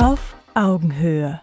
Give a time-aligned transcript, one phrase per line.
[0.00, 1.40] Auf Augenhöhe.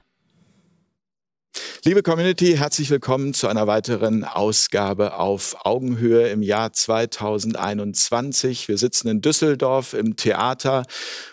[1.87, 8.67] Liebe Community, herzlich willkommen zu einer weiteren Ausgabe auf Augenhöhe im Jahr 2021.
[8.67, 10.87] Wir sitzen in Düsseldorf im Theater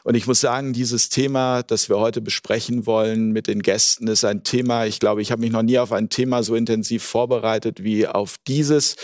[0.05, 4.27] und ich muss sagen, dieses Thema, das wir heute besprechen wollen mit den Gästen, ist
[4.27, 7.83] ein Thema, ich glaube, ich habe mich noch nie auf ein Thema so intensiv vorbereitet
[7.83, 8.97] wie auf dieses,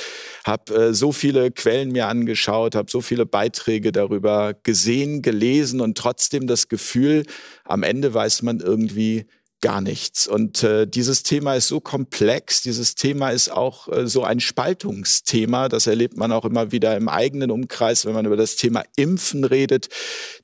[0.45, 5.97] habe äh, so viele Quellen mir angeschaut, habe so viele Beiträge darüber gesehen, gelesen und
[5.97, 7.25] trotzdem das Gefühl,
[7.65, 9.25] am Ende weiß man irgendwie,
[9.61, 10.29] gar nichts.
[10.29, 15.69] Und äh, dieses Thema ist so komplex, dieses Thema ist auch äh, so ein Spaltungsthema.
[15.69, 18.07] Das erlebt man auch immer wieder im eigenen Umkreis.
[18.07, 19.89] Wenn man über das Thema Impfen redet,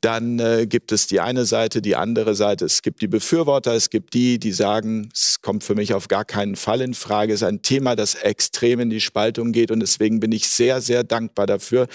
[0.01, 2.65] dann äh, gibt es die eine Seite, die andere Seite.
[2.65, 6.25] Es gibt die Befürworter, es gibt die, die sagen, es kommt für mich auf gar
[6.25, 7.33] keinen Fall in Frage.
[7.33, 9.71] Es ist ein Thema, das extrem in die Spaltung geht.
[9.71, 11.87] Und deswegen bin ich sehr, sehr dankbar dafür,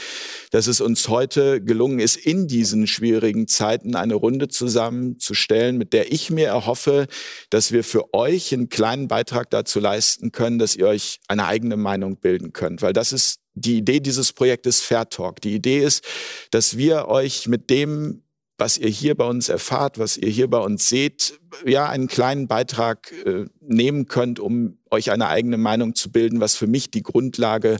[0.51, 6.13] dass es uns heute gelungen ist, in diesen schwierigen Zeiten eine Runde zusammenzustellen, mit der
[6.13, 7.08] ich mir erhoffe,
[7.49, 11.77] dass wir für euch einen kleinen Beitrag dazu leisten können, dass ihr euch eine eigene
[11.77, 12.81] Meinung bilden könnt.
[12.81, 15.41] Weil das ist die Idee dieses Projektes Fair Talk.
[15.41, 16.03] Die Idee ist,
[16.51, 18.23] dass wir euch mit dem
[18.59, 22.47] was ihr hier bei uns erfahrt, was ihr hier bei uns seht, ja, einen kleinen
[22.47, 27.01] Beitrag äh, nehmen könnt, um euch eine eigene Meinung zu bilden, was für mich die
[27.01, 27.77] Grundlage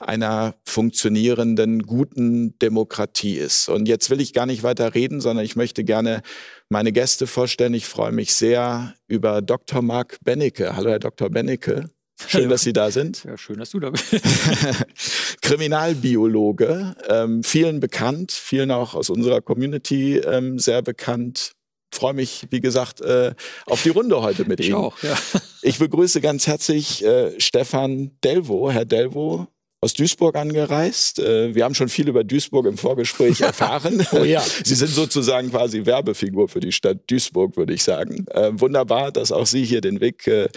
[0.00, 3.68] einer funktionierenden, guten Demokratie ist.
[3.68, 6.22] Und jetzt will ich gar nicht weiter reden, sondern ich möchte gerne
[6.68, 7.74] meine Gäste vorstellen.
[7.74, 9.82] Ich freue mich sehr über Dr.
[9.82, 10.74] Marc Bennecke.
[10.74, 11.28] Hallo, Herr Dr.
[11.28, 11.90] Bennecke.
[12.28, 13.24] Schön, dass Sie da sind.
[13.24, 14.04] Ja, schön, dass du da bist.
[15.42, 21.52] Kriminalbiologe, ähm, vielen bekannt, vielen auch aus unserer Community ähm, sehr bekannt.
[21.90, 23.34] Freue mich, wie gesagt, äh,
[23.66, 24.76] auf die Runde heute mit ich Ihnen.
[24.76, 25.14] Auch, ja.
[25.60, 28.70] Ich begrüße ganz herzlich äh, Stefan Delvo.
[28.70, 29.46] Herr Delvo,
[29.84, 31.18] aus Duisburg angereist.
[31.18, 34.06] Äh, wir haben schon viel über Duisburg im Vorgespräch erfahren.
[34.12, 34.40] oh ja.
[34.40, 38.24] Sie sind sozusagen quasi Werbefigur für die Stadt Duisburg, würde ich sagen.
[38.30, 40.48] Äh, wunderbar, dass auch Sie hier den Weg äh,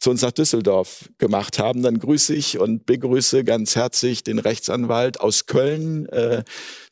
[0.00, 1.82] zu uns nach Düsseldorf gemacht haben.
[1.82, 6.06] Dann grüße ich und begrüße ganz herzlich den Rechtsanwalt aus Köln,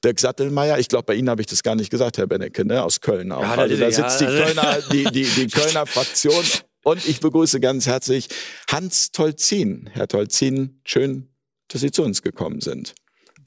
[0.02, 0.78] Dirk Sattelmeier.
[0.78, 2.82] Ich glaube, bei Ihnen habe ich das gar nicht gesagt, Herr Bennecke, ne?
[2.82, 3.42] aus Köln auch.
[3.42, 6.42] Ja, also da sitzt die Kölner, die, die, die Kölner Fraktion.
[6.84, 8.28] Und ich begrüße ganz herzlich
[8.70, 9.90] Hans Tolzin.
[9.92, 11.31] Herr Tolzin, schön,
[11.68, 12.94] dass Sie zu uns gekommen sind.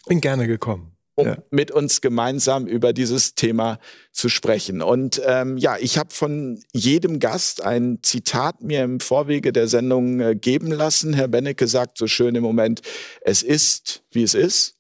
[0.07, 0.91] Bin gerne gekommen.
[1.17, 1.37] Um ja.
[1.49, 3.79] mit uns gemeinsam über dieses Thema
[4.11, 4.81] zu sprechen.
[4.81, 10.19] Und ähm, ja, ich habe von jedem Gast ein Zitat mir im Vorwege der Sendung
[10.19, 11.13] äh, geben lassen.
[11.13, 12.81] Herr Bennecke sagt so schön im Moment,
[13.21, 14.75] es ist, wie es ist.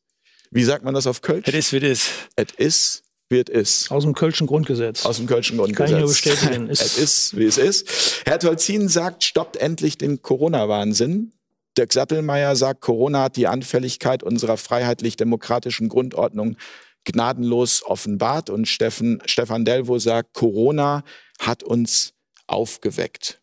[0.51, 1.47] Wie sagt man das auf Kölsch?
[1.47, 2.11] Es ist, wie es ist.
[2.35, 3.91] Es ist, wie es ist.
[3.91, 5.05] Aus dem Kölschen Grundgesetz.
[5.05, 5.89] Aus dem Kölschen Grundgesetz.
[5.89, 6.69] Kann ich nur bestätigen.
[6.69, 8.21] es ist, wie es ist.
[8.25, 11.31] Herr Tolzin sagt, stoppt endlich den Corona-Wahnsinn.
[11.77, 16.57] Dirk Sattelmeier sagt, Corona hat die Anfälligkeit unserer freiheitlich-demokratischen Grundordnung
[17.03, 18.49] gnadenlos offenbart.
[18.49, 21.03] Und Steffen, Stefan Delvo sagt, Corona
[21.39, 22.13] hat uns
[22.47, 23.41] aufgeweckt.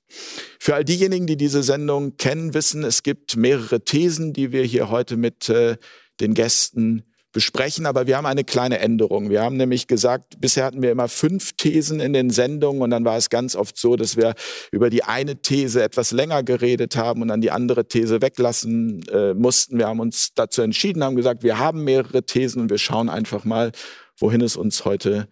[0.59, 4.91] Für all diejenigen, die diese Sendung kennen, wissen, es gibt mehrere Thesen, die wir hier
[4.91, 5.77] heute mit äh,
[6.21, 9.31] den Gästen besprechen, aber wir haben eine kleine Änderung.
[9.31, 13.05] Wir haben nämlich gesagt, bisher hatten wir immer fünf Thesen in den Sendungen und dann
[13.05, 14.35] war es ganz oft so, dass wir
[14.71, 19.35] über die eine These etwas länger geredet haben und dann die andere These weglassen äh,
[19.35, 19.79] mussten.
[19.79, 23.45] Wir haben uns dazu entschieden, haben gesagt, wir haben mehrere Thesen und wir schauen einfach
[23.45, 23.73] mal,
[24.19, 25.29] wohin es uns heute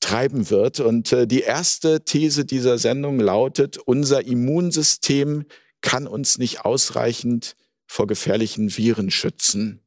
[0.00, 0.80] treiben wird.
[0.80, 5.44] Und äh, die erste These dieser Sendung lautet, unser Immunsystem
[5.80, 9.81] kann uns nicht ausreichend vor gefährlichen Viren schützen.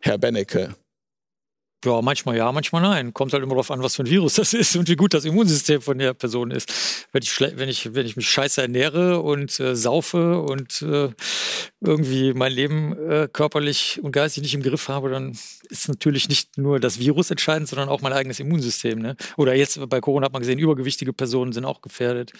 [0.00, 0.74] Herr Bennecke?
[1.84, 3.12] Ja, manchmal ja, manchmal nein.
[3.12, 5.24] Kommt halt immer darauf an, was für ein Virus das ist und wie gut das
[5.24, 7.06] Immunsystem von der Person ist.
[7.10, 11.10] Wenn ich, wenn ich, wenn ich mich scheiße ernähre und äh, saufe und äh,
[11.80, 15.36] irgendwie mein Leben äh, körperlich und geistig nicht im Griff habe, dann
[15.70, 19.00] ist natürlich nicht nur das Virus entscheidend, sondern auch mein eigenes Immunsystem.
[19.00, 19.16] Ne?
[19.36, 22.32] Oder jetzt bei Corona hat man gesehen, übergewichtige Personen sind auch gefährdet.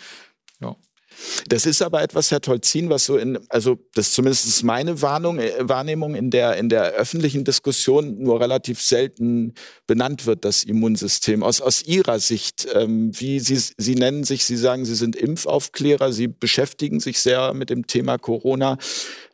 [0.61, 0.77] Ja.
[1.49, 5.39] Das ist aber etwas, Herr Tolzin, was so in, also das ist zumindest meine Warnung,
[5.39, 9.55] äh, Wahrnehmung in der, in der öffentlichen Diskussion nur relativ selten
[9.87, 11.43] benannt wird, das Immunsystem.
[11.43, 16.13] Aus, aus Ihrer Sicht, ähm, wie Sie, Sie nennen sich, Sie sagen, Sie sind Impfaufklärer,
[16.13, 18.79] Sie beschäftigen sich sehr mit dem Thema Corona.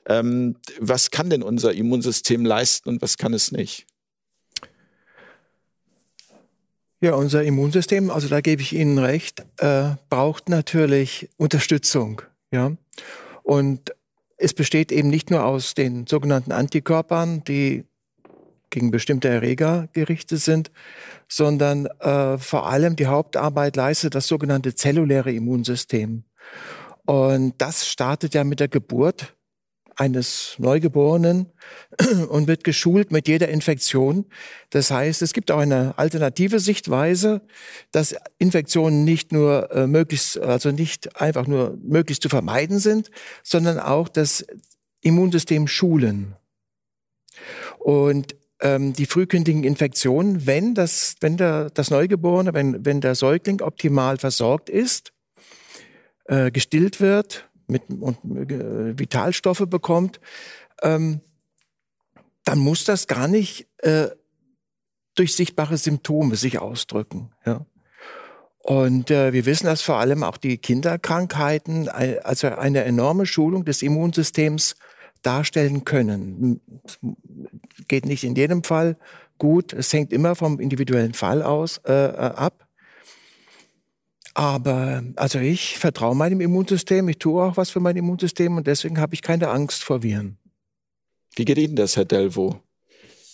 [0.07, 3.88] Ähm, was kann denn unser Immunsystem leisten und was kann es nicht?
[7.01, 12.23] Ja, unser Immunsystem, also da gebe ich Ihnen recht, äh, braucht natürlich Unterstützung.
[12.51, 12.73] Ja,
[13.45, 13.95] und
[14.37, 17.85] es besteht eben nicht nur aus den sogenannten Antikörpern, die
[18.71, 20.71] gegen bestimmte Erreger gerichtet sind,
[21.29, 26.25] sondern äh, vor allem die Hauptarbeit leistet das sogenannte zelluläre Immunsystem.
[27.07, 29.35] Und das startet ja mit der Geburt
[29.99, 31.47] eines Neugeborenen
[32.29, 34.27] und wird geschult mit jeder Infektion.
[34.71, 37.43] Das heißt, es gibt auch eine alternative Sichtweise,
[37.91, 43.11] dass Infektionen nicht nur äh, möglichst, also nicht einfach nur möglichst zu vermeiden sind,
[43.43, 44.47] sondern auch das
[45.03, 46.37] Immunsystem schulen.
[47.79, 53.63] Und ähm, die frühkindlichen Infektionen, wenn das, wenn der, das Neugeborene, wenn, wenn der Säugling
[53.63, 55.13] optimal versorgt ist,
[56.25, 58.19] äh, gestillt wird mit, und
[58.51, 60.21] äh, Vitalstoffe bekommt,
[60.83, 61.21] ähm,
[62.45, 64.09] dann muss das gar nicht äh,
[65.15, 67.31] durch sichtbare Symptome sich ausdrücken.
[67.45, 67.67] Ja.
[68.59, 73.83] Und äh, wir wissen, dass vor allem auch die Kinderkrankheiten also eine enorme Schulung des
[73.83, 74.77] Immunsystems
[75.23, 76.61] darstellen können.
[77.89, 78.97] Geht nicht in jedem Fall
[79.39, 79.73] gut.
[79.73, 82.68] Es hängt immer vom individuellen Fall aus äh, äh ab.
[84.39, 89.01] Aber also ich vertraue meinem Immunsystem, ich tue auch was für mein Immunsystem und deswegen
[89.01, 90.39] habe ich keine Angst vor Viren.
[91.35, 92.61] Wie geht Ihnen das, Herr Delvo?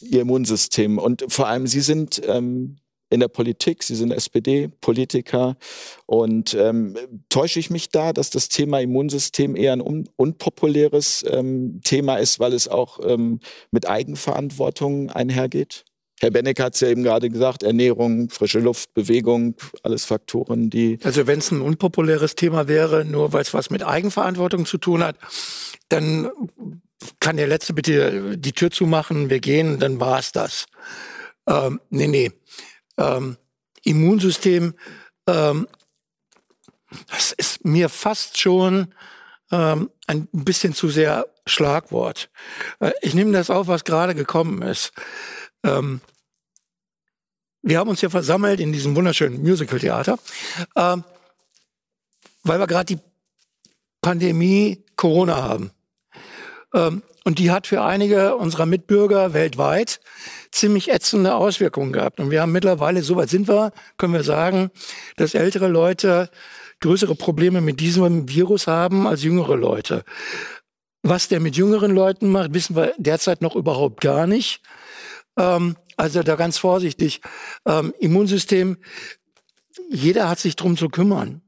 [0.01, 2.77] Ihr Immunsystem und vor allem Sie sind ähm,
[3.11, 5.59] in der Politik, Sie sind SPD-Politiker.
[6.07, 6.97] Und ähm,
[7.29, 12.41] täusche ich mich da, dass das Thema Immunsystem eher ein un unpopuläres ähm, Thema ist,
[12.41, 13.41] weil es auch ähm,
[13.71, 15.85] mit Eigenverantwortung einhergeht?
[16.21, 20.99] Herr Benneck hat es ja eben gerade gesagt, Ernährung, frische Luft, Bewegung, alles Faktoren, die.
[21.03, 25.03] Also wenn es ein unpopuläres Thema wäre, nur weil es was mit Eigenverantwortung zu tun
[25.03, 25.17] hat,
[25.89, 26.31] dann
[27.21, 30.67] kann der Letzte bitte die Tür zumachen, wir gehen, dann war es das.
[31.47, 32.33] Ähm, nee, nee
[32.99, 33.37] ähm,
[33.83, 34.75] Immunsystem,
[35.27, 35.69] ähm,
[37.11, 38.95] das ist mir fast schon
[39.51, 42.31] ähm, ein bisschen zu sehr Schlagwort.
[42.81, 44.93] Äh, ich nehme das auf, was gerade gekommen ist.
[45.65, 46.01] Ähm,
[47.63, 50.19] wir haben uns hier versammelt in diesem wunderschönen Musical-Theater,
[50.75, 50.97] äh,
[52.43, 53.01] weil wir gerade die
[54.03, 55.71] Pandemie Corona haben.
[56.75, 60.01] Ähm, und die hat für einige unserer Mitbürger weltweit
[60.53, 62.21] ziemlich ätzende Auswirkungen gehabt.
[62.21, 64.71] Und wir haben mittlerweile, so weit sind wir, können wir sagen,
[65.17, 66.29] dass ältere Leute
[66.81, 70.05] größere Probleme mit diesem Virus haben als jüngere Leute.
[71.03, 74.61] Was der mit jüngeren Leuten macht, wissen wir derzeit noch überhaupt gar nicht.
[75.37, 77.21] Ähm, also da ganz vorsichtig.
[77.67, 78.79] Ähm, Immunsystem,
[79.91, 81.43] jeder hat sich drum zu kümmern.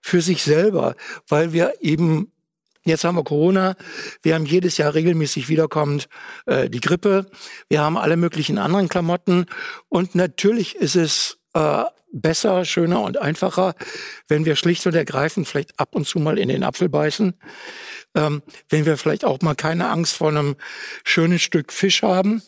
[0.00, 0.94] Für sich selber,
[1.28, 2.32] weil wir eben
[2.86, 3.74] Jetzt haben wir Corona.
[4.22, 6.08] Wir haben jedes Jahr regelmäßig wiederkommend
[6.46, 7.26] äh, die Grippe.
[7.68, 9.46] Wir haben alle möglichen anderen Klamotten.
[9.88, 11.82] Und natürlich ist es äh,
[12.12, 13.74] besser, schöner und einfacher,
[14.28, 17.34] wenn wir schlicht und ergreifend vielleicht ab und zu mal in den Apfel beißen.
[18.14, 20.54] Ähm, wenn wir vielleicht auch mal keine Angst vor einem
[21.02, 22.40] schönen Stück Fisch haben.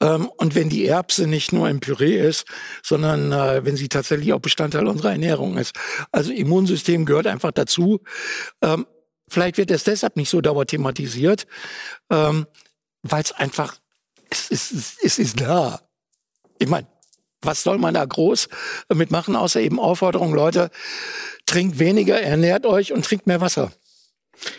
[0.00, 2.46] Ähm, und wenn die Erbse nicht nur im Püree ist,
[2.82, 5.74] sondern äh, wenn sie tatsächlich auch Bestandteil unserer Ernährung ist.
[6.12, 8.00] Also Immunsystem gehört einfach dazu.
[8.62, 8.86] Ähm,
[9.30, 11.46] Vielleicht wird es deshalb nicht so dauer thematisiert,
[12.10, 12.46] ähm,
[13.02, 13.76] weil es einfach,
[14.28, 15.80] es ist, es ist da.
[16.58, 16.88] Ich meine,
[17.40, 18.48] was soll man da groß
[18.92, 20.70] mitmachen, außer eben Aufforderung, Leute,
[21.46, 23.70] trinkt weniger, ernährt euch und trinkt mehr Wasser.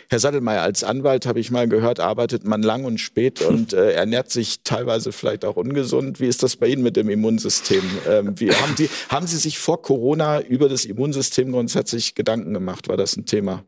[0.08, 3.92] Herr Sattelmeier, als Anwalt habe ich mal gehört, arbeitet man lang und spät und äh,
[3.92, 6.20] ernährt sich teilweise vielleicht auch ungesund.
[6.20, 7.82] Wie ist das bei Ihnen mit dem Immunsystem?
[8.08, 12.88] Ähm, wie, haben, Sie, haben Sie sich vor Corona über das Immunsystem grundsätzlich Gedanken gemacht?
[12.88, 13.64] War das ein Thema?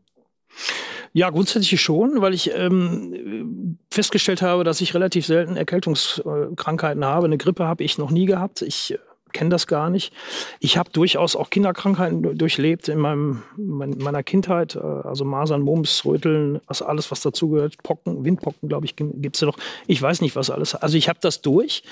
[1.13, 7.25] Ja, grundsätzlich schon, weil ich ähm, festgestellt habe, dass ich relativ selten Erkältungskrankheiten habe.
[7.25, 8.61] Eine Grippe habe ich noch nie gehabt.
[8.61, 8.97] Ich äh,
[9.35, 10.13] kenne das gar nicht.
[10.59, 14.75] Ich habe durchaus auch Kinderkrankheiten durchlebt in meinem, meiner Kindheit.
[14.75, 17.83] Äh, also Masern, Mumps, Röteln, was alles, was dazugehört.
[17.83, 19.57] Pocken, Windpocken, glaube ich, gibt es ja noch.
[19.87, 20.73] Ich weiß nicht, was alles.
[20.73, 21.83] Also ich habe das durch.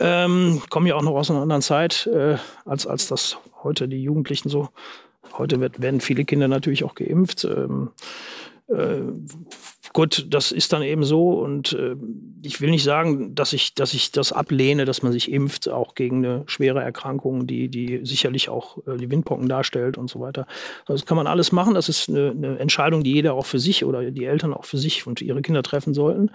[0.00, 4.02] Ähm, Komme ja auch noch aus einer anderen Zeit, äh, als, als das heute die
[4.02, 4.68] Jugendlichen so.
[5.38, 7.44] Heute wird, werden viele Kinder natürlich auch geimpft.
[7.44, 7.90] Ähm,
[8.70, 9.02] äh,
[9.92, 11.96] gut, das ist dann eben so und äh,
[12.42, 15.94] ich will nicht sagen, dass ich, dass ich das ablehne, dass man sich impft, auch
[15.94, 20.46] gegen eine schwere Erkrankung, die, die sicherlich auch äh, die Windpocken darstellt und so weiter.
[20.86, 21.74] Das kann man alles machen.
[21.74, 24.78] Das ist eine, eine, Entscheidung, die jeder auch für sich oder die Eltern auch für
[24.78, 26.30] sich und ihre Kinder treffen sollten.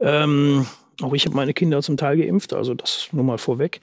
[0.00, 0.66] Ähm,
[1.02, 3.80] auch ich habe meine Kinder zum Teil geimpft, also das nur mal vorweg.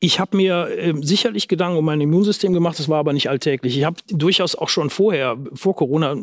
[0.00, 3.78] Ich habe mir äh, sicherlich Gedanken um mein Immunsystem gemacht, das war aber nicht alltäglich.
[3.78, 6.14] Ich habe durchaus auch schon vorher, vor Corona,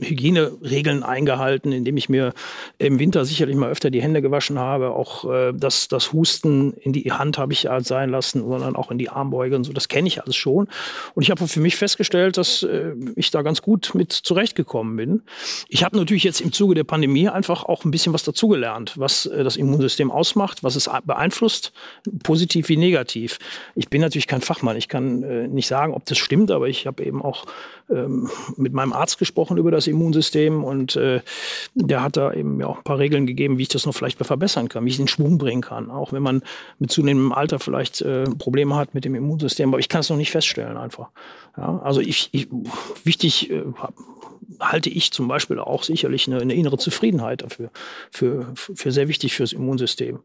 [0.00, 2.34] Hygieneregeln eingehalten, indem ich mir
[2.78, 4.90] im Winter sicherlich mal öfter die Hände gewaschen habe.
[4.90, 8.90] Auch äh, das, das Husten in die Hand habe ich halt sein lassen, sondern auch
[8.90, 9.72] in die Armbeuge und so.
[9.72, 10.68] Das kenne ich alles schon.
[11.14, 15.22] Und ich habe für mich festgestellt, dass äh, ich da ganz gut mit zurechtgekommen bin.
[15.68, 19.26] Ich habe natürlich jetzt im Zuge der Pandemie einfach auch ein bisschen was dazugelernt, was
[19.26, 21.72] äh, das Immunsystem ausmacht, was es beeinflusst,
[22.22, 23.38] positiv wie negativ.
[23.74, 24.76] Ich bin natürlich kein Fachmann.
[24.76, 27.46] Ich kann äh, nicht sagen, ob das stimmt, aber ich habe eben auch
[27.90, 31.20] ähm, mit meinem Arzt gesprochen über das Immunsystem und äh,
[31.74, 34.18] der hat da eben mir auch ein paar Regeln gegeben, wie ich das noch vielleicht
[34.18, 35.90] verbessern kann, wie ich es in Schwung bringen kann.
[35.90, 36.42] Auch wenn man
[36.78, 40.16] mit zunehmendem Alter vielleicht äh, Probleme hat mit dem Immunsystem, aber ich kann es noch
[40.16, 41.08] nicht feststellen einfach.
[41.56, 42.48] Ja, also ich, ich
[43.04, 43.62] wichtig äh,
[44.60, 47.70] halte ich zum Beispiel auch sicherlich eine, eine, innere Zufriedenheit dafür,
[48.10, 50.20] für, für sehr wichtig fürs Immunsystem.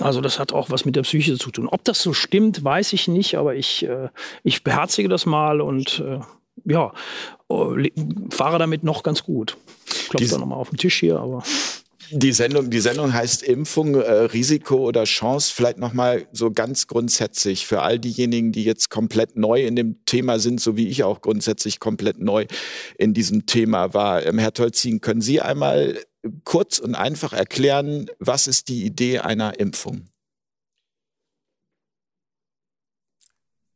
[0.00, 1.68] Also das hat auch was mit der Psyche zu tun.
[1.68, 4.08] Ob das so stimmt, weiß ich nicht, aber ich, äh,
[4.42, 6.20] ich beherzige das mal und äh,
[6.64, 6.92] ja,
[7.48, 7.76] oh,
[8.30, 9.56] fahre damit noch ganz gut.
[10.08, 11.42] Klopfe da nochmal auf den Tisch hier, aber.
[12.12, 15.52] Die Sendung, die Sendung heißt Impfung, äh, Risiko oder Chance.
[15.54, 20.40] Vielleicht nochmal so ganz grundsätzlich für all diejenigen, die jetzt komplett neu in dem Thema
[20.40, 22.46] sind, so wie ich auch grundsätzlich komplett neu
[22.98, 24.26] in diesem Thema war.
[24.26, 26.00] Ähm, Herr Tolzin, können Sie einmal
[26.44, 30.08] kurz und einfach erklären, was ist die Idee einer Impfung?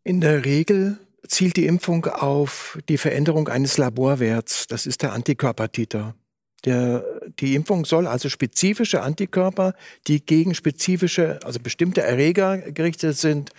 [0.03, 0.99] In der Regel
[1.29, 4.67] zielt die Impfung auf die Veränderung eines Laborwerts.
[4.67, 6.17] Das ist der Antikörpertiter.
[6.65, 7.05] Der,
[7.41, 9.75] die Impfung soll also spezifische Antikörper,
[10.07, 13.51] die gegen spezifische, also bestimmte Erreger gerichtet sind,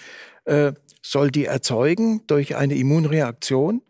[0.45, 3.81] äh, soll die erzeugen durch eine Immunreaktion.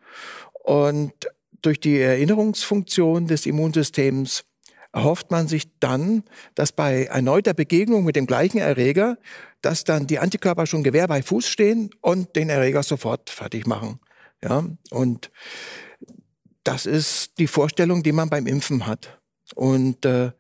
[0.64, 1.14] Und
[1.62, 4.44] durch die Erinnerungsfunktion des Immunsystems
[4.92, 6.24] erhofft man sich dann,
[6.56, 9.18] dass bei erneuter Begegnung mit dem gleichen Erreger,
[9.62, 14.00] dass dann die Antikörper schon Gewehr bei Fuß stehen und den Erreger sofort fertig machen.
[14.44, 15.32] Ja, und
[16.66, 19.20] das ist die Vorstellung, die man beim Impfen hat.
[19.54, 20.32] Und äh,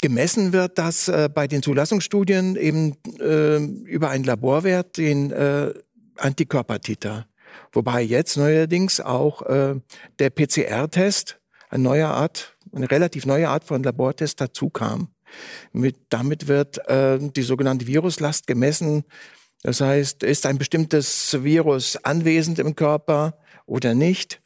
[0.00, 5.74] gemessen wird das äh, bei den Zulassungsstudien eben äh, über einen Laborwert, den äh,
[6.16, 7.26] Antikörpertiter.
[7.72, 9.74] Wobei jetzt neuerdings auch äh,
[10.18, 15.08] der PCR-Test, eine neue Art, eine relativ neue Art von Labortest dazu kam.
[15.72, 19.04] Mit, damit wird äh, die sogenannte Viruslast gemessen.
[19.62, 24.40] Das heißt, ist ein bestimmtes Virus anwesend im Körper oder nicht?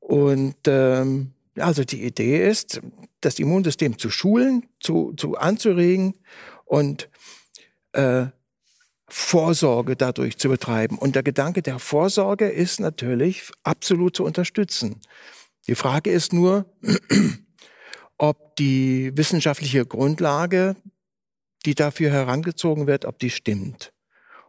[0.00, 2.80] Und ähm, also die Idee ist,
[3.20, 6.14] das Immunsystem zu schulen, zu, zu anzuregen
[6.64, 7.08] und
[7.92, 8.26] äh,
[9.08, 10.96] Vorsorge dadurch zu betreiben.
[10.96, 15.00] Und der Gedanke der Vorsorge ist natürlich absolut zu unterstützen.
[15.66, 16.66] Die Frage ist nur,
[18.18, 20.76] ob die wissenschaftliche Grundlage,
[21.66, 23.92] die dafür herangezogen wird, ob die stimmt.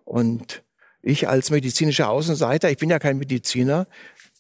[0.06, 0.64] Und
[1.02, 3.88] ich als medizinischer Außenseiter, ich bin ja kein Mediziner,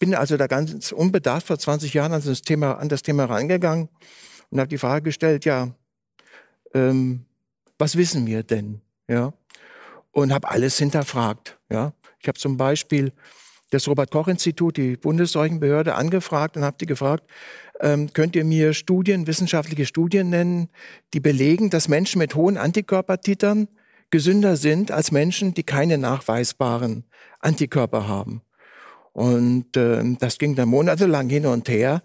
[0.02, 3.88] bin also da ganz unbedacht vor 20 Jahren an das Thema, an das Thema rangegangen
[4.50, 5.76] und habe die Frage gestellt, ja,
[6.74, 7.26] ähm,
[7.78, 8.82] was wissen wir denn?
[9.08, 9.32] Ja,
[10.12, 11.60] und habe alles hinterfragt.
[11.70, 13.14] Ja, ich habe zum Beispiel
[13.70, 17.30] das Robert-Koch-Institut, die Bundesseuchenbehörde, angefragt und habe die gefragt,
[17.80, 20.70] ähm, könnt ihr mir Studien, wissenschaftliche Studien nennen,
[21.14, 23.68] die belegen, dass Menschen mit hohen Antikörpertitern
[24.10, 27.06] gesünder sind als Menschen, die keine nachweisbaren
[27.40, 28.42] Antikörper haben.
[29.14, 32.02] Und äh, das ging dann monatelang hin und her.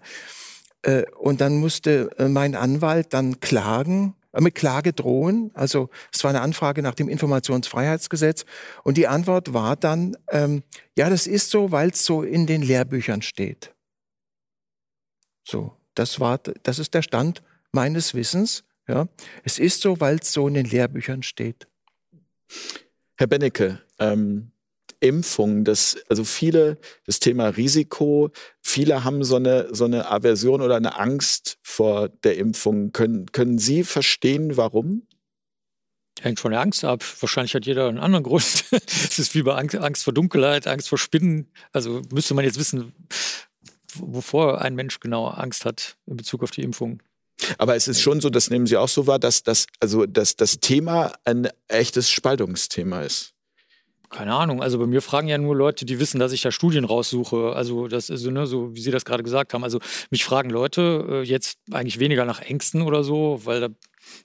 [0.81, 5.51] Äh, und dann musste äh, mein Anwalt dann klagen, äh, mit Klage drohen.
[5.53, 8.45] Also es war eine Anfrage nach dem Informationsfreiheitsgesetz.
[8.83, 10.63] Und die Antwort war dann, ähm,
[10.97, 13.73] ja, das ist so, weil es so in den Lehrbüchern steht.
[15.43, 18.63] So, das war, das ist der Stand meines Wissens.
[18.87, 19.07] Ja,
[19.43, 21.67] es ist so, weil es so in den Lehrbüchern steht.
[23.17, 24.51] Herr Bennecke, ähm,
[24.99, 30.75] Impfung, das, also viele, das Thema Risiko, viele haben so eine, so eine Aversion oder
[30.75, 32.91] eine Angst vor der Impfung.
[32.91, 35.07] Können, können Sie verstehen, warum?
[36.21, 37.03] Hängt von der Angst ab.
[37.19, 38.43] Wahrscheinlich hat jeder einen anderen Grund.
[38.71, 41.51] es ist wie bei Angst, Angst vor Dunkelheit, Angst vor Spinnen.
[41.71, 42.93] Also müsste man jetzt wissen,
[43.95, 47.01] wovor ein Mensch genau Angst hat in Bezug auf die Impfung.
[47.57, 50.35] Aber es ist schon so, das nehmen Sie auch so wahr, dass das, also, dass
[50.35, 53.33] das Thema ein echtes Spaltungsthema ist.
[54.09, 54.61] Keine Ahnung.
[54.61, 57.53] Also bei mir fragen ja nur Leute, die wissen, dass ich da Studien raussuche.
[57.53, 59.63] Also das ist so, ne, so wie Sie das gerade gesagt haben.
[59.63, 59.79] Also
[60.11, 63.67] mich fragen Leute äh, jetzt eigentlich weniger nach Ängsten oder so, weil da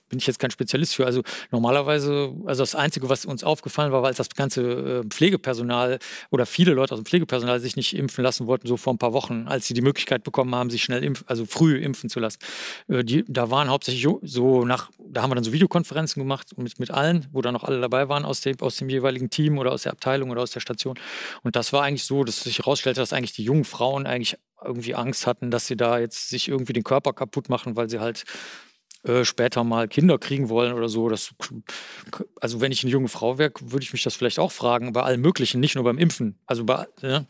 [0.09, 1.05] bin ich jetzt kein Spezialist für.
[1.05, 1.21] Also
[1.51, 5.99] normalerweise, also das Einzige, was uns aufgefallen war, war, als das ganze äh, Pflegepersonal
[6.29, 9.13] oder viele Leute aus dem Pflegepersonal sich nicht impfen lassen wollten, so vor ein paar
[9.13, 12.39] Wochen, als sie die Möglichkeit bekommen haben, sich schnell impfen, also früh impfen zu lassen.
[12.87, 16.79] Äh, die, da waren hauptsächlich so nach, da haben wir dann so Videokonferenzen gemacht mit,
[16.79, 19.71] mit allen, wo dann auch alle dabei waren aus dem, aus dem jeweiligen Team oder
[19.71, 20.99] aus der Abteilung oder aus der Station.
[21.43, 24.95] Und das war eigentlich so, dass sich herausstellte, dass eigentlich die jungen Frauen eigentlich irgendwie
[24.95, 28.23] Angst hatten, dass sie da jetzt sich irgendwie den Körper kaputt machen, weil sie halt
[29.03, 31.09] äh, später mal Kinder kriegen wollen oder so.
[31.09, 31.33] Das,
[32.39, 35.03] also wenn ich eine junge Frau wäre, würde ich mich das vielleicht auch fragen, bei
[35.03, 36.37] allem Möglichen, nicht nur beim Impfen.
[36.45, 37.25] Also bei, ja.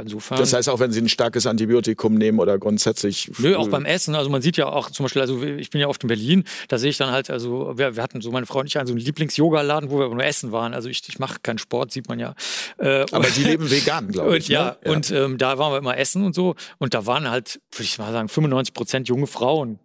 [0.00, 0.38] Insofern.
[0.38, 3.30] Das heißt, auch wenn Sie ein starkes Antibiotikum nehmen oder grundsätzlich.
[3.38, 4.14] Nö, auch beim Essen.
[4.14, 6.78] Also man sieht ja auch zum Beispiel, also ich bin ja oft in Berlin, da
[6.78, 8.92] sehe ich dann halt, also wir, wir hatten so meine Frau und ich einen so
[8.92, 10.74] einen Lieblings-Yoga-Laden, wo wir nur essen waren.
[10.74, 12.34] Also ich, ich mache keinen Sport, sieht man ja.
[12.78, 14.44] Äh, Aber Sie leben vegan, glaube ich.
[14.44, 14.76] Und, ja, ne?
[14.84, 16.54] ja, und ähm, da waren wir immer essen und so.
[16.78, 19.78] Und da waren halt, würde ich mal sagen, 95 Prozent junge Frauen.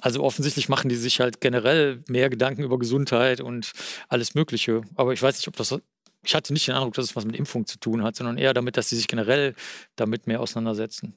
[0.00, 3.72] Also offensichtlich machen die sich halt generell mehr Gedanken über Gesundheit und
[4.08, 4.82] alles Mögliche.
[4.96, 5.78] Aber ich weiß nicht, ob das
[6.24, 8.52] ich hatte nicht den Eindruck, dass es was mit Impfung zu tun hat, sondern eher
[8.52, 9.54] damit, dass sie sich generell
[9.96, 11.14] damit mehr auseinandersetzen.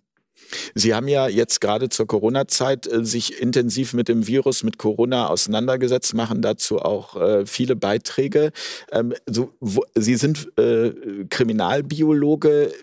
[0.73, 5.27] Sie haben ja jetzt gerade zur Corona-Zeit äh, sich intensiv mit dem Virus, mit Corona
[5.27, 8.51] auseinandergesetzt, machen dazu auch äh, viele Beiträge.
[8.91, 12.73] Ähm, so, wo, Sie sind äh, Kriminalbiologe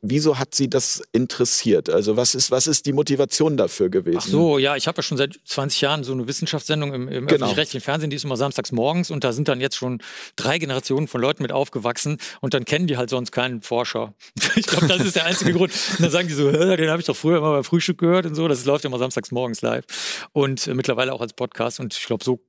[0.00, 1.90] wieso hat Sie das interessiert?
[1.90, 4.18] Also was ist, was ist die Motivation dafür gewesen?
[4.20, 7.26] Ach so, ja, ich habe ja schon seit 20 Jahren so eine Wissenschaftssendung im, im
[7.26, 7.46] genau.
[7.46, 10.00] öffentlich-rechtlichen Fernsehen, die ist immer samstags morgens und da sind dann jetzt schon
[10.36, 14.14] drei Generationen von Leuten mit aufgewachsen und dann kennen die halt sonst keinen Forscher.
[14.56, 15.72] ich glaube, das ist der einzige Grund.
[15.72, 18.34] Und dann sagen die so, den habe ich doch früher immer beim Frühstück gehört und
[18.34, 19.84] so, das läuft ja immer samstags morgens live
[20.32, 22.40] und äh, mittlerweile auch als Podcast und ich glaube, so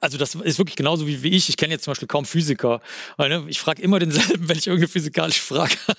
[0.00, 1.48] also das ist wirklich genauso wie, wie ich.
[1.48, 2.80] Ich kenne jetzt zum Beispiel kaum Physiker.
[3.18, 5.98] Ne, ich frage immer denselben, wenn ich irgendeine physikalische Frage habe.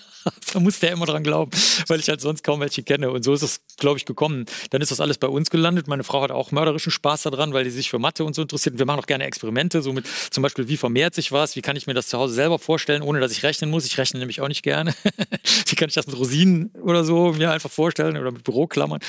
[0.54, 1.52] da muss der immer dran glauben,
[1.88, 3.10] weil ich halt sonst kaum welche kenne.
[3.12, 4.46] Und so ist es, glaube ich, gekommen.
[4.70, 5.88] Dann ist das alles bei uns gelandet.
[5.88, 8.78] Meine Frau hat auch mörderischen Spaß daran, weil die sich für Mathe und so interessiert.
[8.78, 11.56] wir machen auch gerne Experimente, so mit zum Beispiel, wie vermehrt sich was?
[11.56, 13.86] Wie kann ich mir das zu Hause selber vorstellen, ohne dass ich rechnen muss?
[13.86, 14.94] Ich rechne nämlich auch nicht gerne.
[15.68, 19.00] wie kann ich das mit Rosinen oder so mir einfach vorstellen oder mit Büroklammern?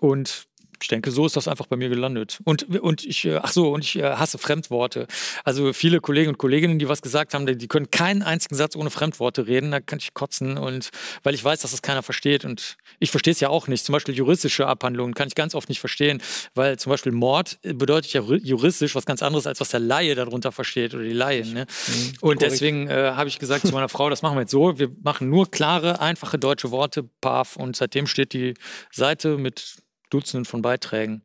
[0.00, 0.49] Und
[0.80, 2.40] ich denke, so ist das einfach bei mir gelandet.
[2.44, 5.06] Und, und ich, äh, ach so, und ich äh, hasse Fremdworte.
[5.44, 8.90] Also viele Kollegen und Kolleginnen, die was gesagt haben, die können keinen einzigen Satz ohne
[8.90, 9.70] Fremdworte reden.
[9.70, 10.90] Da kann ich kotzen und
[11.22, 12.44] weil ich weiß, dass das keiner versteht.
[12.44, 13.84] Und ich verstehe es ja auch nicht.
[13.84, 16.22] Zum Beispiel juristische Abhandlungen kann ich ganz oft nicht verstehen,
[16.54, 20.52] weil zum Beispiel Mord bedeutet ja juristisch was ganz anderes, als was der Laie darunter
[20.52, 21.52] versteht oder die Laien.
[21.52, 21.66] Ne?
[21.86, 24.78] Mhm, und deswegen äh, habe ich gesagt zu meiner Frau, das machen wir jetzt so.
[24.78, 27.56] Wir machen nur klare, einfache deutsche Worte, PAF.
[27.56, 28.54] Und seitdem steht die
[28.90, 29.76] Seite mit
[30.10, 31.22] Dutzenden von Beiträgen.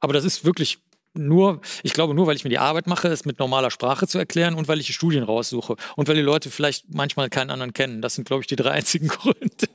[0.00, 0.78] Aber das ist wirklich
[1.18, 4.18] nur, ich glaube nur, weil ich mir die Arbeit mache, es mit normaler Sprache zu
[4.18, 7.72] erklären und weil ich die Studien raussuche und weil die Leute vielleicht manchmal keinen anderen
[7.72, 8.02] kennen.
[8.02, 9.68] Das sind, glaube ich, die drei einzigen Gründe.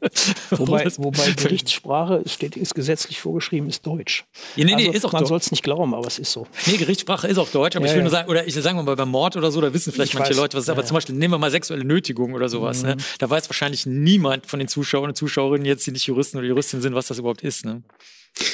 [0.52, 4.26] Wobei, wobei Gerichtssprache steht, ist gesetzlich vorgeschrieben, ist Deutsch.
[4.56, 6.48] Ja, nee, nee, also, ist auch man soll es nicht glauben, aber es ist so.
[6.68, 8.96] Nee, Gerichtssprache ist auch Deutsch, aber ja, ich will nur sagen, oder ich sage mal
[8.96, 10.38] beim Mord oder so, da wissen vielleicht ich manche weiß.
[10.38, 10.88] Leute was ist, aber ja.
[10.88, 12.84] zum Beispiel nehmen wir mal sexuelle Nötigung oder sowas.
[12.84, 12.94] Ne?
[12.94, 12.98] Mhm.
[12.98, 13.04] Ne?
[13.20, 16.82] Da weiß wahrscheinlich niemand von den Zuschauern und Zuschauerinnen jetzt, die nicht Juristen oder Juristinnen
[16.82, 17.66] sind, was das überhaupt ist.
[17.66, 17.84] Ne?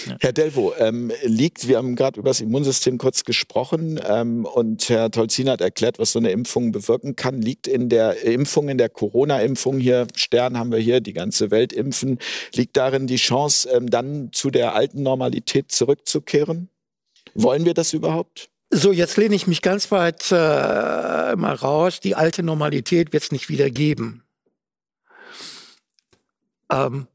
[0.05, 0.17] Ja.
[0.19, 5.11] Herr Delvo, ähm, liegt, wir haben gerade über das Immunsystem kurz gesprochen ähm, und Herr
[5.11, 7.41] Tolzin hat erklärt, was so eine Impfung bewirken kann.
[7.41, 11.73] Liegt in der Impfung, in der Corona-Impfung hier, Stern haben wir hier, die ganze Welt
[11.73, 12.19] impfen,
[12.53, 16.69] liegt darin die Chance, ähm, dann zu der alten Normalität zurückzukehren?
[17.33, 18.49] Wollen wir das überhaupt?
[18.69, 20.35] So, jetzt lehne ich mich ganz weit äh,
[21.35, 21.99] mal raus.
[22.01, 24.23] Die alte Normalität wird es nicht wieder geben.
[26.69, 27.07] Ähm,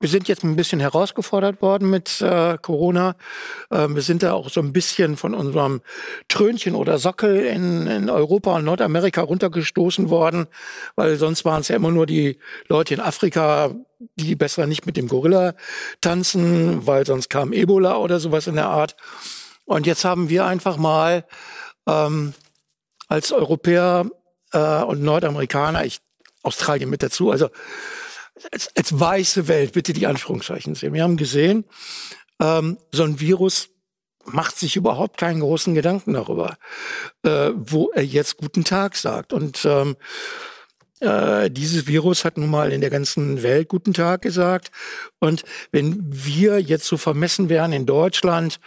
[0.00, 3.16] wir sind jetzt ein bisschen herausgefordert worden mit äh, Corona.
[3.70, 5.80] Ähm, wir sind da auch so ein bisschen von unserem
[6.28, 10.46] Trönchen oder Sockel in, in Europa und Nordamerika runtergestoßen worden,
[10.94, 13.74] weil sonst waren es ja immer nur die Leute in Afrika,
[14.14, 15.54] die besser nicht mit dem Gorilla
[16.00, 18.96] tanzen, weil sonst kam Ebola oder sowas in der Art.
[19.64, 21.24] Und jetzt haben wir einfach mal
[21.88, 22.34] ähm,
[23.08, 24.08] als Europäer
[24.52, 26.00] äh, und Nordamerikaner, ich
[26.42, 27.50] Australien mit dazu, also
[28.52, 30.92] als, als weiße Welt, bitte die Anführungszeichen sehen.
[30.92, 31.64] Wir haben gesehen,
[32.40, 33.70] ähm, so ein Virus
[34.24, 36.56] macht sich überhaupt keinen großen Gedanken darüber,
[37.22, 39.32] äh, wo er jetzt guten Tag sagt.
[39.32, 39.96] Und ähm,
[41.00, 44.70] äh, dieses Virus hat nun mal in der ganzen Welt guten Tag gesagt.
[45.18, 48.60] Und wenn wir jetzt so vermessen wären in Deutschland,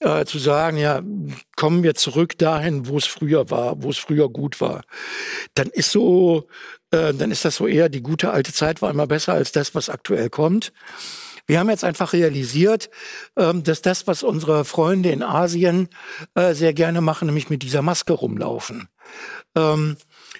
[0.00, 1.02] äh, zu sagen, ja,
[1.56, 4.82] kommen wir zurück dahin, wo es früher war, wo es früher gut war,
[5.54, 6.48] dann ist so
[6.92, 9.74] äh, dann ist das so eher, die gute alte Zeit war immer besser als das,
[9.74, 10.72] was aktuell kommt.
[11.46, 12.88] Wir haben jetzt einfach realisiert,
[13.36, 15.88] ähm, dass das, was unsere Freunde in Asien
[16.34, 18.88] äh, sehr gerne machen, nämlich mit dieser Maske rumlaufen,
[19.56, 19.96] ähm,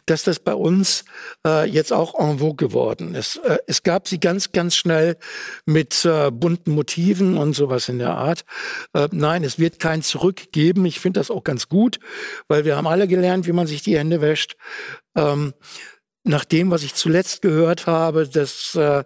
[0.06, 1.04] dass das bei uns
[1.44, 3.40] äh, jetzt auch en vogue geworden ist.
[3.66, 5.16] Es gab sie ganz, ganz schnell
[5.66, 8.44] mit bunten Motiven und sowas in der Art.
[9.10, 10.86] Nein, es wird kein Zurück geben.
[10.86, 12.00] Ich finde das auch ganz gut,
[12.48, 14.56] weil wir haben alle gelernt, wie man sich die Hände wäscht.
[15.14, 15.52] Ähm,
[16.24, 19.02] nach dem, was ich zuletzt gehört habe, das äh,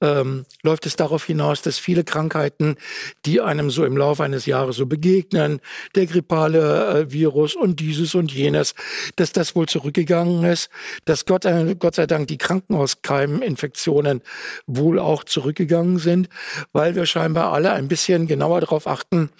[0.00, 2.76] ähm, läuft es darauf hinaus, dass viele Krankheiten,
[3.24, 5.60] die einem so im Laufe eines Jahres so begegnen,
[5.94, 8.74] der grippale äh, Virus und dieses und jenes,
[9.16, 10.70] dass das wohl zurückgegangen ist,
[11.04, 14.22] dass Gott, äh, Gott sei Dank die Krankenhauskeiminfektionen
[14.66, 16.28] wohl auch zurückgegangen sind,
[16.72, 19.30] weil wir scheinbar alle ein bisschen genauer darauf achten,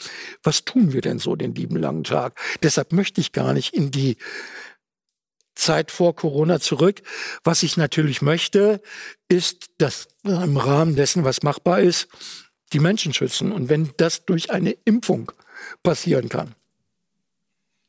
[0.42, 2.38] was tun wir denn so den lieben langen Tag.
[2.62, 4.16] Deshalb möchte ich gar nicht in die
[5.56, 7.02] Zeit vor Corona zurück.
[7.42, 8.80] Was ich natürlich möchte,
[9.28, 12.08] ist, dass im Rahmen dessen, was machbar ist,
[12.72, 13.52] die Menschen schützen.
[13.52, 15.32] Und wenn das durch eine Impfung
[15.82, 16.54] passieren kann,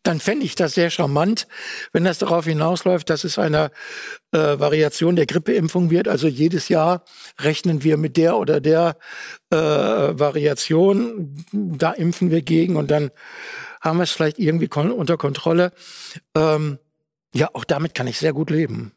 [0.08, 1.48] dann fände ich das sehr charmant,
[1.92, 3.72] wenn das darauf hinausläuft, dass es eine
[4.32, 6.08] äh, Variation der Grippeimpfung wird.
[6.08, 7.04] Also jedes Jahr
[7.42, 8.98] rechnen wir mit der oder der
[9.50, 13.12] äh, Variation, da impfen wir gegen und dann
[13.82, 15.74] haben wir es vielleicht irgendwie kon unter Kontrolle.
[16.36, 16.80] Ähm,
[17.34, 18.92] ja, auch damit kann ich sehr gut leben.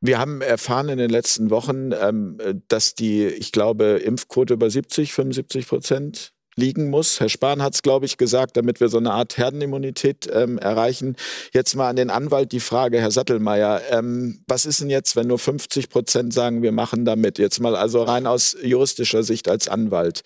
[0.00, 5.12] Wir haben erfahren in den letzten Wochen, ähm, dass die, ich glaube, Impfquote über 70,
[5.12, 7.20] 75 Prozent liegen muss.
[7.20, 11.16] Herr Spahn hat es, glaube ich, gesagt, damit wir so eine Art Herdenimmunität ähm, erreichen.
[11.52, 15.28] Jetzt mal an den Anwalt die Frage, Herr Sattelmeier, ähm, was ist denn jetzt, wenn
[15.28, 17.38] nur 50 Prozent sagen, wir machen damit?
[17.38, 20.22] Jetzt mal also rein aus juristischer Sicht als Anwalt.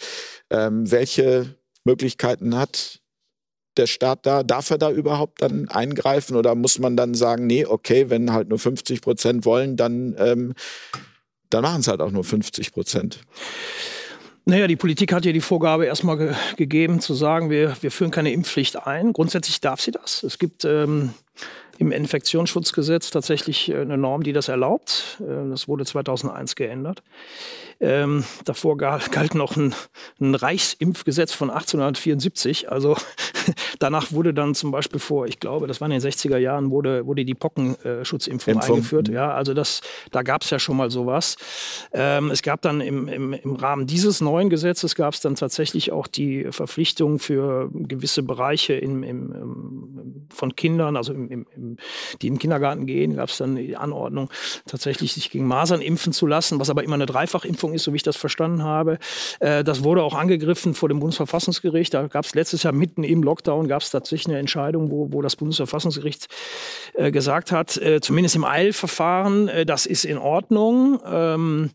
[0.50, 3.00] Ähm, welche Möglichkeiten hat
[3.78, 4.42] der Staat da?
[4.42, 8.48] Darf er da überhaupt dann eingreifen oder muss man dann sagen, nee, okay, wenn halt
[8.48, 10.54] nur 50 Prozent wollen, dann, ähm,
[11.50, 13.20] dann machen es halt auch nur 50 Prozent?
[14.44, 18.12] Naja, die Politik hat ja die Vorgabe erstmal ge gegeben, zu sagen, wir, wir führen
[18.12, 19.12] keine Impfpflicht ein.
[19.12, 20.22] Grundsätzlich darf sie das.
[20.22, 21.10] Es gibt ähm,
[21.78, 25.20] im Infektionsschutzgesetz tatsächlich eine Norm, die das erlaubt.
[25.20, 27.02] Äh, das wurde 2001 geändert.
[27.78, 29.74] Ähm, davor galt noch ein,
[30.20, 32.70] ein, Reichsimpfgesetz von 1874.
[32.72, 32.96] Also
[33.78, 37.06] danach wurde dann zum Beispiel vor, ich glaube, das war in den 60er Jahren, wurde,
[37.06, 39.08] wurde die Pockenschutzimpfung äh, eingeführt.
[39.08, 41.36] Ja, also das, da gab es ja schon mal sowas.
[41.92, 45.92] Ähm, es gab dann im, im, im Rahmen dieses neuen Gesetzes gab es dann tatsächlich
[45.92, 51.76] auch die Verpflichtung für gewisse Bereiche im, im, von Kindern, also die in
[52.20, 54.30] den Kindergarten gehen, gab es dann die Anordnung,
[54.66, 57.96] tatsächlich sich gegen Masern impfen zu lassen, was aber immer eine Dreifachimpfung ist, so wie
[57.96, 58.98] ich das verstanden habe.
[59.40, 61.94] Äh, das wurde auch angegriffen vor dem Bundesverfassungsgericht.
[61.94, 65.22] Da gab es letztes Jahr mitten im Lockdown gab es tatsächlich eine Entscheidung, wo, wo
[65.22, 66.28] das Bundesverfassungsgericht
[66.94, 71.00] äh, gesagt hat, äh, zumindest im Eilverfahren, äh, das ist in Ordnung.
[71.06, 71.70] Ähm,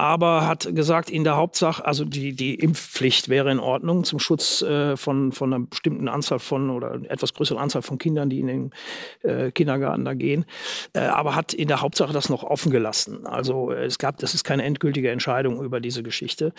[0.00, 4.62] aber hat gesagt, in der Hauptsache, also die, die Impfpflicht wäre in Ordnung zum Schutz
[4.62, 8.46] äh, von, von einer bestimmten Anzahl von oder etwas größeren Anzahl von Kindern, die in
[8.46, 8.70] den
[9.22, 10.44] äh, Kindergarten da gehen,
[10.94, 13.26] aber hat in der Hauptsache das noch offen gelassen.
[13.26, 16.52] Also es gab, das ist keine endgültige Entscheidung über diese Geschichte.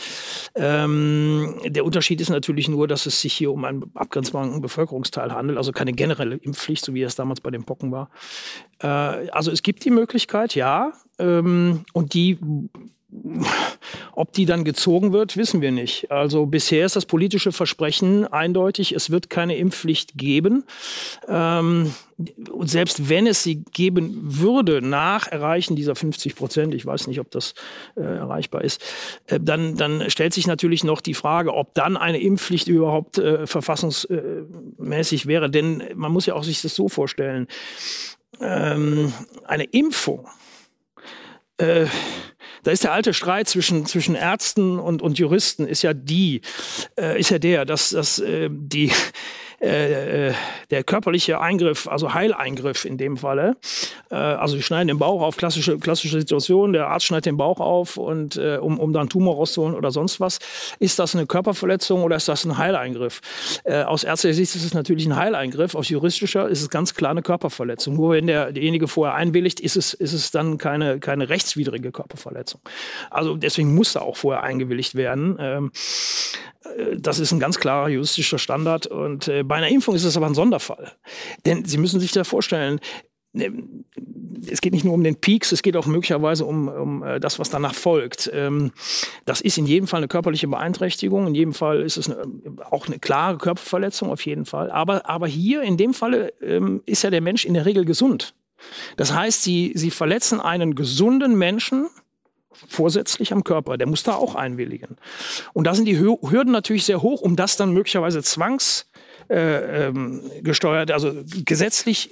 [0.56, 5.58] Ähm, der Unterschied ist natürlich nur, dass es sich hier um einen abgrenzbaren Bevölkerungsteil handelt,
[5.58, 8.10] also keine generelle Impfpflicht, so wie es damals bei den Pocken war.
[8.82, 8.88] Äh,
[9.30, 12.38] also es gibt die Möglichkeit, ja, ähm, und die
[14.14, 16.12] ob die dann gezogen wird, wissen wir nicht.
[16.12, 20.64] Also bisher ist das politische Versprechen eindeutig, es wird keine Impfpflicht geben.
[21.28, 21.94] Ähm,
[22.52, 27.20] und selbst wenn es sie geben würde, nach Erreichen dieser 50 Prozent, ich weiß nicht,
[27.20, 27.54] ob das
[27.96, 28.84] äh, erreichbar ist,
[29.28, 33.48] äh, dann, dann stellt sich natürlich noch die Frage, ob dann eine Impfpflicht überhaupt äh,
[33.48, 35.50] verfassungsmäßig wäre.
[35.50, 37.48] Denn man muss ja auch sich das so vorstellen,
[38.42, 39.14] ähm,
[39.46, 40.28] eine Impfung,
[41.58, 41.88] äh,
[42.64, 46.42] da ist der alte Streit zwischen, zwischen Ärzten und, und Juristen, ist ja die,
[47.00, 48.92] äh, ist ja der, dass, dass äh, die
[49.62, 50.34] äh, äh,
[50.72, 53.58] der körperliche Eingriff, also Heileingriff in dem Falle,
[54.10, 57.60] äh, also die schneiden den Bauch auf, klassische, klassische Situation, der Arzt schneidet den Bauch
[57.60, 60.40] auf und äh, um, um dann Tumor rauszuholen oder sonst was.
[60.80, 63.22] Ist das eine Körperverletzung oder ist das ein Heileingriff?
[63.64, 67.12] Äh, aus ärztlicher Sicht ist es natürlich ein Heileingriff, aus juristischer ist es ganz klar
[67.12, 67.96] eine Körperverletzung.
[67.96, 72.62] Nur wenn der, derjenige vorher einwilligt, ist es, ist es dann keine, keine rechtswidrige Körperverletzung.
[73.10, 75.38] Also deswegen muss da auch vorher eingewilligt werden.
[75.40, 75.72] Ähm,
[76.64, 80.16] äh, das ist ein ganz klarer juristischer Standard und äh, bei einer Impfung ist es
[80.16, 80.94] aber ein Sonderfall.
[81.46, 82.80] Denn Sie müssen sich da vorstellen,
[83.34, 83.52] ne,
[84.50, 87.40] es geht nicht nur um den Peaks, es geht auch möglicherweise um, um äh, das,
[87.40, 88.30] was danach folgt.
[88.34, 88.72] Ähm,
[89.26, 92.24] das ist in jedem Fall eine körperliche Beeinträchtigung, in jedem Fall ist es eine,
[92.70, 94.72] auch eine klare Körperverletzung, auf jeden Fall.
[94.72, 98.36] Aber, aber hier in dem Falle ähm, ist ja der Mensch in der Regel gesund.
[98.98, 101.90] Das heißt, Sie, Sie verletzen einen gesunden Menschen
[102.68, 103.78] vorsätzlich am Körper.
[103.78, 104.98] Der muss da auch einwilligen.
[105.54, 108.89] Und da sind die Hürden natürlich sehr hoch, um das dann möglicherweise zwangs
[109.30, 111.12] äh, ähm, gesteuert, also
[111.46, 112.10] gesetzlich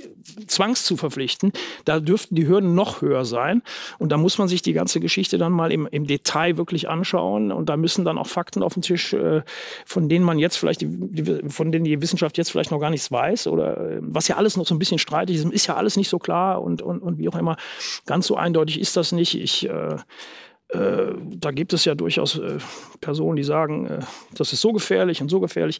[0.47, 1.51] zwangs zu verpflichten,
[1.85, 3.61] da dürften die Hürden noch höher sein.
[3.97, 7.51] Und da muss man sich die ganze Geschichte dann mal im, im Detail wirklich anschauen.
[7.51, 9.41] Und da müssen dann auch Fakten auf den Tisch, äh,
[9.85, 13.11] von denen man jetzt vielleicht, die, von denen die Wissenschaft jetzt vielleicht noch gar nichts
[13.11, 15.97] weiß oder äh, was ja alles noch so ein bisschen streitig ist, ist ja alles
[15.97, 17.57] nicht so klar und, und, und wie auch immer.
[18.05, 19.35] Ganz so eindeutig ist das nicht.
[19.35, 19.97] Ich äh,
[20.69, 22.57] äh, da gibt es ja durchaus äh,
[22.99, 23.99] Personen, die sagen, äh,
[24.33, 25.79] das ist so gefährlich und so gefährlich.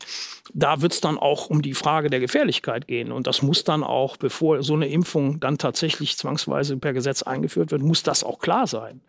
[0.54, 3.12] Da wird es dann auch um die Frage der Gefährlichkeit gehen.
[3.12, 7.72] Und das muss dann auch, bevor so eine Impfung dann tatsächlich zwangsweise per Gesetz eingeführt
[7.72, 9.02] wird, muss das auch klar sein.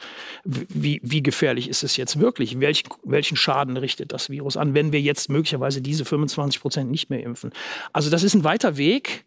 [0.44, 2.58] Wie, wie gefährlich ist es jetzt wirklich?
[2.58, 7.08] Welch, welchen Schaden richtet das Virus an, wenn wir jetzt möglicherweise diese 25 Prozent nicht
[7.08, 7.52] mehr impfen?
[7.92, 9.26] Also das ist ein weiter Weg.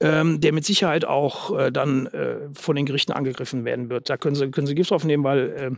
[0.00, 4.08] Ähm, der mit Sicherheit auch äh, dann äh, von den Gerichten angegriffen werden wird.
[4.10, 5.70] Da können Sie, können Sie Gift drauf nehmen, weil äh,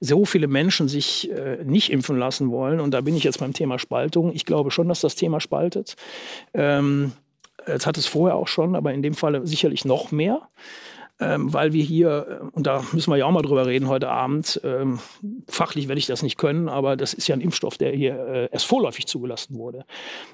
[0.00, 2.80] so viele Menschen sich äh, nicht impfen lassen wollen.
[2.80, 4.32] Und da bin ich jetzt beim Thema Spaltung.
[4.32, 5.96] Ich glaube schon, dass das Thema spaltet.
[6.54, 7.12] Ähm,
[7.66, 10.48] das hat es vorher auch schon, aber in dem Fall sicherlich noch mehr
[11.18, 14.08] ähm, weil wir hier, äh, und da müssen wir ja auch mal drüber reden heute
[14.08, 14.98] Abend, ähm,
[15.48, 18.48] fachlich werde ich das nicht können, aber das ist ja ein Impfstoff, der hier äh,
[18.52, 19.86] erst vorläufig zugelassen wurde.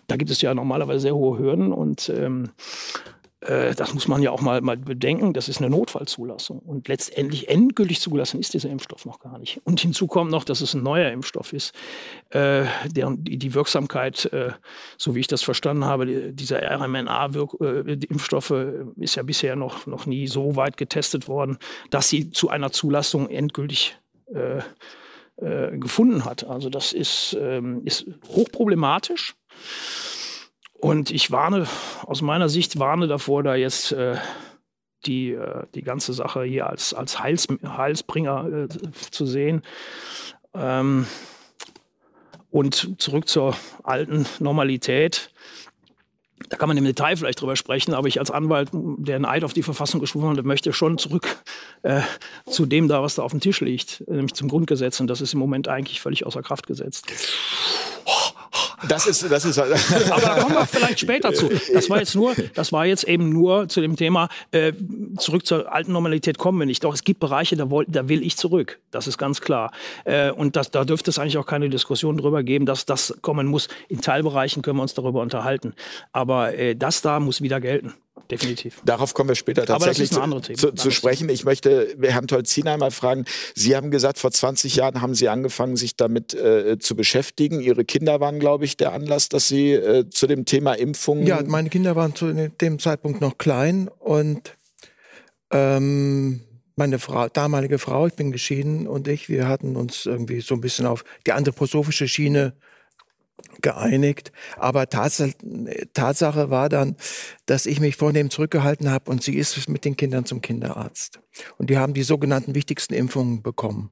[0.08, 2.50] Da gibt es ja normalerweise sehr hohe Hürden und ähm,
[3.04, 6.60] äh, das muss man ja auch mal, mal bedenken, das ist eine Notfallzulassung.
[6.60, 9.60] Und letztendlich endgültig zugelassen ist dieser Impfstoff noch gar nicht.
[9.64, 11.74] Und hinzu kommt noch, dass es ein neuer Impfstoff ist,
[12.30, 14.52] äh, deren die, Wirksamkeit, äh,
[14.96, 20.06] so wie ich das verstanden habe, die, dieser RMNA-Impfstoffe äh, ist ja bisher noch, noch
[20.06, 21.58] nie so weit getestet worden,
[21.90, 23.98] dass sie zu einer Zulassung endgültig
[24.32, 24.58] äh,
[25.36, 26.44] äh, gefunden hat.
[26.44, 29.34] Also das ist, ähm, ist hochproblematisch.
[30.82, 31.68] Und ich warne,
[32.06, 34.16] aus meiner Sicht warne davor, da jetzt äh,
[35.06, 38.68] die, äh, die ganze Sache hier als, als Heils, Heilsbringer äh,
[39.12, 39.62] zu sehen.
[40.54, 41.06] Ähm,
[42.50, 45.30] und zurück zur alten Normalität.
[46.48, 49.44] Da kann man im Detail vielleicht drüber sprechen, aber ich als Anwalt, der einen Eid
[49.44, 51.42] auf die Verfassung geschworen hat, möchte schon zurück
[51.82, 52.00] äh,
[52.50, 54.98] zu dem da, was da auf dem Tisch liegt, nämlich zum Grundgesetz.
[54.98, 57.06] Und das ist im Moment eigentlich völlig außer Kraft gesetzt.
[58.88, 59.58] Das ist, das ist.
[60.10, 61.50] Aber da kommen wir vielleicht später zu.
[61.72, 64.72] Das war jetzt nur, das war jetzt eben nur zu dem Thema, äh,
[65.16, 66.84] zurück zur alten Normalität kommen wir nicht.
[66.84, 68.80] Doch es gibt Bereiche, da, woll, da will ich zurück.
[68.90, 69.72] Das ist ganz klar.
[70.04, 73.46] Äh, und das, da dürfte es eigentlich auch keine Diskussion darüber geben, dass das kommen
[73.46, 73.68] muss.
[73.88, 75.74] In Teilbereichen können wir uns darüber unterhalten.
[76.12, 77.94] Aber äh, das da muss wieder gelten
[78.30, 78.80] definitiv.
[78.84, 81.28] Darauf kommen wir später tatsächlich zu, zu, zu, sprechen.
[81.28, 83.24] Ich möchte Herrn Tolzin einmal fragen.
[83.54, 87.60] Sie haben gesagt, vor 20 Jahren haben Sie angefangen, sich damit äh, zu beschäftigen.
[87.60, 91.26] Ihre Kinder waren, glaube ich, der Anlass, dass Sie äh, zu dem Thema Impfungen.
[91.26, 94.56] Ja, meine Kinder waren zu dem Zeitpunkt noch klein und
[95.50, 96.40] ähm,
[96.76, 100.60] meine Frau, damalige Frau, ich bin geschieden und ich, wir hatten uns irgendwie so ein
[100.60, 102.54] bisschen auf die anthroposophische Schiene
[103.60, 104.32] geeinigt.
[104.56, 106.96] Aber Tatsache war dann,
[107.46, 111.20] dass ich mich von dem zurückgehalten habe und sie ist mit den Kindern zum Kinderarzt.
[111.58, 113.90] Und die haben die sogenannten wichtigsten Impfungen bekommen.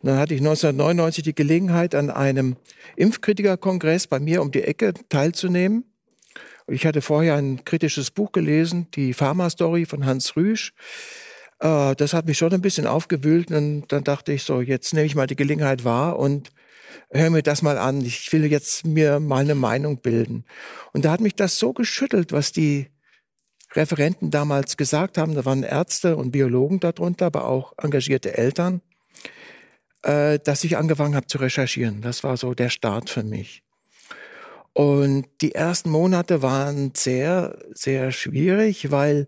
[0.00, 2.56] Und dann hatte ich 1999 die Gelegenheit, an einem
[2.96, 5.84] Impfkritikerkongress bei mir um die Ecke teilzunehmen.
[6.66, 10.72] Ich hatte vorher ein kritisches Buch gelesen, die Pharma-Story von Hans Rüsch.
[11.58, 15.06] Äh, das hat mich schon ein bisschen aufgewühlt und dann dachte ich so, jetzt nehme
[15.06, 16.50] ich mal die Gelegenheit wahr und
[17.10, 20.44] hör mir das mal an, ich will jetzt mir mal eine Meinung bilden.
[20.92, 22.88] Und da hat mich das so geschüttelt, was die
[23.74, 25.34] Referenten damals gesagt haben.
[25.34, 28.80] Da waren Ärzte und Biologen darunter, aber auch engagierte Eltern,
[30.02, 32.02] äh, dass ich angefangen habe zu recherchieren.
[32.02, 33.62] Das war so der Start für mich.
[34.72, 39.26] Und die ersten Monate waren sehr, sehr schwierig, weil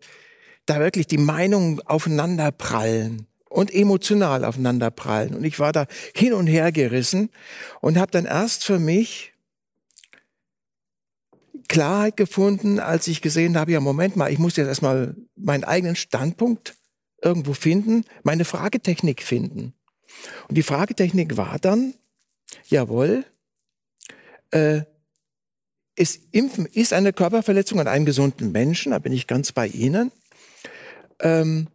[0.66, 5.35] da wirklich die Meinungen aufeinander prallen und emotional aufeinanderprallen.
[5.35, 7.31] Und ich war da hin und her gerissen
[7.81, 9.33] und habe dann erst für mich
[11.69, 15.97] Klarheit gefunden, als ich gesehen habe, ja, Moment mal, ich muss jetzt erstmal meinen eigenen
[15.97, 16.75] Standpunkt
[17.23, 19.75] irgendwo finden, meine Fragetechnik finden.
[20.49, 21.95] Und die Fragetechnik war dann,
[22.67, 23.25] jawohl,
[24.51, 24.83] äh,
[25.95, 30.11] ist Impfen ist eine Körperverletzung an einem gesunden Menschen, da bin ich ganz bei Ihnen.
[31.21, 31.69] Ähm,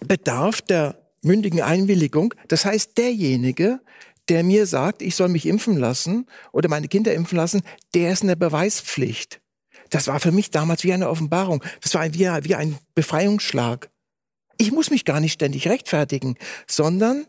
[0.00, 2.34] bedarf der mündigen Einwilligung.
[2.48, 3.80] Das heißt, derjenige,
[4.28, 7.62] der mir sagt, ich soll mich impfen lassen oder meine Kinder impfen lassen,
[7.94, 9.40] der ist eine Beweispflicht.
[9.90, 11.62] Das war für mich damals wie eine Offenbarung.
[11.80, 13.88] Das war wie, wie ein Befreiungsschlag.
[14.58, 16.36] Ich muss mich gar nicht ständig rechtfertigen,
[16.66, 17.26] sondern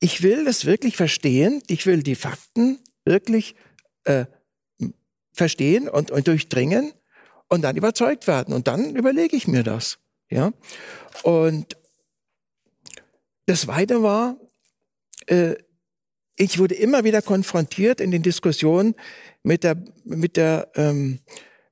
[0.00, 1.62] ich will das wirklich verstehen.
[1.68, 3.54] Ich will die Fakten wirklich
[4.04, 4.26] äh,
[5.32, 6.92] verstehen und, und durchdringen
[7.48, 8.52] und dann überzeugt werden.
[8.52, 9.98] Und dann überlege ich mir das.
[10.28, 10.52] Ja.
[11.22, 11.76] Und
[13.46, 14.36] das Zweite war,
[15.26, 15.54] äh,
[16.36, 18.94] ich wurde immer wieder konfrontiert in den Diskussionen
[19.42, 21.20] mit der, mit der, ähm,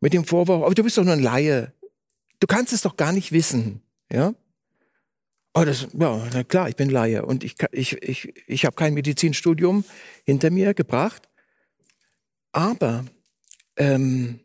[0.00, 1.72] mit dem Vorwurf, aber du bist doch nur ein Laie.
[2.40, 4.34] Du kannst es doch gar nicht wissen, ja?
[5.52, 8.94] Oh, das, ja, na klar, ich bin Laie und ich, ich, ich, ich habe kein
[8.94, 9.84] Medizinstudium
[10.24, 11.28] hinter mir gebracht.
[12.52, 13.04] Aber
[13.76, 14.40] ähm,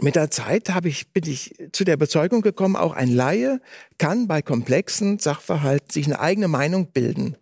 [0.00, 3.60] mit der Zeit habe ich, bin ich zu der Überzeugung gekommen, auch ein Laie
[3.98, 7.36] kann bei komplexen Sachverhalten sich eine eigene Meinung bilden.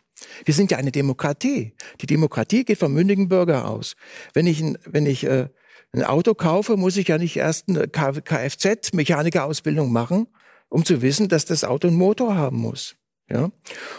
[0.45, 1.75] Wir sind ja eine Demokratie.
[2.01, 3.95] Die Demokratie geht vom mündigen Bürger aus.
[4.35, 5.49] Wenn ich, wenn ich äh,
[5.93, 10.27] ein Auto kaufe, muss ich ja nicht erst eine Kfz-Mechanikerausbildung machen,
[10.69, 12.97] um zu wissen, dass das Auto einen Motor haben muss.
[13.31, 13.51] Ja?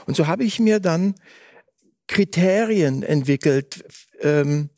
[0.06, 1.16] Und so habe ich mir dann
[2.08, 3.84] Kriterien entwickelt,
[4.22, 4.70] ähm,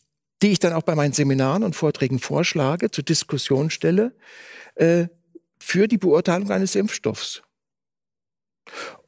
[0.41, 4.13] die ich dann auch bei meinen Seminaren und Vorträgen vorschlage, zur Diskussion stelle,
[4.75, 5.07] äh,
[5.59, 7.43] für die Beurteilung eines Impfstoffs.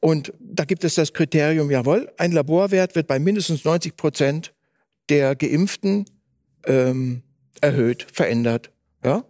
[0.00, 4.54] Und da gibt es das Kriterium, jawohl, ein Laborwert wird bei mindestens 90 Prozent
[5.08, 6.04] der Geimpften
[6.66, 7.22] ähm,
[7.60, 8.70] erhöht, verändert.
[9.04, 9.24] Ja?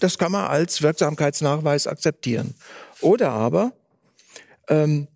[0.00, 2.54] Das kann man als Wirksamkeitsnachweis akzeptieren.
[3.00, 3.72] Oder aber
[4.68, 5.08] ähm,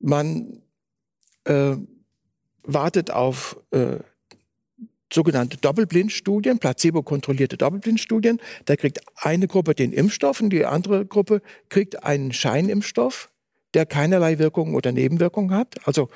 [0.00, 0.62] man
[1.44, 1.76] äh,
[2.62, 3.98] wartet auf äh,
[5.12, 8.40] sogenannte Doppelblindstudien, placebo-kontrollierte Doppelblindstudien.
[8.66, 13.30] Da kriegt eine Gruppe den Impfstoff und die andere Gruppe kriegt einen Scheinimpfstoff,
[13.74, 16.08] der keinerlei Wirkung oder Nebenwirkungen hat, also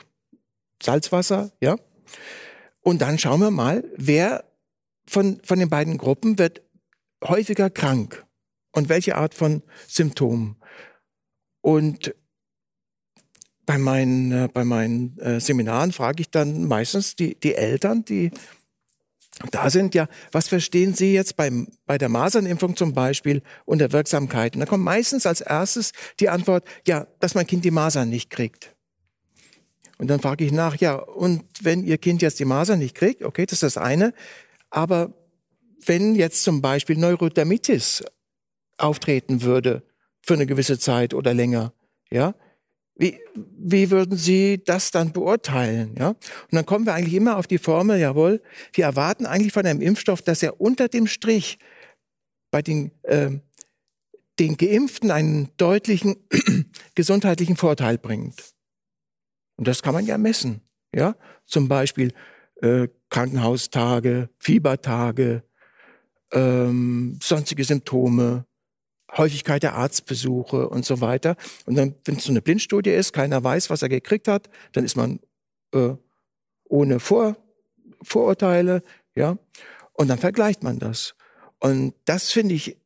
[0.83, 1.77] Salzwasser, ja.
[2.83, 4.45] Und dann schauen wir mal, wer
[5.07, 6.63] von, von den beiden Gruppen wird
[7.23, 8.27] häufiger krank
[8.73, 10.57] und welche Art von Symptomen.
[11.61, 12.15] Und
[13.65, 18.33] bei meinen, äh, bei meinen äh, Seminaren frage ich dann meistens die, die Eltern, die
[19.51, 24.55] da sind, ja, was verstehen Sie jetzt beim, bei der Masernimpfung zum Beispiel unter Wirksamkeit?
[24.55, 28.31] Und da kommt meistens als erstes die Antwort, ja, dass mein Kind die Masern nicht
[28.31, 28.75] kriegt.
[29.99, 33.23] Und dann frage ich nach, ja, und wenn Ihr Kind jetzt die Masern nicht kriegt,
[33.23, 34.15] okay, das ist das eine,
[34.71, 35.13] aber
[35.85, 38.05] wenn jetzt zum Beispiel Neurodermitis
[38.79, 39.83] auftreten würde
[40.21, 41.73] für eine gewisse Zeit oder länger,
[42.11, 42.35] ja,
[42.95, 45.95] wie, wie würden Sie das dann beurteilen?
[45.99, 46.09] Ja?
[46.09, 46.19] Und
[46.53, 48.43] dann kommen wir eigentlich immer auf die Formel, jawohl,
[48.75, 51.59] wir erwarten eigentlich von einem Impfstoff, dass er unter dem Strich
[52.51, 53.31] bei den, äh,
[54.39, 56.17] den Geimpften einen deutlichen
[56.95, 58.55] gesundheitlichen Vorteil bringt.
[59.57, 60.61] Und das kann man ja messen.
[60.95, 61.17] Ja?
[61.47, 62.13] Zum Beispiel
[62.61, 65.45] äh, Krankenhaustage, Fiebertage,
[66.33, 68.47] ähm, sonstige Symptome,
[69.17, 71.37] Häufigkeit der Arztbesuche und so weiter.
[71.67, 74.85] Und dann, wenn es so eine Blindstudie ist, keiner weiß, was er gekriegt hat, dann
[74.85, 75.21] ist man
[75.73, 75.95] äh,
[76.65, 77.37] ohne Vor
[78.03, 78.83] Vorurteile,
[79.15, 79.39] ja.
[79.93, 81.15] Und dann vergleicht man das.
[81.61, 82.77] Und das finde ich,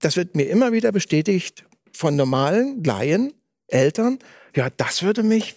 [0.00, 3.34] das wird mir immer wieder bestätigt von normalen Laien,
[3.66, 4.18] Eltern.
[4.56, 5.56] Ja, das würde mich,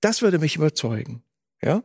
[0.00, 1.22] das würde mich überzeugen,
[1.62, 1.82] ja.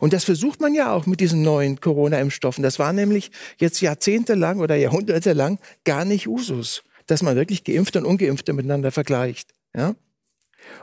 [0.00, 2.62] Und das versucht man ja auch mit diesen neuen Corona-Impfstoffen.
[2.62, 8.06] Das war nämlich jetzt jahrzehntelang oder jahrhundertelang gar nicht Usus, dass man wirklich Geimpfte und
[8.06, 9.50] Ungeimpfte miteinander vergleicht.
[9.74, 9.94] Ja?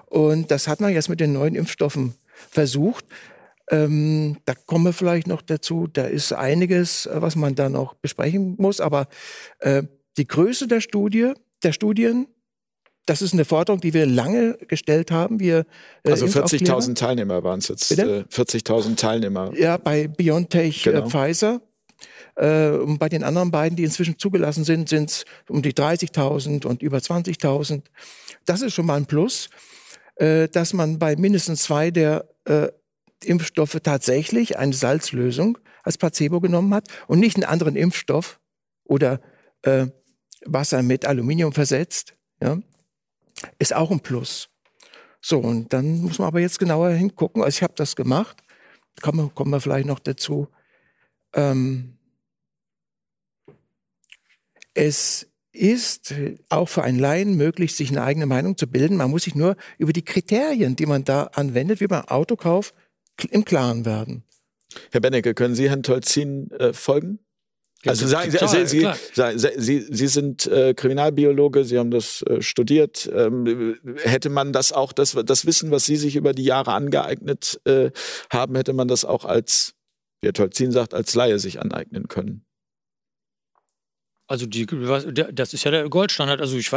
[0.08, 2.16] Und das hat man jetzt mit den neuen Impfstoffen
[2.50, 3.06] versucht.
[3.70, 5.88] Ähm, da kommen wir vielleicht noch dazu.
[5.88, 8.82] Da ist einiges, was man da noch besprechen muss.
[8.82, 9.08] Aber
[9.60, 9.84] äh,
[10.18, 12.28] die Größe der Studie, der Studien
[13.10, 15.40] das ist eine Forderung, die wir lange gestellt haben.
[15.40, 15.66] Wir,
[16.04, 17.92] äh, also 40.000 Teilnehmer waren es jetzt.
[17.98, 19.52] Äh, 40.000 Teilnehmer.
[19.58, 21.08] Ja, bei BioNTech, äh, genau.
[21.08, 21.62] äh, Pfizer.
[22.36, 26.84] und bei den anderen beiden, die inzwischen zugelassen sind, sind es um die 30.000 und
[26.84, 27.82] über 20.000.
[28.46, 29.50] Das ist schon mal ein Plus,
[30.18, 32.68] äh, dass man bei mindestens zwei der äh,
[33.26, 38.40] Impfstoffe tatsächlich eine Salzlösung als Placebo genommen hat und nicht einen anderen Impfstoff
[38.86, 39.20] oder
[40.46, 42.16] Wasser mit Aluminium versetzt.
[42.42, 42.60] Ja?
[43.58, 44.50] Ist auch ein Plus.
[45.22, 47.44] So, und dann muss man aber jetzt genauer hingucken.
[47.44, 48.38] Also ich habe das gemacht.
[49.02, 50.48] Kommen, kommen wir vielleicht noch dazu.
[51.34, 51.98] Ähm,
[54.74, 56.14] es ist
[56.50, 58.98] auch für einen Laien möglich, sich eine eigene Meinung zu bilden.
[58.98, 62.74] Man muss sich nur über die Kriterien, die man da anwendet, wie beim Autokauf,
[63.30, 64.24] im Klaren werden.
[64.92, 67.20] Herr Bennecke, können Sie Herrn Tolzin äh, folgen?
[67.86, 72.42] Also sagen Sie, also Sie, Sie, Sie, Sie sind äh, Kriminalbiologe, Sie haben das äh,
[72.42, 73.10] studiert.
[73.14, 77.62] Ähm, hätte man das auch, das, das Wissen, was Sie sich über die Jahre angeeignet
[77.64, 77.92] äh,
[78.30, 79.76] haben, hätte man das auch als,
[80.22, 82.46] wie Herr Tolzin sagt, als Laie sich aneignen können?
[84.30, 84.68] Also die,
[85.32, 86.40] das ist ja der Goldstandard.
[86.40, 86.72] Also ich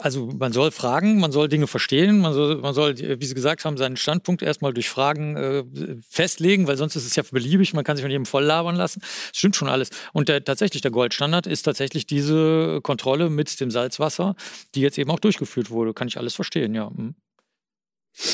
[0.00, 3.64] also man soll fragen, man soll Dinge verstehen, man soll, man soll, wie Sie gesagt
[3.64, 5.62] haben, seinen Standpunkt erstmal durch Fragen äh,
[6.08, 8.98] festlegen, weil sonst ist es ja beliebig, man kann sich von jedem voll labern lassen.
[9.00, 9.90] Das stimmt schon alles.
[10.12, 14.34] Und der, tatsächlich der Goldstandard ist tatsächlich diese Kontrolle mit dem Salzwasser,
[14.74, 15.94] die jetzt eben auch durchgeführt wurde.
[15.94, 16.90] Kann ich alles verstehen, ja.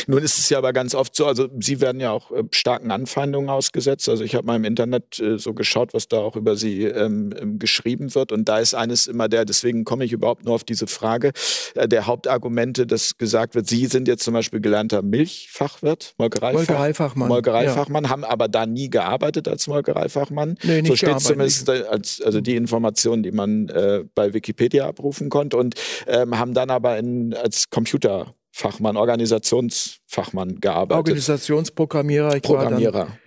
[0.07, 2.91] Nun ist es ja aber ganz oft so, also Sie werden ja auch äh, starken
[2.91, 4.09] Anfeindungen ausgesetzt.
[4.09, 7.33] Also ich habe mal im Internet äh, so geschaut, was da auch über Sie ähm,
[7.39, 8.33] ähm, geschrieben wird.
[8.33, 11.33] Und da ist eines immer der, deswegen komme ich überhaupt nur auf diese Frage,
[11.75, 17.29] äh, der Hauptargumente, dass gesagt wird, Sie sind jetzt zum Beispiel gelernter Milchfachwirt, Molkereifach, Molkereifachmann.
[17.29, 18.11] Molkereifachmann, ja.
[18.11, 20.59] haben aber da nie gearbeitet als Molkereifachmann.
[20.63, 24.89] Nee, nicht so steht zumindest äh, als, also die Informationen, die man äh, bei Wikipedia
[24.89, 25.75] abrufen konnte und
[26.07, 30.97] ähm, haben dann aber in, als Computer Fachmann, Organisationsfachmann gearbeitet.
[30.97, 32.37] Organisationsprogrammierer.
[32.37, 32.95] Ich Programmierer.
[32.95, 33.19] war dann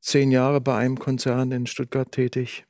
[0.00, 2.64] zehn Jahre bei einem Konzern in Stuttgart tätig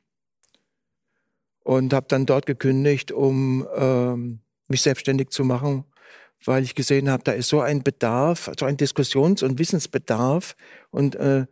[1.63, 5.85] und habe dann dort gekündigt, um ähm, mich selbstständig zu machen,
[6.43, 10.57] weil ich gesehen habe, da ist so ein Bedarf, so ein Diskussions- und Wissensbedarf
[10.91, 11.45] und äh,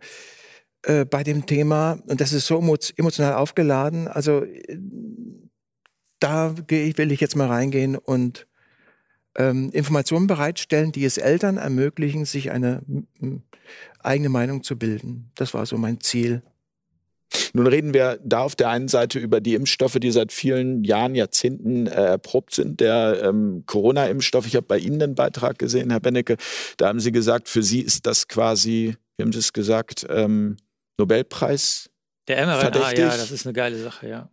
[0.83, 2.57] äh, bei dem Thema und das ist so
[2.97, 4.09] emotional aufgeladen.
[4.09, 4.43] Also
[6.19, 8.47] da will ich jetzt mal reingehen und
[9.37, 12.81] ähm, Informationen bereitstellen, die es Eltern ermöglichen, sich eine
[13.99, 15.31] eigene Meinung zu bilden.
[15.35, 16.41] Das war so mein Ziel.
[17.53, 21.13] Nun reden wir da auf der einen Seite über die Impfstoffe, die seit vielen Jahren,
[21.13, 22.79] Jahrzehnten äh, erprobt sind.
[22.79, 26.37] Der ähm, Corona-Impfstoff, ich habe bei Ihnen einen Beitrag gesehen, Herr Bennecke,
[26.77, 30.57] da haben Sie gesagt, für Sie ist das quasi, wie haben Sie es gesagt, ähm,
[30.97, 31.89] Nobelpreis?
[32.27, 32.99] Der mRNA, verdächtig.
[32.99, 34.29] ja, das ist eine geile Sache, ja.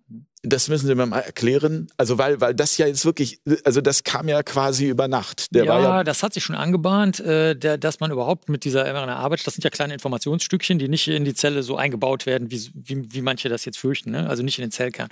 [0.47, 1.89] Das müssen Sie mir mal erklären.
[1.97, 5.55] Also, weil, weil das ja jetzt wirklich, also das kam ja quasi über Nacht.
[5.55, 8.85] Der ja, ja das hat sich schon angebahnt, äh, der, dass man überhaupt mit dieser
[8.85, 9.47] mRNA arbeitet.
[9.47, 13.13] Das sind ja kleine Informationsstückchen, die nicht in die Zelle so eingebaut werden, wie, wie,
[13.13, 14.29] wie manche das jetzt fürchten, ne?
[14.29, 15.09] also nicht in den Zellkern.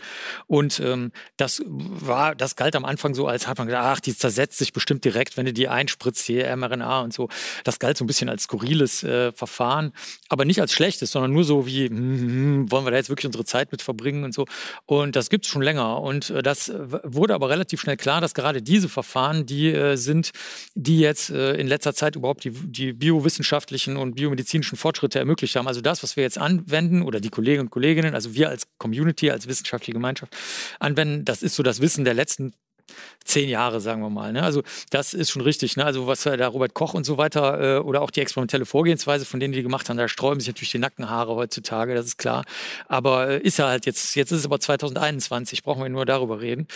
[0.46, 4.14] Und ähm, das war, das galt am Anfang so, als hat man gedacht, ach, die
[4.14, 7.28] zersetzt sich bestimmt direkt, wenn du die einspritzt, die mRNA und so.
[7.64, 9.92] Das galt so ein bisschen als skurriles äh, Verfahren,
[10.28, 13.26] aber nicht als schlechtes, sondern nur so wie, hm, hm, wollen wir da jetzt wirklich
[13.26, 14.46] unsere Zeit mit verbringen und so.
[14.86, 16.00] Und das gibt es schon länger.
[16.00, 19.96] Und äh, das äh, wurde aber relativ schnell klar, dass gerade diese Verfahren, die äh,
[19.96, 20.30] sind,
[20.74, 25.68] die jetzt in letzter Zeit überhaupt die, die biowissenschaftlichen und biomedizinischen Fortschritte ermöglicht haben.
[25.68, 29.30] Also das, was wir jetzt anwenden oder die Kolleginnen und Kolleginnen, also wir als Community,
[29.30, 30.36] als wissenschaftliche Gemeinschaft
[30.78, 32.52] anwenden, das ist so das Wissen der letzten
[33.24, 34.32] zehn Jahre, sagen wir mal.
[34.32, 34.42] Ne?
[34.42, 35.76] Also das ist schon richtig.
[35.76, 35.84] Ne?
[35.84, 39.40] Also was da Robert Koch und so weiter äh, oder auch die experimentelle Vorgehensweise, von
[39.40, 42.44] denen die gemacht haben, da sträuben sich natürlich die Nackenhaare heutzutage, das ist klar.
[42.88, 46.40] Aber äh, ist ja halt jetzt, jetzt ist es aber 2021, brauchen wir nur darüber
[46.40, 46.66] reden.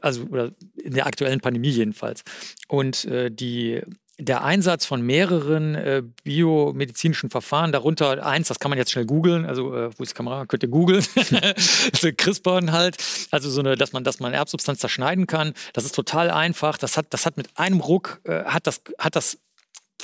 [0.00, 0.50] Also oder
[0.82, 2.24] in der aktuellen Pandemie jedenfalls.
[2.68, 3.82] Und äh, die
[4.18, 9.44] der Einsatz von mehreren äh, biomedizinischen Verfahren, darunter eins, das kann man jetzt schnell googeln,
[9.44, 10.46] also äh, wo ist die Kamera?
[10.46, 11.02] Könnt ihr googeln?
[11.92, 12.96] so CRISPR halt,
[13.30, 15.52] also so eine, dass man, dass man Erbsubstanz zerschneiden kann.
[15.72, 16.78] Das ist total einfach.
[16.78, 19.38] Das hat, das hat mit einem Ruck, äh, hat das, hat das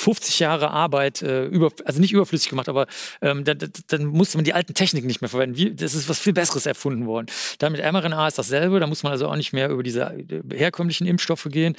[0.01, 2.87] 50 Jahre Arbeit, äh, über, also nicht überflüssig gemacht, aber
[3.21, 5.57] ähm, dann, dann, musste man die alten Techniken nicht mehr verwenden.
[5.59, 7.27] Wie, das ist was viel Besseres erfunden worden.
[7.59, 10.57] Dann mit mRNA ist dasselbe, da muss man also auch nicht mehr über diese äh,
[10.57, 11.77] herkömmlichen Impfstoffe gehen,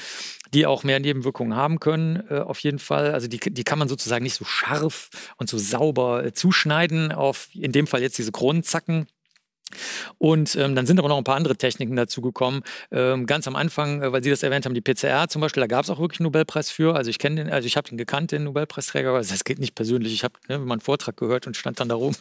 [0.54, 3.12] die auch mehr Nebenwirkungen haben können, äh, auf jeden Fall.
[3.12, 7.50] Also die, die kann man sozusagen nicht so scharf und so sauber äh, zuschneiden auf,
[7.54, 9.08] in dem Fall jetzt diese Kronenzacken
[10.18, 12.62] und ähm, dann sind aber noch ein paar andere Techniken dazu gekommen.
[12.92, 15.68] Ähm, ganz am Anfang, äh, weil Sie das erwähnt haben, die PCR zum Beispiel, da
[15.68, 16.96] gab es auch wirklich einen Nobelpreis für.
[16.96, 19.76] Also ich kenne den, also ich habe den gekannt, den Nobelpreisträger, aber das geht nicht
[19.76, 20.14] persönlich.
[20.14, 22.16] Ich habe ne, mal einen Vortrag gehört und stand dann da rum.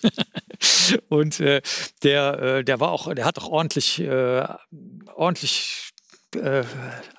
[1.08, 1.62] und äh,
[2.02, 4.46] der, äh, der war auch, der hat auch ordentlich, äh,
[5.14, 5.90] ordentlich
[6.34, 6.64] äh,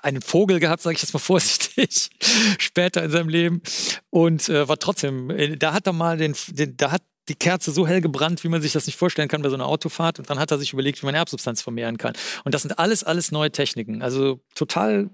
[0.01, 2.09] einen Vogel gehabt, sage ich jetzt mal vorsichtig,
[2.57, 3.61] später in seinem Leben.
[4.09, 7.71] Und äh, war trotzdem, äh, da hat er mal den, den, da hat die Kerze
[7.71, 10.19] so hell gebrannt, wie man sich das nicht vorstellen kann bei so einer Autofahrt.
[10.19, 12.13] Und dann hat er sich überlegt, wie man Erbsubstanz vermehren kann.
[12.43, 14.01] Und das sind alles, alles neue Techniken.
[14.01, 15.09] Also total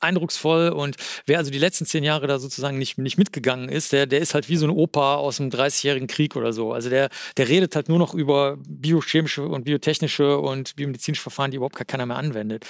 [0.00, 4.06] eindrucksvoll und wer also die letzten zehn Jahre da sozusagen nicht, nicht mitgegangen ist, der,
[4.06, 6.72] der ist halt wie so ein Opa aus dem 30-jährigen Krieg oder so.
[6.72, 11.58] Also der, der redet halt nur noch über biochemische und biotechnische und biomedizinische Verfahren, die
[11.58, 12.64] überhaupt gar keiner mehr anwendet.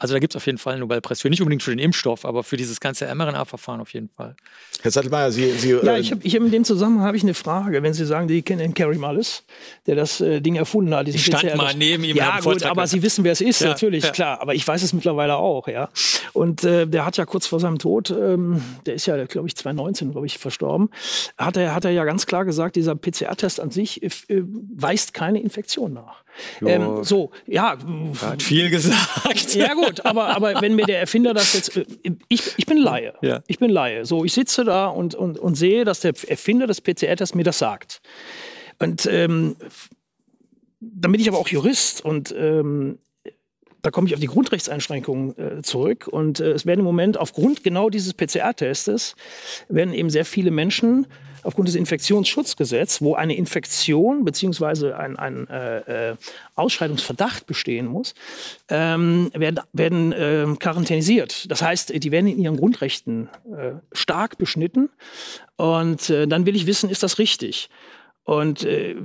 [0.00, 1.28] Also da gibt es auf jeden Fall einen Nobelpreis für.
[1.28, 4.36] Nicht unbedingt für den Impfstoff, aber für dieses ganze mRNA-Verfahren auf jeden Fall.
[4.82, 5.50] Herr Sattelmeier, Sie...
[5.52, 7.82] Sie ja, äh, ich habe ich hab in dem Zusammenhang habe ich eine Frage.
[7.82, 9.44] Wenn Sie sagen, Sie kennen Kerry Mullis,
[9.86, 11.08] der das äh, Ding erfunden hat.
[11.08, 12.16] Ich stand mal neben ihm.
[12.16, 14.10] Ja gut, aber Sie wissen, wer es ist, ja, natürlich, ja.
[14.10, 14.40] klar.
[14.40, 15.88] Aber ich weiß es mittlerweile auch, ja.
[16.32, 19.56] Und äh, der hat ja kurz vor seinem Tod, ähm, der ist ja, glaube ich,
[19.56, 20.90] 2019, glaube ich, verstorben,
[21.36, 25.40] hat er, hat er ja ganz klar gesagt, dieser PCR-Test an sich äh, weist keine
[25.40, 26.22] Infektion nach.
[26.64, 27.76] Ähm, so, ja.
[28.20, 29.54] Hat viel gesagt.
[29.54, 31.84] Ja gut, aber, aber wenn mir der Erfinder das jetzt, äh,
[32.28, 33.40] ich, ich bin Laie, ja.
[33.46, 34.04] ich bin Laie.
[34.04, 37.58] So, ich sitze da und, und, und sehe, dass der Erfinder des PCR-Tests mir das
[37.58, 38.00] sagt.
[38.78, 39.56] Und ähm,
[40.80, 42.98] dann bin ich aber auch Jurist und ähm,
[43.82, 46.08] da komme ich auf die Grundrechtseinschränkungen äh, zurück.
[46.08, 49.14] Und äh, es werden im Moment aufgrund genau dieses PCR-Testes,
[49.68, 51.06] werden eben sehr viele Menschen
[51.48, 54.92] aufgrund des Infektionsschutzgesetzes, wo eine Infektion bzw.
[54.92, 56.16] ein, ein äh, äh,
[56.54, 58.14] Ausschreitungsverdacht bestehen muss,
[58.68, 61.50] ähm, werden, werden äh, quarantänisiert.
[61.50, 64.90] Das heißt, die werden in ihren Grundrechten äh, stark beschnitten.
[65.56, 67.70] Und äh, dann will ich wissen, ist das richtig?
[68.24, 68.96] Und äh,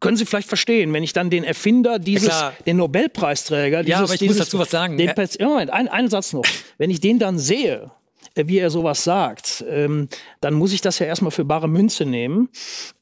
[0.00, 4.04] können Sie vielleicht verstehen, wenn ich dann den Erfinder dieses, ja, den Nobelpreisträger, dieses, ja,
[4.04, 4.98] aber ich dieses, muss dazu was sagen.
[4.98, 5.10] Den,
[5.40, 6.44] Moment, ein, einen Satz noch.
[6.76, 7.90] wenn ich den dann sehe,
[8.36, 10.08] wie er sowas sagt, ähm,
[10.40, 12.48] dann muss ich das ja erstmal für bare Münze nehmen,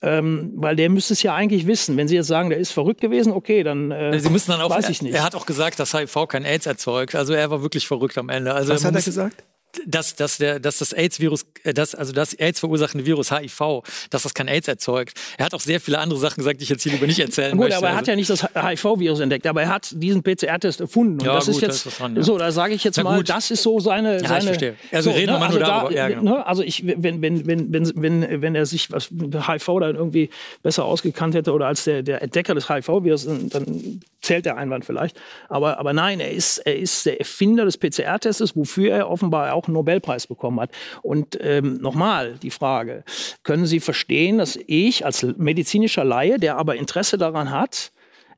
[0.02, 1.96] ähm, weil der müsste es ja eigentlich wissen.
[1.96, 4.70] Wenn Sie jetzt sagen, der ist verrückt gewesen, okay, dann äh, Sie müssen dann auch,
[4.70, 5.14] weiß ich nicht.
[5.14, 7.14] Er hat auch gesagt, dass HIV kein AIDS erzeugt.
[7.14, 8.54] Also er war wirklich verrückt am Ende.
[8.54, 9.44] Also Was hat er gesagt?
[9.86, 14.22] Dass, dass, der, dass das AIDS-Virus, äh, das, also das AIDS verursachende Virus HIV, dass
[14.22, 15.18] das kein AIDS erzeugt.
[15.38, 17.52] Er hat auch sehr viele andere Sachen gesagt, die ich jetzt hier lieber nicht erzählen
[17.56, 17.76] gut, möchte.
[17.76, 21.20] aber er hat also ja nicht das HIV-Virus entdeckt, aber er hat diesen PCR-Test erfunden.
[21.20, 22.22] Und ja, das gut, ist jetzt, da ist dran, ja.
[22.22, 23.28] so, da sage ich jetzt Na mal, gut.
[23.28, 24.20] das ist so seine.
[24.20, 24.76] Ja, seine ich verstehe.
[24.92, 25.96] Also so, reden wir mal also nur da, darüber.
[25.96, 26.22] Ja, genau.
[26.22, 30.30] ne, also ich, wenn, wenn, wenn, wenn, wenn, wenn er sich was HIV dann irgendwie
[30.62, 35.18] besser ausgekannt hätte oder als der, der Entdecker des HIV-Virus, dann, zählt der Einwand vielleicht.
[35.48, 39.59] Aber, aber nein, er ist, er ist der Erfinder des PCR-Tests, wofür er offenbar auch
[39.66, 40.70] einen Nobelpreis bekommen hat.
[41.02, 43.04] Und ähm, nochmal die Frage,
[43.42, 47.92] können Sie verstehen, dass ich als medizinischer Laie, der aber Interesse daran hat,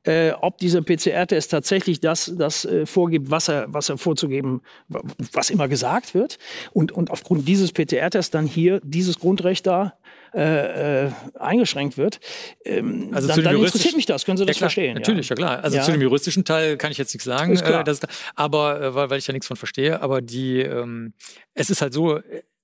[0.05, 4.61] äh, ob dieser PCR-Test tatsächlich das, das äh, vorgibt, was er, was er vorzugeben,
[5.31, 6.37] was immer gesagt wird.
[6.73, 9.93] Und, und aufgrund dieses PCR-Tests dann hier dieses Grundrecht da
[10.33, 12.19] äh, äh, eingeschränkt wird,
[12.65, 14.25] ähm, also dann, dann interessiert mich das.
[14.25, 14.95] Können Sie das ja, klar, verstehen?
[14.95, 15.63] Natürlich, ja, ja klar.
[15.63, 17.81] Also zu dem juristischen Teil kann ich jetzt nichts sagen, ist klar.
[17.81, 17.99] Äh, das,
[18.35, 20.01] aber äh, weil, weil ich ja nichts von verstehe.
[20.01, 21.13] Aber die, ähm,
[21.53, 22.19] es ist halt so,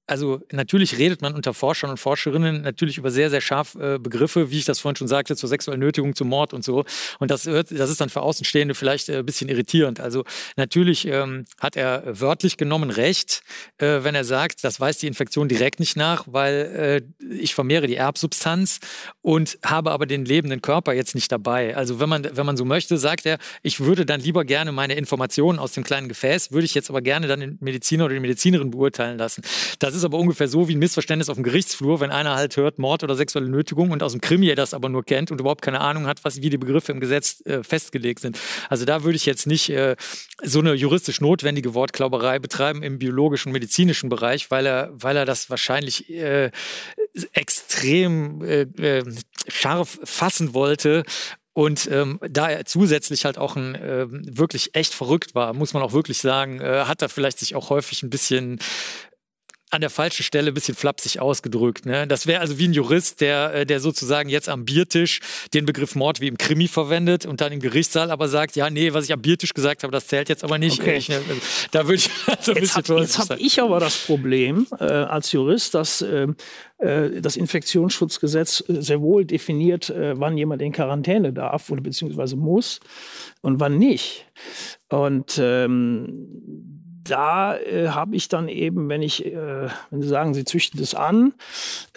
[0.10, 4.50] also natürlich redet man unter Forschern und Forscherinnen natürlich über sehr, sehr scharf äh, Begriffe,
[4.50, 6.84] wie ich das vorhin schon sagte, zur sexuellen Nötigung, zum Mord und so.
[7.20, 10.00] Und das, das ist dann für Außenstehende vielleicht äh, ein bisschen irritierend.
[10.00, 10.24] Also
[10.56, 13.44] natürlich ähm, hat er wörtlich genommen recht,
[13.78, 17.86] äh, wenn er sagt, das weist die Infektion direkt nicht nach, weil äh, ich vermehre
[17.86, 18.80] die Erbsubstanz
[19.22, 21.76] und habe aber den lebenden Körper jetzt nicht dabei.
[21.76, 24.96] Also wenn man, wenn man so möchte, sagt er, ich würde dann lieber gerne meine
[24.96, 28.20] Informationen aus dem kleinen Gefäß, würde ich jetzt aber gerne dann den Mediziner oder die
[28.20, 29.44] Medizinerin beurteilen lassen.
[29.78, 32.80] Das ist aber ungefähr so wie ein Missverständnis auf dem Gerichtsflur, wenn einer halt hört
[32.80, 35.82] Mord oder sexuelle Nötigung und aus dem Krimi das aber nur kennt und überhaupt keine
[35.82, 38.40] Ahnung hat, was wie die Begriffe im Gesetz äh, festgelegt sind.
[38.70, 39.96] Also da würde ich jetzt nicht äh,
[40.44, 45.50] so eine juristisch notwendige Wortklauberei betreiben im biologischen, medizinischen Bereich, weil er, weil er das
[45.50, 46.52] wahrscheinlich äh,
[47.34, 49.04] extrem äh, äh,
[49.48, 51.04] scharf fassen wollte
[51.60, 55.84] und ähm, da er zusätzlich halt auch ein äh, wirklich echt verrückt war, muss man
[55.84, 58.60] auch wirklich sagen, äh, hat er vielleicht sich auch häufig ein bisschen
[59.72, 61.86] an der falschen Stelle ein bisschen flapsig ausgedrückt.
[61.86, 62.08] Ne?
[62.08, 65.20] Das wäre also wie ein Jurist, der, äh, der sozusagen jetzt am Biertisch
[65.54, 68.94] den Begriff Mord wie im Krimi verwendet und dann im Gerichtssaal aber sagt, ja, nee,
[68.94, 70.80] was ich am Biertisch gesagt habe, das zählt jetzt aber nicht.
[70.80, 70.98] Okay.
[70.98, 71.42] Ich, ne, also,
[71.72, 75.32] da würde ich also ein bisschen Jetzt habe hab ich aber das Problem äh, als
[75.32, 76.28] Jurist, dass äh,
[76.80, 82.80] äh das Infektionsschutzgesetz äh, sehr wohl definiert, wann jemand in Quarantäne darf oder beziehungsweise muss
[83.42, 84.26] und wann nicht.
[84.90, 86.79] Und ähm,
[87.10, 90.96] da äh, habe ich dann eben, wenn ich, äh, wenn Sie sagen, Sie züchten das
[90.96, 91.34] an,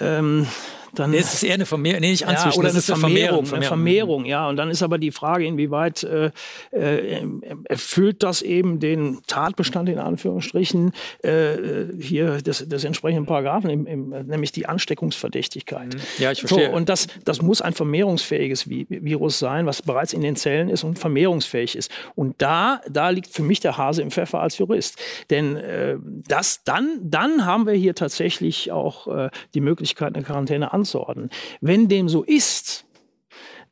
[0.01, 0.47] ähm,
[0.95, 3.55] dann nee, es ist eher eine Vermehrung, nee, nicht anzüchten, ja, oder eine Vermehrung, Vermehrung,
[3.55, 4.49] eine Vermehrung, ja.
[4.49, 6.31] Und dann ist aber die Frage, inwieweit äh,
[6.71, 7.27] äh,
[7.65, 11.57] erfüllt das eben den Tatbestand in Anführungsstrichen äh,
[11.99, 15.95] hier des, des entsprechenden Paragraphen, im, im, nämlich die Ansteckungsverdächtigkeit.
[15.95, 16.01] Mhm.
[16.19, 16.67] Ja, ich verstehe.
[16.67, 20.85] So, und das, das muss ein vermehrungsfähiges Virus sein, was bereits in den Zellen ist
[20.85, 21.91] und vermehrungsfähig ist.
[22.15, 25.01] Und da, da liegt für mich der Hase im Pfeffer als Jurist.
[25.31, 25.97] Denn äh,
[26.29, 31.31] das, dann, dann haben wir hier tatsächlich auch äh, die Möglichkeit, eine Quarantäne anzunehmen anzuordnen.
[31.61, 32.85] Wenn dem so ist,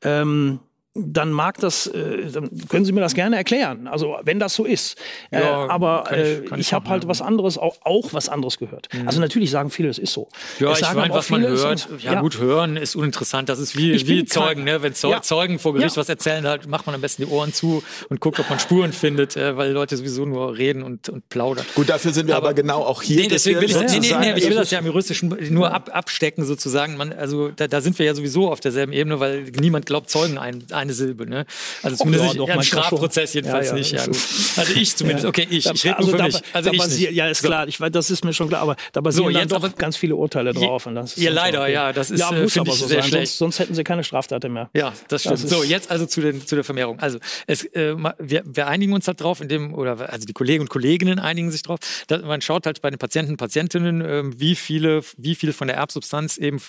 [0.02, 0.60] ähm,
[0.94, 3.86] dann mag das, äh, dann können Sie mir das gerne erklären.
[3.86, 4.96] Also wenn das so ist.
[5.30, 8.58] Äh, ja, aber ich, äh, ich, ich habe halt was anderes, auch, auch was anderes
[8.58, 8.88] gehört.
[8.92, 9.06] Mhm.
[9.06, 10.28] Also natürlich sagen viele, es ist so.
[10.58, 13.48] Ja, es ich meine, was man hört, und, ja, ja, gut, hören ist uninteressant.
[13.48, 14.82] Das ist wie, wie Zeugen, ne?
[14.82, 15.22] Wenn Zeu ja.
[15.22, 18.40] Zeugen vor Gericht was erzählen, halt macht man am besten die Ohren zu und guckt,
[18.40, 21.64] ob man Spuren findet, äh, weil Leute sowieso nur reden und, und plaudern.
[21.74, 23.20] Gut, dafür sind wir aber, aber genau auch hier.
[23.22, 25.90] Nee, deswegen will ich, nee, nee, nee, ich will das ja im juristischen nur ab,
[25.92, 26.96] abstecken sozusagen.
[26.96, 30.36] Man, also da, da, sind wir ja sowieso auf derselben Ebene, weil niemand glaubt Zeugen
[30.36, 31.26] ein, eine Silbe.
[31.26, 31.46] Ne?
[31.82, 33.92] Also zumindest oh, ja, doch, im Strafprozess jedenfalls ja, ja, nicht.
[33.92, 35.26] Ja, also ich zumindest.
[35.26, 35.66] Okay, ich.
[35.66, 36.42] Ich rede also nur für mich.
[36.52, 37.12] Also ich nicht.
[37.12, 37.68] Ja, ist klar.
[37.68, 38.62] Ich das ist mir schon klar.
[38.62, 40.86] Aber da basieren so, jetzt doch ganz viele Urteile drauf.
[40.86, 41.62] Und das ja, leider.
[41.62, 41.72] Okay.
[41.72, 43.10] Ja, das ist ja, äh, muss aber so sehr sein.
[43.10, 43.32] Schlecht.
[43.32, 44.70] Sonst, sonst, hätten sie keine Straftat mehr.
[44.74, 45.42] Ja, das stimmt.
[45.42, 46.98] Das so, jetzt also zu, den, zu der Vermehrung.
[47.00, 50.70] Also es, äh, wir, wir, einigen uns halt drauf, indem oder also die Kollegen und
[50.70, 51.78] Kolleginnen einigen sich drauf.
[52.06, 55.68] Dass man schaut halt bei den Patienten und Patientinnen, äh, wie viele, wie viel von
[55.68, 56.60] der Erbsubstanz eben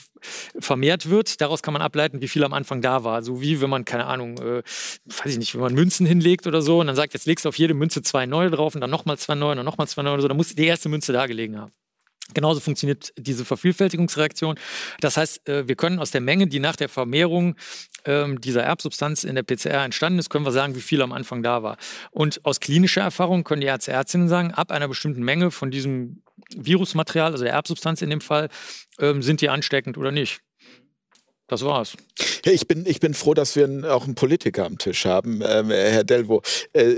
[0.59, 1.41] vermehrt wird.
[1.41, 3.21] Daraus kann man ableiten, wie viel am Anfang da war.
[3.23, 4.63] So wie wenn man keine Ahnung äh,
[5.23, 7.49] weiß ich nicht, wenn man Münzen hinlegt oder so und dann sagt, jetzt legst du
[7.49, 10.13] auf jede Münze zwei neue drauf und dann nochmal zwei neue und nochmal zwei neue
[10.13, 11.71] oder so, dann muss die erste Münze da gelegen haben.
[12.33, 14.57] Genauso funktioniert diese Vervielfältigungsreaktion.
[15.01, 17.55] Das heißt, äh, wir können aus der Menge, die nach der Vermehrung
[18.05, 21.43] ähm, dieser Erbsubstanz in der PCR entstanden ist, können wir sagen, wie viel am Anfang
[21.43, 21.77] da war.
[22.11, 26.23] Und aus klinischer Erfahrung können die Ärzte, Ärztinnen sagen, ab einer bestimmten Menge von diesem
[26.57, 28.49] Virusmaterial, also der Erbsubstanz in dem Fall,
[28.99, 30.41] ähm, sind die ansteckend oder nicht.
[31.47, 31.97] Das war's.
[32.45, 36.05] Ich, bin, ich bin froh, dass wir auch einen Politiker am Tisch haben, ähm, Herr
[36.05, 36.41] Delvo.
[36.71, 36.95] Äh,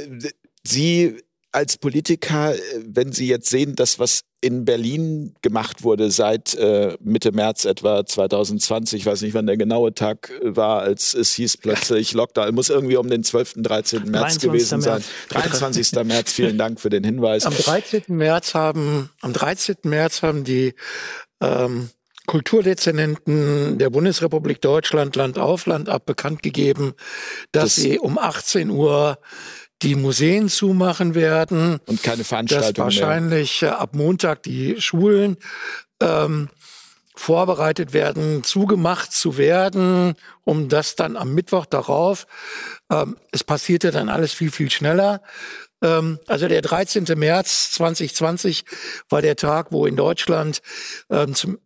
[0.65, 1.17] Sie
[1.53, 6.97] als Politiker, äh, wenn Sie jetzt sehen, dass was in Berlin gemacht wurde seit äh,
[6.99, 11.33] Mitte März etwa 2020, ich weiß nicht, wann der genaue Tag äh, war, als es
[11.33, 14.11] hieß plötzlich Lockdown, muss irgendwie um den 12., 13.
[14.11, 15.03] März gewesen sein.
[15.29, 15.93] 23.
[16.03, 17.45] März, vielen Dank für den Hinweis.
[17.45, 18.03] Am 13.
[18.07, 19.77] März haben, am 13.
[19.83, 20.73] März haben die
[21.39, 21.89] ähm,
[22.25, 26.93] Kulturdezernenten der Bundesrepublik Deutschland Land auf Land ab bekannt gegeben,
[27.51, 29.19] dass das sie um 18 Uhr
[29.83, 31.79] die Museen zumachen werden.
[31.85, 32.73] Und keine Veranstaltungen.
[32.73, 33.79] Dass wahrscheinlich mehr.
[33.79, 35.37] ab Montag die Schulen
[36.01, 36.49] ähm,
[37.15, 42.25] vorbereitet werden, zugemacht zu werden, um das dann am Mittwoch darauf.
[42.91, 45.21] Ähm, es passierte dann alles viel, viel schneller.
[45.83, 47.05] Ähm, also der 13.
[47.15, 48.65] März 2020
[49.09, 50.61] war der Tag, wo in Deutschland
[51.09, 51.59] ähm, zum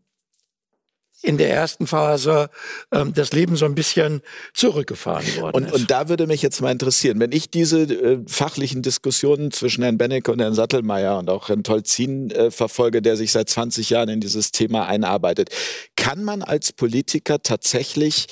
[1.21, 2.49] in der ersten Phase
[2.91, 4.21] ähm, das Leben so ein bisschen
[4.53, 5.73] zurückgefahren worden und, ist.
[5.73, 9.97] Und da würde mich jetzt mal interessieren, wenn ich diese äh, fachlichen Diskussionen zwischen Herrn
[9.97, 14.09] Benneck und Herrn Sattelmeier und auch Herrn Tolzin äh, verfolge, der sich seit 20 Jahren
[14.09, 15.49] in dieses Thema einarbeitet,
[15.95, 18.27] kann man als Politiker tatsächlich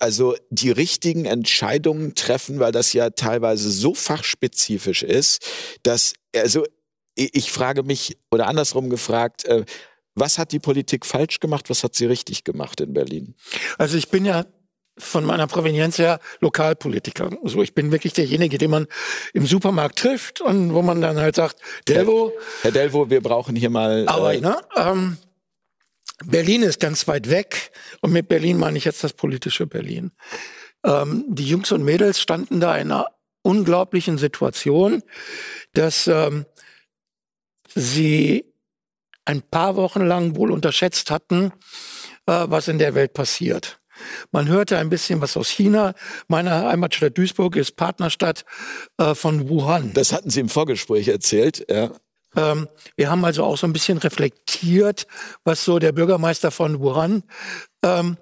[0.00, 5.46] also die richtigen Entscheidungen treffen, weil das ja teilweise so fachspezifisch ist,
[5.82, 6.64] dass also
[7.16, 9.64] ich frage mich oder andersrum gefragt, äh,
[10.14, 11.70] was hat die Politik falsch gemacht?
[11.70, 13.34] Was hat sie richtig gemacht in Berlin?
[13.78, 14.44] Also ich bin ja
[14.96, 17.30] von meiner Provenienz her Lokalpolitiker.
[17.42, 18.86] Also ich bin wirklich derjenige, den man
[19.32, 21.56] im Supermarkt trifft und wo man dann halt sagt,
[21.88, 22.32] Delvo.
[22.62, 24.06] Herr Delvo, wir brauchen hier mal.
[24.06, 25.16] Aber äh, ne, ähm,
[26.24, 30.12] Berlin ist ganz weit weg und mit Berlin meine ich jetzt das politische Berlin.
[30.84, 33.06] Ähm, die Jungs und Mädels standen da in einer
[33.42, 35.02] unglaublichen Situation,
[35.72, 36.46] dass ähm,
[37.74, 38.53] sie
[39.24, 41.52] ein paar Wochen lang wohl unterschätzt hatten,
[42.26, 43.80] äh, was in der Welt passiert.
[44.32, 45.94] Man hörte ein bisschen was aus China.
[46.28, 48.44] Meine Heimatstadt Duisburg ist Partnerstadt
[48.98, 49.92] äh, von Wuhan.
[49.94, 51.90] Das hatten Sie im Vorgespräch erzählt, ja.
[52.36, 55.06] Ähm, wir haben also auch so ein bisschen reflektiert,
[55.44, 57.22] was so der Bürgermeister von Wuhan.
[57.84, 58.16] Ähm,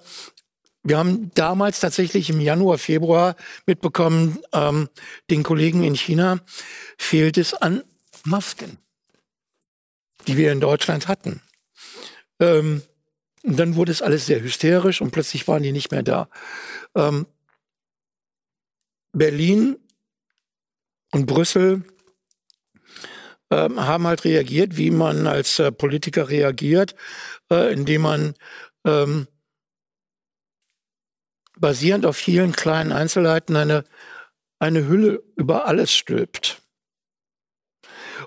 [0.82, 3.36] wir haben damals tatsächlich im Januar, Februar
[3.66, 4.88] mitbekommen, ähm,
[5.30, 6.40] den Kollegen in China
[6.98, 7.82] fehlt es an
[8.24, 8.81] Masken
[10.26, 11.40] die wir in Deutschland hatten.
[12.40, 12.82] Ähm,
[13.42, 16.28] und dann wurde es alles sehr hysterisch und plötzlich waren die nicht mehr da.
[16.94, 17.26] Ähm,
[19.12, 19.76] Berlin
[21.12, 21.84] und Brüssel
[23.50, 26.94] ähm, haben halt reagiert, wie man als äh, Politiker reagiert,
[27.50, 28.34] äh, indem man
[28.86, 29.26] ähm,
[31.58, 33.84] basierend auf vielen kleinen Einzelheiten eine,
[34.58, 36.62] eine Hülle über alles stülpt.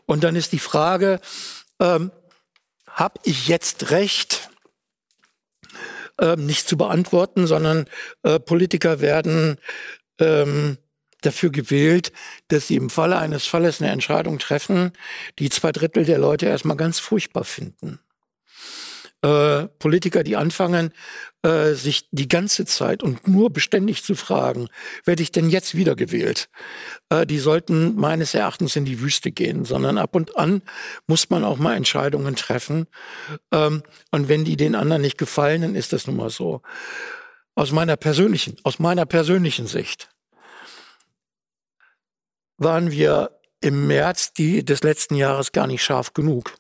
[0.06, 1.20] Und dann ist die Frage,
[1.80, 2.12] ähm,
[2.88, 4.50] habe ich jetzt recht,
[6.20, 7.86] ähm, nicht zu beantworten, sondern
[8.24, 9.58] äh, Politiker werden
[10.20, 10.78] ähm,
[11.22, 12.12] dafür gewählt,
[12.48, 14.92] dass sie im Falle eines Falles eine Entscheidung treffen,
[15.40, 18.00] die zwei Drittel der Leute erstmal ganz furchtbar finden.
[19.22, 20.94] Äh, Politiker, die anfangen,
[21.46, 24.68] äh, sich die ganze Zeit und nur beständig zu fragen,
[25.04, 26.50] werde ich denn jetzt wiedergewählt?
[27.10, 30.64] Äh, die sollten meines Erachtens in die Wüste gehen, sondern ab und an
[31.06, 32.88] muss man auch mal Entscheidungen treffen.
[33.52, 36.64] Ähm, und wenn die den anderen nicht gefallen, dann ist das nun mal so.
[37.54, 40.10] Aus meiner persönlichen, aus meiner persönlichen Sicht
[42.58, 46.56] waren wir im März die, des letzten Jahres gar nicht scharf genug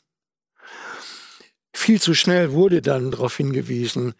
[1.77, 4.13] viel zu schnell wurde dann darauf hingewiesen,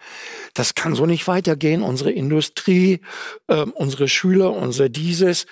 [0.53, 1.81] das kann so nicht weitergehen.
[1.81, 3.01] Unsere Industrie,
[3.47, 5.45] äh, unsere Schüler, unser dieses.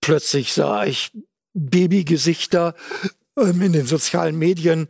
[0.00, 1.12] Plötzlich sah ich
[1.54, 2.74] Babygesichter
[3.38, 4.88] ähm, in den sozialen Medien,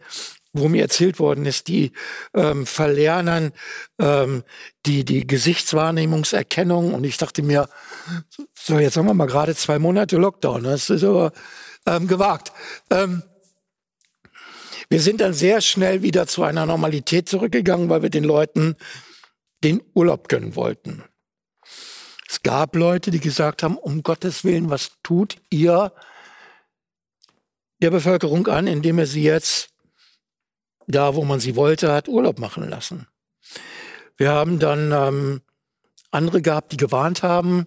[0.53, 1.93] wo mir erzählt worden ist, die
[2.33, 3.53] ähm, verlernen
[3.99, 4.45] ähm,
[4.87, 6.95] die, die Gesichtswahrnehmungserkennung.
[6.95, 7.69] Und ich dachte mir,
[8.55, 10.62] so jetzt haben wir mal gerade zwei Monate Lockdown.
[10.62, 11.33] Das ist aber
[11.87, 12.53] ähm, gewagt.
[12.91, 13.23] Ähm,
[14.89, 18.76] wir sind dann sehr schnell wieder zu einer Normalität zurückgegangen, weil wir den Leuten
[19.62, 21.05] den Urlaub gönnen wollten.
[22.28, 25.93] Es gab Leute, die gesagt haben, um Gottes Willen, was tut ihr
[27.80, 29.70] der Bevölkerung an, indem ihr sie jetzt
[30.87, 33.09] da, wo man sie wollte, hat Urlaub machen lassen.
[34.16, 35.41] Wir haben dann ähm,
[36.11, 37.66] andere gehabt, die gewarnt haben,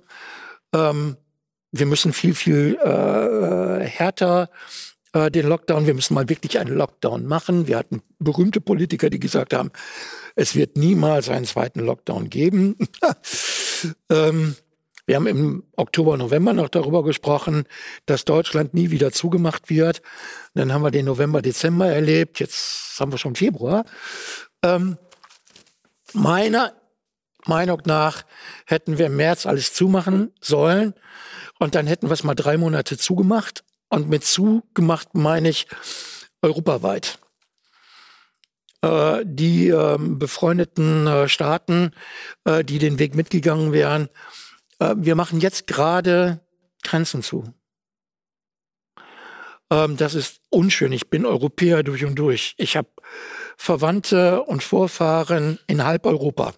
[0.73, 1.17] ähm,
[1.71, 4.49] wir müssen viel, viel äh, härter
[5.13, 7.67] äh, den Lockdown, wir müssen mal wirklich einen Lockdown machen.
[7.67, 9.71] Wir hatten berühmte Politiker, die gesagt haben,
[10.35, 12.75] es wird niemals einen zweiten Lockdown geben.
[14.09, 14.55] ähm,
[15.05, 17.63] wir haben im Oktober, November noch darüber gesprochen,
[18.05, 20.01] dass Deutschland nie wieder zugemacht wird.
[20.53, 22.39] Dann haben wir den November, Dezember erlebt.
[22.39, 23.85] Jetzt haben wir schon Februar.
[24.63, 24.97] Ähm,
[26.13, 26.73] meiner
[27.45, 28.23] Meinung nach
[28.65, 30.93] hätten wir im März alles zumachen sollen.
[31.57, 35.67] Und dann hätten wir es mal drei Monate zugemacht und mit zugemacht meine ich
[36.41, 37.19] europaweit.
[38.81, 41.91] Äh, die äh, befreundeten äh, Staaten,
[42.45, 44.09] äh, die den Weg mitgegangen wären,
[44.79, 46.39] wir machen jetzt gerade
[46.83, 47.51] Grenzen zu.
[49.71, 50.91] Ähm, das ist unschön.
[50.91, 52.53] Ich bin Europäer durch und durch.
[52.57, 52.89] Ich habe
[53.57, 56.53] Verwandte und Vorfahren in halb Europa.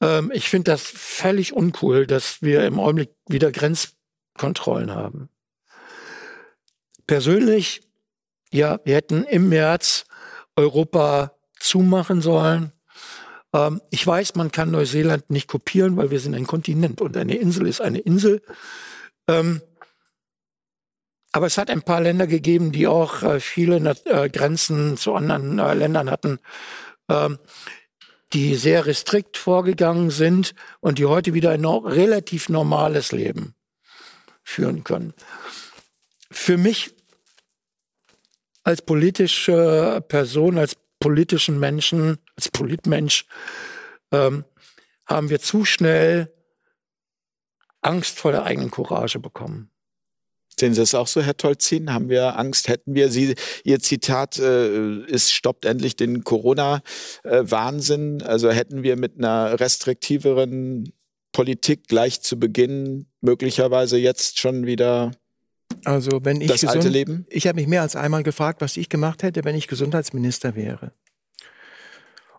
[0.00, 5.28] Ähm, ich finde das völlig uncool, dass wir im Augenblick wieder Grenzkontrollen haben
[7.06, 7.82] persönlich,
[8.52, 10.04] ja, wir hätten im März
[10.56, 12.72] Europa zumachen sollen.
[13.52, 17.36] Ähm, ich weiß, man kann Neuseeland nicht kopieren, weil wir sind ein Kontinent und eine
[17.36, 18.42] Insel ist eine Insel.
[19.28, 19.60] Ähm,
[21.32, 23.76] aber es hat ein paar Länder gegeben, die auch äh, viele
[24.06, 26.38] äh, Grenzen zu anderen äh, Ländern hatten,
[27.10, 27.38] ähm,
[28.32, 33.54] die sehr restrikt vorgegangen sind und die heute wieder ein no relativ normales Leben
[34.42, 35.12] führen können.
[36.30, 36.95] Für mich
[38.66, 43.24] als politische Person, als politischen Menschen, als Politmensch,
[44.10, 44.44] ähm,
[45.06, 46.34] haben wir zu schnell
[47.80, 49.70] Angst vor der eigenen Courage bekommen.
[50.58, 51.92] Sehen Sie das auch so, Herr Tolzin?
[51.92, 52.66] Haben wir Angst?
[52.66, 53.36] Hätten wir Sie?
[53.62, 58.22] Ihr Zitat äh, ist, stoppt endlich den Corona-Wahnsinn.
[58.22, 60.92] also hätten wir mit einer restriktiveren
[61.30, 65.12] Politik gleich zu Beginn möglicherweise jetzt schon wieder
[65.84, 67.26] also wenn ich das gesund, alte Leben?
[67.28, 70.92] Ich habe mich mehr als einmal gefragt, was ich gemacht hätte, wenn ich Gesundheitsminister wäre.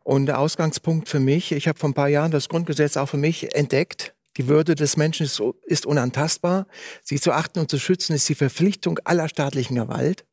[0.03, 3.17] Und der Ausgangspunkt für mich, ich habe vor ein paar Jahren das Grundgesetz auch für
[3.17, 6.67] mich entdeckt, die Würde des Menschen ist, ist unantastbar.
[7.03, 10.25] Sie zu achten und zu schützen ist die Verpflichtung aller staatlichen Gewalt.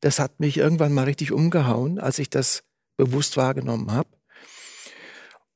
[0.00, 2.62] Das hat mich irgendwann mal richtig umgehauen, als ich das
[2.96, 4.10] bewusst wahrgenommen habe.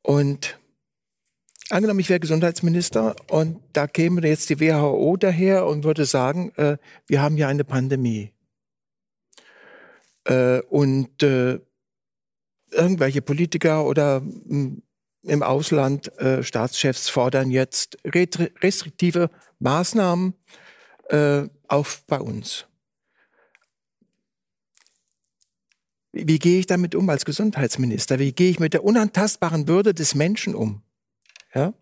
[0.02, 0.58] Und
[1.70, 6.78] angenommen, ich wäre Gesundheitsminister und da käme jetzt die WHO daher und würde sagen, äh,
[7.06, 8.32] wir haben hier eine Pandemie.
[10.24, 11.60] Äh, und äh,
[12.70, 14.82] irgendwelche Politiker oder hm,
[15.22, 20.34] im Ausland äh, Staatschefs fordern jetzt restriktive Maßnahmen
[21.08, 22.66] äh, auch bei uns.
[26.12, 28.18] Wie gehe ich damit um als Gesundheitsminister?
[28.18, 30.82] Wie gehe ich mit der unantastbaren Würde des Menschen um?
[31.56, 31.72] Ja?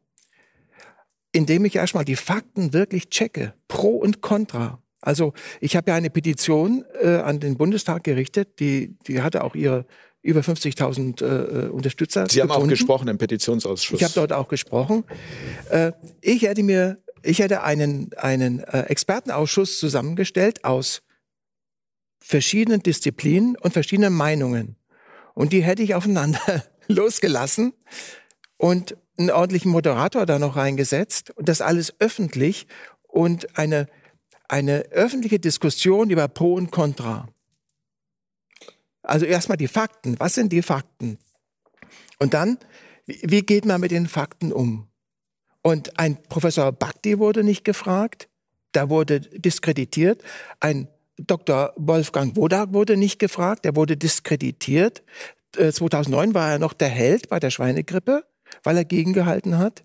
[1.33, 4.81] Indem ich erstmal die Fakten wirklich checke, pro und contra.
[5.01, 9.55] Also ich habe ja eine Petition äh, an den Bundestag gerichtet, die, die hatte auch
[9.55, 9.85] ihre
[10.23, 12.27] über 50.000 äh, Unterstützer.
[12.31, 12.69] Sie haben gefunden.
[12.69, 14.01] auch gesprochen im Petitionsausschuss.
[14.01, 15.05] Ich habe dort auch gesprochen.
[15.71, 21.03] Äh, ich hätte mir, ich hätte einen, einen äh, Expertenausschuss zusammengestellt aus
[22.21, 24.77] verschiedenen Disziplinen und verschiedenen Meinungen.
[25.35, 27.75] Und die hätte ich aufeinander losgelassen
[28.57, 32.67] und einen ordentlichen Moderator da noch reingesetzt und das alles öffentlich
[33.07, 33.89] und eine,
[34.49, 37.29] eine öffentliche Diskussion über Pro und Contra.
[39.03, 40.19] Also erstmal die Fakten.
[40.19, 41.19] Was sind die Fakten?
[42.19, 42.59] Und dann,
[43.07, 44.89] wie geht man mit den Fakten um?
[45.63, 48.29] Und ein Professor Bhakti wurde nicht gefragt,
[48.73, 50.23] da wurde diskreditiert.
[50.61, 51.73] Ein Dr.
[51.77, 55.03] Wolfgang Wodak wurde nicht gefragt, der wurde diskreditiert.
[55.53, 58.25] 2009 äh, war er noch der Held bei der Schweinegrippe,
[58.63, 59.85] weil er gegengehalten hat.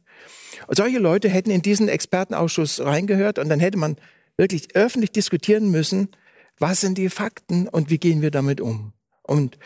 [0.67, 3.97] Und solche Leute hätten in diesen Expertenausschuss reingehört und dann hätte man
[4.38, 6.09] wirklich öffentlich diskutieren müssen,
[6.57, 8.93] was sind die Fakten und wie gehen wir damit um.
[9.24, 9.57] Und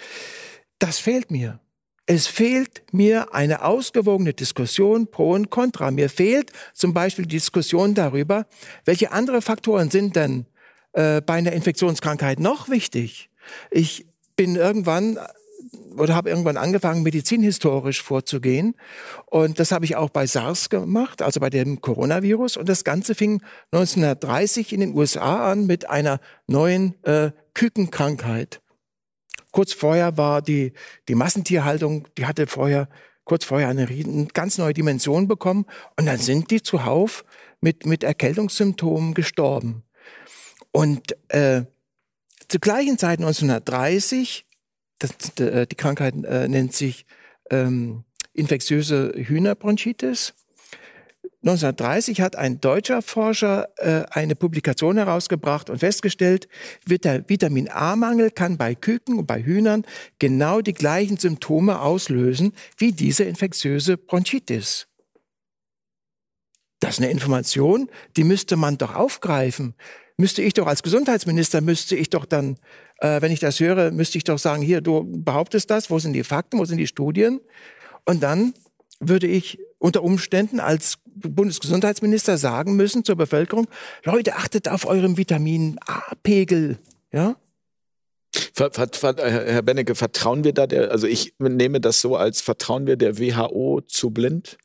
[0.79, 1.59] das fehlt mir.
[2.05, 5.89] Es fehlt mir eine ausgewogene Diskussion pro und contra.
[5.89, 8.45] Mir fehlt zum Beispiel die Diskussion darüber,
[8.83, 10.45] welche andere Faktoren sind denn
[10.91, 13.29] äh, bei einer Infektionskrankheit noch wichtig.
[13.71, 15.17] Ich bin irgendwann
[15.97, 18.75] oder habe irgendwann angefangen, medizinhistorisch vorzugehen.
[19.25, 22.57] Und das habe ich auch bei SARS gemacht, also bei dem Coronavirus.
[22.57, 28.61] Und das Ganze fing 1930 in den USA an mit einer neuen äh, Kükenkrankheit.
[29.51, 30.73] Kurz vorher war die,
[31.07, 32.89] die Massentierhaltung, die hatte vorher,
[33.23, 33.87] kurz vorher eine,
[34.33, 35.65] ganz neue Dimension bekommen.
[35.97, 37.23] Und dann sind die zuhauf
[37.61, 39.83] mit, mit Erkältungssymptomen gestorben.
[40.71, 41.63] Und äh,
[42.47, 44.45] zur gleichen Zeit 1930,
[45.03, 47.05] das, äh, die Krankheit äh, nennt sich
[47.49, 50.33] ähm, infektiöse Hühnerbronchitis,
[51.43, 56.47] 1930 hat ein deutscher Forscher äh, eine Publikation herausgebracht und festgestellt,
[56.85, 59.85] Vitamin A-Mangel kann bei Küken und bei Hühnern
[60.19, 64.87] genau die gleichen Symptome auslösen wie diese infektiöse Bronchitis.
[66.79, 69.75] Das ist eine Information, die müsste man doch aufgreifen.
[70.15, 72.57] Müsste ich doch als Gesundheitsminister, müsste ich doch dann,
[73.03, 76.13] äh, wenn ich das höre, müsste ich doch sagen, hier, du behauptest das, wo sind
[76.13, 77.41] die Fakten, wo sind die Studien?
[78.05, 78.53] Und dann
[78.99, 83.67] würde ich unter Umständen als Bundesgesundheitsminister sagen müssen zur Bevölkerung,
[84.05, 86.79] Leute, achtet auf euren Vitamin A-Pegel.
[87.11, 87.35] Ja?
[88.53, 92.95] Ver, Herr Bennecke, vertrauen wir da der, also ich nehme das so als vertrauen wir
[92.95, 94.57] der WHO zu blind?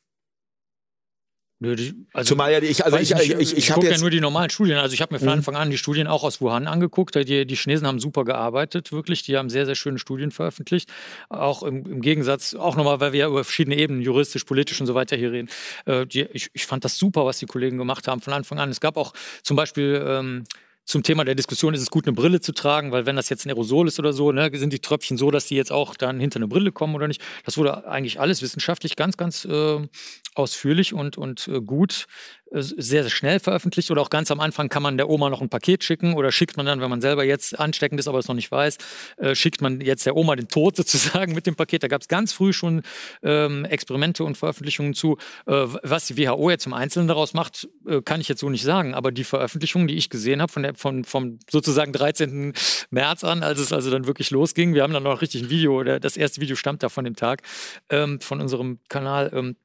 [1.61, 4.21] Nö, die, also, Zumal ja ich, also ich, ich, ich, ich, habe ja nur die
[4.21, 4.79] normalen Studien.
[4.79, 5.35] Also ich habe mir von mhm.
[5.35, 7.17] Anfang an die Studien auch aus Wuhan angeguckt.
[7.17, 9.25] Die, die Chinesen haben super gearbeitet, wirklich.
[9.25, 10.89] Die haben sehr, sehr schöne Studien veröffentlicht.
[11.31, 14.87] Auch im, im Gegensatz, auch nochmal, weil wir ja über verschiedene Ebenen, juristisch, politisch und
[14.87, 15.49] so weiter hier reden.
[15.85, 18.71] Äh, die, ich, ich fand das super, was die Kollegen gemacht haben von Anfang an.
[18.71, 20.45] Es gab auch zum Beispiel ähm,
[20.89, 23.45] zum Thema der Diskussion, ist es gut, eine Brille zu tragen, weil wenn das jetzt
[23.45, 26.19] ein Aerosol ist oder so, ne, sind die Tröpfchen so, dass die jetzt auch dann
[26.19, 27.21] hinter eine Brille kommen oder nicht.
[27.45, 29.87] Das wurde eigentlich alles wissenschaftlich ganz, ganz äh,
[30.35, 32.07] ausführlich und, und äh, gut
[32.51, 35.49] sehr, sehr schnell veröffentlicht oder auch ganz am Anfang kann man der Oma noch ein
[35.49, 38.35] Paket schicken oder schickt man dann, wenn man selber jetzt ansteckend ist, aber es noch
[38.35, 38.79] nicht weiß,
[39.19, 41.83] äh, schickt man jetzt der Oma den Tod sozusagen mit dem Paket.
[41.83, 42.83] Da gab es ganz früh schon
[43.23, 45.17] ähm, Experimente und Veröffentlichungen zu.
[45.47, 48.65] Äh, was die WHO jetzt im Einzelnen daraus macht, äh, kann ich jetzt so nicht
[48.65, 52.53] sagen, aber die Veröffentlichungen, die ich gesehen habe, von von, vom sozusagen 13.
[52.91, 55.83] März an, als es also dann wirklich losging, wir haben dann noch richtig ein Video,
[55.83, 57.43] das erste Video stammt da von dem Tag,
[57.91, 59.57] ähm, von unserem Kanal, ähm,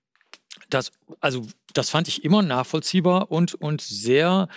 [0.69, 4.47] das, also, das fand ich immer nachvollziehbar und, und sehr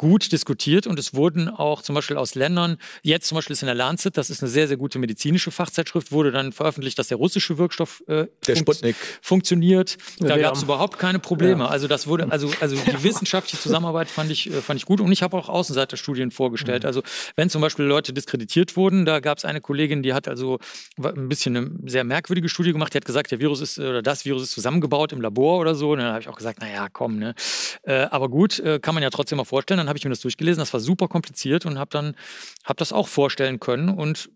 [0.00, 3.66] gut diskutiert und es wurden auch zum Beispiel aus Ländern, jetzt zum Beispiel ist in
[3.66, 7.18] der Lancet, das ist eine sehr, sehr gute medizinische Fachzeitschrift, wurde dann veröffentlicht, dass der
[7.18, 8.96] russische Wirkstoff äh, der Sputnik.
[9.20, 9.98] funktioniert.
[10.18, 11.64] Da gab es überhaupt keine Probleme.
[11.64, 11.68] Ja.
[11.68, 15.12] Also das wurde, also, also die wissenschaftliche Zusammenarbeit fand ich, äh, fand ich gut und
[15.12, 16.84] ich habe auch Außenseiterstudien vorgestellt.
[16.84, 16.86] Mhm.
[16.86, 17.02] Also
[17.36, 20.60] wenn zum Beispiel Leute diskreditiert wurden, da gab es eine Kollegin, die hat also
[20.96, 24.24] ein bisschen eine sehr merkwürdige Studie gemacht, die hat gesagt, der Virus ist oder das
[24.24, 25.90] Virus ist zusammengebaut im Labor oder so.
[25.92, 27.34] Und dann habe ich auch gesagt, naja, komm, ne?
[27.82, 29.76] Äh, aber gut, äh, kann man ja trotzdem mal vorstellen.
[29.76, 32.16] Dann habe ich mir das durchgelesen, das war super kompliziert und habe dann
[32.64, 34.30] hab das auch vorstellen können und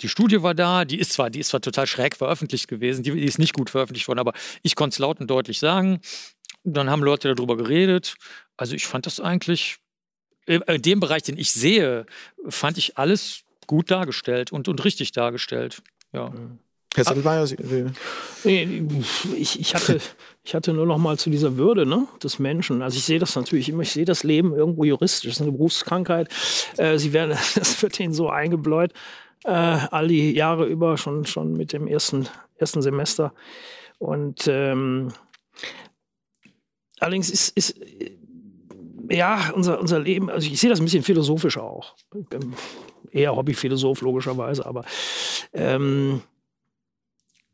[0.00, 3.12] die Studie war da, die ist zwar, die ist zwar total schräg veröffentlicht gewesen, die,
[3.12, 4.32] die ist nicht gut veröffentlicht worden, aber
[4.62, 6.00] ich konnte es laut und deutlich sagen.
[6.64, 8.16] Dann haben Leute darüber geredet.
[8.56, 9.78] Also ich fand das eigentlich,
[10.46, 12.06] in dem Bereich, den ich sehe,
[12.48, 15.82] fand ich alles gut dargestellt und, und richtig dargestellt.
[16.12, 16.30] Ja.
[16.30, 16.58] Mhm.
[16.96, 17.44] Herr Sattelmeier,
[18.44, 20.00] ich, ich, hatte,
[20.42, 22.82] ich hatte nur noch mal zu dieser Würde ne, des Menschen.
[22.82, 25.30] Also ich sehe das natürlich immer, ich sehe das Leben irgendwo juristisch.
[25.30, 26.28] Das ist eine Berufskrankheit.
[26.78, 28.92] Äh, sie werden, das wird ihnen so eingebläut,
[29.44, 33.34] äh, all die Jahre über, schon, schon mit dem ersten, ersten Semester.
[33.98, 35.12] Und ähm,
[36.98, 37.76] allerdings ist, ist
[39.10, 41.94] ja, unser, unser Leben, also ich sehe das ein bisschen philosophisch auch.
[43.12, 44.84] Eher Hobbyphilosoph, logischerweise, aber
[45.52, 46.22] ähm,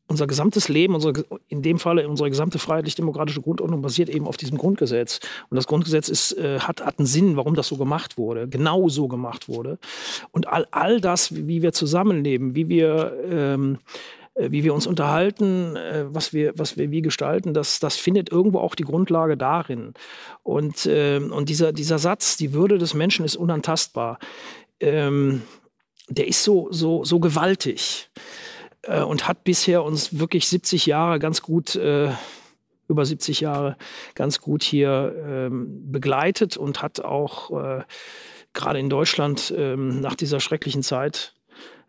[0.09, 4.57] unser gesamtes Leben, unsere, in dem Falle unsere gesamte freiheitlich-demokratische Grundordnung basiert eben auf diesem
[4.57, 5.21] Grundgesetz.
[5.51, 8.89] Und das Grundgesetz ist, äh, hat, hat einen Sinn, warum das so gemacht wurde, genau
[8.89, 9.79] so gemacht wurde.
[10.31, 13.79] Und all, all das, wie wir zusammenleben, wie wir, ähm,
[14.35, 18.31] äh, wie wir uns unterhalten, äh, was, wir, was wir wie gestalten, das, das findet
[18.31, 19.95] irgendwo auch die Grundlage darin.
[20.45, 24.19] Und, äh, und dieser, dieser Satz, die Würde des Menschen ist unantastbar,
[24.79, 25.43] ähm,
[26.09, 28.09] der ist so, so, so gewaltig.
[28.87, 32.11] Äh, und hat bisher uns wirklich 70 Jahre ganz gut, äh,
[32.89, 33.77] über 70 Jahre
[34.15, 37.83] ganz gut hier ähm, begleitet und hat auch äh,
[38.53, 41.35] gerade in Deutschland ähm, nach dieser schrecklichen Zeit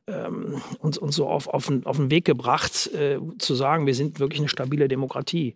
[0.08, 4.20] ähm, uns, uns so auf, auf, auf den Weg gebracht, äh, zu sagen, wir sind
[4.20, 5.54] wirklich eine stabile Demokratie.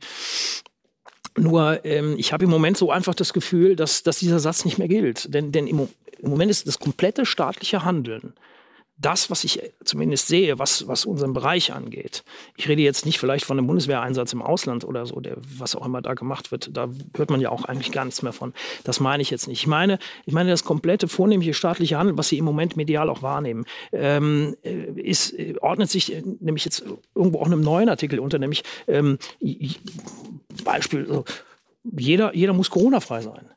[1.38, 4.78] Nur ähm, ich habe im Moment so einfach das Gefühl, dass, dass dieser Satz nicht
[4.78, 5.34] mehr gilt.
[5.34, 5.88] Denn, denn im,
[6.20, 8.34] im Moment ist das komplette staatliche Handeln
[9.02, 12.24] das, was ich zumindest sehe, was, was unseren Bereich angeht.
[12.56, 15.86] Ich rede jetzt nicht vielleicht von einem Bundeswehreinsatz im Ausland oder so, der, was auch
[15.86, 16.70] immer da gemacht wird.
[16.76, 18.54] Da hört man ja auch eigentlich gar nichts mehr von.
[18.84, 19.62] Das meine ich jetzt nicht.
[19.62, 23.22] Ich meine, ich meine das komplette vornehmliche staatliche Handeln, was Sie im Moment medial auch
[23.22, 26.84] wahrnehmen, ähm, ist, ordnet sich äh, nämlich jetzt
[27.16, 29.18] irgendwo auch einem neuen Artikel unter, nämlich ähm,
[30.64, 31.24] Beispiel,
[31.84, 33.50] jeder, jeder muss Corona-frei sein.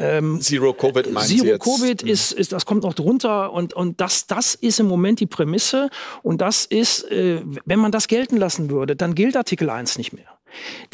[0.00, 4.26] Ähm, Zero Covid meinen Zero Covid ist, ist, das kommt noch drunter und, und das,
[4.26, 5.90] das ist im Moment die Prämisse
[6.22, 10.14] und das ist, äh, wenn man das gelten lassen würde, dann gilt Artikel 1 nicht
[10.14, 10.38] mehr.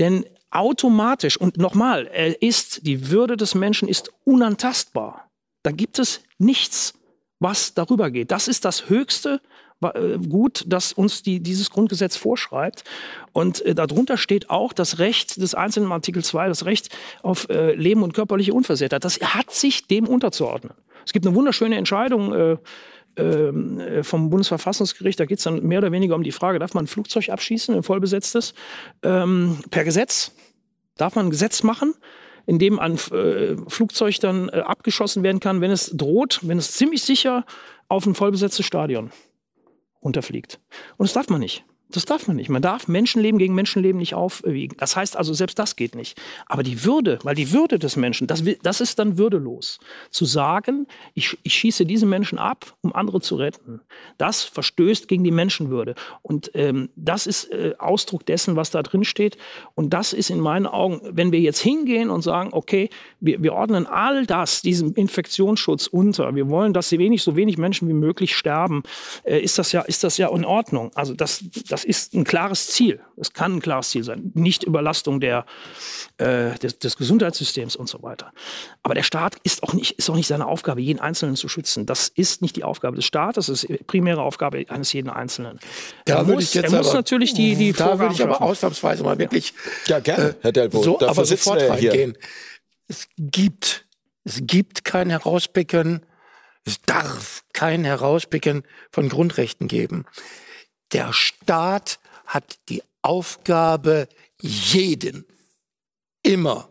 [0.00, 5.30] Denn automatisch, und nochmal, er ist, die Würde des Menschen ist unantastbar.
[5.62, 6.94] Da gibt es nichts,
[7.38, 8.32] was darüber geht.
[8.32, 9.40] Das ist das höchste
[9.81, 12.85] gut, dass uns die, dieses Grundgesetz vorschreibt.
[13.33, 16.89] Und äh, darunter steht auch das Recht des Einzelnen, Artikel 2, das Recht
[17.22, 19.05] auf äh, Leben und körperliche Unversehrtheit.
[19.05, 20.72] Das hat sich dem unterzuordnen.
[21.05, 22.57] Es gibt eine wunderschöne Entscheidung äh,
[23.18, 25.20] ähm, äh vom Bundesverfassungsgericht.
[25.20, 27.74] Da geht es dann mehr oder weniger um die Frage, darf man ein Flugzeug abschießen,
[27.74, 28.55] ein vollbesetztes,
[29.03, 30.33] ähm, per Gesetz?
[30.97, 31.95] Darf man ein Gesetz machen?
[32.49, 36.70] in dem ein äh, Flugzeug dann äh, abgeschossen werden kann, wenn es droht, wenn es
[36.70, 37.45] ziemlich sicher
[37.89, 39.11] auf ein vollbesetztes Stadion
[40.07, 40.61] runterfliegt.
[40.96, 41.64] Und das darf man nicht.
[41.89, 42.51] Das darf man nicht.
[42.51, 44.76] Man darf Menschenleben gegen Menschenleben nicht aufwiegen.
[44.78, 46.20] Das heißt also, selbst das geht nicht.
[46.47, 49.78] Aber die Würde, weil die Würde des Menschen, das, das ist dann würdelos.
[50.11, 53.80] Zu sagen, ich, ich schieße diese Menschen ab, um andere zu retten,
[54.18, 55.95] das verstößt gegen die Menschenwürde.
[56.22, 59.39] Und ähm, das ist äh, Ausdruck dessen, was da drin steht.
[59.74, 63.53] Und das ist in meinen Augen, wenn wir jetzt hingehen und sagen, okay, wir, wir
[63.53, 67.93] ordnen all das, diesem Infektionsschutz unter, wir wollen, dass so wenig, so wenig Menschen wie
[67.93, 68.82] möglich sterben,
[69.24, 70.91] äh, ist, das ja, ist das ja in Ordnung.
[70.95, 73.01] Also das, das das ist ein klares Ziel.
[73.18, 74.33] Das kann ein klares Ziel sein.
[74.33, 75.45] Nicht Überlastung der,
[76.16, 78.33] äh, des, des, Gesundheitssystems und so weiter.
[78.83, 81.85] Aber der Staat ist auch, nicht, ist auch nicht seine Aufgabe, jeden Einzelnen zu schützen.
[81.85, 85.61] Das ist nicht die Aufgabe des Staates, das ist die primäre Aufgabe eines jeden Einzelnen.
[86.07, 89.53] Da er muss, er muss natürlich die, die Da würde ich aber ausnahmsweise mal wirklich
[89.87, 90.83] ja, gerne, äh, Herr Delbo.
[90.83, 92.16] So, aber sofort reingehen.
[92.89, 93.85] Es gibt,
[94.24, 96.07] es gibt kein Herauspicken,
[96.64, 100.07] es darf kein Herauspicken von Grundrechten geben.
[100.93, 104.09] Der Staat hat die Aufgabe,
[104.41, 105.26] jeden
[106.22, 106.68] immer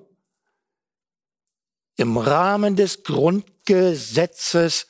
[1.97, 4.87] im Rahmen des Grundgesetzes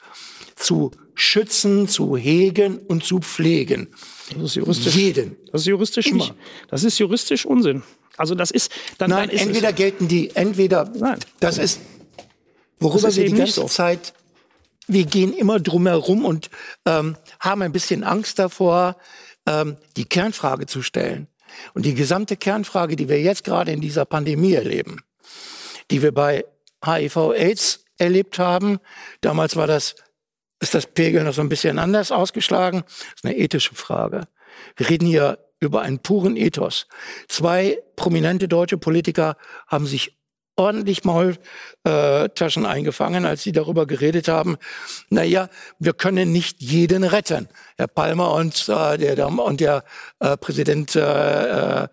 [0.56, 3.94] zu schützen, zu hegen und zu pflegen.
[4.34, 4.96] Das ist juristisch.
[4.96, 5.38] Jeden.
[5.52, 6.36] Das ist juristisch immer.
[6.70, 7.84] Das ist juristisch Unsinn.
[8.18, 9.10] Also das ist dann.
[9.10, 10.92] Nein, dann ist entweder gelten die, entweder.
[10.96, 11.20] Nein.
[11.40, 11.80] Das ist,
[12.80, 13.68] worüber das ist wir die ganze so.
[13.68, 14.14] Zeit.
[14.88, 16.50] Wir gehen immer drumherum und
[16.86, 18.98] ähm, haben ein bisschen Angst davor,
[19.48, 21.28] ähm, die Kernfrage zu stellen.
[21.74, 25.02] Und die gesamte Kernfrage, die wir jetzt gerade in dieser Pandemie erleben,
[25.92, 26.46] die wir bei
[26.84, 28.80] HIV/AIDS erlebt haben,
[29.22, 29.96] damals war das
[30.60, 32.84] ist das Pegel noch so ein bisschen anders ausgeschlagen.
[32.88, 34.28] Das ist eine ethische Frage.
[34.78, 36.88] Wir reden hier über einen puren Ethos.
[37.28, 40.18] Zwei prominente deutsche Politiker haben sich
[40.56, 44.58] ordentlich Maultaschen äh, eingefangen, als sie darüber geredet haben,
[45.10, 45.50] naja,
[45.80, 47.50] wir können nicht jeden retten.
[47.78, 49.84] Herr Palmer und, äh, der, und der
[50.20, 51.88] äh, Präsident äh, äh,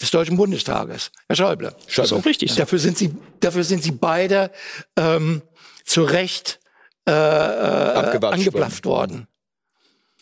[0.00, 1.68] des Deutschen Bundestages, Herr Schäuble.
[1.86, 1.94] Schäuble.
[1.96, 2.56] Das ist auch richtig.
[2.56, 4.50] Dafür sind sie, dafür sind sie beide
[4.96, 5.42] ähm,
[5.84, 6.58] zu Recht
[7.08, 9.27] äh, äh angeblafft worden.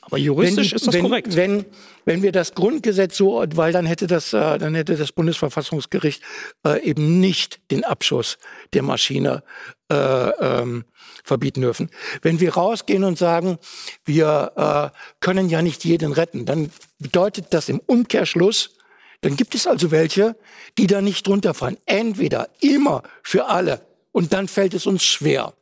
[0.07, 1.35] Aber juristisch wenn, ist das wenn, korrekt.
[1.35, 1.65] Wenn,
[2.05, 6.23] wenn wir das Grundgesetz so, weil dann hätte das, äh, dann hätte das Bundesverfassungsgericht
[6.65, 8.39] äh, eben nicht den Abschuss
[8.73, 9.43] der Maschine
[9.91, 10.85] äh, ähm,
[11.25, 11.91] verbieten dürfen.
[12.23, 13.59] Wenn wir rausgehen und sagen,
[14.05, 14.53] wir
[14.95, 18.77] äh, können ja nicht jeden retten, dann bedeutet das im Umkehrschluss,
[19.23, 20.37] dann gibt es also welche,
[20.79, 21.79] die da nicht drunter fallen.
[21.85, 23.81] Entweder immer für alle
[24.13, 25.53] und dann fällt es uns schwer.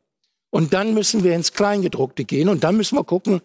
[0.54, 3.40] Und dann müssen wir ins Kleingedruckte gehen und dann müssen wir gucken,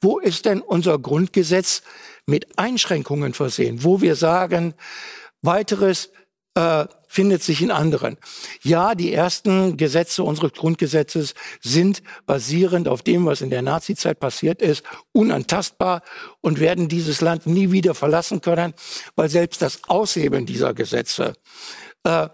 [0.00, 1.82] wo ist denn unser Grundgesetz
[2.24, 4.74] mit Einschränkungen versehen, wo wir sagen,
[5.40, 6.10] weiteres
[6.54, 8.16] äh, findet sich in anderen.
[8.62, 14.62] Ja, die ersten Gesetze unseres Grundgesetzes sind basierend auf dem, was in der Nazizeit passiert
[14.62, 16.02] ist, unantastbar
[16.42, 18.72] und werden dieses Land nie wieder verlassen können,
[19.16, 21.32] weil selbst das Aushebeln dieser Gesetze
[22.04, 22.28] äh,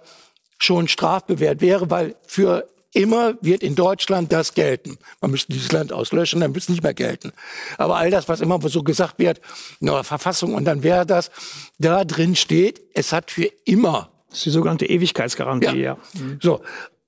[0.58, 2.68] schon strafbewehrt wäre, weil für
[2.98, 4.98] Immer wird in Deutschland das gelten.
[5.20, 7.30] Man müsste dieses Land auslöschen, dann müsste es nicht mehr gelten.
[7.76, 9.40] Aber all das, was immer so gesagt wird,
[9.78, 11.30] in der Verfassung und dann wäre das,
[11.78, 14.10] da drin steht, es hat für immer.
[14.28, 15.94] Das ist die sogenannte Ewigkeitsgarantie, ja.
[15.94, 15.98] ja.
[16.14, 16.40] Mhm.
[16.42, 16.60] So,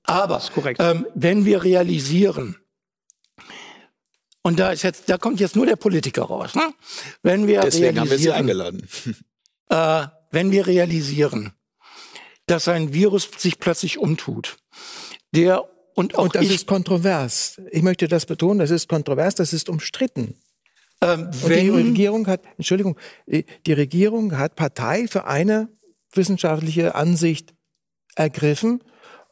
[0.03, 0.41] aber
[0.79, 2.55] ähm, wenn wir realisieren,
[4.43, 6.55] und da ist jetzt, da kommt jetzt nur der Politiker raus.
[6.55, 6.73] Ne?
[7.21, 8.87] Wenn wir Deswegen haben wir Sie eingeladen.
[9.67, 11.51] Äh, wenn wir realisieren,
[12.45, 14.57] dass ein Virus sich plötzlich umtut,
[15.33, 17.59] der und auch und das ich, ist kontrovers.
[17.71, 20.35] Ich möchte das betonen, das ist kontrovers, das ist umstritten.
[21.01, 25.69] Ähm, und die Regierung hat, Entschuldigung, die Regierung hat Partei für eine
[26.13, 27.53] wissenschaftliche Ansicht
[28.15, 28.83] ergriffen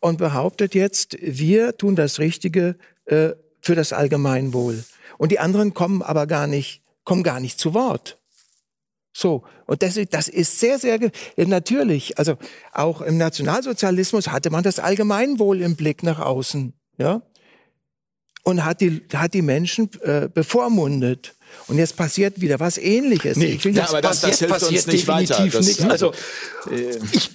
[0.01, 3.31] und behauptet jetzt, wir tun das Richtige äh,
[3.61, 4.83] für das Allgemeinwohl.
[5.17, 8.18] Und die anderen kommen aber gar nicht, kommen gar nicht zu Wort.
[9.13, 10.99] So, und das, das ist sehr, sehr,
[11.37, 12.35] natürlich, also
[12.71, 17.21] auch im Nationalsozialismus hatte man das Allgemeinwohl im Blick nach außen, ja,
[18.43, 21.35] und hat die, hat die Menschen äh, bevormundet.
[21.67, 23.37] Und jetzt passiert wieder was Ähnliches.
[23.37, 25.43] Nee, ich will, ja, aber das, das hilft passiert uns nicht weiter.
[25.43, 25.81] nicht.
[25.83, 26.13] Also,
[26.69, 27.31] äh, ich,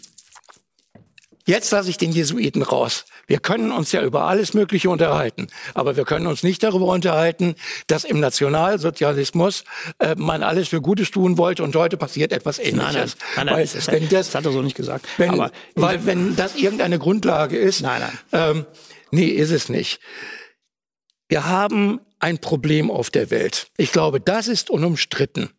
[1.46, 3.04] Jetzt lasse ich den Jesuiten raus.
[3.26, 7.54] Wir können uns ja über alles Mögliche unterhalten, aber wir können uns nicht darüber unterhalten,
[7.86, 9.64] dass im Nationalsozialismus
[9.98, 13.16] äh, man alles für Gutes tun wollte und heute passiert etwas Ähnliches.
[13.36, 15.06] Nein, nein, nein, weil, das, wenn das, das hat er so nicht gesagt.
[15.18, 18.18] Wenn, aber weil wenn das irgendeine Grundlage ist, nein, nein.
[18.32, 18.66] Ähm,
[19.10, 20.00] nee, ist es nicht.
[21.28, 23.68] Wir haben ein Problem auf der Welt.
[23.76, 25.50] Ich glaube, das ist unumstritten.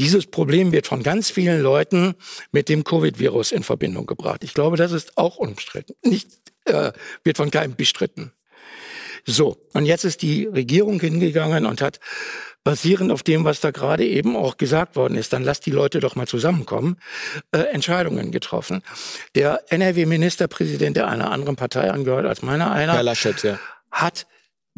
[0.00, 2.14] Dieses Problem wird von ganz vielen Leuten
[2.52, 4.42] mit dem Covid-Virus in Verbindung gebracht.
[4.42, 5.92] Ich glaube, das ist auch umstritten.
[6.02, 6.30] Nicht,
[6.64, 6.92] äh,
[7.22, 8.32] wird von keinem bestritten.
[9.26, 12.00] So, und jetzt ist die Regierung hingegangen und hat
[12.64, 16.00] basierend auf dem, was da gerade eben auch gesagt worden ist, dann lasst die Leute
[16.00, 16.96] doch mal zusammenkommen,
[17.52, 18.82] äh, Entscheidungen getroffen.
[19.34, 23.58] Der NRW-Ministerpräsident, der einer anderen Partei angehört als meiner einer, Herr Laschet, ja.
[23.90, 24.26] hat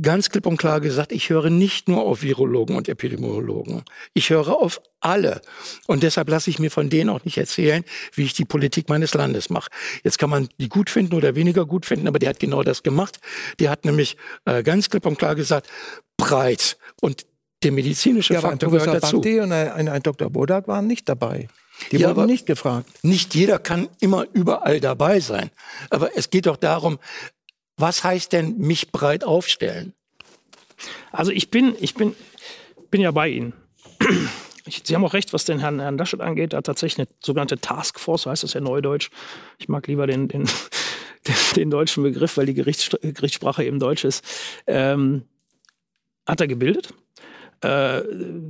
[0.01, 3.83] ganz klipp und klar gesagt, ich höre nicht nur auf Virologen und Epidemiologen.
[4.15, 5.43] Ich höre auf alle.
[5.87, 7.85] Und deshalb lasse ich mir von denen auch nicht erzählen,
[8.15, 9.71] wie ich die Politik meines Landes mache.
[10.03, 12.83] Jetzt kann man die gut finden oder weniger gut finden, aber der hat genau das
[12.83, 13.21] gemacht.
[13.61, 15.69] Der hat nämlich äh, ganz klipp und klar gesagt,
[16.17, 16.79] breit.
[17.01, 17.27] Und
[17.63, 19.21] Der medizinische Ja, Faktor gehört dazu.
[19.21, 20.31] Bhakti und ein, ein, Dr.
[20.31, 21.49] Bodak waren nicht dabei.
[21.91, 22.89] Die Ja, wurden nicht gefragt.
[23.03, 25.51] Nicht jeder kann immer überall dabei sein.
[25.91, 26.99] Aber es geht doch darum,
[27.77, 29.95] was heißt denn mich breit aufstellen?
[31.11, 32.15] Also ich bin, ich bin,
[32.91, 33.53] bin ja bei Ihnen.
[34.65, 36.53] Ich, Sie haben auch recht, was den Herrn, Herrn Laschet angeht.
[36.53, 39.11] Er hat tatsächlich eine sogenannte Taskforce, heißt das ja neudeutsch.
[39.59, 40.45] Ich mag lieber den, den,
[41.27, 44.25] den, den deutschen Begriff, weil die Gerichts, Gerichtssprache eben Deutsch ist.
[44.67, 45.25] Ähm,
[46.27, 46.95] hat er gebildet.
[47.63, 48.03] Äh,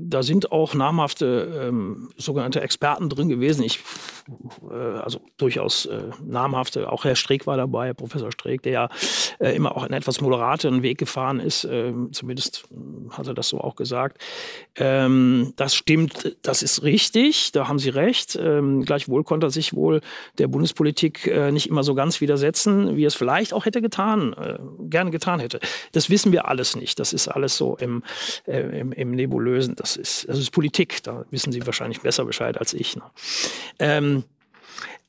[0.09, 3.63] da sind auch namhafte ähm, sogenannte Experten drin gewesen.
[3.63, 3.81] Ich,
[4.71, 8.89] äh, also durchaus äh, namhafte, auch Herr Streeck war dabei, Herr Professor Streeck, der ja
[9.39, 11.65] äh, immer auch einen etwas moderateren Weg gefahren ist.
[11.65, 14.17] ähm, zumindest äh, hat er das so auch gesagt.
[14.77, 18.39] Ähm, das stimmt, das ist richtig, da haben Sie recht.
[18.41, 20.01] Ähm, gleichwohl konnte er sich wohl
[20.39, 24.35] der Bundespolitik äh, nicht immer so ganz widersetzen, wie er es vielleicht auch hätte getan,
[24.79, 25.61] gerne getan hätte.
[25.93, 26.99] Das wissen wir alles nicht.
[26.99, 28.03] Das ist alles so im,
[28.47, 29.77] im, im Nebulösen.
[29.77, 31.03] Das ist, das ist Politik.
[31.03, 32.97] Da wissen Sie wahrscheinlich besser Bescheid als ich.
[32.97, 33.03] Ne?
[33.79, 34.25] Ähm,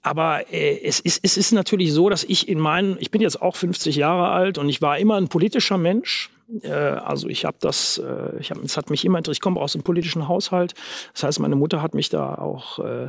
[0.04, 3.42] aber äh, es, ist, es ist natürlich so, dass ich in meinen, ich bin jetzt
[3.42, 6.30] auch 50 Jahre alt und ich war immer ein politischer Mensch.
[6.62, 9.38] Äh, also ich habe das, äh, ich hab, es hat mich immer interessiert.
[9.38, 10.74] Ich komme aus einem politischen Haushalt.
[11.14, 13.06] Das heißt, meine Mutter hat mich da auch äh,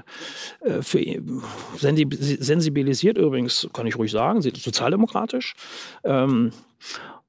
[0.60, 1.00] äh, für
[1.78, 3.18] sensi- sensibilisiert.
[3.18, 5.54] Übrigens kann ich ruhig sagen, sozialdemokratisch.
[6.04, 6.52] Ähm,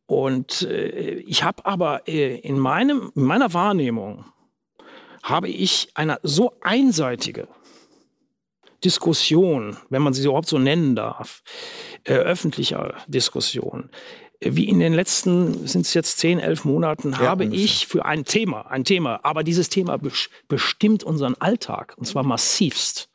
[0.07, 4.25] und äh, ich habe aber äh, in, meinem, in meiner Wahrnehmung
[5.23, 7.47] habe ich eine so einseitige
[8.83, 11.41] Diskussion, wenn man sie überhaupt so nennen darf,
[12.03, 13.89] äh, öffentlicher Diskussion,
[14.39, 17.65] äh, wie in den letzten, sind es jetzt zehn, elf Monaten, habe ungefähr.
[17.65, 22.23] ich für ein Thema, ein Thema, aber dieses Thema bes- bestimmt unseren Alltag und zwar
[22.23, 23.09] massivst.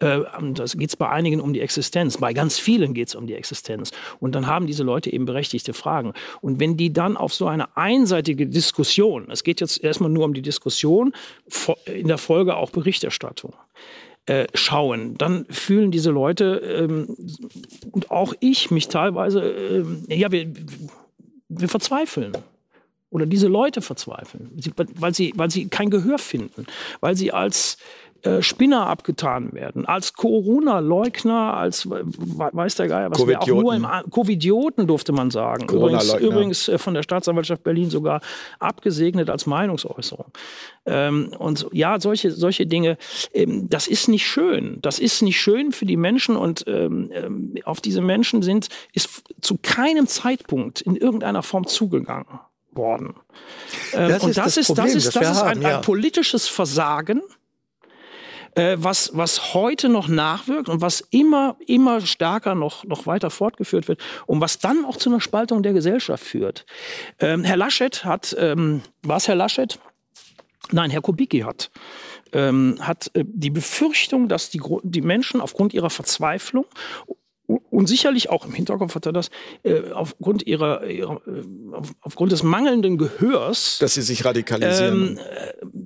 [0.00, 0.20] Äh,
[0.54, 3.34] Das geht es bei einigen um die Existenz, bei ganz vielen geht es um die
[3.34, 3.92] Existenz.
[4.18, 6.12] Und dann haben diese Leute eben berechtigte Fragen.
[6.40, 10.34] Und wenn die dann auf so eine einseitige Diskussion, es geht jetzt erstmal nur um
[10.34, 11.12] die Diskussion,
[11.84, 13.54] in der Folge auch Berichterstattung,
[14.26, 17.16] äh, schauen, dann fühlen diese Leute ähm,
[17.90, 20.46] und auch ich mich teilweise, ähm, ja, wir,
[21.48, 22.32] wir verzweifeln.
[23.12, 24.52] Oder diese Leute verzweifeln,
[24.94, 26.66] weil, sie, weil sie kein Gehör finden,
[27.00, 27.76] weil sie als
[28.22, 33.46] äh, Spinner abgetan werden, als Corona-Leugner, als we- we- weiß der Geier, was wir auch
[33.46, 35.64] nur im Covidioten durfte man sagen.
[35.72, 38.20] Übrigens, übrigens äh, von der Staatsanwaltschaft Berlin sogar
[38.58, 40.26] abgesegnet als Meinungsäußerung.
[40.86, 42.96] Ähm, und ja, solche, solche Dinge,
[43.32, 44.78] ähm, das ist nicht schön.
[44.82, 49.22] Das ist nicht schön für die Menschen und ähm, ähm, auf diese Menschen sind, ist
[49.40, 52.26] zu keinem Zeitpunkt in irgendeiner Form zugegangen
[52.72, 53.14] worden.
[53.92, 55.48] Ähm, Das und ist das, das ist, das Problem, ist, das das wir ist ein,
[55.48, 55.78] haben, ein ja.
[55.80, 57.20] politisches Versagen,
[58.54, 63.88] äh, was, was heute noch nachwirkt und was immer, immer stärker noch, noch weiter fortgeführt
[63.88, 66.66] wird und was dann auch zu einer Spaltung der Gesellschaft führt.
[67.18, 69.78] Ähm, Herr Laschet hat, ähm, war es Herr Laschet?
[70.72, 71.70] Nein, Herr Kubicki hat,
[72.32, 76.66] ähm, hat äh, die Befürchtung, dass die, die Menschen aufgrund ihrer Verzweiflung
[77.70, 79.30] und sicherlich auch im Hinterkopf hat er das,
[79.62, 85.18] äh, aufgrund, ihrer, ihrer, äh, auf, aufgrund des mangelnden Gehörs, Dass sie sich radikalisieren.
[85.18, 85.79] ähm,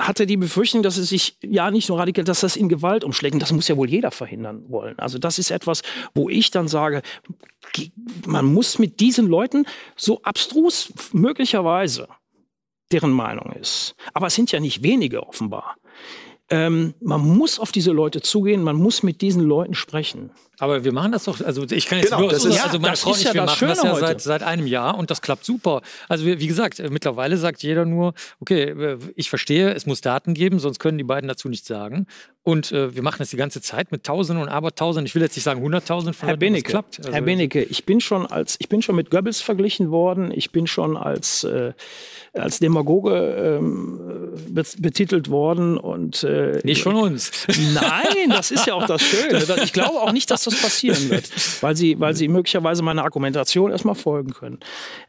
[0.00, 3.34] hatte die Befürchtung, dass es sich ja nicht nur radikal, dass das in Gewalt umschlägt.
[3.34, 4.98] Und das muss ja wohl jeder verhindern wollen.
[4.98, 5.82] Also das ist etwas,
[6.14, 7.02] wo ich dann sage,
[7.72, 7.90] ge-
[8.26, 12.08] man muss mit diesen Leuten so abstrus möglicherweise
[12.92, 13.94] deren Meinung ist.
[14.14, 15.76] Aber es sind ja nicht wenige offenbar.
[16.52, 20.30] Ähm, man muss auf diese Leute zugehen, man muss mit diesen Leuten sprechen.
[20.58, 22.80] Aber wir machen das doch, also ich kann jetzt Genau, nur, das ist- also Ja,
[22.80, 24.00] meine das Frau ist nicht, ja wir das machen das ja heute.
[24.00, 25.80] seit, seit einem Jahr und das klappt super.
[26.08, 30.00] Also wie, wie gesagt, äh, mittlerweile sagt jeder nur, okay, äh, ich verstehe, es muss
[30.00, 32.06] Daten geben, sonst können die beiden dazu nichts sagen.
[32.42, 35.36] Und äh, wir machen das die ganze Zeit mit Tausenden und Abertausenden, ich will jetzt
[35.36, 36.98] nicht sagen Hunderttausenden von Herr Leuten, Benecke, klappt.
[36.98, 40.50] Also, Herr Benecke, ich bin schon als ich bin schon mit Goebbels verglichen worden, ich
[40.50, 41.72] bin schon als äh,
[42.32, 43.98] als Demagoge ähm,
[44.48, 47.30] be- betitelt worden und äh, Nicht von uns.
[47.74, 49.44] Nein, das ist ja auch das Schöne.
[49.64, 51.28] Ich glaube auch nicht, dass das passieren wird,
[51.62, 54.60] weil sie, weil sie möglicherweise meiner Argumentation erstmal folgen können.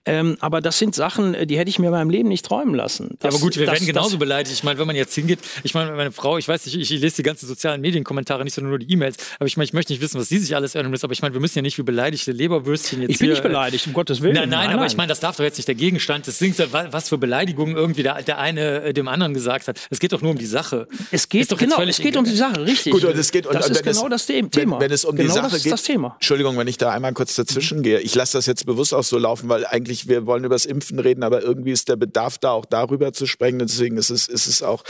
[0.05, 2.73] Ähm, aber das sind Sachen, äh, die hätte ich mir in meinem Leben nicht träumen
[2.75, 3.09] lassen.
[3.11, 4.53] Ja, Das- aber gut, wir das- werden genauso das- beleidigt.
[4.55, 6.99] Ich meine, wenn man jetzt hingeht, ich meine, meine Frau, ich weiß nicht, ich, ich
[7.01, 9.93] lese die ganzen sozialen Medienkommentare, nicht sondern nur die E-Mails, aber ich meine, ich möchte
[9.93, 11.77] nicht wissen, was sie sich alles erinnern müssen, aber ich meine, wir müssen ja nicht
[11.77, 14.33] wie beleidigte Leberwürstchen jetzt Ich bin hier, nicht beleidigt, um Gottes Willen.
[14.35, 16.69] Nein, nein, aber ich meine, das darf doch jetzt nicht der Gegenstand des Dings sein,
[16.71, 19.79] was für Beleidigungen irgendwie der, der eine äh, dem anderen gesagt hat.
[19.89, 20.87] Es geht doch nur um die Sache.
[21.11, 22.93] es geht, Ist doch genau, völlig es geht um die Sache, richtig.
[22.93, 24.75] Gut, und es geht und, das und ist genau es, das The- Thema.
[24.75, 25.73] Wenn, wenn es um genau die Sache das ist geht.
[25.73, 26.13] das Thema.
[26.15, 27.99] Entschuldigung, wenn ich da einmal kurz dazwischen gehe.
[27.99, 30.99] Ich lasse das jetzt bewusst auch so laufen, weil eigentlich wir wollen über das Impfen
[30.99, 33.59] reden, aber irgendwie ist der Bedarf da auch darüber zu sprechen.
[33.59, 34.83] Deswegen ist es, ist es auch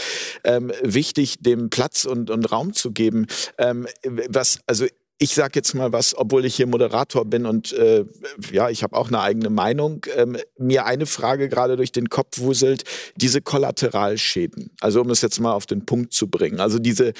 [0.43, 3.27] ähm, wichtig, dem Platz und, und Raum zu geben.
[3.57, 4.85] Ähm, was, also
[5.21, 8.05] ich sage jetzt mal was, obwohl ich hier Moderator bin und äh,
[8.51, 10.03] ja, ich habe auch eine eigene Meinung.
[10.17, 12.85] Ähm, mir eine Frage gerade durch den Kopf wuselt,
[13.17, 14.71] diese Kollateralschäden.
[14.81, 16.59] Also um es jetzt mal auf den Punkt zu bringen.
[16.59, 17.13] Also diese,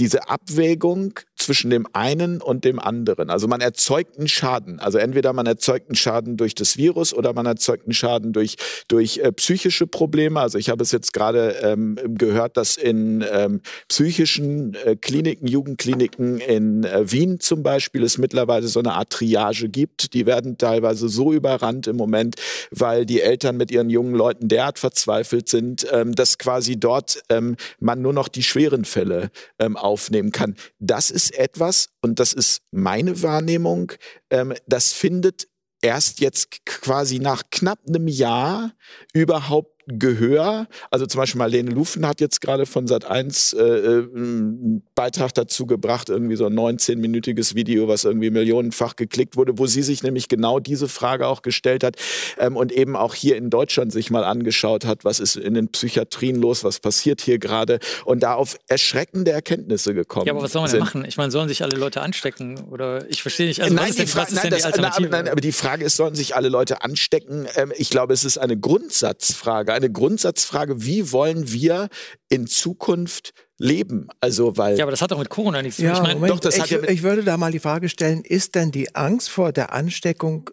[0.00, 3.30] diese Abwägung zwischen dem einen und dem anderen.
[3.30, 4.80] Also man erzeugt einen Schaden.
[4.80, 8.56] Also entweder man erzeugt einen Schaden durch das Virus oder man erzeugt einen Schaden durch,
[8.88, 10.40] durch äh, psychische Probleme.
[10.40, 16.38] Also ich habe es jetzt gerade ähm, gehört, dass in ähm, psychischen äh, Kliniken, Jugendkliniken
[16.38, 20.14] in äh, Wien zum Beispiel es mittlerweile so eine Art Triage gibt.
[20.14, 22.36] Die werden teilweise so überrannt im Moment,
[22.70, 27.56] weil die Eltern mit ihren jungen Leuten derart verzweifelt sind, ähm, dass quasi dort ähm,
[27.78, 30.56] man nur noch die schweren Fälle ähm, aufnehmen kann.
[30.78, 33.92] Das ist etwas, und das ist meine Wahrnehmung,
[34.30, 35.48] ähm, das findet
[35.84, 38.72] erst jetzt quasi nach knapp einem Jahr
[39.12, 40.66] überhaupt Gehör.
[40.90, 45.34] Also zum Beispiel Marlene Lufen hat jetzt gerade von Sat 1 äh, äh, einen Beitrag
[45.34, 50.02] dazu gebracht, irgendwie so ein 19-minütiges Video, was irgendwie millionenfach geklickt wurde, wo sie sich
[50.02, 51.96] nämlich genau diese Frage auch gestellt hat
[52.38, 55.68] ähm, und eben auch hier in Deutschland sich mal angeschaut hat, was ist in den
[55.68, 60.26] Psychiatrien los, was passiert hier gerade und da auf erschreckende Erkenntnisse gekommen.
[60.26, 61.04] Ja, aber was soll man denn machen?
[61.06, 63.60] Ich meine, sollen sich alle Leute anstecken oder ich verstehe nicht.
[63.60, 65.08] Also nein, was ist denn, Fra was ist nein, das, die Alternative?
[65.10, 67.46] nein, aber die Frage ist, sollen sich alle Leute anstecken?
[67.56, 71.88] Ähm, ich glaube, es ist eine Grundsatzfrage, eine Grundsatzfrage, wie wollen wir
[72.28, 74.08] in Zukunft leben?
[74.20, 74.78] Also, weil.
[74.78, 75.90] ja, aber das hat doch mit Corona nichts zu tun.
[75.92, 78.22] Ja, Ich meine, doch, das ich, hat ja ich würde da mal die Frage stellen,
[78.24, 80.50] ist denn die Angst vor der Ansteckung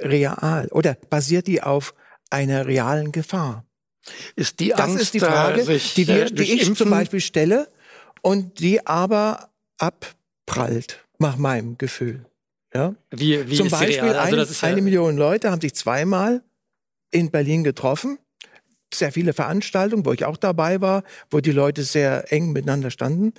[0.00, 1.94] real oder basiert die auf
[2.30, 3.64] einer realen Gefahr?
[4.36, 6.90] Ist die Das Angst, ist die Frage, sich, die, wir, äh, die ich zum Impfen-
[6.90, 7.68] Beispiel stelle
[8.22, 12.24] und die aber abprallt, nach meinem Gefühl.
[12.74, 12.94] Ja?
[13.10, 14.16] wie, wie Zum Beispiel real?
[14.16, 16.42] Also ein, das ist ja, eine Million Leute haben sich zweimal
[17.10, 18.18] in Berlin getroffen.
[18.92, 23.34] Sehr viele Veranstaltungen, wo ich auch dabei war, wo die Leute sehr eng miteinander standen.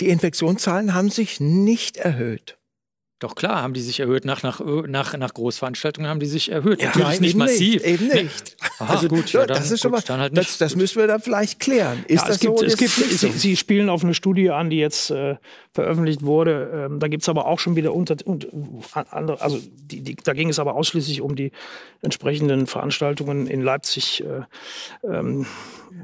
[0.00, 2.59] Die Infektionszahlen haben sich nicht erhöht.
[3.20, 4.24] Doch klar, haben die sich erhöht.
[4.24, 6.80] Nach, nach, nach, nach Großveranstaltungen haben die sich erhöht.
[6.80, 7.74] Ja, Natürlich nein, nicht eben massiv.
[7.74, 8.22] nicht, eben Nee.
[8.22, 8.56] nicht.
[8.78, 11.06] Aha, Also gut, ja, dann, das ist schon gut, mal, halt das, das müssen wir
[11.06, 12.02] dann vielleicht klären.
[12.08, 12.64] Ist Ja, das es gibt, so?
[12.64, 13.28] es Ist gibt, nicht so?
[13.28, 15.36] Sie, Sie spielen auf eine Studie an, die jetzt äh,
[15.74, 16.86] veröffentlicht wurde.
[16.90, 18.48] Ähm, da gibt es aber auch schon wieder unter, und,
[19.10, 21.52] andere, also die, die, da ging es aber ausschließlich um die
[22.00, 24.24] entsprechenden Veranstaltungen in Leipzig.
[24.24, 24.42] Äh,
[25.06, 25.44] ähm,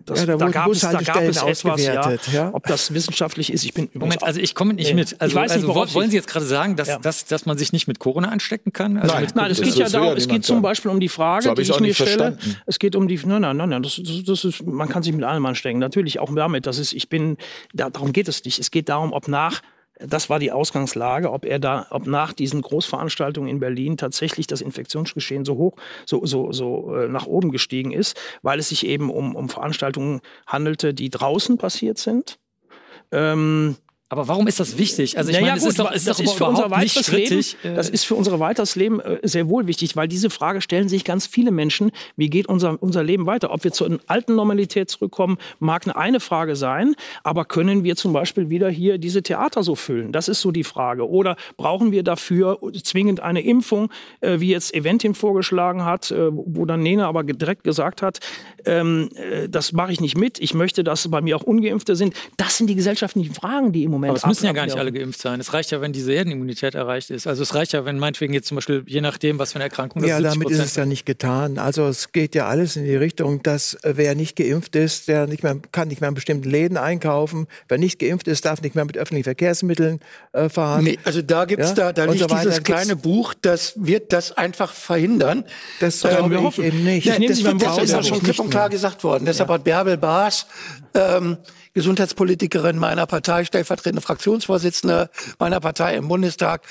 [0.05, 2.51] das, Ja, da wurden gab es, da gab es etwas, ja, ja.
[2.55, 3.65] ob das wissenschaftlich ist.
[3.65, 4.95] Ich bin Moment, also ich komme nicht Nee.
[4.95, 5.13] mit.
[5.13, 6.99] Ich Also, weiß nicht, also worauf wollen Sie- jetzt gerade sagen, dass, Ja.
[6.99, 8.97] dass, dass man sich nicht mit Corona anstecken kann?
[8.99, 9.27] Also Nein.
[9.35, 10.63] Nein, es geht ja darum, es geht zum.
[10.63, 12.11] Beispiel um die Frage, die ich auch mir nicht stelle.
[12.37, 12.57] verstanden.
[12.67, 15.13] Es geht um die, nein, nein, nein, nein, das, das, das ist, man kann sich
[15.13, 15.79] mit allem anstecken.
[15.79, 17.37] Natürlich auch damit, das ist, ich bin,
[17.75, 18.59] da, darum geht es nicht.
[18.59, 19.61] Es geht darum, ob nach,
[19.98, 24.60] das war die Ausgangslage, ob er da, ob nach diesen Großveranstaltungen in Berlin tatsächlich das
[24.60, 29.10] Infektionsgeschehen so hoch, so, so, so äh, nach oben gestiegen ist, weil es sich eben
[29.10, 32.39] um, um Veranstaltungen handelte, die draußen passiert sind.
[33.12, 33.77] Ähm,
[34.09, 35.19] Aber warum ist das wichtig?
[35.19, 37.45] Also ich naja, meine, gut, ist doch, ist das doch ist für unser weiteres Leben,
[37.65, 40.89] äh, das ist für unser weiteres Leben äh, sehr wohl wichtig, weil diese Frage stellen
[40.89, 43.51] sich ganz viele Menschen, wie geht unser, unser Leben weiter?
[43.51, 48.12] Ob wir zur alten Normalität zurückkommen, mag eine, eine Frage sein, aber können wir zum
[48.12, 50.12] Beispiel wieder hier diese Theater so füllen?
[50.12, 51.09] Das ist so die Frage.
[51.09, 56.65] Oder brauchen wir dafür zwingend eine Impfung, äh, wie jetzt Eventim vorgeschlagen hat, äh, wo
[56.65, 58.20] dann Nena aber direkt gesagt hat,
[58.67, 62.15] ähm, äh, das mache ich nicht mit, ich möchte, dass bei mir auch Ungeimpfte sind.
[62.37, 64.93] Das sind die gesellschaftlichen Fragen, die im Moment aber es müssen ja gar nicht alle
[64.93, 65.41] geimpft sein.
[65.41, 67.27] Es reicht ja, wenn diese Herdenimmunität erreicht ist.
[67.27, 70.03] Also es reicht ja, wenn meinetwegen jetzt zum Beispiel, je nachdem, was für eine Erkrankung
[70.03, 71.59] das Ja, 70 damit ist es ja nicht getan.
[71.59, 75.27] Also es geht ja alles in die Richtung, dass äh, wer nicht geimpft ist, der
[75.27, 77.47] nicht mehr, kann nicht mehr in bestimmten Läden einkaufen.
[77.69, 80.01] Wer nicht geimpft ist, darf nicht mehr mit öffentlichen Verkehrsmitteln
[80.33, 80.85] äh, fahren.
[80.85, 84.33] Nee, also da gibt's Ja, da, da liegt so dieses kleine Buch, das wird das
[84.33, 85.45] einfach verhindern.
[85.81, 86.65] Das Ähm, glaube wir ich hoffen.
[86.65, 87.07] eben nicht.
[87.07, 89.24] Ich nehme das Das, das ist ja schon ich, klipp und klar gesagt worden.
[89.27, 90.47] Deshalb hat Bärbel Baas,
[90.95, 91.37] ähm,
[91.74, 96.62] Gesundheitspolitikerin meiner Partei, stellvertretende Fraktionsvorsitzende meiner Partei im Bundestag,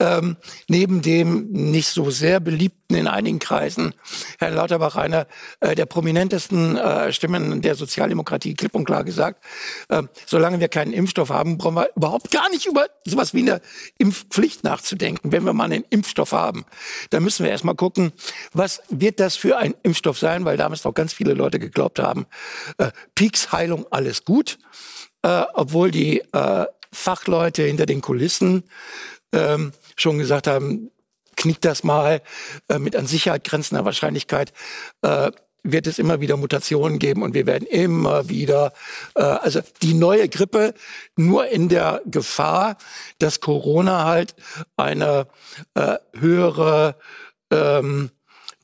[0.00, 0.36] ähm,
[0.66, 3.94] neben dem nicht so sehr beliebten in einigen Kreisen,
[4.38, 5.26] Herrn Lauterbach, einer
[5.60, 9.44] äh, der prominentesten äh, Stimmen der Sozialdemokratie, klipp und klar gesagt,
[9.90, 13.60] äh, solange wir keinen Impfstoff haben, brauchen wir überhaupt gar nicht über sowas wie eine
[13.98, 15.32] Impfpflicht nachzudenken.
[15.32, 16.64] Wenn wir mal einen Impfstoff haben,
[17.10, 18.12] dann müssen wir erstmal gucken,
[18.52, 22.26] was wird das für ein Impfstoff sein, weil damals noch ganz viele Leute geglaubt haben,
[22.78, 24.58] äh, Peaks-Heilung, alles gut,
[25.22, 28.64] äh, obwohl die äh, Fachleute hinter den Kulissen
[29.32, 30.90] ähm, schon gesagt haben,
[31.36, 32.22] knickt das mal
[32.68, 34.52] äh, mit an Sicherheit grenzender Wahrscheinlichkeit.
[35.02, 35.30] Äh,
[35.62, 38.72] wird es immer wieder Mutationen geben und wir werden immer wieder,
[39.14, 40.74] äh, also die neue Grippe
[41.16, 42.76] nur in der Gefahr,
[43.18, 44.34] dass Corona halt
[44.76, 45.26] eine
[45.74, 46.96] äh, höhere
[47.50, 48.10] ähm,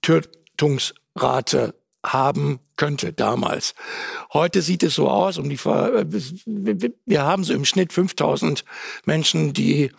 [0.03, 3.75] Tötungsrate haben könnte damals.
[4.33, 8.65] Heute sieht es so aus, um die Ver wir haben so im Schnitt 5000
[9.07, 9.91] Menschen, die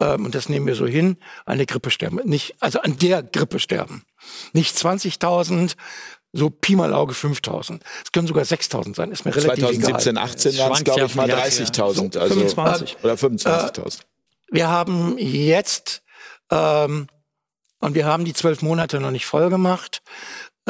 [0.00, 1.16] ähm, und das nehmen wir so hin,
[1.46, 2.20] eine Grippe sterben.
[2.24, 4.04] Nicht, also an der Grippe sterben.
[4.52, 5.76] Nicht 20.000,
[6.32, 7.82] so Pi mal Auge 5000.
[8.04, 10.24] Es können sogar 6000 sein, ist mir relativ 2017, egal.
[10.24, 12.14] 18 waren es, glaube ich, mal 30.000.
[12.14, 12.96] So, also, 25.
[13.02, 14.00] Oder 25.000.
[14.50, 16.02] Wir haben jetzt,
[16.50, 17.06] ähm,
[17.80, 20.02] und wir haben die zwölf Monate noch nicht voll gemacht,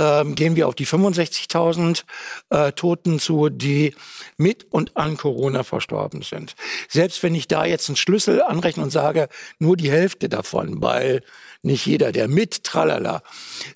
[0.01, 2.05] ähm, gehen wir auf die 65.000
[2.48, 3.94] äh, Toten zu, die
[4.39, 6.55] mit und an Corona verstorben sind.
[6.89, 9.28] Selbst wenn ich da jetzt einen Schlüssel anrechne und sage,
[9.59, 11.22] nur die Hälfte davon, weil
[11.62, 13.22] nicht jeder, der mit, tralala.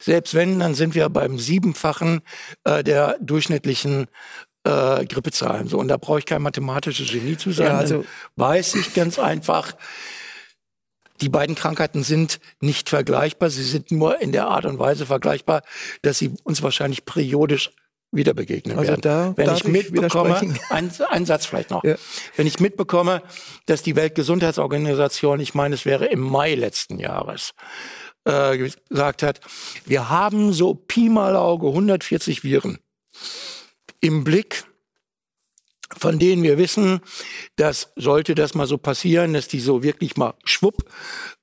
[0.00, 2.22] Selbst wenn, dann sind wir beim Siebenfachen
[2.64, 4.06] äh, der durchschnittlichen
[4.64, 5.68] äh, Grippezahlen.
[5.68, 7.66] So, und da brauche ich kein mathematisches Genie zu sein.
[7.66, 8.06] Ja, also-
[8.36, 9.74] weiß ich ganz einfach,
[11.24, 13.48] die beiden Krankheiten sind nicht vergleichbar.
[13.48, 15.62] Sie sind nur in der Art und Weise vergleichbar,
[16.02, 17.70] dass sie uns wahrscheinlich periodisch
[18.12, 19.00] wieder begegnen Also werden.
[19.00, 20.60] da Wenn ich ich mitbekomme, widersprechen.
[20.68, 21.82] ein, ein Satz vielleicht noch.
[21.82, 21.96] Ja.
[22.36, 23.22] Wenn ich mitbekomme,
[23.64, 27.54] dass die Weltgesundheitsorganisation, ich meine, es wäre im Mai letzten Jahres,
[28.24, 28.58] äh,
[28.90, 29.40] gesagt hat,
[29.86, 32.78] wir haben so Pi mal Auge 140 Viren
[34.00, 34.64] im Blick,
[35.98, 37.00] von denen wir wissen,
[37.56, 40.84] dass sollte das mal so passieren, dass die so wirklich mal schwupp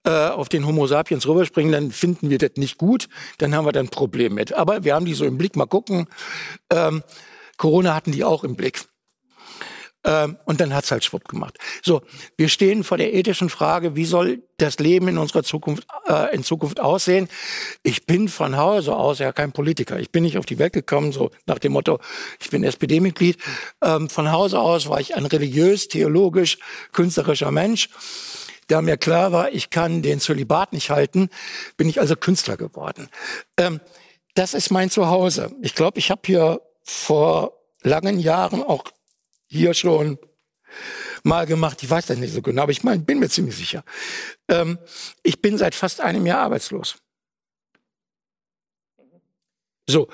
[0.03, 3.07] äh, auf den Homo sapiens rüberspringen, dann finden wir das nicht gut,
[3.37, 4.53] dann haben wir dann ein Problem mit.
[4.53, 6.07] Aber wir haben die so im Blick, mal gucken.
[6.69, 7.03] Ähm,
[7.57, 8.85] Corona hatten die auch im Blick.
[10.03, 11.57] Ähm, und dann hat's halt schwupp gemacht.
[11.83, 12.01] So,
[12.35, 16.43] wir stehen vor der ethischen Frage, wie soll das Leben in unserer Zukunft, äh, in
[16.43, 17.27] Zukunft aussehen?
[17.83, 19.99] Ich bin von Hause aus ja kein Politiker.
[19.99, 21.99] Ich bin nicht auf die Welt gekommen, so nach dem Motto,
[22.39, 23.37] ich bin SPD-Mitglied.
[23.83, 26.57] Ähm, von Hause aus war ich ein religiös, theologisch,
[26.93, 27.89] künstlerischer Mensch.
[28.67, 31.29] Da mir klar war, ich kann den Zölibat nicht halten,
[31.77, 33.09] bin ich also Künstler geworden.
[33.57, 33.81] Ähm,
[34.33, 35.51] das ist mein Zuhause.
[35.61, 37.53] Ich glaube, ich habe hier vor
[37.83, 38.85] langen Jahren auch
[39.51, 40.17] hier schon
[41.23, 41.83] mal gemacht.
[41.83, 43.83] Ich weiß das nicht so genau, aber ich mein, bin mir ziemlich sicher.
[44.47, 44.79] Ähm,
[45.23, 46.95] ich bin seit fast einem Jahr arbeitslos.
[49.89, 50.07] So,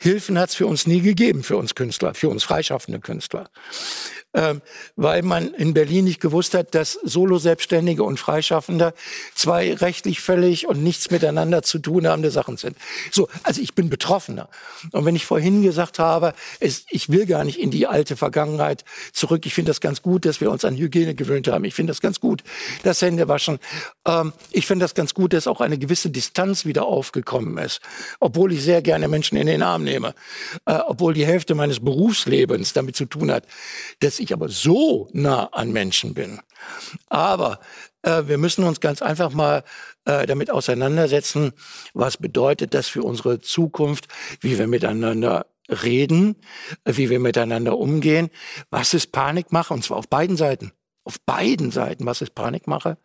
[0.00, 3.50] Hilfen hat es für uns nie gegeben, für uns Künstler, für uns freischaffende Künstler.
[4.34, 4.60] Ähm,
[4.94, 8.92] weil man in Berlin nicht gewusst hat, dass Solo-Selbstständige und Freischaffende
[9.34, 12.76] zwei rechtlich völlig und nichts miteinander zu tun habende Sachen sind.
[13.10, 14.48] So, also ich bin Betroffener.
[14.92, 18.84] Und wenn ich vorhin gesagt habe, es, ich will gar nicht in die alte Vergangenheit
[19.12, 21.64] zurück, ich finde das ganz gut, dass wir uns an Hygiene gewöhnt haben.
[21.64, 22.42] Ich finde das ganz gut,
[22.82, 23.58] das Händewaschen.
[24.06, 27.80] Ähm, ich finde das ganz gut, dass auch eine gewisse Distanz wieder aufgekommen ist.
[28.20, 30.14] Obwohl ich sehr gerne Menschen in den Arm nehme.
[30.66, 33.44] Äh, obwohl die Hälfte meines Berufslebens damit zu tun hat,
[34.00, 36.40] dass ich aber so nah an Menschen bin.
[37.08, 37.60] Aber
[38.02, 39.64] äh, wir müssen uns ganz einfach mal
[40.04, 41.52] äh, damit auseinandersetzen,
[41.94, 44.08] was bedeutet das für unsere Zukunft,
[44.40, 46.36] wie wir miteinander reden,
[46.84, 48.30] wie wir miteinander umgehen,
[48.70, 50.72] was ist Panikmache, und zwar auf beiden Seiten.
[51.08, 52.98] Auf beiden Seiten, was ist Panikmache?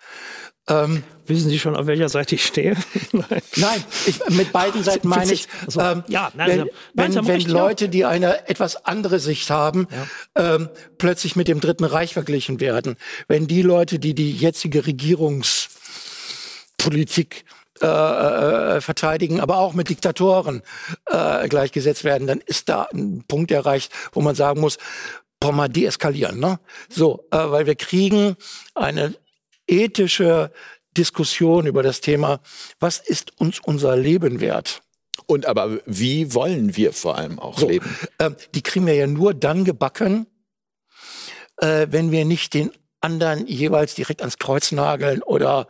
[0.67, 2.75] Ähm, Wissen Sie schon, auf welcher Seite ich stehe?
[3.13, 3.41] Nein.
[3.55, 7.17] Nein, ich, mit beiden Seiten meine ich, Also, ähm, ja, nein, wenn, nein, wenn, Sie
[7.17, 7.53] haben wenn recht, ja.
[7.53, 9.87] Leute, die eine etwas andere Sicht haben,
[10.35, 10.67] ähm,
[10.97, 12.97] plötzlich mit dem Dritten Reich verglichen werden.
[13.29, 17.45] Wenn die Leute, die die jetzige Regierungspolitik
[17.81, 20.61] äh, äh, verteidigen, aber auch mit Diktatoren
[21.05, 24.77] äh, gleichgesetzt werden, dann ist da ein Punkt erreicht, wo man sagen muss,
[25.43, 26.39] boah, mal deeskalieren.
[26.39, 26.59] Ne?
[26.89, 28.35] So, äh, weil wir kriegen
[28.75, 29.13] eine
[29.67, 30.51] ethische
[30.95, 32.39] Diskussion über das Thema,
[32.79, 34.81] was ist uns unser Leben wert?
[35.25, 37.97] Und aber wie wollen wir vor allem auch So, leben?
[38.19, 40.27] ähm, die kriegen wir ja nur dann gebacken,
[41.57, 42.71] äh, wenn wir nicht den
[43.01, 45.67] anderen jeweils direkt ans Kreuz nageln oder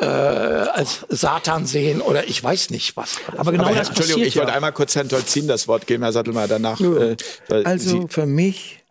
[0.00, 3.16] äh, als Satan sehen oder ich weiß nicht was.
[3.36, 4.56] Aber genau aber das Entschuldigung, passiert ich wollte ja.
[4.56, 6.80] einmal kurz Herrn Tolzin das Wort geben, Herr Sattelmeier, danach.
[6.80, 7.16] Äh,
[7.64, 8.81] Also Sie, für mich,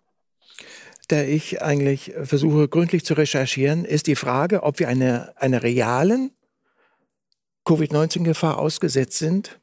[1.11, 6.31] der ich eigentlich versuche gründlich zu recherchieren, ist die Frage, ob wir einer eine realen
[7.65, 9.59] Covid-19-Gefahr ausgesetzt sind.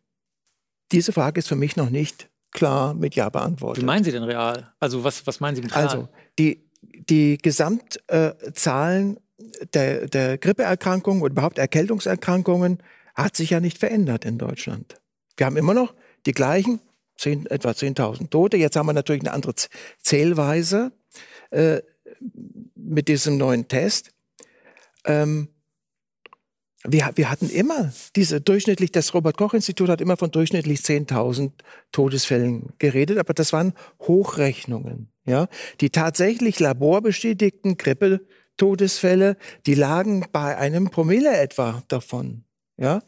[0.93, 3.83] Diese Frage ist für mich noch nicht klar mit Ja beantwortet.
[3.83, 4.73] Wie meinen Sie denn real?
[4.79, 5.85] Also was, was meinen Sie mit real?
[5.85, 6.09] Also
[6.39, 9.19] die, die Gesamtzahlen
[9.75, 12.79] der, der Grippeerkrankungen und überhaupt Erkältungserkrankungen
[13.15, 15.01] hat sich ja nicht verändert in Deutschland.
[15.37, 15.95] Wir haben immer noch
[16.27, 16.81] die gleichen,
[17.19, 18.57] 10, etwa 10.000 Tote.
[18.57, 19.55] Jetzt haben wir natürlich eine andere
[20.01, 20.93] Zählweise
[21.51, 21.81] äh,
[22.75, 24.11] mit diesem neuen Test.
[25.05, 25.49] Ähm,
[26.85, 31.51] wir, wir hatten immer diese durchschnittlich, das Robert-Koch-Institut hat immer von durchschnittlich 10.000
[31.93, 35.09] Todesfällen geredet, aber das waren Hochrechnungen.
[35.27, 35.49] Ja?
[35.81, 42.45] Die tatsächlich laborbestätigten Grippe-Todesfälle, die lagen bei einem Promille etwa davon.
[42.77, 43.03] Ja?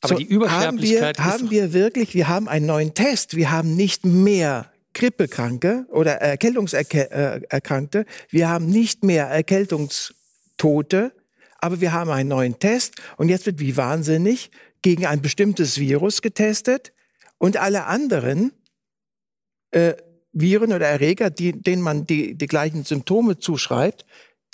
[0.00, 3.36] Aber die Übersterblichkeit haben wir, haben wir wirklich, wir haben einen neuen Test.
[3.36, 8.06] Wir haben nicht mehr Grippekranke oder Erkältungserkrankte.
[8.30, 11.12] Wir haben nicht mehr Erkältungstote,
[11.58, 14.50] aber wir haben einen neuen Test und jetzt wird wie wahnsinnig
[14.82, 16.92] gegen ein bestimmtes Virus getestet
[17.38, 18.52] und alle anderen
[19.70, 19.94] äh,
[20.32, 24.04] Viren oder Erreger, die, denen man die, die gleichen Symptome zuschreibt,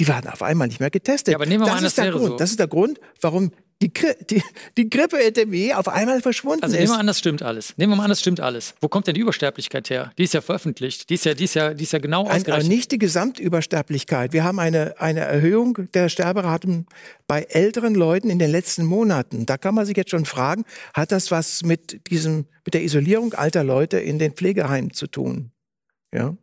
[0.01, 1.33] die werden auf einmal nicht mehr getestet.
[1.33, 2.37] Ja, aber nehmen wir das, mal an, ist das der Grund, so.
[2.37, 3.53] das ist der Grund, warum
[3.83, 4.43] die, Gri die,
[4.77, 6.91] die Grippeepidemie auf einmal verschwunden Also nehmen ist.
[6.91, 7.75] wir an, das stimmt alles.
[7.77, 8.75] Nehmen wir mal an, das stimmt alles.
[8.81, 10.13] Wo kommt denn die Übersterblichkeit her?
[10.19, 11.09] Die ist ja veröffentlicht.
[11.09, 12.69] Die ist ja, die ist ja, die ist ja genau Ein, aber ausgerechnet.
[12.69, 14.33] nicht die Gesamtübersterblichkeit.
[14.33, 16.87] Wir haben eine, eine Erhöhung der Sterberaten
[17.27, 19.47] bei älteren Leuten in den letzten Monaten.
[19.47, 20.65] Da kann man sich jetzt schon fragen,
[20.95, 25.53] hat das was mit diesem, mit der Isolierung alter Leute in den Pflegeheimen zu tun?
[26.15, 26.37] Ja.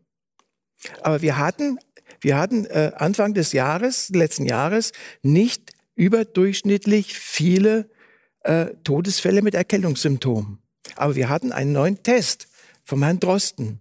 [1.02, 1.80] Aber wir hatten,
[2.22, 4.92] wir hatten äh, Anfang des Jahres, letzten Jahres,
[5.22, 7.90] nicht überdurchschnittlich viele
[8.42, 10.60] äh, Todesfälle mit Erkältungssymptomen.
[10.96, 12.48] Aber wir hatten einen neuen Test
[12.84, 13.80] vom Herrn Drosten.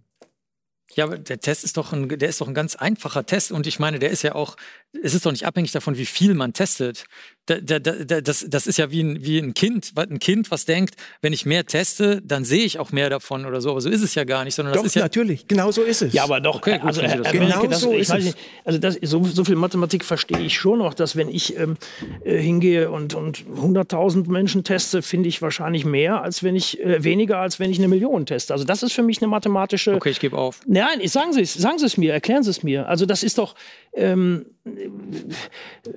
[0.93, 3.67] Ja, aber der Test ist doch ein, der ist doch ein ganz einfacher Test und
[3.67, 4.57] ich meine, der ist ja auch,
[5.03, 7.05] es ist doch nicht abhängig davon, wie viel man testet.
[7.45, 10.65] Da, da, da, das, das ist ja wie ein, wie ein Kind, ein Kind, was
[10.65, 13.71] denkt, wenn ich mehr teste, dann sehe ich auch mehr davon oder so.
[13.71, 15.03] Aber so ist es ja gar nicht, sondern das Doch, ist ja.
[15.03, 16.13] natürlich, genau so ist es.
[16.13, 17.11] Ja, aber doch, Okay, gut, also, das.
[17.13, 18.25] Wernicke, Genau das, so ist es.
[18.25, 21.77] nicht, also das, so, so viel Mathematik verstehe ich schon noch, dass wenn ich ähm,
[22.25, 27.03] äh, hingehe und, und 100.000 Menschen teste, finde ich wahrscheinlich mehr, als wenn ich, äh,
[27.05, 28.51] weniger, als wenn ich eine Million teste.
[28.53, 29.93] Also das ist für mich eine mathematische...
[29.95, 30.59] Okay, ich gebe auf.
[30.65, 32.89] Nein, ich- sagen Sie es, sagen Sie es mir, erklären Sie es mir.
[32.89, 33.55] Also das ist doch,
[33.93, 34.45] ähm,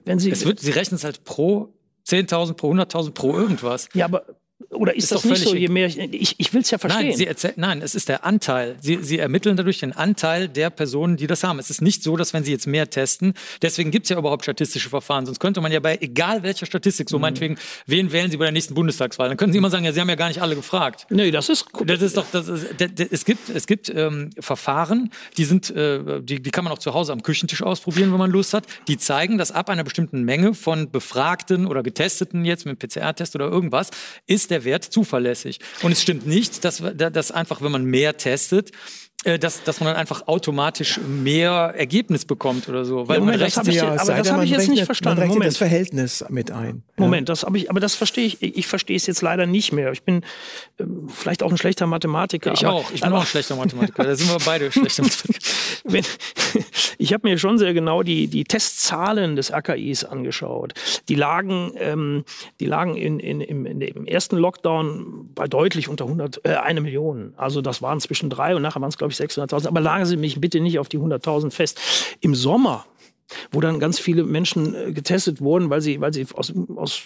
[0.05, 0.31] wenn Sie...
[0.31, 1.73] Es wird, Sie rechnen es halt pro
[2.07, 3.89] 10.000, pro 100.000, pro irgendwas.
[3.95, 4.25] ja, aber...
[4.71, 5.87] Oder ist, Ist das nicht so, je mehr...
[5.87, 7.09] Ich, ich, ich will es ja verstehen.
[7.11, 8.77] Nein, erzähl, nein, es ist der Anteil.
[8.81, 11.59] Sie, Sie ermitteln dadurch den Anteil der Personen, die das haben.
[11.59, 14.45] Es ist nicht so, dass wenn Sie jetzt mehr testen, deswegen gibt es ja überhaupt
[14.45, 15.27] statistische Verfahren.
[15.27, 17.11] Sonst könnte man ja bei egal welcher Statistik, Mhm.
[17.11, 19.27] so meinetwegen, wen wählen Sie bei der nächsten Bundestagswahl?
[19.29, 21.07] Dann können Sie immer sagen, ja, Sie haben ja gar nicht alle gefragt.
[21.11, 21.67] nee, das ist...
[21.85, 25.71] Das ist doch, das ist, d- d- es gibt, es gibt ähm, Verfahren, die sind,
[25.71, 28.67] äh, die, die kann man auch zu Hause am Küchentisch ausprobieren, wenn man Lust hat.
[28.87, 33.49] Die zeigen, dass ab einer bestimmten Menge von Befragten oder Getesteten jetzt mit PCR-Test oder
[33.49, 33.91] irgendwas
[34.29, 35.61] ist der Wert zuverlässig.
[35.83, 38.73] Und es stimmt nicht, dass, dass einfach, wenn man mehr testet,
[39.25, 43.07] dass, dass man dann einfach automatisch mehr Ergebnis bekommt oder so.
[43.07, 44.61] Weil Ja, Moment, man das rechnet hab ich ja- aber das habe man ich jetzt
[44.61, 45.21] nicht rechnet- verstanden.
[45.21, 45.47] Man Moment.
[45.49, 46.83] das Verhältnis mit ein.
[46.97, 49.93] Moment, das habe ich, aber das verstehe ich, ich verstehe es jetzt leider nicht mehr.
[49.93, 50.23] Ich bin
[50.79, 52.53] ähm, vielleicht auch ein schlechter Mathematiker.
[52.55, 52.91] ich aber, auch.
[52.95, 54.05] Ich bin aber, auch ein schlechter Mathematiker.
[54.05, 55.51] Da sind wir beide schlechte Mathematiker.
[55.85, 56.05] Wenn,
[56.99, 60.73] ich habe mir schon sehr genau die, die Testzahlen des RKIs angeschaut.
[61.11, 62.25] Die lagen, ähm,
[62.59, 67.35] die lagen in, in, im, dem ersten Lockdown bei deutlich unter 100, äh, eine Million.
[67.37, 69.67] Also das waren zwischen drei und nachher waren es, glaube ich, 600.000.
[69.67, 71.81] Aber lagen Sie mich bitte nicht auf die 100.000 fest.
[72.21, 72.85] Im Sommer
[73.51, 77.03] wo dann ganz viele Menschen äh, getestet wurden, weil sie, weil sie aus, aus,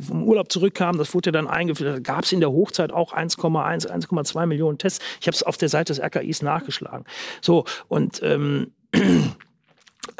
[0.00, 0.98] vom Urlaub zurückkamen.
[0.98, 2.04] Das wurde dann eingeführt.
[2.04, 5.04] Gab es in der Hochzeit auch 1,1, 1,2 Millionen Tests.
[5.20, 7.04] Ich habe es auf der Seite des RKIs nachgeschlagen.
[7.40, 8.72] So, und ähm,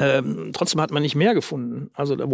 [0.03, 1.89] ähm, trotzdem hat man nicht mehr gefunden.
[1.93, 2.25] Also da,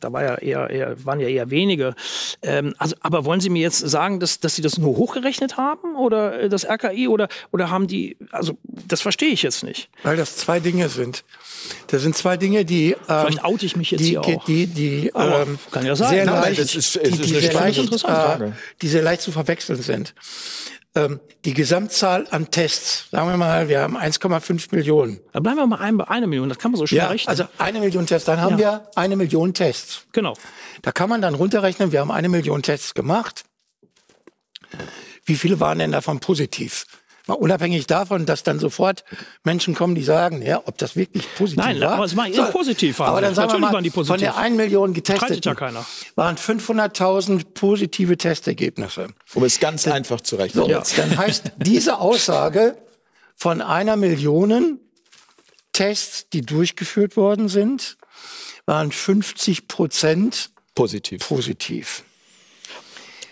[0.00, 1.94] da war ja eher, eher, waren ja eher wenige.
[2.42, 5.96] Ähm, also, aber wollen Sie mir jetzt sagen, dass, dass Sie das nur hochgerechnet haben
[5.96, 9.88] oder äh, das RKI oder, oder haben die, also das verstehe ich jetzt nicht.
[10.02, 11.24] Weil das zwei Dinge sind.
[11.88, 12.92] Das sind zwei Dinge, die.
[12.92, 14.44] Ähm, Vielleicht oute ich mich jetzt die, hier auch.
[14.44, 16.10] Die, die, ähm, kann ja sein.
[16.10, 18.50] Sehr Nein, leicht, das ist- die, die, sehr leicht, äh,
[18.82, 20.14] die sehr leicht zu verwechseln sind.
[20.96, 25.20] Ähm, die Gesamtzahl an Tests, sagen wir mal, wir haben 1,5 Millionen.
[25.32, 26.48] Da bleiben wir mal ein, bei einer Million.
[26.48, 27.28] Das kann man so schnell Ja, rechnen.
[27.30, 30.06] also eine Million Tests, dann haben wir eine Million Tests.
[30.12, 30.34] genau.
[30.82, 33.44] Da kann man dann runterrechnen, wir haben eine Million Tests gemacht.
[35.24, 36.86] Wie viele waren denn davon positiv?
[37.26, 39.02] Mal unabhängig davon, dass dann sofort
[39.44, 41.92] Menschen kommen, die sagen, ja, ob das wirklich positiv Nein, war.
[41.92, 44.06] aber es war eher positiv, waren Aber dann sagen wir Natürlich mal, waren die von
[44.06, 44.20] positiv.
[44.20, 45.86] der 1 Million getesteten ja keiner.
[46.16, 49.08] waren 500.000 positive Testergebnisse.
[49.32, 50.64] Um es ganz einfach zu rechnen.
[50.66, 52.76] So, dann heißt diese Aussage
[53.36, 54.80] von einer Million
[55.72, 57.96] Tests, die durchgeführt worden sind,
[58.66, 61.26] waren 50 Prozent Positiv.
[61.26, 62.02] positiv.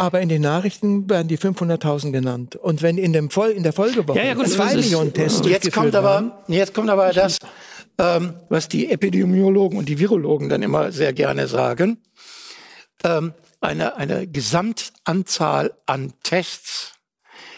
[0.03, 2.57] Aber in den Nachrichten werden die 500.000 genannt.
[2.57, 5.70] Und wenn in, dem Vol in der Folgewoche Ja, ja, gut, zwei Millionen Tests Jetzt
[5.70, 7.39] kommt aber, jetzt kommt aber das,
[7.99, 11.99] ähm, was die Epidemiologen und die Virologen dann immer sehr gerne sagen.
[13.05, 16.95] Ähm, eine, eine Gesamtanzahl an Tests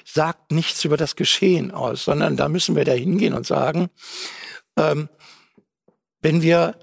[0.05, 3.89] sagt nichts über das Geschehen aus, sondern da müssen wir da hingehen und sagen,
[4.77, 5.09] ähm,
[6.21, 6.75] wenn wir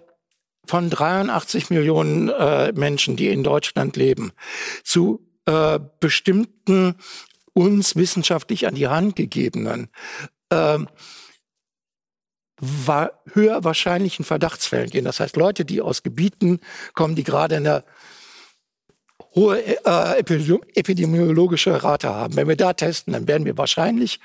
[0.65, 4.31] von 83 Millionen äh, Menschen, die in Deutschland leben,
[4.83, 6.95] zu äh, bestimmten
[7.53, 9.89] uns wissenschaftlich an die Hand gegebenen
[10.49, 10.87] ähm,
[12.61, 15.03] wa höher wahrscheinlichen Verdachtsfällen gehen.
[15.03, 16.59] Das heißt, Leute, die aus Gebieten
[16.93, 17.83] kommen, die gerade in der
[19.35, 22.35] hohe äh, epidemiologische Rate haben.
[22.35, 24.19] Wenn wir da testen, dann werden wir wahrscheinlich,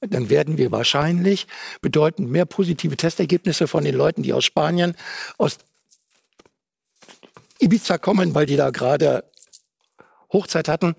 [0.00, 1.46] dann werden wir wahrscheinlich
[1.80, 4.94] bedeutend mehr positive Testergebnisse von den Leuten, die aus Spanien,
[5.36, 5.58] aus
[7.60, 9.24] Ibiza kommen, weil die da gerade
[10.32, 10.94] Hochzeit hatten.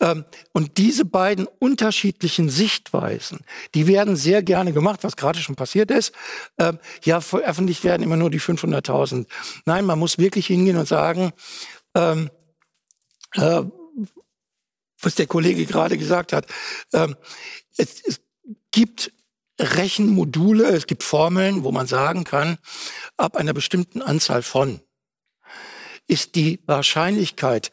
[0.00, 3.40] Ähm, und diese beiden unterschiedlichen Sichtweisen,
[3.74, 6.12] die werden sehr gerne gemacht, was gerade schon passiert ist.
[6.58, 9.26] Ähm, ja, veröffentlicht werden immer nur die 500.000.
[9.64, 11.32] Nein, man muss wirklich hingehen und sagen,
[11.94, 12.30] ähm,
[13.34, 13.62] äh,
[15.00, 16.46] was der Kollege gerade gesagt hat,
[16.92, 17.16] ähm,
[17.76, 18.20] es, es
[18.70, 19.12] gibt
[19.60, 22.58] Rechenmodule, es gibt Formeln, wo man sagen kann,
[23.16, 24.80] ab einer bestimmten Anzahl von
[26.06, 27.70] ist die Wahrscheinlichkeit,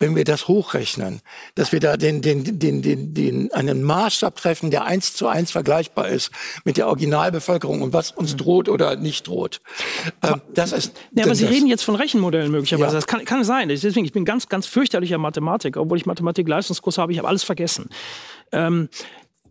[0.00, 1.20] wenn wir das hochrechnen,
[1.54, 5.52] dass wir da den, den, den, den, den, einen Maßstab treffen, der eins zu eins
[5.52, 6.30] vergleichbar ist
[6.64, 9.60] mit der Originalbevölkerung und was uns droht oder nicht droht.
[10.22, 10.94] Ähm, das ist.
[11.12, 12.94] Ja, aber Sie reden jetzt von Rechenmodellen möglicherweise.
[12.94, 12.98] Ja.
[12.98, 13.68] Das kann, kann sein.
[13.68, 17.12] Deswegen, ich bin ganz, ganz fürchterlicher Mathematiker, obwohl ich Mathematik-Leistungskurs habe.
[17.12, 17.90] Ich habe alles vergessen.
[18.52, 18.88] Ähm,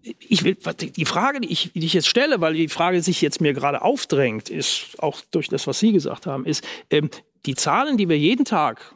[0.01, 3.39] ich will, die Frage, die ich, die ich jetzt stelle, weil die Frage sich jetzt
[3.39, 7.11] mir gerade aufdrängt, ist auch durch das, was Sie gesagt haben, ist, ähm,
[7.45, 8.95] die Zahlen, die wir jeden Tag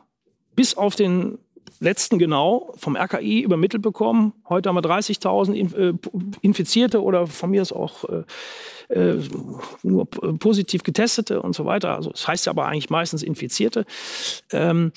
[0.55, 1.38] bis auf den
[1.84, 4.34] letzten genau vom RKI übermittelt bekommen.
[4.47, 5.93] Heute haben wir 30.000 äh,
[6.41, 8.23] Infizierte oder von mir ist auch äh,
[8.93, 9.21] äh
[9.84, 11.95] nur positiv getestete und so weiter.
[11.95, 13.85] Also das heißt ja aber eigentlich meistens Infizierte.
[14.51, 14.91] Ähm,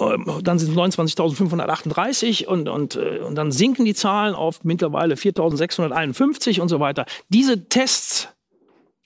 [0.00, 5.14] ähm dann sind es 29.538 und, und, äh, und dann sinken die Zahlen auf mittlerweile
[5.14, 7.06] 4.651 und so weiter.
[7.28, 8.28] Diese Tests,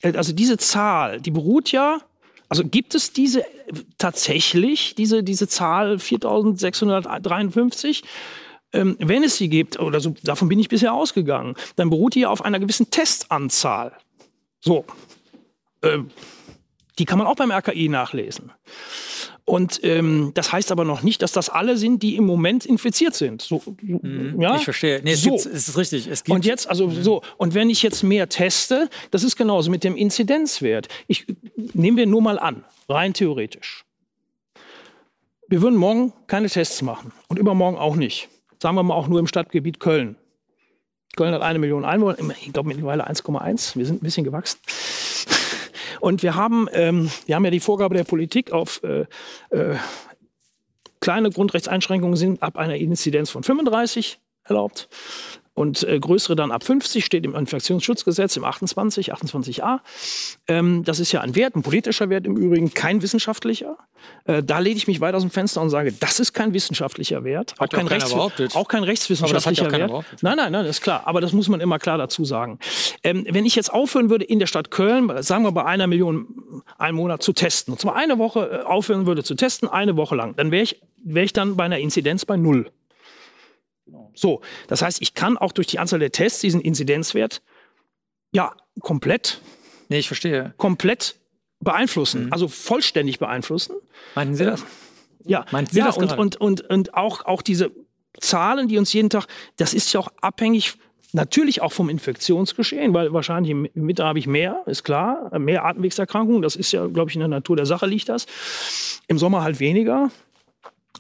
[0.03, 2.01] also diese Zahl, die beruht ja
[2.49, 3.45] also gibt es diese
[3.99, 8.05] tatsächlich, diese, diese Zahl 4653?
[8.73, 12.27] Ähm, wenn es sie gibt, oder so, davon bin ich bisher ausgegangen, dann beruht die
[12.27, 13.93] auf einer gewissen Testanzahl.
[14.61, 14.85] So.
[15.83, 16.11] Ähm,
[16.99, 18.53] die kann man auch beim RKI nachlesen.
[19.49, 23.15] Und ähm, das heißt aber noch nicht, dass das alle sind, die im Moment infiziert
[23.15, 23.43] sind.
[23.43, 24.57] So, mhm, ja?
[24.57, 25.01] Ich verstehe.
[25.05, 25.37] Nee, es, so.
[25.37, 26.09] es ist richtig.
[26.09, 27.03] Es gibt und jetzt, also mhm.
[27.05, 30.89] so, und wenn ich jetzt mehr teste, das ist genauso mit dem Inzidenzwert.
[31.07, 33.85] Ich nehmen wir nur mal an, rein theoretisch.
[35.47, 38.29] Wir würden morgen keine Tests machen und übermorgen auch nicht.
[38.61, 40.17] Sagen wir mal auch nur im Stadtgebiet Köln.
[41.15, 43.77] Köln hat eine Million Einwohner, ich glaube mittlerweile 1,1.
[43.77, 44.59] Wir sind ein bisschen gewachsen.
[46.01, 49.07] Und wir haben, ähm, wir haben ja die Vorgabe der Politik auf äh,
[49.51, 49.77] äh,
[51.01, 54.89] kleine Grundrechtseinschränkungen sind ab einer Inzidenz von 35 erlaubt
[55.57, 59.81] und äh, größere dann ab 50 steht im Infektionsschutzgesetz im 28, 28a.
[60.49, 63.79] Ähm, das ist ja ein Wert, ein politischer Wert im Übrigen, kein wissenschaftlicher.
[64.27, 67.25] Äh, da lehne ich mich weit aus dem Fenster und sage, das ist kein wissenschaftlicher
[67.25, 69.91] Wert, auch kein, Rechts auch kein, rechtswissenschaftlicher Wert.
[70.21, 71.03] Nein, nein, nein, das ist klar.
[71.07, 72.59] Aber das muss man immer klar dazu sagen.
[73.03, 76.63] Ähm, wenn ich jetzt aufhören würde, in der Stadt Köln, sagen wir bei einer Million
[76.77, 80.17] einen Monat zu testen, und zwar eine Woche äh, aufhören würde zu testen, eine Woche
[80.17, 82.71] lang, dann wäre ich, wär ich dann bei einer Inzidenz bei null.
[84.17, 87.43] So, das heißt, ich kann auch durch die Anzahl der Tests diesen Inzidenzwert
[88.33, 89.41] ja komplett.
[89.89, 90.55] Nee, ich verstehe.
[90.57, 91.17] Komplett
[91.61, 92.33] beeinflussen, mhm.
[92.33, 93.77] also vollständig beeinflussen.
[94.15, 94.65] Meinen Sie das?
[95.25, 97.71] Ja, Meinen Sie ja das und, und, und, und auch, auch diese
[98.21, 99.27] Zahlen, die uns jeden Tag,
[99.57, 100.75] das ist ja auch abhängig
[101.13, 106.43] natürlich auch vom Infektionsgeschehen, weil wahrscheinlich im Winter habe ich mehr, ist klar, mehr Atemwegserkrankungen,
[106.43, 108.27] das ist ja, glaube ich, in der Natur der Sache liegt das.
[109.09, 110.11] Im Sommer halt weniger.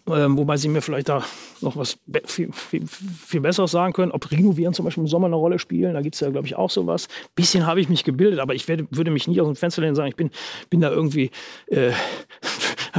[0.08, 1.24] Ähm, wobei Sie mir vielleicht da
[1.60, 5.36] noch was viel, viel, viel Besseres sagen können, ob Rhinoviren zum Beispiel im Sommer eine
[5.36, 5.94] Rolle spielen.
[5.94, 7.08] Da gibt es ja, glaube ich, auch sowas.
[7.08, 9.82] Ein bisschen habe ich mich gebildet, aber ich werde, würde mich nie aus dem Fenster
[9.82, 10.30] lehnen und sagen, ich bin,
[10.70, 11.30] bin da irgendwie
[11.66, 11.90] äh,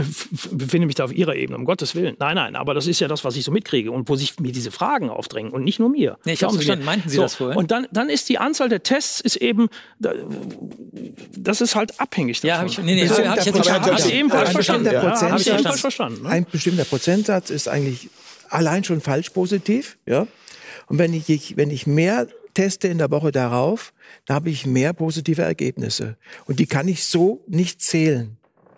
[0.51, 2.15] befinde mich da auf ihrer Ebene, um Gottes Willen.
[2.19, 4.51] Nein, nein, aber das ist ja das, was ich so mitkriege und wo sich mir
[4.51, 6.17] diese Fragen aufdrängen und nicht nur mir.
[6.25, 7.57] Nee, ich habe verstanden, meinten Sie so, das vorhin?
[7.57, 9.69] Und dann, dann ist die Anzahl der Tests ist eben,
[9.99, 12.49] das ist halt abhängig davon.
[12.49, 13.91] Ja, habe ich, nee, nee, hab ich jetzt verstanden.
[13.91, 14.85] Hast eben falsch verstanden.
[14.91, 16.23] Ja, ich falsch verstanden.
[16.23, 16.29] Ne?
[16.29, 18.09] Ein bestimmter Prozentsatz ist eigentlich
[18.49, 20.27] allein schon falsch positiv, ja.
[20.87, 23.93] Und wenn ich, wenn ich mehr teste in der Woche darauf,
[24.25, 26.17] da habe ich mehr positive Ergebnisse.
[26.45, 28.37] Und die kann ich so nicht zählen,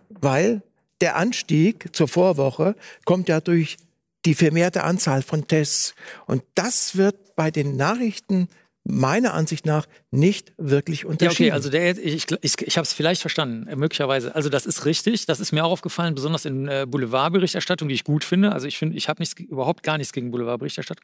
[0.09, 0.63] weil
[1.01, 3.77] der Anstieg zur Vorwoche kommt ja durch
[4.25, 5.95] die vermehrte Anzahl von Tests.
[6.25, 8.49] Und das wird bei den Nachrichten
[8.89, 11.49] meiner Ansicht nach nicht wirklich unterschieden.
[11.49, 14.33] Ja, okay, also der, ich, ich, ich habe es vielleicht verstanden, äh, möglicherweise.
[14.33, 18.03] Also das ist richtig, das ist mir auch aufgefallen, besonders in äh, Boulevardberichterstattung, die ich
[18.03, 18.51] gut finde.
[18.51, 21.03] Also ich finde, ich habe überhaupt gar nichts gegen Boulevardberichterstattung.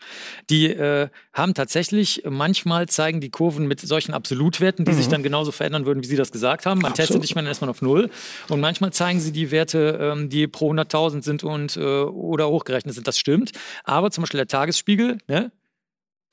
[0.49, 4.97] Die äh, haben tatsächlich, manchmal zeigen die Kurven mit solchen Absolutwerten, die mhm.
[4.97, 6.81] sich dann genauso verändern würden, wie Sie das gesagt haben.
[6.81, 7.07] Man Absolut.
[7.07, 8.09] testet nicht mehr, dann ist man auf Null.
[8.49, 12.95] Und manchmal zeigen sie die Werte, ähm, die pro 100.000 sind und äh, oder hochgerechnet
[12.95, 13.07] sind.
[13.07, 13.51] Das stimmt.
[13.83, 15.51] Aber zum Beispiel der Tagesspiegel, ne?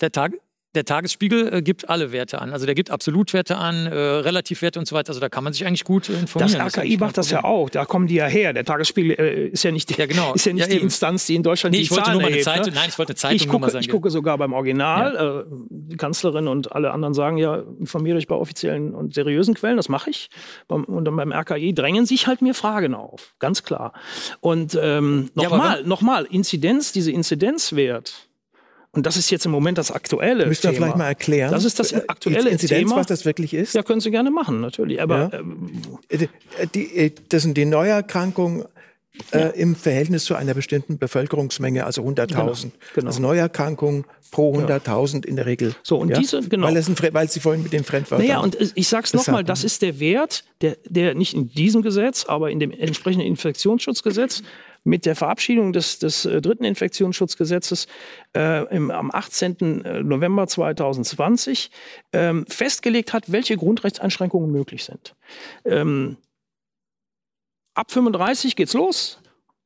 [0.00, 0.32] der Tag,
[0.74, 2.52] der Tagesspiegel äh, gibt alle Werte an.
[2.52, 5.10] Also der gibt Absolutwerte an, äh, Relativwerte und so weiter.
[5.10, 6.58] Also da kann man sich eigentlich gut äh, informieren.
[6.64, 7.68] Das RKI macht das ja auch.
[7.68, 8.52] Da kommen die ja her.
[8.52, 10.32] Der Tagesspiegel äh, ist ja nicht, die, Ja, genau.
[10.34, 10.84] ist ja nicht Ja, die eben.
[10.84, 12.80] Instanz, die in Deutschland Nee, die ich wollte Zahlen nur mal eine erhebt, Zeitung, ne?
[12.80, 13.84] nein, ich wollte eine Zeitung Ich nur mal gucke, sagen.
[13.84, 15.44] ich gucke sogar beim Original.
[15.46, 19.76] Äh, die Kanzlerin und alle anderen sagen ja, informiere euch bei offiziellen und seriösen Quellen.
[19.76, 20.30] Das mache ich.
[20.68, 23.34] Und dann beim RKI drängen sich halt mir Fragen auf.
[23.40, 23.92] Ganz klar.
[24.40, 28.28] Und ähm, Ja, nochmal, nochmal, Inzidenz, diese Inzidenzwert.
[28.94, 31.50] Und das ist jetzt im Moment das aktuelle Müsst ihr vielleicht mal erklären.
[31.50, 32.96] Das ist das äh, aktuelle Inzidenz, Thema.
[32.96, 33.74] was das wirklich ist?
[33.74, 35.00] Ja, können Sie gerne machen, natürlich.
[35.00, 35.38] Aber Ja.
[35.38, 36.26] ähm, Äh,
[36.74, 38.64] Die, äh, das sind die Neuerkrankungen
[39.32, 42.70] äh, im Verhältnis zu einer bestimmten Bevölkerungsmenge, also 100.000.
[42.94, 43.06] genau.
[43.08, 45.74] Also Neuerkrankungen pro 100.000 in der Regel.
[45.82, 46.66] So, und diese- genau.
[46.66, 48.26] Weil, es ein, weil Sie vorhin mit den Fremdwörtern...
[48.26, 51.82] Naja, und ich sag's Das nochmal, das ist der Wert, der, der nicht in diesem
[51.82, 54.42] Gesetz, aber in dem entsprechenden Infektionsschutzgesetz
[54.84, 57.86] mit der Verabschiedung des, des äh, dritten Infektionsschutzgesetzes
[58.36, 59.82] äh, im, am 18.
[60.02, 61.70] November 2020
[62.12, 65.14] ähm, festgelegt hat, welche Grundrechtseinschränkungen möglich sind.
[65.64, 66.16] Ähm,
[67.74, 69.20] ab 35 geht's los,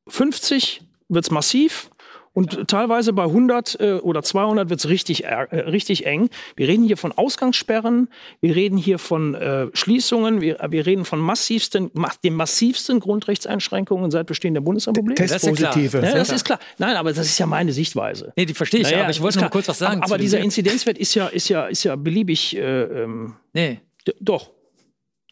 [0.07, 1.89] 50 wird's massiv.
[2.37, 6.29] Und teilweise bei 100 äh, oder 200 wird's richtig, ärg- äh, richtig eng.
[6.55, 8.09] Wir reden hier von Ausgangssperren,
[8.41, 14.11] wir reden hier von äh, Schließungen, wir, wir reden von massivsten, ma den massivsten Grundrechtseinschränkungen
[14.11, 15.15] seit Bestehen der Bundesrepublik.
[15.17, 15.97] Testpositive.
[15.99, 16.59] ja, das ist klar.
[16.77, 18.33] Nein, aber das ist ja meine Sichtweise.
[18.35, 20.03] Nee, die verstehe ich, Naja, aber ich wollte noch kurz was sagen.
[20.03, 20.45] Aber, aber dieser Wert.
[20.45, 22.55] Inzidenzwert ist ja, ist ja, ist ja beliebig.
[22.55, 23.79] Äh, ähm, Nee,
[24.21, 24.51] doch.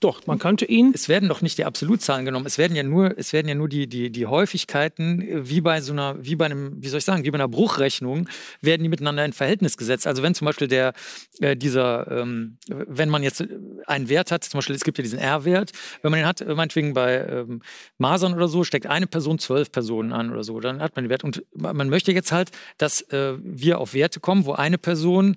[0.05, 0.91] Doch, man könnte ihn.
[0.93, 2.45] es werden doch nicht die Absolutzahlen genommen.
[2.45, 5.81] Es werden ja nur, es werden ja nur die, die, die Häufigkeiten, äh, wie bei
[5.81, 8.29] so einer, wie bei einem, wie soll ich sagen, wie bei einer Bruchrechnung,
[8.61, 10.05] werden die miteinander in Verhältnis gesetzt.
[10.05, 10.93] Also wenn zum Beispiel der,
[11.39, 13.43] äh, dieser, ähm, wenn man jetzt
[13.87, 15.71] einen Wert hat, zum Beispiel, es gibt ja diesen R-Wert,
[16.03, 17.63] wenn man den hat, äh, meinetwegen bei ähm,
[17.97, 21.09] Masern oder so, steckt eine Person zwölf Personen an oder so, dann hat man den
[21.09, 21.23] Wert.
[21.23, 25.35] Und man möchte jetzt halt, dass äh, wir auf Werte kommen, wo eine Person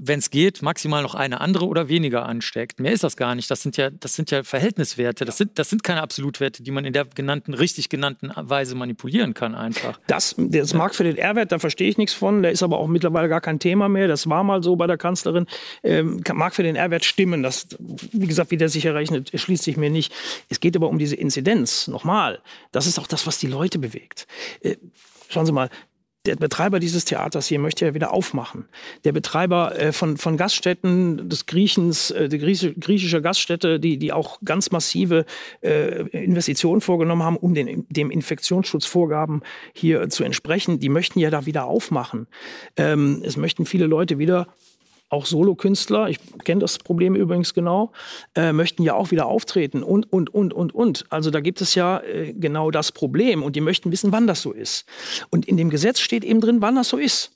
[0.00, 2.78] wenn es geht, maximal noch eine andere oder weniger ansteckt.
[2.78, 3.50] Mehr ist das gar nicht.
[3.50, 5.24] Das sind ja, das sind ja Verhältniswerte.
[5.24, 9.34] Das sind, das sind keine Absolutwerte, die man in der genannten, richtig genannten Weise manipulieren
[9.34, 9.98] kann einfach.
[10.06, 12.42] Das, das mag für den R-Wert, da verstehe ich nichts von.
[12.42, 14.06] Der ist aber auch mittlerweile gar kein Thema mehr.
[14.06, 15.46] Das war mal so bei der Kanzlerin.
[15.82, 17.42] Ähm, mag für den R-Wert stimmen.
[17.42, 20.12] Das, wie gesagt, wie der sich errechnet, schließt sich mir nicht.
[20.48, 21.88] Es geht aber um diese Inzidenz.
[21.88, 22.38] Nochmal,
[22.70, 24.28] das ist auch das, was die Leute bewegt.
[24.60, 24.76] Äh,
[25.28, 25.70] schauen Sie mal.
[26.26, 28.68] Der Betreiber dieses Theaters hier möchte ja wieder aufmachen.
[29.04, 34.12] Der Betreiber äh, von, von Gaststätten des Griechens, äh, die Grieche, griechische Gaststätte, die, die
[34.12, 35.24] auch ganz massive
[35.60, 39.42] äh, Investitionen vorgenommen haben, um den, dem Infektionsschutzvorgaben
[39.72, 42.26] hier zu entsprechen, die möchten ja da wieder aufmachen.
[42.76, 44.48] Ähm, es möchten viele Leute wieder
[45.10, 47.92] auch Solokünstler, ich kenne das Problem übrigens genau,
[48.34, 51.06] äh, möchten ja auch wieder auftreten und, und, und, und, und.
[51.10, 54.42] Also da gibt es ja äh, genau das Problem und die möchten wissen, wann das
[54.42, 54.84] so ist.
[55.30, 57.32] Und in dem Gesetz steht eben drin, wann das so ist.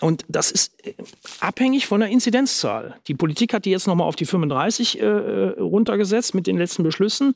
[0.00, 0.94] Und das ist äh,
[1.40, 2.96] abhängig von der Inzidenzzahl.
[3.06, 7.34] Die Politik hat die jetzt nochmal auf die 35 äh, runtergesetzt mit den letzten Beschlüssen.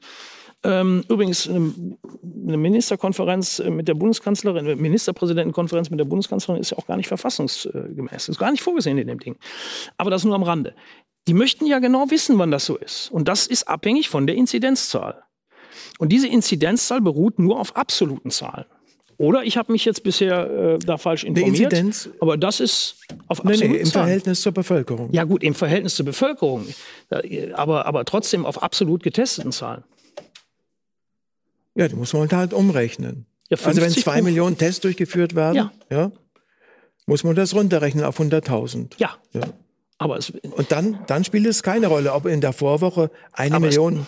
[0.64, 6.78] Ähm, übrigens eine, Ministerkonferenz äh, mit der Bundeskanzlerin, eine Ministerpräsidentenkonferenz mit der Bundeskanzlerin ist ja
[6.78, 8.28] auch gar nicht verfassungsgemäß.
[8.28, 9.36] Ist gar nicht vorgesehen in dem Ding.
[9.96, 10.74] Aber das nur am Rande.
[11.26, 13.10] Die möchten ja genau wissen, wann das so ist.
[13.10, 15.22] Und das ist abhängig von der Inzidenzzahl.
[15.98, 18.66] Und diese Inzidenzzahl beruht nur auf absoluten Zahlen.
[19.18, 21.72] Oder ich habe mich jetzt bisher äh, da falsch informiert.
[21.72, 22.08] Inzidenz?
[22.20, 22.96] Aber das ist
[23.28, 24.04] auf Nee, absoluten nee, im Zahlen.
[24.06, 25.10] Verhältnis zur Bevölkerung.
[25.12, 26.66] Ja gut, im Verhältnis zur Bevölkerung.
[27.10, 29.84] Äh, Aber, aber trotzdem auf absolut getesteten Zahlen.
[31.74, 33.26] Ja, die muss man halt umrechnen.
[33.48, 35.72] Ja, also wenn 50 zwei Buch- Millionen Tests durchgeführt werden, Ja.
[35.90, 36.12] ja.
[37.06, 38.94] muss man das runterrechnen auf 100.000.
[38.98, 39.16] Ja.
[39.32, 39.42] Ja.
[39.98, 43.68] Aber es, Und dann, dann spielt es keine Rolle, ob in der Vorwoche eine Aber
[43.68, 44.06] es- Million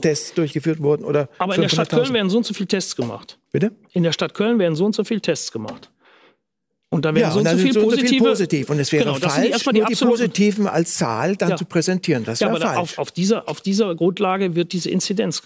[0.00, 1.96] Tests durchgeführt wurden oder aber in der Stadt 500.000.
[2.04, 3.38] Köln werden so und so viele Tests gemacht.
[3.52, 3.72] Bitte?
[3.92, 5.90] In der Stadt Köln werden so und so viele Tests gemacht.
[6.90, 8.24] Und da werden Ja, so und so viele so so viel positive.
[8.24, 8.70] positiv.
[8.70, 11.56] Und es wäre Genau, falsch, erstmal die nur die Positiven als Zahl dann Ja.
[11.56, 12.24] zu präsentieren.
[12.24, 12.78] Das Ja, wäre falsch.
[12.78, 15.42] auf, auf, dieser, auf dieser Grundlage wird diese Inzidenz.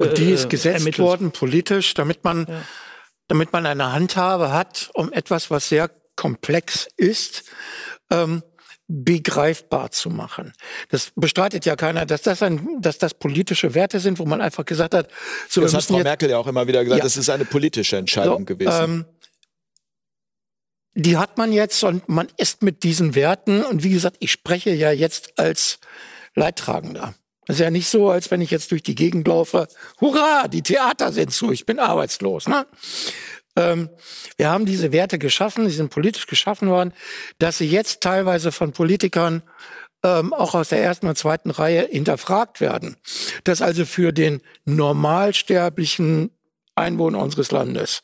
[0.00, 1.06] Und die äh, ist gesetzt ermittelt.
[1.06, 2.46] worden politisch, damit man,
[3.28, 7.44] damit man eine Handhabe hat, um etwas, was sehr komplex ist,
[8.10, 8.42] ähm,
[8.88, 10.52] begreifbar zu machen.
[10.88, 14.64] Das bestreitet ja keiner, dass das ein, dass das politische Werte sind, wo man einfach
[14.64, 15.08] gesagt hat,
[15.48, 17.04] so Das hat Frau jetzt Merkel ja auch immer wieder gesagt, Ja.
[17.04, 18.82] das ist eine politische Entscheidung So, gewesen.
[18.82, 19.04] Ähm,
[20.94, 24.70] die hat man jetzt und man ist mit diesen Werten und wie gesagt, ich spreche
[24.70, 25.78] ja jetzt als
[26.34, 27.14] Leidtragender.
[27.50, 29.66] Das ist ja nicht so, als wenn ich jetzt durch die Gegend laufe,
[30.00, 32.46] hurra, die Theater sind zu, ich bin arbeitslos.
[32.46, 32.64] Ne?
[33.56, 33.90] Ähm,
[34.36, 36.92] wir haben diese Werte geschaffen, die sind politisch geschaffen worden,
[37.38, 39.42] dass sie jetzt teilweise von Politikern
[40.04, 42.96] ähm, auch aus der ersten und zweiten Reihe hinterfragt werden.
[43.42, 46.30] Dass also für den normalsterblichen
[46.76, 48.02] Einwohner unseres Landes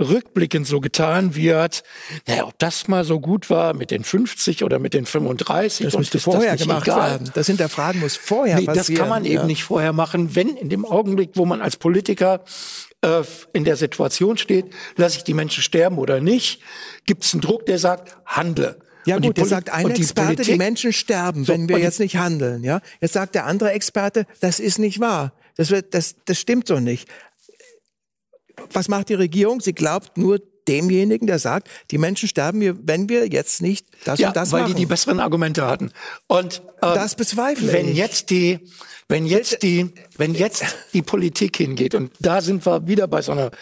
[0.00, 1.82] rückblickend so getan wird,
[2.26, 5.86] naja, ob das mal so gut war mit den 50 oder mit den 35.
[5.86, 7.10] Das müsste vorher das gemacht egal.
[7.10, 7.30] werden.
[7.34, 8.86] Das Hinterfragen muss vorher nee, passieren.
[8.86, 9.32] Das kann man ja.
[9.32, 12.44] eben nicht vorher machen, wenn in dem Augenblick, wo man als Politiker
[13.02, 14.66] äh, in der Situation steht,
[14.96, 16.60] lasse ich die Menschen sterben oder nicht,
[17.06, 18.78] gibt es einen Druck, der sagt, handle.
[19.06, 22.00] Ja und gut, jetzt sagt ein Experte, Politik, die Menschen sterben, so, wenn wir jetzt
[22.00, 22.64] nicht handeln.
[22.64, 25.32] Ja, jetzt sagt der andere Experte, das ist nicht wahr.
[25.56, 27.08] Das, wird, das, das stimmt so nicht.
[28.72, 29.60] Was macht die Regierung?
[29.60, 34.28] Sie glaubt nur demjenigen, der sagt, die Menschen sterben, wenn wir jetzt nicht das ja,
[34.28, 34.74] und das weil machen.
[34.74, 35.92] die die besseren Argumente hatten.
[36.26, 37.96] Und äh, das bezweifle wenn ich.
[37.96, 38.60] jetzt die
[39.08, 43.32] wenn jetzt die, wenn jetzt die Politik hingeht, und da sind wir wieder bei so
[43.32, 43.52] einer,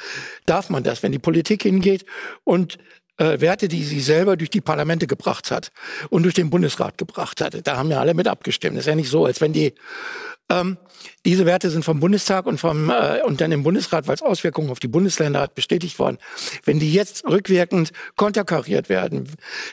[0.47, 2.07] darf man das, wenn die Politik hingeht
[2.45, 2.79] und
[3.19, 5.71] äh, Werte, die sie selber durch die Parlamente gebracht hat
[6.09, 7.66] und durch den Bundesrat gebracht hat.
[7.66, 8.77] Da haben ja alle mit abgestimmt.
[8.77, 9.75] Das ist ja nicht so, als wenn die
[10.51, 10.77] ähm,
[11.25, 14.71] diese Werte sind vom Bundestag und vom äh, und dann im Bundesrat, weil es Auswirkungen
[14.71, 16.19] auf die Bundesländer hat, bestätigt worden.
[16.65, 19.29] Wenn die jetzt rückwirkend konterkariert werden,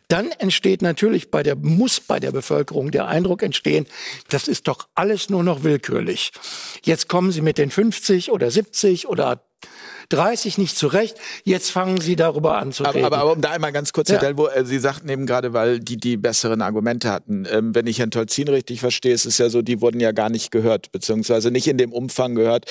[0.08, 3.86] dann entsteht natürlich bei der muss bei der Bevölkerung der Eindruck entstehen,
[4.30, 6.32] das ist doch alles nur noch willkürlich.
[6.84, 9.44] Jetzt kommen sie mit den 50 oder 70 oder
[10.12, 11.18] 30 nicht zurecht.
[11.44, 13.06] Jetzt fangen Sie darüber an zu reden.
[13.06, 14.16] Aber, aber um da einmal ganz kurz, ja.
[14.16, 17.48] Herr Delvo, äh, Sie sagten eben gerade, weil die die besseren Argumente hatten.
[17.50, 20.30] Ähm, wenn ich Herrn Tolzin richtig verstehe, ist es ja so, die wurden ja gar
[20.30, 22.66] nicht gehört, beziehungsweise nicht in dem Umfang gehört,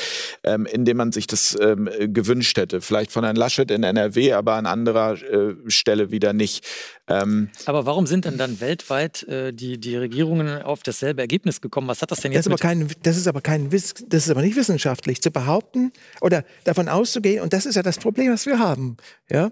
[0.44, 2.80] ähm, in dem man sich das ähm, gewünscht hätte.
[2.80, 6.66] Vielleicht von Herrn Laschet in NRW, aber an anderer äh, Stelle wieder nicht.
[7.10, 11.88] Ähm, aber warum sind denn dann weltweit äh, die, die Regierungen auf dasselbe Ergebnis gekommen?
[11.88, 12.46] Was hat das denn jetzt?
[12.46, 15.92] Das ist aber kein, das ist aber kein, das ist aber nicht wissenschaftlich zu behaupten
[16.20, 17.42] oder davon auszugehen.
[17.42, 18.96] Und das ist ja das Problem, was wir haben.
[19.28, 19.50] Ja,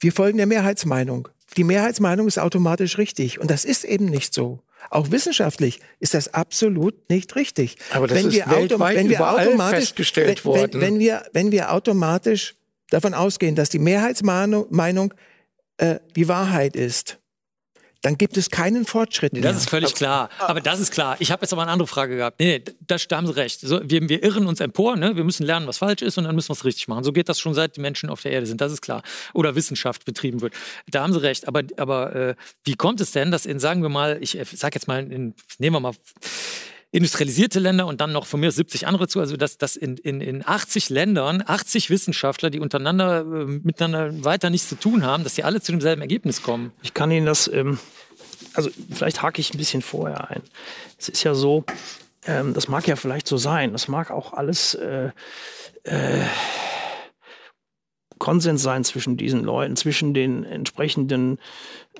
[0.00, 1.28] wir folgen der Mehrheitsmeinung.
[1.56, 3.40] Die Mehrheitsmeinung ist automatisch richtig.
[3.40, 4.62] Und das ist eben nicht so.
[4.90, 7.76] Auch wissenschaftlich ist das absolut nicht richtig.
[7.90, 10.72] Aber das wenn ist wir weltweit wenn wir automatisch, festgestellt wenn, worden.
[10.74, 12.54] Wenn, wenn, wir, wenn wir automatisch
[12.90, 15.12] davon ausgehen, dass die Mehrheitsmeinung
[15.78, 17.18] äh, die Wahrheit ist,
[18.02, 20.30] dann gibt es keinen Fortschritt nee, Das ist völlig klar.
[20.38, 21.16] Aber das ist klar.
[21.18, 22.38] Ich habe jetzt aber eine andere Frage gehabt.
[22.38, 23.60] Nee, nee da, da haben Sie recht.
[23.60, 25.16] So, wir, wir, irren uns empor, ne?
[25.16, 27.02] wir müssen lernen, was falsch ist und dann müssen wir es richtig machen.
[27.02, 29.02] So geht das schon seit die Menschen auf der Erde sind, das ist klar.
[29.34, 30.54] Oder Wissenschaft betrieben wird.
[30.88, 31.48] Da haben Sie recht.
[31.48, 32.34] Aber, aber äh,
[32.64, 35.34] wie kommt es denn, dass in, sagen wir mal, ich äh, sage jetzt mal, in,
[35.58, 35.94] nehmen wir mal
[36.96, 39.20] industrialisierte Länder und dann noch von mir 70 andere zu.
[39.20, 44.48] Also dass, dass in, in, in 80 Ländern 80 Wissenschaftler, die untereinander äh, miteinander weiter
[44.48, 46.72] nichts zu tun haben, dass sie alle zu demselben Ergebnis kommen.
[46.82, 47.78] Ich kann Ihnen das, ähm,
[48.54, 50.40] also vielleicht hake ich ein bisschen vorher ein.
[50.98, 51.64] Es ist ja so,
[52.24, 55.10] ähm, das mag ja vielleicht so sein, das mag auch alles äh,
[55.84, 56.22] äh,
[58.18, 61.38] Konsens sein zwischen diesen Leuten, zwischen den entsprechenden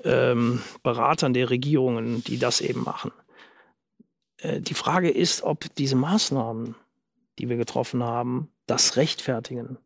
[0.03, 3.11] ähm, Beratern der Regierungen, die das eben machen.
[4.37, 6.75] Äh, die Frage ist, ob diese Maßnahmen,
[7.39, 9.77] die wir getroffen haben, das rechtfertigen.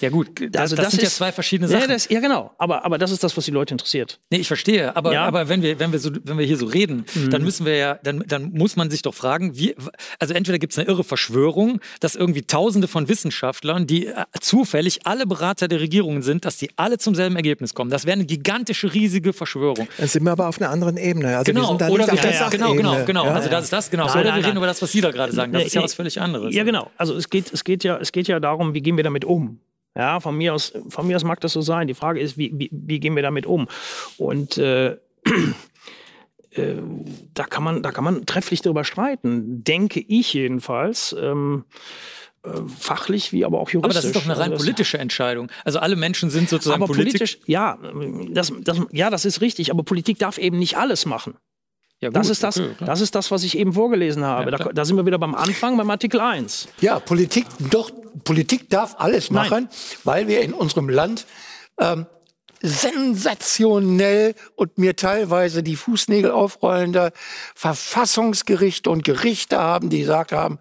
[0.00, 1.82] Ja gut, das, also das, das sind ist, ja zwei verschiedene Sachen.
[1.82, 2.52] Ja, das, ja, genau.
[2.58, 4.18] Aber, aber das ist das, was die Leute interessiert.
[4.30, 4.96] Nee, ich verstehe.
[4.96, 5.24] Aber, ja.
[5.24, 7.30] aber wenn, wir, wenn, wir so, wenn wir hier so reden, mhm.
[7.30, 9.74] dann müssen wir ja, dann, dann muss man sich doch fragen, wie,
[10.18, 15.06] also entweder gibt es eine irre Verschwörung, dass irgendwie Tausende von Wissenschaftlern, die äh, zufällig
[15.06, 17.90] alle Berater der Regierungen sind, dass die alle zum selben Ergebnis kommen.
[17.90, 19.86] Das wäre eine gigantische, riesige Verschwörung.
[19.98, 21.36] Dann sind wir aber auf einer anderen Ebene.
[21.36, 23.24] Also genau, wir sind da oder nicht wir, ja, genau, genau, genau.
[23.26, 24.06] Ja, also das ist das, genau.
[24.06, 25.52] Nein, oder nein, wir reden über das, was Sie da gerade sagen.
[25.52, 26.54] Das ist ja was völlig anderes.
[26.54, 26.90] Ja, genau.
[26.96, 29.60] Also es geht, es geht ja, es geht ja darum, wie gehen wir damit um?
[29.96, 31.88] Ja, von mir aus, von mir aus mag das so sein.
[31.88, 33.68] Die Frage ist, wie, wie, wie gehen wir damit um?
[34.18, 34.92] Und äh,
[36.50, 36.76] äh,
[37.34, 41.14] da, kann man, da kann man trefflich darüber streiten, denke ich jedenfalls.
[41.18, 41.64] Ähm,
[42.42, 43.84] äh, fachlich wie aber auch juristisch.
[43.84, 45.50] Aber das ist doch eine rein also politische Entscheidung.
[45.64, 47.38] Also alle Menschen sind sozusagen aber politisch.
[47.44, 47.78] Ja,
[48.30, 49.70] das, das, ja, das ist richtig.
[49.70, 51.34] Aber Politik darf eben nicht alles machen.
[52.00, 54.50] Ja, gut, das, ist das, okay, das ist das, was ich eben vorgelesen habe.
[54.50, 56.68] Ja, da, da, sind wir wieder beim Anfang, beim Artikel 1.
[56.80, 57.90] Ja, Politik, doch,
[58.24, 59.68] Politik darf alles machen, Nein.
[60.04, 61.26] weil wir in unserem Land
[61.78, 62.06] ähm,
[62.62, 67.12] sensationell und mir teilweise die Fußnägel aufrollende
[67.54, 70.58] Verfassungsgerichte und Gerichte haben, die gesagt haben,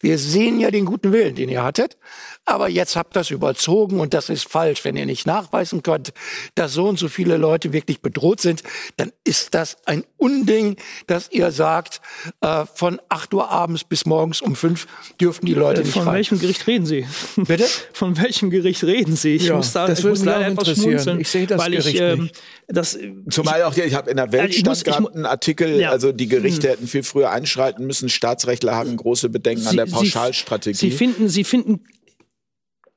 [0.00, 1.98] wir sehen ja den guten Willen, den ihr hattet,
[2.46, 4.84] aber jetzt habt ihr das überzogen und das ist falsch.
[4.84, 6.12] Wenn ihr nicht nachweisen könnt,
[6.54, 8.62] dass so und so viele Leute wirklich bedroht sind,
[8.96, 10.76] dann ist das ein Unding,
[11.08, 12.00] dass ihr sagt,
[12.40, 14.86] äh, von 8 Uhr abends bis morgens um 5
[15.20, 16.14] dürfen die Leute äh, nicht Von rein.
[16.14, 17.04] welchem Gericht reden Sie?
[17.36, 17.66] Bitte?
[17.92, 19.34] Von welchem Gericht reden Sie?
[19.34, 21.20] Ich ja, muss da, das ich muss da etwas schmunzeln.
[21.20, 22.30] Ich sehe das weil Gericht ich, ähm,
[22.68, 22.96] das,
[23.28, 25.90] Zumal auch, ich habe in der Welt stand gerade einen Artikel, ja.
[25.90, 26.74] also die Gerichte hm.
[26.74, 28.08] hätten viel früher einschreiten müssen.
[28.08, 30.76] Staatsrechtler haben große Bedenken Sie, an der Pauschalstrategie.
[30.76, 31.80] Sie finden, Sie finden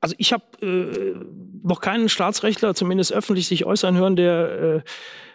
[0.00, 1.14] also ich habe äh,
[1.62, 4.82] noch keinen Staatsrechtler, zumindest öffentlich, sich äußern hören, der,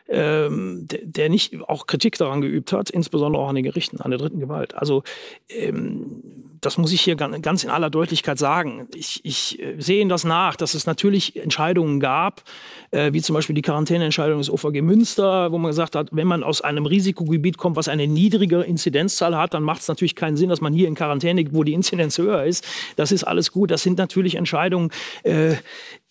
[0.08, 4.02] äh, ähm, der, der, nicht auch Kritik daran geübt hat, insbesondere auch an den Gerichten,
[4.02, 4.76] an der dritten Gewalt.
[4.76, 5.04] Also
[5.50, 8.88] ähm, das muss ich hier ganz in aller Deutlichkeit sagen.
[8.94, 12.44] Ich, ich äh, sehe Ihnen das nach, dass es natürlich Entscheidungen gab,
[12.91, 16.44] äh, wie zum Beispiel die Quarantäneentscheidung des OVG Münster, wo man gesagt hat, wenn man
[16.44, 20.49] aus einem Risikogebiet kommt, was eine niedrigere Inzidenzzahl hat, dann macht es natürlich keinen Sinn,
[20.49, 22.65] dass man hier in Quarantäne wo die Inzidenz höher ist.
[22.95, 23.72] Das ist alles gut.
[23.72, 24.91] Das sind natürlich Entscheidungen,
[25.23, 25.56] äh,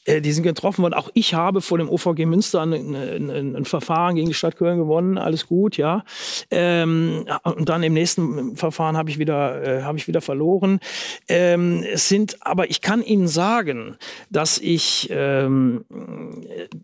[0.07, 0.95] die sind getroffen worden.
[0.95, 4.79] Auch ich habe vor dem OVG Münster ein, ein, ein Verfahren gegen die Stadt Köln
[4.79, 5.19] gewonnen.
[5.19, 6.05] Alles gut, ja.
[6.51, 10.81] Ähm, und dann im nächsten Verfahren habe ich wieder, äh, habe ich wieder verloren.
[11.29, 13.97] Ähm, es sind, aber ich kann Ihnen sagen,
[14.31, 15.85] dass ich, ähm,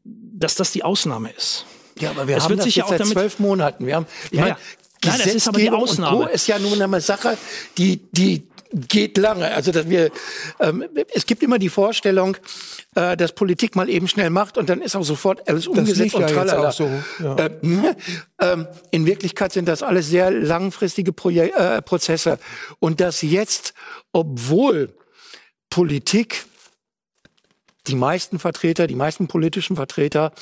[0.04, 1.66] dass das die Ausnahme ist.
[1.98, 3.86] Ja, aber wir es haben das jetzt seit zwölf Monaten.
[3.86, 4.56] Wir haben, ich ja, meine,
[5.04, 6.28] Nein, das ist aber die Ausnahme.
[6.30, 7.38] Ist ja nun eine Sache,
[7.78, 9.52] die, die geht lange.
[9.52, 10.10] Also dass wir,
[10.60, 10.84] ähm,
[11.14, 12.36] es gibt immer die Vorstellung,
[12.94, 16.28] äh, dass Politik mal eben schnell macht und dann ist auch sofort alles umgesetzt und
[16.28, 16.72] tralala.
[16.72, 16.88] So,
[17.22, 17.36] ja.
[17.36, 17.50] äh,
[18.38, 22.38] äh, in Wirklichkeit sind das alles sehr langfristige Proje äh, Prozesse
[22.78, 23.74] und dass jetzt,
[24.12, 24.94] obwohl
[25.68, 26.44] Politik
[27.86, 30.32] die meisten Vertreter, die meisten politischen Vertreter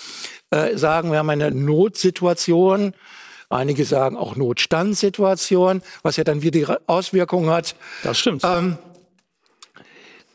[0.51, 2.95] äh, sagen, wir haben eine Notsituation,
[3.51, 7.77] Einige sagen auch Notstandssituation, was ja dann wieder Auswirkungen hat.
[8.03, 8.45] Das stimmt.
[8.45, 8.77] Ähm,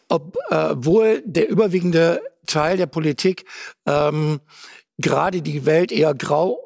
[0.10, 3.46] obwohl der überwiegende Teil der Politik
[3.86, 4.40] ähm,
[4.98, 6.62] gerade die Welt eher grau-schwarz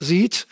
[0.00, 0.46] sieht,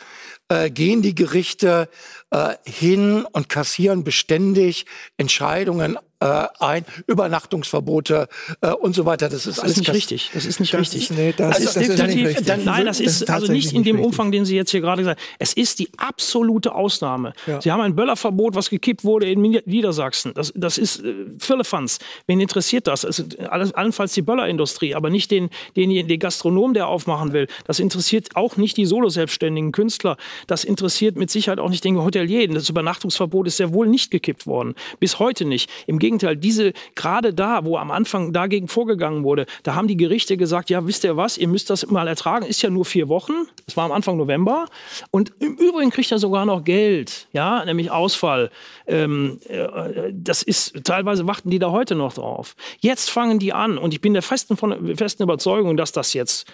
[0.49, 1.89] äh, gehen die Gerichte
[2.31, 4.87] äh, hin und kassieren beständig
[5.17, 8.29] Entscheidungen äh, ein, Übernachtungsverbote
[8.63, 9.29] äh, und so weiter.
[9.29, 10.31] Das ist das ist nicht richtig.
[10.33, 11.11] Das ist nicht das richtig.
[11.11, 12.47] Ist, nee, das, also ist, das ist nicht richtig.
[12.47, 14.07] Dann, nein, das, ist, also nicht in dem richtig.
[14.07, 15.29] Umfang, den Sie jetzt hier gerade gesagt haben.
[15.39, 17.35] Es ist die absolute Ausnahme.
[17.47, 17.61] Ja.
[17.61, 20.33] Sie haben ein Böllerverbot, was gekippt wurde in Niedersachsen.
[20.35, 21.99] Das, das ist äh, Firlefanz.
[22.27, 23.05] Wen interessiert das?
[23.05, 27.49] Es ist alles, allenfalls die Böllerindustrie, aber nicht den, den, den Gastronom, der aufmachen will.
[27.67, 30.17] Das interessiert auch nicht die solo-selbstständigen Künstler.
[30.47, 32.49] Das interessiert mit Sicherheit auch nicht den Hotelier.
[32.49, 34.75] Das Übernachtungsverbot ist sehr wohl nicht gekippt worden.
[35.01, 35.69] Bis heute nicht.
[35.87, 39.97] Im Gegenteil Gegenteil, diese, gerade da, wo am Anfang dagegen vorgegangen wurde, da haben die
[39.97, 43.09] Gerichte gesagt, ja, wisst ihr was, ihr müsst das mal ertragen, ist ja nur vier
[43.09, 43.33] Wochen,
[43.67, 44.67] das war am Anfang November
[45.11, 48.51] und im Übrigen kriegt er sogar noch Geld, ja, nämlich Ausfall.
[48.87, 52.55] Ähm, äh, das ist, teilweise warten die da heute noch drauf.
[52.81, 56.47] Jetzt fangen die an und ich bin der festen, von, festen Überzeugung, dass das jetzt,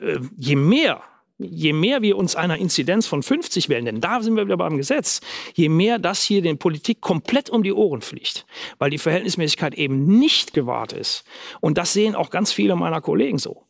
[0.00, 1.00] äh, je mehr
[1.38, 4.76] je mehr wir uns einer Inzidenz von 50 wählen, denn da sind wir wieder beim
[4.76, 5.20] Gesetz,
[5.54, 8.46] je mehr das hier den Politik komplett um die Ohren fliegt,
[8.78, 11.24] weil die Verhältnismäßigkeit eben nicht gewahrt ist.
[11.60, 13.62] Und das sehen auch ganz viele meiner Kollegen so.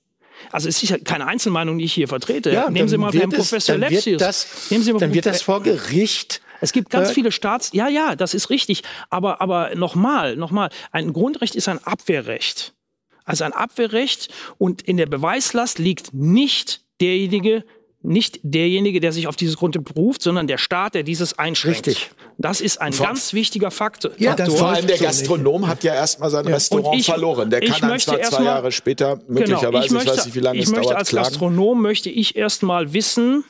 [0.52, 2.52] Also es ist ja keine Einzelmeinung, die ich hier vertrete.
[2.52, 4.18] Ja, Nehmen Sie mal Herrn Professor Lepsius.
[4.18, 7.70] Das, Nehmen Sie mal dann wird das vor Gericht es gibt ganz äh, viele Staats,
[7.74, 8.82] ja, ja, das ist richtig.
[9.10, 12.72] Aber, aber nochmal, nochmal, ein Grundrecht ist ein Abwehrrecht.
[13.24, 17.64] Also ein Abwehrrecht und in der Beweislast liegt nicht derjenige,
[18.02, 21.88] nicht derjenige, der sich auf dieses Grundrecht beruft, sondern der Staat, der dieses einschränkt.
[21.88, 22.10] Richtig.
[22.38, 24.12] Das ist ein vor ganz wichtiger Faktor.
[24.18, 26.54] Ja, vor allem der Gastronom hat ja erstmal sein ja.
[26.54, 27.50] Restaurant ich, verloren.
[27.50, 30.40] Der kann dann zwar zwei Jahre später möglicherweise, genau, ich, möchte, ich weiß nicht, wie
[30.40, 31.28] lange es dauert, möchte als klagen.
[31.28, 33.44] Gastronom möchte ich erstmal wissen,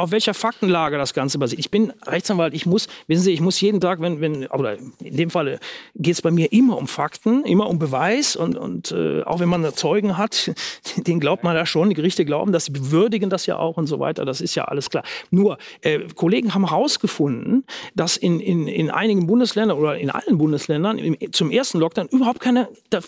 [0.00, 1.58] auf welcher Faktenlage das Ganze basiert.
[1.58, 5.16] Ich bin Rechtsanwalt, ich muss, wissen Sie, ich muss jeden Tag, wenn, wenn oder in
[5.16, 5.58] dem Fall
[5.96, 9.48] geht es bei mir immer um Fakten, immer um Beweis und, und äh, auch wenn
[9.48, 10.52] man Zeugen hat,
[10.96, 13.86] den glaubt man ja schon, die Gerichte glauben das, sie bewürdigen das ja auch und
[13.86, 15.04] so weiter, das ist ja alles klar.
[15.30, 17.64] Nur, äh, Kollegen haben herausgefunden,
[17.94, 22.40] dass in, in, in einigen Bundesländern oder in allen Bundesländern im, zum ersten Lockdown überhaupt
[22.40, 23.00] keine, da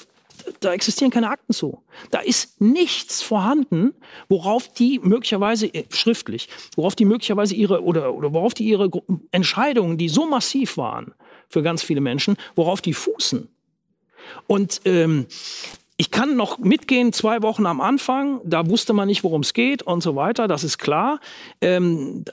[0.60, 1.82] existieren keine Akten zu.
[2.10, 3.94] Da ist nichts vorhanden,
[4.28, 8.90] worauf die möglicherweise äh, schriftlich, worauf die möglicherweise ihre oder, oder worauf die ihre
[9.30, 11.14] Entscheidungen, die so massiv waren
[11.48, 13.48] für ganz viele Menschen, worauf die fußen.
[14.46, 15.26] Und ähm,
[15.98, 19.82] ich kann noch mitgehen, zwei Wochen am Anfang, da wusste man nicht, worum es geht
[19.82, 21.20] und so weiter, das ist klar.
[21.60, 22.24] Ähm,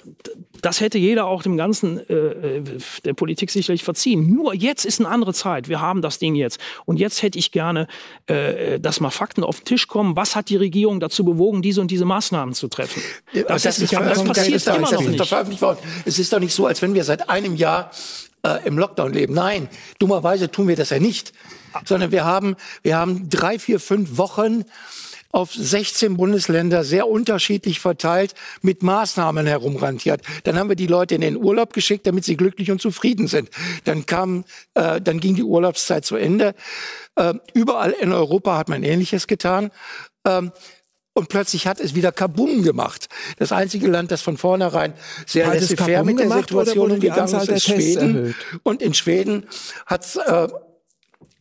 [0.62, 2.64] das hätte jeder auch dem Ganzen äh, äh,
[3.06, 4.34] der Politik sicherlich verziehen.
[4.34, 6.60] Nur jetzt ist eine andere Zeit, wir haben das Ding jetzt.
[6.86, 7.88] Und jetzt hätte ich gerne,
[8.28, 10.16] äh, dass mal Fakten auf den Tisch kommen.
[10.16, 13.02] Was hat die Regierung dazu bewogen, diese und diese Maßnahmen zu treffen?
[13.34, 15.22] Das, das, ist, das passiert das immer noch nicht.
[16.06, 17.92] Es ist doch nicht so, als wenn wir seit einem Jahr
[18.44, 19.34] äh, im Lockdown leben.
[19.34, 21.34] Nein, dummerweise tun wir das ja nicht
[21.86, 24.66] sondern wir haben, wir haben drei, vier, fünf Wochen
[25.32, 28.34] auf 16 Bundesländer sehr unterschiedlich verteilt
[28.64, 30.22] mit Maßnahmen herumrantiert.
[30.44, 33.50] Dann haben wir die Leute in den Urlaub geschickt, damit sie glücklich und zufrieden sind.
[33.84, 34.44] Dann kam,
[34.74, 36.56] äh, dann ging die Urlaubszeit zu Ende.
[37.16, 39.70] Äh, überall in Europa hat man Ähnliches getan.
[40.26, 40.52] Ähm,
[41.20, 43.08] und plötzlich hat es wieder Kabum gemacht.
[43.38, 44.94] Das einzige Land, das von vornherein
[45.26, 48.36] sehr laissez-faire mit der Situation umgegangen ist, ist Schweden.
[48.64, 49.46] Und in Schweden
[49.86, 50.48] hat äh,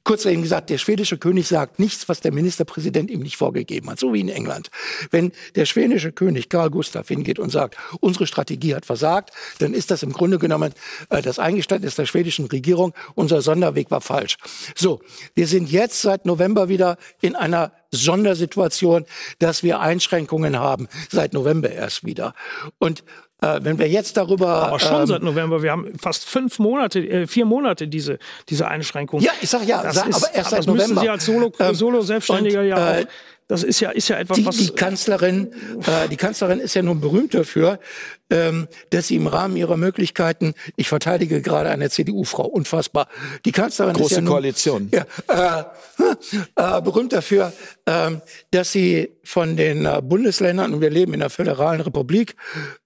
[0.09, 3.99] Kurz eben gesagt, der schwedische König sagt nichts, was der Ministerpräsident ihm nicht vorgegeben hat,
[3.99, 4.71] so wie in England.
[5.11, 9.91] Wenn der schwedische König Karl Gustav hingeht und sagt, unsere Strategie hat versagt, dann ist
[9.91, 10.73] das im Grunde genommen
[11.11, 14.39] äh, das Eingeständnis der schwedischen Regierung, unser Sonderweg war falsch.
[14.75, 15.03] So,
[15.35, 19.05] wir sind jetzt seit November wieder in einer Sondersituation,
[19.41, 22.33] dass wir Einschränkungen haben, seit November erst wieder.
[22.79, 23.05] Und
[23.41, 24.49] äh, wenn wir jetzt darüber.
[24.49, 25.63] Aber schon ähm, seit November.
[25.63, 29.21] Wir haben fast fünf Monate, äh, vier Monate diese, diese Einschränkung.
[29.21, 31.01] Ja, ich sag ja, das sag, ist, aber erst aber seit das müssen November.
[31.03, 33.09] Sie als Solo, Ähm, Solo-Selbstständiger und, ja äh, auch.
[33.49, 34.57] Das ist ja, ist ja etwas, die, was.
[34.59, 35.53] die Kanzlerin,
[35.87, 37.81] äh, die Kanzlerin ist ja nun berühmt dafür,
[38.29, 43.09] ähm, dass sie im Rahmen ihrer Möglichkeiten, ich verteidige gerade eine CDU-Frau, unfassbar.
[43.47, 44.91] Die Kanzlerin ist Große ja nun, Koalition.
[44.93, 47.55] Ja, äh, äh, berühmt dafür,
[47.87, 48.21] ähm,
[48.51, 52.37] dass sie von den äh, Bundesländern, und wir leben in einer föderalen Republik,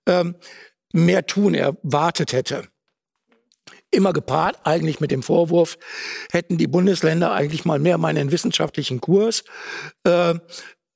[0.07, 0.37] ähm,
[0.93, 2.69] mehr tun erwartet hätte.
[3.93, 5.78] Immer gepaart eigentlich mit dem Vorwurf,
[6.32, 9.44] hätten die Bundesländer eigentlich mal mehr meinen wissenschaftlichen Kurs.
[10.05, 10.35] Äh,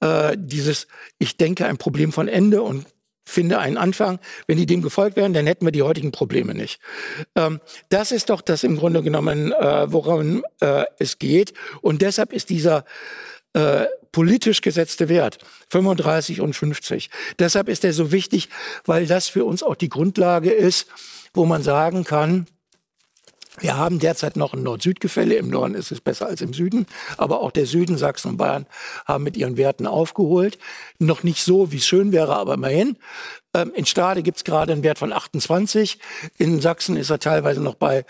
[0.01, 2.87] äh, dieses, ich denke ein Problem von Ende und
[3.27, 4.19] finde einen Anfang.
[4.47, 6.81] Wenn die dem gefolgt wären, dann hätten wir die heutigen Probleme nicht.
[7.35, 11.53] Ähm, das ist doch das im Grunde genommen, äh, woran äh, es geht.
[11.83, 12.85] Und deshalb ist dieser
[13.53, 15.39] äh, politisch gesetzte Wert
[15.71, 17.11] 35 und 50.
[17.39, 18.49] Deshalb ist er so wichtig,
[18.85, 20.89] weil das für uns auch die Grundlage ist,
[21.35, 22.47] wo man sagen kann,
[23.59, 25.35] wir haben derzeit noch ein Nord-Süd-Gefälle.
[25.37, 26.87] Im Norden ist es besser als im Süden.
[27.17, 28.67] Aber auch der Süden, Sachsen und Bayern
[29.07, 30.59] haben mit ihren Werten aufgeholt.
[30.99, 32.97] Noch nicht so, wie es schön wäre, aber immerhin.
[33.55, 35.99] Ähm, in Stade gibt es gerade einen Wert von 28.
[36.39, 38.05] In Sachsen ist er teilweise noch bei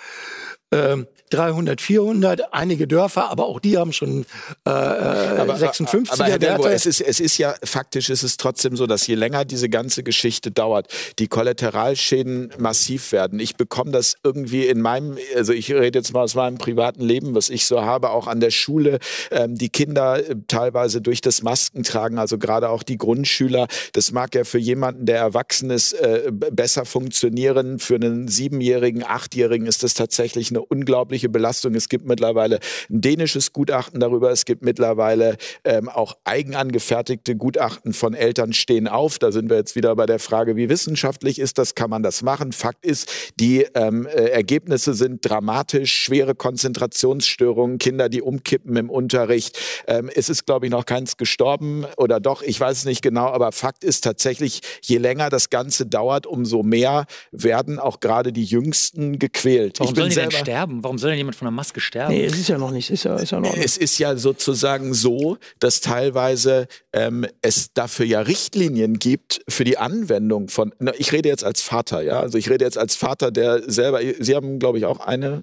[0.76, 2.52] ähm, 300, 400.
[2.52, 4.26] Einige Dörfer, aber auch die haben schon
[4.64, 6.74] äh, aber, 56er aber Herr Delbo, Werte.
[6.74, 10.02] es ist, es ist ja faktisch, ist es trotzdem so, dass je länger diese ganze
[10.02, 10.88] Geschichte dauert,
[11.18, 13.40] die Kollateralschäden massiv werden.
[13.40, 17.34] Ich bekomme das irgendwie in meinem, also ich rede jetzt mal aus meinem privaten Leben,
[17.34, 18.98] was ich so habe, auch an der Schule,
[19.30, 24.34] ähm, die Kinder äh, teilweise durch das Maskentragen, also gerade auch die Grundschüler, das mag
[24.34, 27.78] ja für jemanden, der erwachsen ist, äh, besser funktionieren.
[27.80, 31.74] Für einen Siebenjährigen, Achtjährigen ist das tatsächlich eine unglaubliche Belastung.
[31.74, 32.60] Es gibt mittlerweile
[32.90, 34.30] ein dänisches Gutachten darüber.
[34.30, 39.18] Es gibt mittlerweile ähm, auch eigenangefertigte Gutachten von Eltern stehen auf.
[39.18, 41.74] Da sind wir jetzt wieder bei der Frage, wie wissenschaftlich ist das?
[41.74, 42.52] Kann man das machen?
[42.52, 45.92] Fakt ist, die ähm, äh, Ergebnisse sind dramatisch.
[45.92, 49.58] Schwere Konzentrationsstörungen, Kinder, die umkippen im Unterricht.
[49.86, 53.26] Ähm, es ist, glaube ich, noch keins gestorben oder doch, ich weiß es nicht genau,
[53.26, 58.44] aber Fakt ist tatsächlich, je länger das Ganze dauert, umso mehr werden auch gerade die
[58.44, 59.80] Jüngsten gequält.
[59.80, 60.84] Warum ich bin selber sterben?
[60.84, 62.14] Warum soll denn jemand von der Maske sterben?
[62.14, 62.90] nee, es ist ja noch nicht.
[62.90, 67.72] Es ist ja, ist ja noch es ist ja sozusagen so, dass teilweise ähm, es
[67.72, 70.72] dafür ja Richtlinien gibt für die Anwendung von.
[70.78, 72.20] Na, ich rede jetzt als Vater, ja.
[72.20, 74.00] Also ich rede jetzt als Vater, der selber.
[74.18, 75.42] Sie haben, glaube ich, auch eine.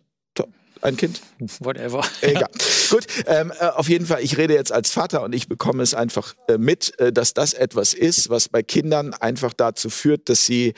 [0.81, 1.21] Ein Kind?
[1.61, 2.03] Whatever.
[2.21, 2.49] Egal.
[2.89, 5.93] Gut, ähm, äh, auf jeden Fall, ich rede jetzt als Vater und ich bekomme es
[5.93, 10.45] einfach äh, mit, äh, dass das etwas ist, was bei Kindern einfach dazu führt, dass
[10.45, 10.73] sie,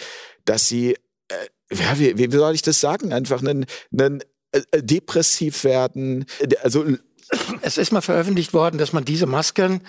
[0.45, 0.95] dass sie,
[1.80, 3.65] ja, wie, wie soll ich das sagen, einfach einen,
[3.97, 4.22] einen
[4.52, 6.26] äh, depressiv werden,
[6.64, 6.85] also
[7.64, 9.81] Es ist mal veröffentlicht worden, dass man diese Masken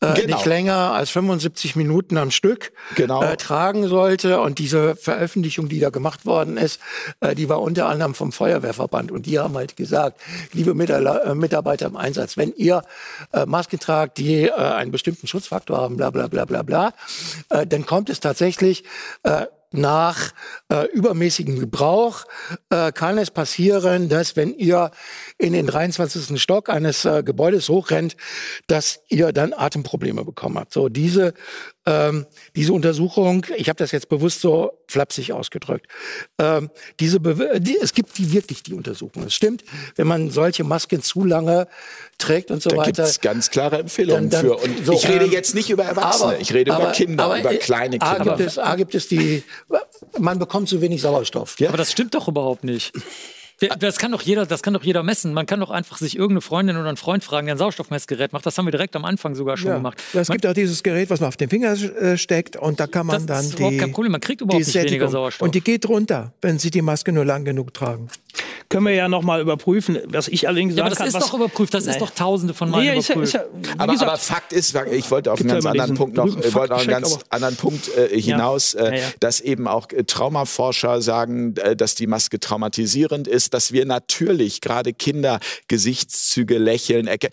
[0.00, 0.34] äh, Genau.
[0.36, 3.22] nicht länger als 75 Minuten am Stück Genau.
[3.22, 4.40] äh, tragen sollte.
[4.40, 6.80] Und diese Veröffentlichung, die da gemacht worden ist,
[7.20, 9.12] äh, die war unter anderem vom Feuerwehrverband.
[9.12, 10.20] Und die haben halt gesagt,
[10.52, 12.82] liebe Mitarbeiter, äh, Mitarbeiter im Einsatz, wenn ihr
[13.32, 16.92] äh, Masken tragt, die einen bestimmten Schutzfaktor haben, bla bla bla bla bla,
[17.48, 18.84] dann kommt es tatsächlich
[19.72, 20.32] nach
[20.68, 22.24] äh, übermäßigem Gebrauch
[22.70, 24.90] äh, kann es passieren, dass wenn ihr
[25.38, 26.40] in den 23.
[26.40, 28.16] Stock eines äh, Gebäudes hochrennt,
[28.66, 30.72] dass ihr dann Atemprobleme bekommen habt.
[30.72, 31.34] So diese
[31.86, 35.86] ähm, diese Untersuchung, ich habe das jetzt bewusst so flapsig ausgedrückt,
[36.38, 36.70] ähm,
[37.00, 39.24] diese Bewe die, es gibt die wirklich die Untersuchung.
[39.24, 39.64] Es stimmt,
[39.96, 41.66] wenn man solche Masken zu lange
[42.18, 43.08] trägt und so Da gibt weiter.
[43.08, 44.64] es ganz klare Empfehlungen Dann- dann- für.
[44.64, 47.40] Und so, ich rede ähm, jetzt nicht über Erwachsene, ich rede über aber- Kinder, aber,
[47.40, 48.36] über äh, kleine A Kinder.
[48.36, 49.42] gibt, es, A gibt es die,
[50.18, 51.58] man bekommt zu wenig Sauerstoff.
[51.60, 51.68] Ja.
[51.68, 52.92] Aber das stimmt doch überhaupt nicht.
[53.78, 55.34] Das kann doch jeder, das kann doch jeder messen.
[55.34, 58.46] Man kann doch einfach sich irgendeine Freundin oder einen Freund fragen, der ein Sauerstoffmessgerät macht.
[58.46, 59.76] Das haben wir direkt am Anfang sogar schon Ja.
[59.76, 60.02] gemacht.
[60.14, 62.86] Es Man- gibt auch dieses Gerät, was man auf den Finger äh, steckt und da
[62.86, 64.12] kann man Das dann ist überhaupt die, kein Problem.
[64.12, 65.10] Man kriegt überhaupt nicht weniger Sättigung.
[65.10, 65.44] Sauerstoff.
[65.46, 68.08] Und die geht runter, wenn Sie die Maske nur lang genug tragen.
[68.68, 69.98] Können wir ja noch mal überprüfen.
[70.06, 71.74] Was ich allerdings ja, sagen aber das kann, ist was, doch überprüft.
[71.74, 71.98] Das ist Nein.
[71.98, 73.34] doch tausende von Malen Nee, ist ja, überprüft.
[73.34, 76.16] ist ja, Aber, gesagt, aber Fakt ist, ich wollte auf einen ja ganz anderen Punkt
[76.16, 78.80] noch, ich wollte auf einen ganz anderen Punkt äh, hinaus, Ja.
[78.86, 79.08] äh, Ja, ja.
[79.18, 84.60] dass eben auch äh, Traumaforscher sagen, äh, dass die Maske traumatisierend ist, dass wir natürlich
[84.60, 87.30] gerade Kinder Gesichtszüge lächeln, erke-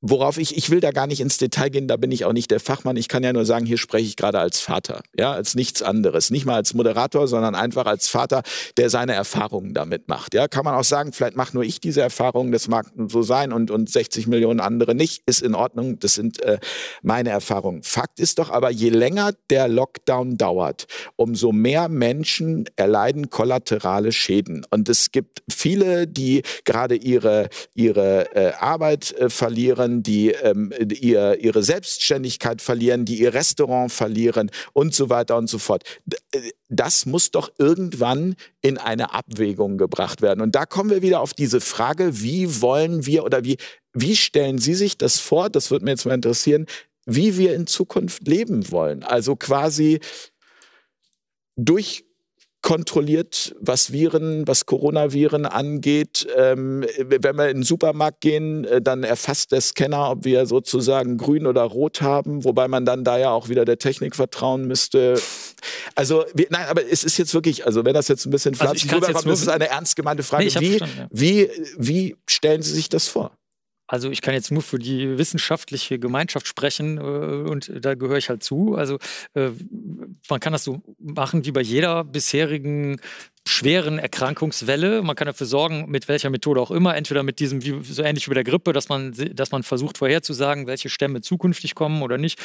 [0.00, 2.50] worauf ich, ich will da gar nicht ins Detail gehen, da bin ich auch nicht
[2.50, 2.96] der Fachmann.
[2.96, 6.30] Ich kann ja nur sagen, hier spreche ich gerade als Vater, ja, als nichts anderes.
[6.30, 8.42] Nicht mal als Moderator, sondern einfach als Vater,
[8.76, 10.34] der seine Erfahrungen damit macht.
[10.34, 13.52] Ja, kann man auch sagen, vielleicht mache nur ich diese Erfahrungen, das mag so sein
[13.52, 16.58] und, und 60 Millionen andere nicht, ist in Ordnung, das sind äh,
[17.02, 17.82] meine Erfahrungen.
[17.82, 20.86] Fakt ist doch aber, je länger der Lockdown dauert,
[21.16, 24.64] umso mehr Menschen erleiden kollaterale Schäden.
[24.70, 30.72] Und es gibt viele, die gerade ihre, ihre äh, Arbeit äh, verlieren, verlieren, die ähm,
[31.00, 35.84] ihr, ihre Selbstständigkeit verlieren, die ihr Restaurant verlieren und so weiter und so fort.
[36.32, 40.40] Äh, das muss doch irgendwann in eine Abwägung gebracht werden.
[40.40, 43.56] Und da kommen wir wieder auf diese Frage, wie wollen wir oder wie,
[43.92, 45.50] wie stellen Sie sich das vor?
[45.50, 46.66] Das würde mir jetzt mal interessieren,
[47.06, 49.02] wie wir in Zukunft leben wollen.
[49.02, 50.00] Also quasi
[51.56, 52.04] durch
[52.62, 56.26] kontrolliert, was Viren, was Coronaviren angeht.
[56.36, 61.16] Ähm, wenn wir in den Supermarkt gehen, äh, dann erfasst der Scanner, ob wir sozusagen
[61.16, 65.20] grün oder rot haben, wobei man dann da ja auch wieder der Technik vertrauen müsste.
[65.94, 68.64] Also, wir, nein, aber es ist jetzt wirklich, also wenn das jetzt ein bisschen also
[68.64, 70.44] flapsig also rüberkommt, das ist eine ernst gemeinte Frage.
[70.44, 70.86] Nee, wie, ja.
[71.10, 73.32] wie, wie stellen Sie sich das vor?
[73.90, 78.28] Also ich kann jetzt nur für die wissenschaftliche Gemeinschaft sprechen äh, und da gehöre ich
[78.28, 78.76] halt zu.
[78.76, 78.98] Also
[79.34, 79.50] äh,
[80.28, 83.00] man kann das so machen wie bei jeder bisherigen
[83.50, 85.02] schweren Erkrankungswelle.
[85.02, 88.30] Man kann dafür sorgen, mit welcher Methode auch immer, entweder mit diesem, so ähnlich wie
[88.30, 92.38] bei der Grippe, dass man, dass man versucht vorherzusagen, welche Stämme zukünftig kommen oder nicht,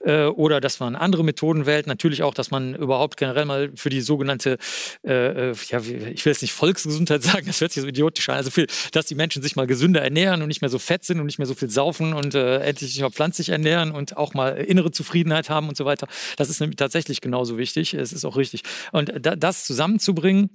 [0.00, 1.86] äh, oder dass man andere Methoden wählt.
[1.86, 4.56] Natürlich auch, dass man überhaupt generell mal für die sogenannte,
[5.04, 8.36] äh, äh ja, ich will jetzt nicht Volksgesundheit sagen, das hört sich so idiotisch an,
[8.36, 11.18] also viel, dass die Menschen sich mal gesünder ernähren und nicht mehr so fett sind
[11.18, 14.56] und nicht mehr so viel saufen und äh, endlich mal pflanzlich ernähren und auch mal
[14.56, 16.06] innere Zufriedenheit haben und so weiter.
[16.36, 17.94] Das ist nämlich tatsächlich genauso wichtig.
[17.94, 18.62] Es ist auch richtig.
[18.92, 20.51] Und da, das zusammenzubringen,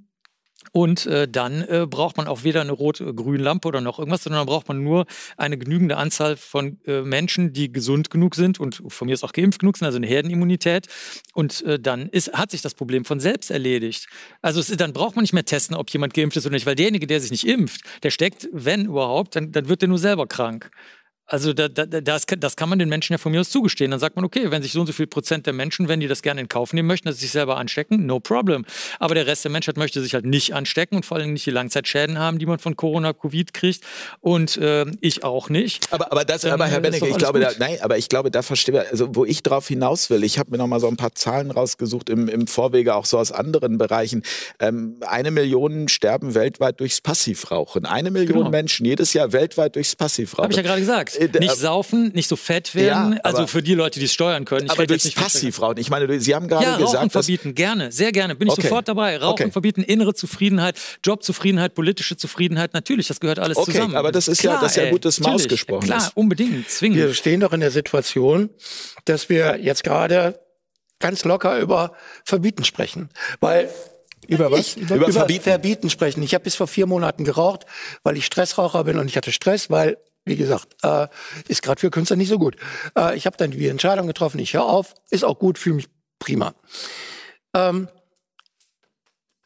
[0.72, 4.42] und äh, dann äh, braucht man auch weder eine rot-grüne Lampe oder noch irgendwas, sondern
[4.42, 5.06] dann braucht man nur
[5.38, 9.34] eine genügende Anzahl von äh, Menschen, die gesund genug sind und von mir ist auch
[9.34, 10.88] geimpft genug sind, also eine Herdenimmunität.
[11.34, 14.08] Und äh, dann ist, hat sich das Problem von selbst erledigt.
[14.42, 16.76] Also es, dann braucht man nicht mehr testen, ob jemand geimpft ist oder nicht, weil
[16.76, 20.28] derjenige, der sich nicht impft, der steckt, wenn überhaupt, dann, dann wird der nur selber
[20.28, 20.70] krank.
[21.30, 23.92] Also da, da, das, das, kann man den Menschen ja von mir aus zugestehen.
[23.92, 26.08] Dann sagt man, okay, wenn sich so und so viel Prozent der Menschen, wenn die
[26.08, 28.66] das gerne in Kauf nehmen möchten, dass sie sich selber anstecken, no problem.
[29.00, 31.52] Aber der Rest der Menschheit möchte sich halt nicht anstecken und vor allem nicht die
[31.52, 33.84] Langzeitschäden haben, die man von Corona, Covid kriegt.
[34.22, 35.92] Und äh, ich auch nicht.
[35.92, 38.82] Aber, aber das, aber Herr Bennecke, ich glaube, da, nein, aber ich glaube, da verstehe
[38.84, 41.14] ich, also wo ich drauf hinaus will, ich habe mir noch mal so ein paar
[41.14, 44.24] Zahlen rausgesucht im, im Vorwege, auch so aus anderen Bereichen.
[44.60, 47.86] Ähm, eine Million sterben weltweit durchs Passivrauchen.
[47.86, 48.50] Eine Million genau.
[48.50, 50.44] Menschen jedes Jahr weltweit durchs Passivrauchen.
[50.44, 51.17] Habe ich ja gerade gesagt.
[51.18, 53.14] Äh, nicht saufen, nicht so fett werden.
[53.14, 54.66] Ja, also für die Leute, die es steuern können.
[54.66, 55.78] Ich aber durchs Passivrauchen.
[55.78, 58.36] Ich meine, Sie haben gerade ja, gesagt, Rauchen verbieten, gerne, sehr gerne.
[58.36, 58.64] Bin ich okay.
[58.64, 59.18] sofort dabei.
[59.18, 59.52] Rauchen okay.
[59.52, 62.74] verbieten, innere Zufriedenheit, Jobzufriedenheit, politische Zufriedenheit.
[62.74, 63.96] Natürlich, das gehört alles okay, zusammen.
[63.96, 66.04] aber das ist klar, ja, das ist ja gut, dass mal ausgesprochen klar, ist.
[66.06, 67.00] Klar, unbedingt, zwingend.
[67.00, 68.50] Wir stehen doch in der Situation,
[69.06, 70.40] dass wir jetzt gerade
[71.00, 73.70] ganz locker über Verbieten sprechen, weil
[74.28, 74.60] über was?
[74.60, 75.44] Ich, über, über verbieten.
[75.44, 75.90] verbieten.
[75.90, 76.22] sprechen.
[76.22, 77.66] Ich habe bis vor vier Monaten geraucht,
[78.04, 81.08] weil ich Stressraucher bin und ich hatte Stress, weil wie gesagt, äh,
[81.48, 82.56] ist gerade für Künstler nicht so gut.
[82.98, 85.90] Äh, ich habe dann die Entscheidung getroffen, ich höre auf, ist auch gut, fühle mich
[86.20, 86.54] prima.
[87.54, 87.88] Ähm,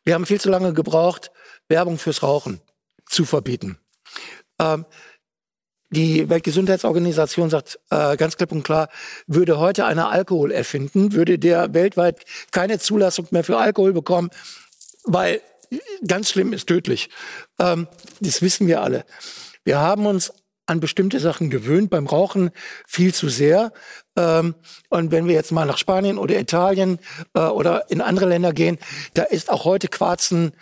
[0.03, 1.31] wir haben viel zu lange gebraucht,
[1.67, 2.61] Werbung fürs Rauchen
[3.05, 3.77] zu verbieten.
[4.59, 4.85] Ähm,
[5.89, 8.87] die Weltgesundheitsorganisation sagt äh, ganz klipp und klar,
[9.27, 14.29] würde heute einer Alkohol erfinden, würde der weltweit keine Zulassung mehr für Alkohol bekommen,
[15.03, 15.41] weil
[16.07, 17.09] ganz schlimm ist tödlich.
[17.59, 17.87] Ähm,
[18.21, 19.05] das wissen wir alle.
[19.63, 20.31] Wir haben uns
[20.71, 22.49] an bestimmte Sachen gewöhnt, beim Rauchen
[22.87, 23.71] viel zu sehr.
[24.17, 24.55] Ähm,
[24.89, 26.99] und wenn wir jetzt mal nach Spanien oder Italien
[27.33, 28.79] äh, oder in andere Länder gehen,
[29.13, 30.53] da ist auch heute Quarzen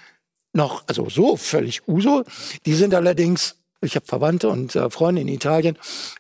[0.52, 2.24] noch, also so völlig Uso.
[2.66, 5.78] Die sind allerdings ich habe Verwandte und äh, Freunde in Italien,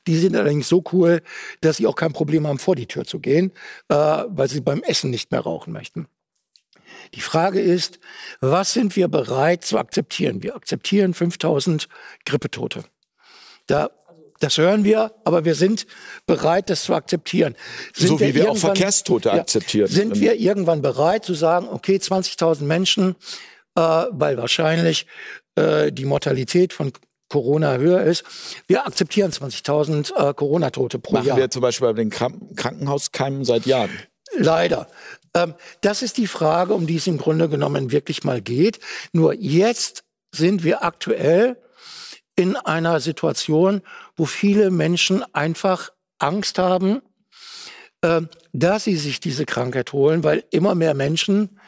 [0.07, 1.21] die sind allerdings so cool,
[1.59, 3.51] dass sie auch kein Problem haben, vor die Tür zu gehen,
[3.89, 6.07] äh, weil sie beim Essen nicht mehr rauchen möchten.
[7.15, 7.99] Die Frage ist,
[8.39, 10.41] was sind wir bereit zu akzeptieren?
[10.41, 11.89] Wir akzeptieren 5000
[12.25, 12.85] Grippetote.
[13.69, 13.91] Da
[14.39, 15.85] das hören wir, aber wir sind
[16.25, 17.55] bereit, das zu akzeptieren.
[17.93, 19.87] Sind so wie wir, wir auch Verkehrstote akzeptieren.
[19.87, 23.15] sind wir irgendwann bereit zu sagen, okay, 20.000 Menschen,
[23.75, 25.07] äh, weil wahrscheinlich
[25.55, 26.93] äh, die Mortalität von
[27.27, 28.23] Corona höher ist.
[28.67, 31.35] Wir akzeptieren 20.000 äh, Corona-Tote pro Machen Jahr.
[31.35, 33.91] Machen wir zum Beispiel bei den Kranken Krankenhauskeimen seit Jahren.
[34.37, 34.87] Leider.
[35.35, 38.79] Ähm, das ist die Frage, um die es im Grunde genommen wirklich mal geht.
[39.11, 41.57] Nur jetzt sind wir aktuell
[42.39, 43.81] in einer Situation,
[44.15, 45.89] wo viele Menschen einfach
[46.19, 47.01] Angst haben,
[47.99, 48.21] äh,
[48.53, 51.59] dass sie sich diese Krankheit holen, weil immer mehr Menschen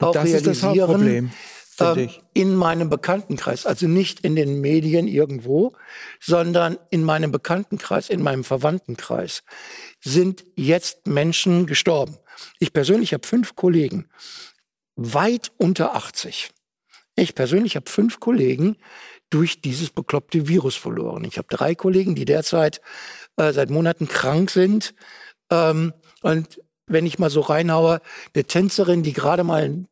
[0.00, 1.32] auch das realisieren,
[1.76, 2.20] finde ähm, ich.
[2.34, 5.74] in meinem Bekanntenkreis, also nicht in den Medien irgendwo,
[6.20, 9.44] sondern in meinem Bekanntenkreis, in meinem Verwandtenkreis,
[10.00, 12.18] sind jetzt Menschen gestorben.
[12.58, 14.08] Ich persönlich habe fünf Kollegen,
[14.96, 16.50] weit unter 80.
[17.14, 18.76] Ich persönlich habe fünf Kollegen
[19.30, 21.24] durch dieses bekloppte Virus verloren.
[21.24, 22.80] Ich habe drei Kollegen, die derzeit
[23.36, 24.94] äh, seit Monaten krank sind.
[25.50, 25.92] Ähm,
[26.22, 28.00] und wenn ich mal so reinhaue,
[28.34, 29.84] eine Tänzerin, die gerade mal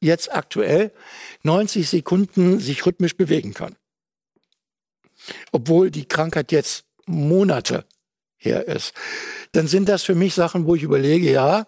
[0.00, 0.92] jetzt aktuell
[1.42, 3.76] 90 Sekunden sich rhythmisch bewegen kann.
[5.52, 7.84] Obwohl die Krankheit jetzt Monate
[8.38, 8.92] her ist.
[9.52, 11.66] Dann sind das für mich Sachen, wo ich überlege, ja,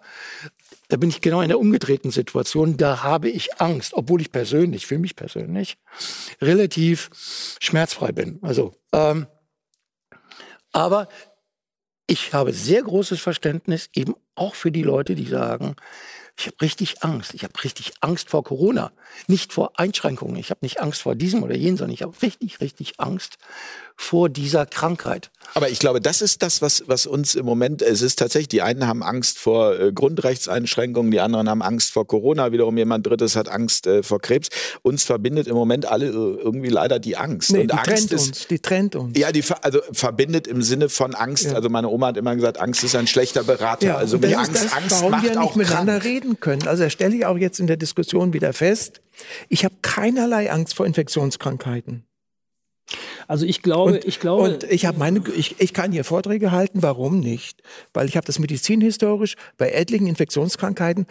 [0.87, 2.77] da bin ich genau in der umgedrehten Situation.
[2.77, 5.77] Da habe ich Angst, obwohl ich persönlich, für mich persönlich,
[6.41, 7.09] relativ
[7.59, 8.39] schmerzfrei bin.
[8.41, 9.27] Also, ähm,
[10.71, 11.07] aber
[12.07, 15.75] ich habe sehr großes Verständnis eben auch für die Leute, die sagen,
[16.37, 17.33] ich habe richtig Angst.
[17.33, 18.91] Ich habe richtig Angst vor Corona.
[19.27, 20.35] Nicht vor Einschränkungen.
[20.35, 23.37] Ich habe nicht Angst vor diesem oder jenem, sondern ich habe richtig, richtig Angst
[23.97, 25.31] vor dieser Krankheit.
[25.53, 28.61] Aber ich glaube, das ist das, was, was uns im Moment, es ist tatsächlich, die
[28.61, 33.35] einen haben Angst vor äh, Grundrechtseinschränkungen, die anderen haben Angst vor Corona, wiederum jemand Drittes
[33.35, 34.49] hat Angst äh, vor Krebs.
[34.81, 37.51] Uns verbindet im Moment alle äh, irgendwie leider die Angst.
[37.51, 39.17] Nee, Und die Angst trennt ist, uns, die trennt uns.
[39.17, 41.45] Ja, die also verbindet im Sinne von Angst.
[41.45, 41.53] Ja.
[41.53, 43.87] Also meine Oma hat immer gesagt, Angst ist ein schlechter Berater.
[43.87, 46.05] Ja, also wie Angst, das, Angst warum macht wir nicht auch miteinander krank.
[46.05, 46.67] reden können.
[46.67, 49.01] Also stelle ich auch jetzt in der Diskussion wieder fest.
[49.47, 52.05] Ich habe keinerlei Angst vor Infektionskrankheiten.
[53.27, 56.51] Also ich glaube, Und ich glaube, und ich habe meine, ich, ich kann hier Vorträge
[56.51, 56.83] halten.
[56.83, 57.61] Warum nicht?
[57.93, 61.05] Weil ich habe das medizinhistorisch bei etlichen Infektionskrankheiten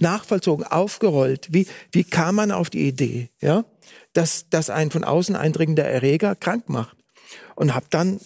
[0.00, 1.48] nachvollzogen, aufgerollt.
[1.52, 3.64] Wie, wie kam man auf die Idee, ja,
[4.12, 6.96] dass, dass ein von außen eindringender Erreger krank macht?
[7.56, 8.20] Und habe dann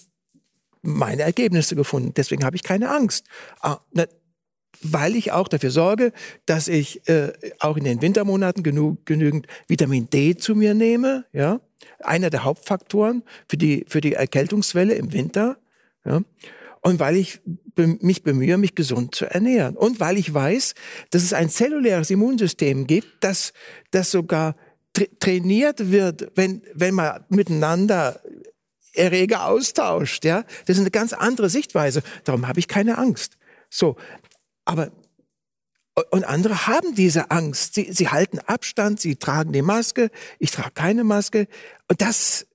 [0.83, 2.13] meine Ergebnisse gefunden.
[2.17, 3.27] Deswegen habe ich keine Angst.
[3.61, 4.07] Ah, na,
[4.81, 6.13] weil ich auch dafür sorge,
[6.47, 11.25] dass ich äh, auch in den Wintermonaten genug, genügend Vitamin D zu mir nehme.
[11.33, 11.61] Ja?
[12.01, 15.59] Einer der Hauptfaktoren für die, für die Erkältungswelle im Winter.
[16.05, 16.23] Ja?
[16.81, 17.41] Und weil ich
[17.77, 19.77] mich bemühe, mich gesund zu ernähren.
[19.77, 20.75] Und weil ich weiß,
[21.11, 23.53] dass es ein zelluläres Immunsystem gibt, das,
[23.91, 24.57] das sogar
[24.93, 28.21] tra trainiert wird, wenn, wenn man miteinander
[28.95, 30.25] Erreger austauscht.
[30.25, 30.45] Ja?
[30.67, 32.03] Das ist eine ganz andere Sichtweise.
[32.25, 33.37] Darum habe ich keine Angst.
[33.71, 33.97] So,
[34.65, 34.91] aber
[36.11, 37.75] und andere haben diese Angst.
[37.75, 41.49] Sie, sie halten Abstand, sie tragen die Maske, ich trage keine Maske.
[41.89, 42.47] Und das,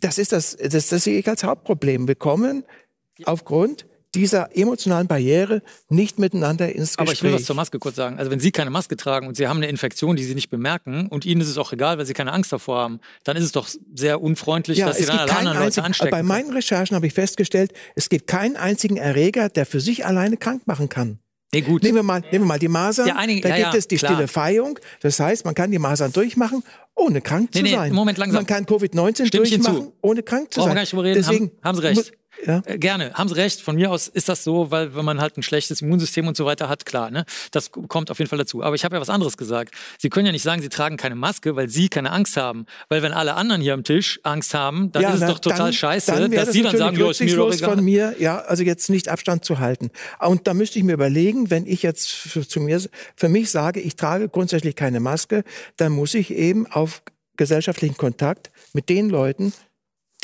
[0.00, 2.06] das ist das, das, das sehe ich als Hauptproblem.
[2.06, 2.64] Wir kommen
[3.24, 7.00] aufgrund dieser emotionalen Barriere nicht miteinander ins Gespräch.
[7.00, 8.18] Aber ich will was zur Maske kurz sagen.
[8.18, 11.08] Also wenn Sie keine Maske tragen und Sie haben eine Infektion, die Sie nicht bemerken
[11.08, 13.52] und Ihnen ist es auch egal, weil Sie keine Angst davor haben, dann ist es
[13.52, 16.10] doch sehr unfreundlich, dass Sie dann alle keinen anderen Leute einzigen, anstecken.
[16.10, 20.36] bei meinen Recherchen habe ich festgestellt, es gibt keinen einzigen Erreger, der für sich alleine
[20.36, 21.18] krank machen kann.
[21.52, 21.82] Nee, gut.
[21.82, 23.08] Nehmen wir mal, nehmen wir mal die Masern.
[23.08, 24.12] Ja, einige- da ja, gibt ja, es die klar.
[24.12, 24.78] stille Feihung.
[25.00, 26.62] Das heißt, man kann die Masern durchmachen,
[26.94, 27.92] ohne krank zu Nee, nee, sein.
[27.92, 28.36] Moment, langsam.
[28.40, 29.70] Man kann Covid-19 Stimme ich Ihnen zu.
[29.70, 30.74] durchmachen, ohne krank zu Brauchen sein.
[30.76, 31.14] gar nicht reden.
[31.14, 32.12] Deswegen, haben, haben Sie recht.
[32.46, 32.62] Ja.
[32.66, 33.60] Äh, Gerne, haben Sie recht.
[33.60, 36.44] Von mir aus ist das so, weil wenn man halt ein schlechtes Immunsystem und so
[36.44, 37.24] weiter hat, klar, ne?
[37.50, 38.62] Das kommt auf jeden Fall dazu.
[38.62, 39.74] Aber ich habe ja was anderes gesagt.
[39.98, 42.66] Sie können ja nicht sagen, Sie tragen keine Maske, weil Sie keine Angst haben.
[42.88, 45.38] Weil wenn alle anderen hier am Tisch Angst haben, dann Ja, ist es na, doch
[45.40, 47.70] total dann- scheiße, dann dass das Sie dann sagen, ja, ist mir doch egal.
[47.76, 49.90] von mir, ja, also jetzt nicht Abstand zu halten.
[50.20, 52.80] Und da müsste ich mir überlegen, wenn ich jetzt für, zu mir,
[53.16, 55.42] für mich sage, ich trage grundsätzlich keine Maske,
[55.76, 57.02] dann muss ich eben auf
[57.36, 59.52] gesellschaftlichen Kontakt mit den Leuten,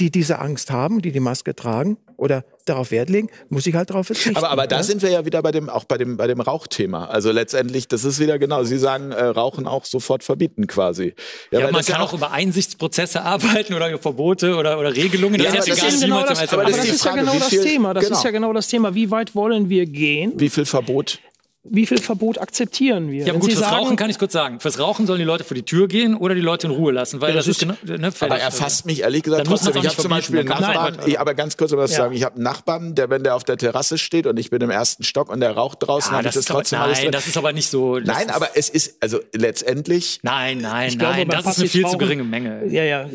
[0.01, 3.91] die diese Angst haben, die die Maske tragen oder darauf Wert legen, muss ich halt
[3.91, 4.37] darauf verzichten.
[4.37, 4.83] Aber, aber da ja?
[4.83, 7.07] sind wir ja wieder bei dem, auch bei dem, bei dem Rauchthema.
[7.07, 11.15] Also letztendlich, das ist wieder genau, Sie sagen, äh, Rauchen auch sofort verbieten quasi.
[11.51, 15.41] Ja, weil man das kann auch über Einsichtsprozesse arbeiten oder über Verbote oder, oder Regelungen.
[15.41, 17.05] Ja, das aber ist das ist genau wie man das, aber das das ist ist
[17.05, 17.95] ja Frage, genau das Thema.
[17.95, 18.17] Das genau.
[18.17, 18.95] ist ja genau das Thema.
[18.95, 20.33] Wie weit wollen wir gehen?
[20.37, 21.21] Wie viel Verbot?
[21.67, 23.21] Wie viel Verbot akzeptieren wir?
[23.25, 24.61] Ja, Wenn gut, Sie fürs sagen, Rauchen kann ich kurz sagen.
[24.61, 27.23] Fürs Rauchen sollen die Leute vor die Tür gehen oder die Leute in Ruhe lassen,
[27.23, 28.13] weil Ja, das, das ist genau, ne.
[28.21, 29.81] Aber er fasst mich ehrlich gesagt Dann muss trotzdem.
[29.83, 32.03] Ich habe zum Beispiel einen Nachbarn, ich, aber ganz kurz um was zu Ja.
[32.05, 32.15] sagen.
[32.15, 34.69] Ich habe einen Nachbarn, der, wenn der auf der Terrasse steht und ich bin im
[34.69, 37.03] ersten Stock und der raucht draußen, Ah, habe ich das das ist aber, trotzdem alles
[37.03, 37.99] nein, das ist aber nicht so.
[37.99, 41.69] das Nein, aber es ist, also letztendlich, Nein, nein, Ich glaube, nein, das ist eine
[41.69, 42.67] viel zu geringe Menge.
[42.67, 43.09] Ja, ja,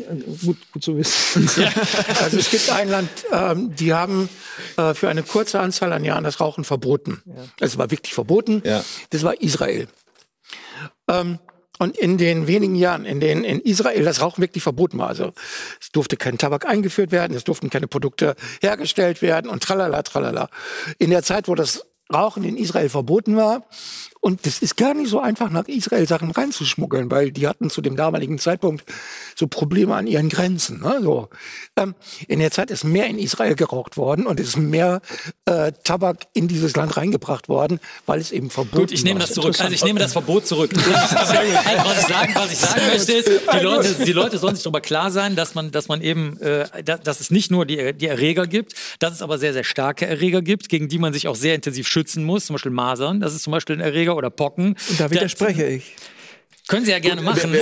[0.44, 1.48] gut, gut zu wissen.
[2.20, 4.28] Also es gibt ein Land, ähm, die haben
[4.76, 7.22] äh, für eine kurze Anzahl an Jahren das Rauchen verboten.
[7.60, 8.39] Es war wirklich verboten.
[8.48, 8.84] Ja.
[9.10, 9.88] Das war Israel.
[11.08, 11.38] Ähm,
[11.78, 15.32] und in den wenigen Jahren, in denen in Israel das Rauchen wirklich verboten war, also
[15.80, 20.50] es durfte kein Tabak eingeführt werden, es durften keine Produkte hergestellt werden und tralala, tralala.
[20.98, 23.64] In der Zeit, wo das Rauchen in Israel verboten war.
[24.20, 27.80] Und das ist gar nicht so einfach, nach Israel Sachen reinzuschmuggeln, weil die hatten zu
[27.80, 28.84] dem damaligen Zeitpunkt
[29.34, 30.80] so Probleme an ihren Grenzen.
[30.82, 31.00] Ne?
[31.02, 31.30] So.
[31.76, 31.94] Ähm,
[32.28, 35.00] in der Zeit ist mehr in Israel geraucht worden und es ist mehr
[35.46, 39.32] äh, Tabak in dieses Land reingebracht worden, weil es eben verboten Gut, ich nehme das
[39.32, 39.58] zurück.
[39.58, 40.70] Also ich nehme das Verbot zurück.
[40.76, 44.64] also, was, ich sagen, was ich sagen möchte ist, die Leute, die Leute sollen sich
[44.64, 47.94] darüber klar sein, dass man, dass man eben, äh, dass, dass es nicht nur die,
[47.94, 51.26] die Erreger gibt, dass es aber sehr, sehr starke Erreger gibt, gegen die man sich
[51.26, 52.44] auch sehr intensiv schützen muss.
[52.46, 54.76] Zum Beispiel Masern, das ist zum Beispiel ein Erreger oder Pocken.
[54.88, 55.96] Und da widerspreche ich.
[56.70, 57.52] Können Sie ja gerne machen.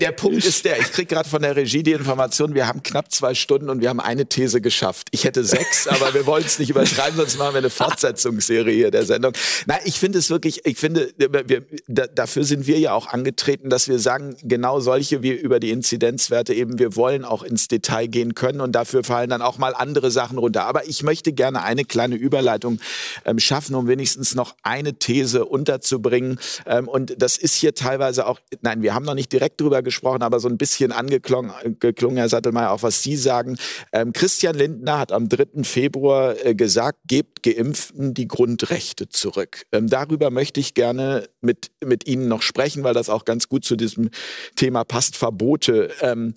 [0.00, 3.10] Der Punkt ist der, ich kriege gerade von der Regie die Information, wir haben knapp
[3.10, 5.08] zwei Stunden und wir haben eine These geschafft.
[5.10, 8.92] Ich hätte sechs, aber wir wollen es nicht übertreiben, sonst machen wir eine Fortsetzungsserie hier
[8.92, 9.32] der Sendung.
[9.66, 13.68] Nein, ich finde es wirklich, ich finde, wir, da, dafür sind wir ja auch angetreten,
[13.68, 18.06] dass wir sagen, genau solche wie über die Inzidenzwerte eben, wir wollen auch ins Detail
[18.06, 20.66] gehen können und dafür fallen dann auch mal andere Sachen runter.
[20.66, 22.78] Aber ich möchte gerne eine kleine Überleitung
[23.24, 26.19] ähm, schaffen, um wenigstens noch eine These unterzubringen.
[26.66, 30.22] Ähm, und das ist hier teilweise auch, nein, wir haben noch nicht direkt drüber gesprochen,
[30.22, 33.56] aber so ein bisschen angeklungen, geklungen, Herr Sattelmeier, auch was Sie sagen.
[33.92, 35.64] Ähm, Christian Lindner hat am 3.
[35.64, 39.64] Februar äh, gesagt, gebt Geimpften die Grundrechte zurück.
[39.72, 43.64] Ähm, darüber möchte ich gerne mit, mit Ihnen noch sprechen, weil das auch ganz gut
[43.64, 44.10] zu diesem
[44.56, 45.90] Thema passt, Verbote.
[46.00, 46.34] Ähm,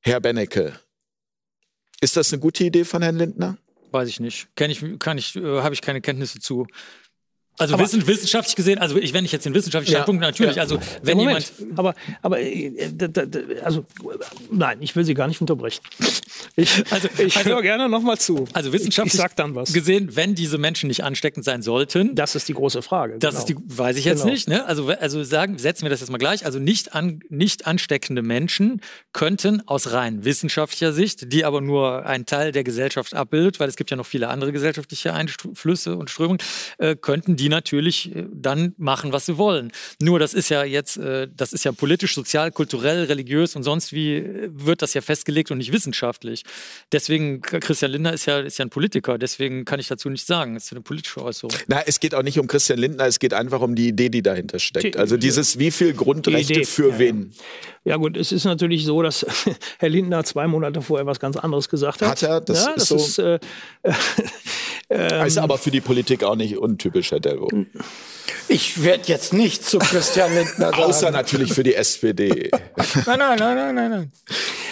[0.00, 0.74] Herr Bennecke,
[2.00, 3.58] ist das eine gute Idee von Herrn Lindner?
[3.90, 4.48] Weiß ich nicht.
[4.54, 6.66] Kenn ich, kann ich, äh, habe ich keine Kenntnisse zu.
[7.58, 9.98] Also Aber- wissen, wissenschaftlich gesehen, also ich, wenn ich jetzt den wissenschaftlichen Ja.
[10.00, 10.62] Standpunkt natürlich, Ja.
[10.62, 12.72] also wenn Moment, jemand aber, aber äh,
[13.64, 13.84] also
[14.50, 15.82] nein, ich will Sie gar nicht unterbrechen.
[16.56, 18.46] Ich, Also- ich also- höre gerne noch mal zu.
[18.52, 19.22] Also ich, wissenschaftlich
[19.72, 23.18] gesehen, wenn diese Menschen nicht ansteckend sein sollten, Das ist die große Frage.
[23.18, 23.38] das genau.
[23.40, 24.32] ist die, weiß ich jetzt Genau.
[24.32, 24.48] nicht.
[24.48, 24.64] Ne?
[24.66, 26.44] Also, also sagen, setzen wir das jetzt mal gleich.
[26.46, 28.80] Also nicht, an, nicht ansteckende Menschen
[29.12, 33.76] könnten aus rein wissenschaftlicher Sicht, die aber nur einen Teil der Gesellschaft abbildet, weil es
[33.76, 36.38] gibt ja noch viele andere gesellschaftliche Einflüsse und Strömungen,
[36.78, 39.72] äh, könnten die natürlich äh, dann machen, was sie wollen.
[40.00, 43.92] Nur das ist ja jetzt, äh, das ist ja politisch, sozial, kulturell, religiös und sonst
[43.92, 46.44] wie äh, wird das ja festgelegt und nicht wissenschaftlich.
[46.92, 50.54] Deswegen, Christian Lindner ist ja, ist ja ein Politiker, deswegen kann ich dazu nichts sagen.
[50.54, 51.52] Das ist ja eine politische Äußerung.
[51.66, 54.22] Na, es geht auch nicht um Christian Lindner, es geht einfach um die Idee, die
[54.22, 54.94] dahinter steckt.
[54.94, 56.98] Die- Also dieses, wie viel Grundrechte für ja, ja.
[56.98, 57.32] wen?
[57.88, 59.24] Ja gut, es ist natürlich so, dass
[59.78, 62.10] Herr Lindner zwei Monate vorher was ganz anderes gesagt hat.
[62.10, 62.40] Hat er?
[62.42, 63.24] Das ja, ist das so.
[63.32, 63.40] ist,
[64.90, 67.48] äh, ist aber für die Politik auch nicht untypisch, Herr Delvo.
[68.46, 70.82] Ich werde jetzt nicht zu Christian Lindner sagen.
[70.82, 72.50] Außer natürlich für die SPD.
[73.06, 74.12] Nein, nein, nein, nein, nein, nein.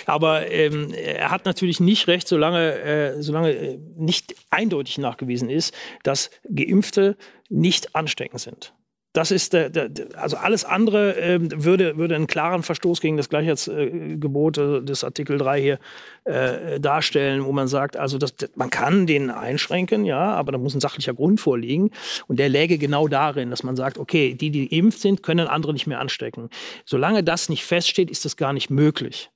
[0.04, 5.74] Aber ähm, er hat natürlich nicht recht, solange, äh, solange äh, nicht eindeutig nachgewiesen ist,
[6.02, 7.16] dass Geimpfte
[7.48, 8.74] nicht ansteckend sind.
[9.16, 13.30] Das ist der, der, also alles andere ähm, würde, würde einen klaren Verstoß gegen das
[13.30, 15.78] Gleichheitsgebot äh, des Artikel 3 hier
[16.24, 20.74] äh, darstellen, wo man sagt, also das, man kann den einschränken, ja, aber da muss
[20.74, 21.92] ein sachlicher Grund vorliegen.
[22.26, 25.72] Und der läge genau darin, dass man sagt, okay, die, die geimpft sind, können andere
[25.72, 26.50] nicht mehr anstecken.
[26.84, 29.30] Solange das nicht feststeht, ist das gar nicht möglich.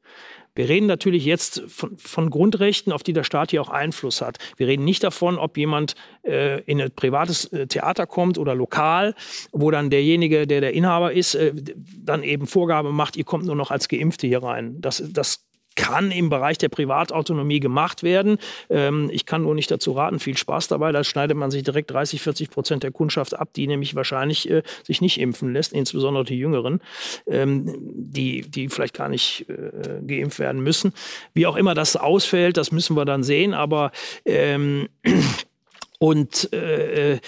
[0.61, 4.37] Wir reden natürlich jetzt von, von, Grundrechten, auf die der Staat hier auch Einfluss hat.
[4.59, 9.15] Wir reden nicht davon, ob jemand äh, in ein privates äh, Theater kommt oder lokal,
[9.53, 11.55] wo dann derjenige, der der Inhaber ist, äh,
[11.97, 14.83] dann eben Vorgabe macht, ihr kommt nur noch als Geimpfte hier rein.
[14.83, 15.47] Das, das
[15.81, 18.37] kann im Bereich der Privatautonomie gemacht werden.
[18.69, 20.21] Ähm, ich kann nur nicht dazu raten.
[20.21, 20.93] Viel Spaß dabei.
[20.93, 24.63] Da schneidet man sich direkt 30, 40 Prozent der Kundschaft ab, die nämlich wahrscheinlich äh,
[24.85, 26.83] sich nicht impfen lässt, insbesondere die Jüngeren,
[27.27, 30.93] ähm, die, die vielleicht gar nicht äh, geimpft werden müssen.
[31.33, 33.55] Wie auch immer das ausfällt, das müssen wir dann sehen.
[33.55, 33.91] Aber
[34.27, 34.89] ähm,
[35.99, 37.21] und äh,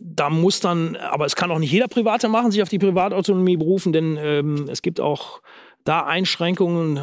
[0.00, 3.56] da muss dann, aber es kann auch nicht jeder Private machen, sich auf die Privatautonomie
[3.56, 5.40] berufen, denn ähm, es gibt auch
[5.84, 7.00] da Einschränkungen äh,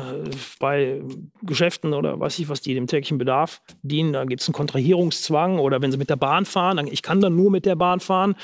[0.59, 1.01] bei
[1.43, 4.11] Geschäften oder weiß ich was, die dem täglichen Bedarf dienen.
[4.11, 7.21] Da gibt es einen Kontrahierungszwang oder wenn sie mit der Bahn fahren, dann, ich kann
[7.21, 8.35] dann nur mit der Bahn fahren.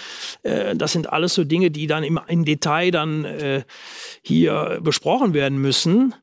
[0.44, 3.64] Äh, das sind alles so Dinge, die dann im, im Detail dann äh,
[4.22, 6.14] hier besprochen werden müssen.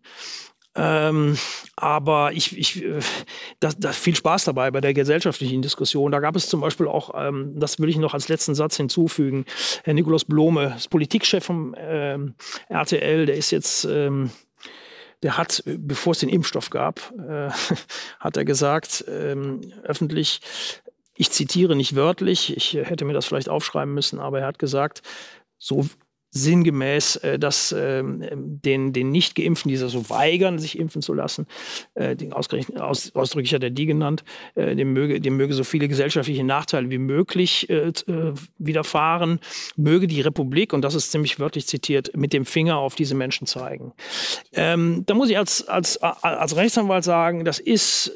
[0.76, 1.38] Ähm,
[1.76, 3.00] aber ich, ich äh,
[3.60, 6.10] da, da viel Spaß dabei bei der gesellschaftlichen Diskussion.
[6.10, 9.44] Da gab es zum Beispiel auch, ähm, das will ich noch als letzten Satz hinzufügen,
[9.84, 12.34] Herr Nikolaus Blome, ist Politikchef vom ähm,
[12.68, 14.30] RTL, der ist jetzt, ähm,
[15.22, 17.50] der hat, bevor es den Impfstoff gab, äh,
[18.18, 20.40] hat er gesagt, ähm, öffentlich,
[21.16, 25.02] ich zitiere nicht wörtlich, ich hätte mir das vielleicht aufschreiben müssen, aber er hat gesagt,
[25.58, 25.86] so
[26.34, 31.46] sinngemäß, äh, dass äh, den, den Nicht-Geimpften, die so weigern, sich impfen zu lassen,
[31.94, 32.48] äh, den aus,
[33.14, 34.24] ausdrücklich hat er die genannt,
[34.56, 37.92] äh, dem, möge, dem möge so viele gesellschaftliche Nachteile wie möglich äh,
[38.58, 39.38] widerfahren,
[39.76, 43.46] möge die Republik, und das ist ziemlich wörtlich zitiert, mit dem Finger auf diese Menschen
[43.46, 43.92] zeigen.
[44.52, 48.12] Ähm, da muss ich als, als, als Rechtsanwalt sagen, das ist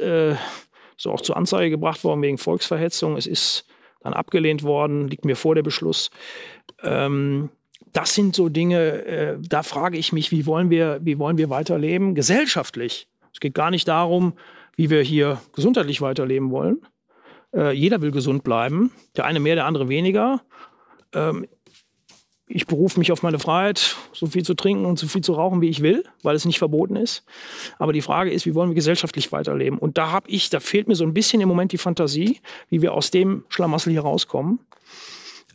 [0.97, 3.17] so auch zur Anzeige gebracht worden wegen Volksverhetzung.
[3.17, 3.65] Es ist
[4.01, 6.11] dann abgelehnt worden, liegt mir vor der Beschluss.
[6.83, 7.51] Ähm,
[7.93, 11.51] das sind so Dinge, äh, da frage ich mich, wie wollen wir, wie wollen wir
[11.51, 12.15] weiterleben?
[12.15, 13.09] Gesellschaftlich.
[13.33, 14.35] Es geht gar nicht darum,
[14.77, 16.81] wie wir hier gesundheitlich weiterleben wollen.
[17.55, 18.93] Äh, jeder will gesund bleiben.
[19.17, 20.43] Der eine mehr, der andere weniger.
[21.13, 21.47] Ähm,
[22.49, 25.61] ich berufe mich auf meine Freiheit, so viel zu trinken und so viel zu rauchen,
[25.61, 27.25] wie ich will, weil es nicht verboten ist.
[27.79, 29.79] Aber die Frage ist, wie wollen wir gesellschaftlich weiterleben?
[29.79, 32.41] Und da habe ich, da fehlt mir so ein bisschen im Moment die Fantasie,
[32.71, 34.61] wie wir aus dem Schlamassel hier rauskommen.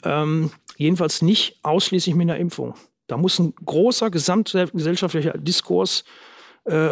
[0.04, 0.52] Ähm,
[0.84, 2.76] jedenfalls nicht ausschließlich mit einer Impfung.
[3.08, 6.04] Da muss ein großer gesamtgesellschaftlicher Diskurs
[6.66, 6.90] äh,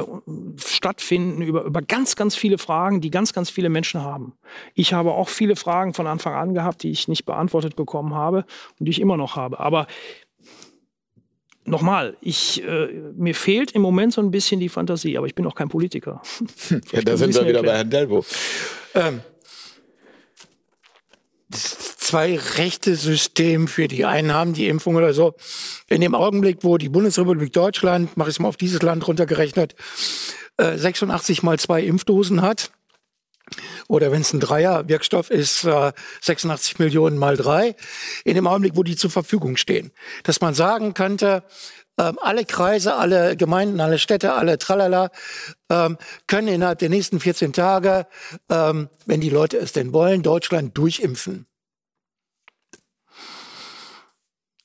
[0.57, 4.33] stattfinden über, über ganz, ganz viele Fragen, die ganz, ganz viele Menschen haben.
[4.73, 8.45] Ich habe auch viele Fragen von Anfang an gehabt, die ich nicht beantwortet bekommen habe
[8.79, 9.59] und die ich immer noch habe.
[9.59, 9.87] Aber
[11.63, 15.45] nochmal, ich, äh, mir fehlt im Moment so ein bisschen die Fantasie, aber ich bin
[15.45, 16.21] auch kein Politiker.
[16.91, 17.65] ja, da sind wir wieder erklären.
[17.65, 18.25] bei Herrn Delbo.
[18.93, 19.21] Ähm,
[22.11, 25.33] zwei rechte System für die einen haben die Impfung oder so.
[25.87, 29.75] In dem Augenblick, wo die Bundesrepublik Deutschland, mache ich es mal auf dieses Land runtergerechnet,
[30.57, 32.71] 86 äh, mal zwei Impfdosen hat,
[33.87, 37.75] oder wenn es ein Dreier-Wirkstoff ist, 86 äh, Millionen mal drei,
[38.25, 39.91] in dem Augenblick, wo die zur Verfügung stehen.
[40.23, 41.43] Dass man sagen könnte,
[41.97, 45.11] ähm, alle Kreise, alle Gemeinden, alle Städte, alle Tralala
[45.69, 45.97] ähm,
[46.27, 48.05] können innerhalb der nächsten 14 Tage,
[48.49, 51.47] ähm, wenn die Leute es denn wollen, Deutschland durchimpfen.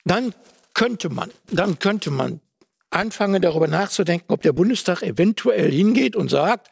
[0.06, 0.34] Dann
[0.72, 2.40] könnte man, dann könnte man
[2.90, 6.68] anfangen darüber nachzudenken, ob der Bundestag eventuell hingeht und sagt,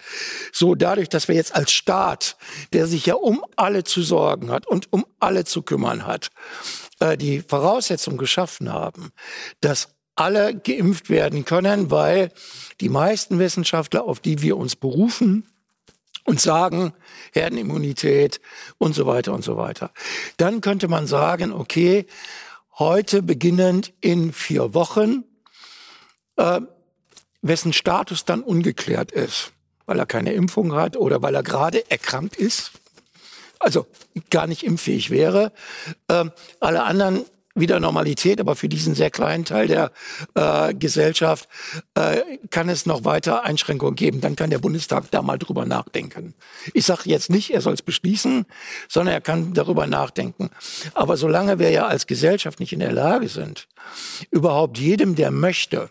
[0.52, 2.36] so dadurch, dass wir jetzt als Staat,
[2.72, 6.30] der sich ja um alle zu sorgen hat und um alle zu kümmern hat,
[7.00, 9.10] äh, die Voraussetzung geschaffen haben,
[9.60, 12.30] dass alle geimpft werden können, weil
[12.80, 15.44] die meisten Wissenschaftler, auf die wir uns berufen,
[16.24, 16.94] und sagen,
[17.32, 18.40] Herdenimmunität
[18.78, 19.90] und so weiter und so weiter.
[20.38, 22.06] Dann könnte man sagen, okay,
[22.78, 25.24] heute beginnend in vier Wochen,
[26.36, 26.60] äh,
[27.42, 29.52] wessen Status dann ungeklärt ist,
[29.86, 32.72] weil er keine Impfung hat oder weil er gerade erkrankt ist,
[33.60, 33.86] also
[34.30, 35.52] gar nicht impffähig wäre.
[36.08, 36.26] Äh,
[36.60, 37.24] alle anderen
[37.54, 39.92] wieder Normalität, aber für diesen sehr kleinen Teil der
[40.34, 41.48] äh, Gesellschaft
[41.94, 42.20] äh,
[42.50, 44.20] kann es noch weiter Einschränkungen geben.
[44.20, 46.34] Dann kann der Bundestag da mal drüber nachdenken.
[46.72, 48.46] Ich sage jetzt nicht, er soll es beschließen,
[48.88, 50.50] sondern er kann darüber nachdenken.
[50.94, 53.68] Aber solange wir ja als Gesellschaft nicht in der Lage sind,
[54.30, 55.90] überhaupt jedem, der möchte,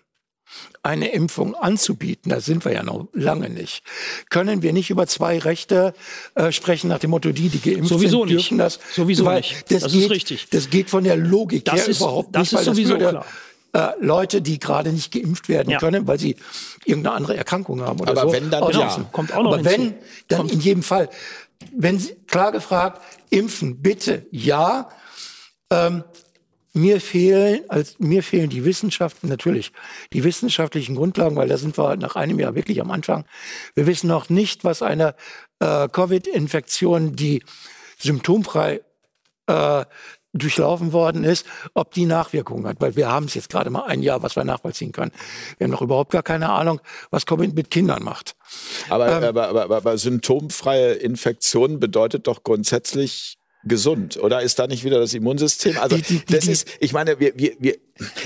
[0.83, 3.83] eine Impfung anzubieten, da sind wir ja noch lange nicht,
[4.29, 5.93] können wir nicht über zwei Rechte
[6.35, 8.65] äh, sprechen nach dem Motto, die, die geimpft sowieso sind, dürfen nicht.
[8.65, 8.79] das.
[8.93, 9.71] Sowieso nicht.
[9.71, 10.47] Das, das geht, ist richtig.
[10.49, 13.01] Das geht von der Logik das her ist, überhaupt das nicht, ist weil sowieso das
[13.13, 13.23] würde,
[13.71, 13.93] klar.
[13.99, 15.79] äh, Leute, die gerade nicht geimpft werden Ja.
[15.79, 16.35] können, weil sie
[16.83, 18.31] irgendeine andere Erkrankung haben oder Aber so.
[18.33, 19.07] wenn, dann ja.
[19.13, 19.95] Kommt auch noch Aber wenn,
[20.27, 21.09] dann Kommt- in jedem Fall.
[21.73, 24.89] Wenn Sie, klar gefragt, impfen bitte ja.
[25.71, 26.03] Ähm,
[26.73, 29.71] mir fehlen, als, mir fehlen die Wissenschaften, natürlich,
[30.11, 33.25] die wissenschaftlichen Grundlagen, weil da sind wir nach einem Jahr wirklich am Anfang.
[33.75, 35.15] Wir wissen noch nicht, was eine
[35.59, 37.43] äh, Covid-Infektion, die
[37.99, 38.81] symptomfrei
[39.47, 39.85] äh,
[40.33, 41.45] durchlaufen worden ist,
[41.75, 42.81] ob die Nachwirkungen hat.
[42.81, 45.11] Weil wir haben es jetzt gerade mal ein Jahr, was wir nachvollziehen können.
[45.57, 46.81] Wir haben noch überhaupt gar keine Ahnung,
[47.11, 48.35] was Covid mit Kindern macht.
[48.89, 54.67] Aber, Ähm, aber, aber, aber, aber symptomfreie Infektion bedeutet doch grundsätzlich gesund, oder ist da
[54.67, 55.77] nicht wieder das Immunsystem?
[55.77, 57.77] Also Die- die- die- das ist, ich meine, wir, wir, wir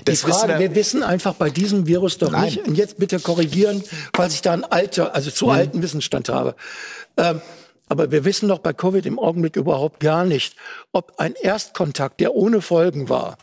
[0.06, 2.46] das die Frage, wissen wir, wir wissen einfach bei diesem Virus doch Nein.
[2.46, 3.84] nicht, und jetzt bitte korrigieren,
[4.16, 6.56] falls ich da einen alter, also zu alten Wissensstand habe.
[7.18, 7.42] Ähm,
[7.90, 10.56] aber wir wissen doch bei Covid im Augenblick überhaupt gar nicht,
[10.92, 13.38] ob ein Erstkontakt, der ohne Folgen war,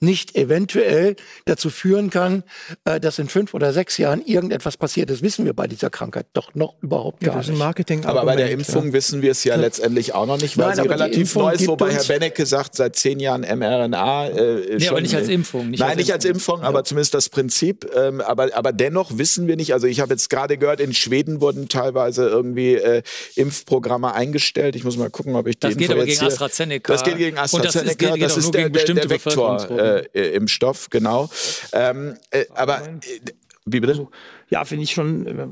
[0.00, 2.42] nicht eventuell dazu führen kann,
[2.84, 5.10] äh, dass in fünf oder sechs Jahren irgendetwas passiert.
[5.10, 7.58] Das wissen wir bei dieser Krankheit doch noch überhaupt Ja, gar das ist ein nicht.
[7.60, 8.04] Marketing.
[8.04, 10.80] aber bei der Impfung wissen wir es ja letztendlich auch noch nicht, weil Nein, sie
[10.82, 14.28] aber relativ neu ist, wobei Herr Benecke sagt, seit zehn Jahren mRNA.
[14.28, 17.14] Äh, Nee, schon, aber nicht als Impfung, nicht Nein, als nicht als Impfung, aber zumindest
[17.14, 17.90] das Prinzip.
[17.94, 21.40] Ähm, aber, aber dennoch wissen wir nicht, also ich habe jetzt gerade gehört, in Schweden
[21.40, 23.02] wurden teilweise irgendwie äh,
[23.36, 24.76] Impfprogramme eingestellt.
[24.76, 26.92] Ich muss mal gucken, ob ich die Das geht Info aber jetzt gegen hier- AstraZeneca.
[26.92, 27.94] Das geht gegen Und das ist- AstraZeneca.
[28.06, 30.14] geht- geht das ist der, gegen der, der bestimmte Vektor Bevölkerungsgruppen.
[30.14, 31.28] äh, im Stoff, genau.
[31.72, 32.90] Ähm, äh, aber äh,
[33.66, 34.08] wie bitte?
[34.48, 35.26] Ja, finde ich schon.
[35.26, 35.46] Äh,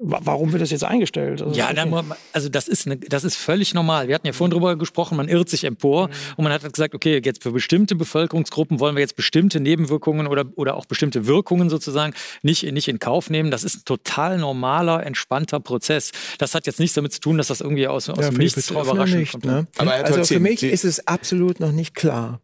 [0.00, 1.42] wa- warum wird das jetzt eingestellt?
[1.42, 1.92] Also, Ja, dann,
[2.32, 4.06] also das ist, eine, das ist völlig normal.
[4.08, 7.20] Wir hatten ja vorhin drüber gesprochen, man irrt sich empor und man hat gesagt, okay,
[7.24, 12.14] jetzt für bestimmte Bevölkerungsgruppen wollen wir jetzt bestimmte Nebenwirkungen oder, oder auch bestimmte Wirkungen sozusagen
[12.42, 13.50] nicht, in- nicht in Kauf nehmen.
[13.50, 16.12] Das ist ein total normaler, entspannter Prozess.
[16.38, 18.70] Das hat jetzt nichts damit zu tun, dass das irgendwie aus, aus Ja, dem Nichts
[18.70, 19.32] überraschend nicht.
[19.32, 19.44] kommt.
[19.46, 19.66] Ne?
[19.78, 22.40] Aber also für mich ist es absolut noch nicht klar,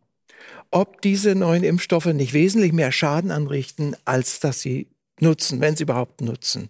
[0.75, 4.89] ob diese neuen Impfstoffe nicht wesentlich mehr Schaden anrichten, als dass sie
[5.21, 6.69] nutzen, wenn sie überhaupt nutzen.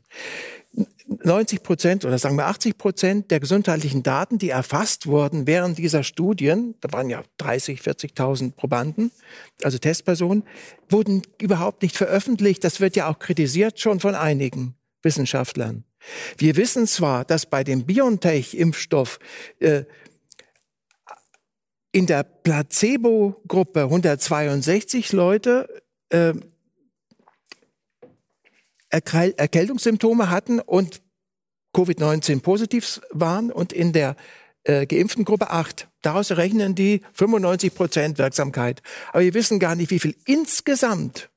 [1.23, 6.03] 90 Prozent oder sagen wir 80 Prozent der gesundheitlichen Daten, die erfasst wurden während dieser
[6.03, 9.11] Studien, da waren ja 30, 40.000 Probanden,
[9.63, 10.43] also Testpersonen,
[10.91, 12.63] wurden überhaupt nicht veröffentlicht.
[12.63, 15.85] Das wird ja auch kritisiert schon von einigen Wissenschaftlern.
[16.37, 19.19] Wir wissen zwar, dass bei dem BioNTech-Impfstoff
[19.61, 19.85] äh,
[21.95, 25.69] in der Placebo-Gruppe 162 Leute
[26.09, 26.35] äh,
[28.91, 31.03] Erkältungssymptome hatten und
[31.73, 34.17] Covid-19 positiv waren und in der
[34.65, 35.89] äh, geimpften Gruppe 8.
[36.03, 38.83] Daraus rechnen die 95 Prozent Wirksamkeit.
[39.13, 41.31] Aber wir wissen gar nicht, wie viel insgesamt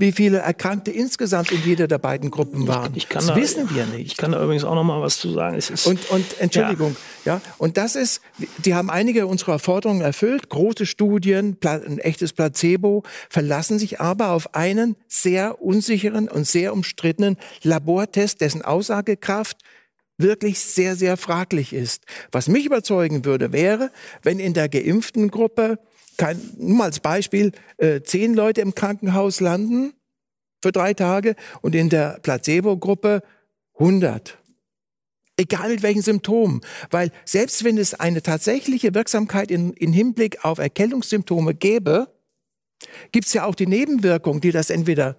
[0.00, 2.92] wie viele Erkrankte insgesamt in jeder der beiden Gruppen waren.
[2.96, 4.12] Ich, ich das da, wissen wir nicht.
[4.12, 5.58] Ich kann da übrigens auch noch mal was zu sagen.
[5.84, 7.34] und, und Entschuldigung, ja.
[7.34, 7.40] ja.
[7.58, 8.20] Und das ist,
[8.64, 10.48] die haben einige unserer Forderungen erfüllt.
[10.48, 17.36] Große Studien, ein echtes Placebo, verlassen sich aber auf einen sehr unsicheren und sehr umstrittenen
[17.62, 19.58] Labortest, dessen Aussagekraft
[20.22, 22.04] wirklich sehr, sehr fraglich ist.
[22.30, 23.90] Was mich überzeugen würde, wäre,
[24.22, 25.78] wenn in der geimpften Gruppe
[26.20, 29.94] kein, nur mal als Beispiel, äh, zehn Leute im Krankenhaus landen
[30.62, 33.22] für drei Tage und in der Placebo-Gruppe
[33.78, 34.36] 100.
[35.38, 36.60] Egal mit welchen Symptomen.
[36.90, 42.12] Weil selbst wenn es eine tatsächliche Wirksamkeit in, in Hinblick auf Erkältungssymptome gäbe,
[43.12, 45.16] gibt es ja auch die Nebenwirkung, die das entweder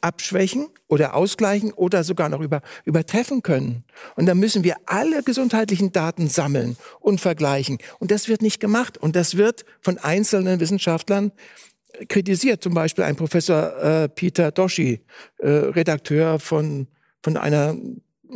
[0.00, 3.84] abschwächen oder ausgleichen oder sogar noch über, übertreffen können.
[4.16, 7.78] Und dann müssen wir alle gesundheitlichen Daten sammeln und vergleichen.
[7.98, 8.98] Und das wird nicht gemacht.
[8.98, 11.32] Und das wird von einzelnen Wissenschaftlern
[12.08, 12.62] kritisiert.
[12.62, 15.04] Zum Beispiel ein Professor äh, Peter Doshi,
[15.38, 16.88] äh, Redakteur von,
[17.22, 17.76] von einer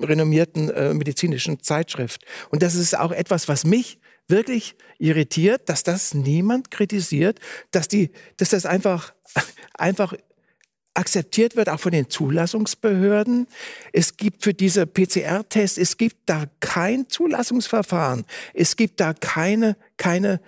[0.02, 2.24] renommierten äh, medizinischen Zeitschrift.
[2.50, 7.38] Und das ist auch etwas, was mich wirklich irritiert, dass das niemand kritisiert,
[7.70, 9.14] dass die, dass das einfach,
[9.74, 10.14] einfach
[10.96, 13.46] akzeptiert wird, auch von den Zulassungsbehörden.
[13.92, 18.24] Es gibt für diese PCR-Tests, es gibt da kein Zulassungsverfahren.
[18.54, 20.40] Es gibt da keine, keine,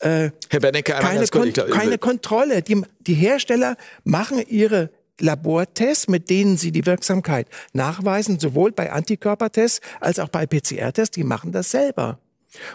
[0.00, 2.62] äh, Herr Bennecke, keine, Kon keine Kontrolle.
[2.62, 9.80] Die, die Hersteller machen ihre Labortests, mit denen sie die Wirksamkeit nachweisen, sowohl bei Antikörpertests
[10.00, 12.18] als auch bei PCR-Tests, die machen das selber.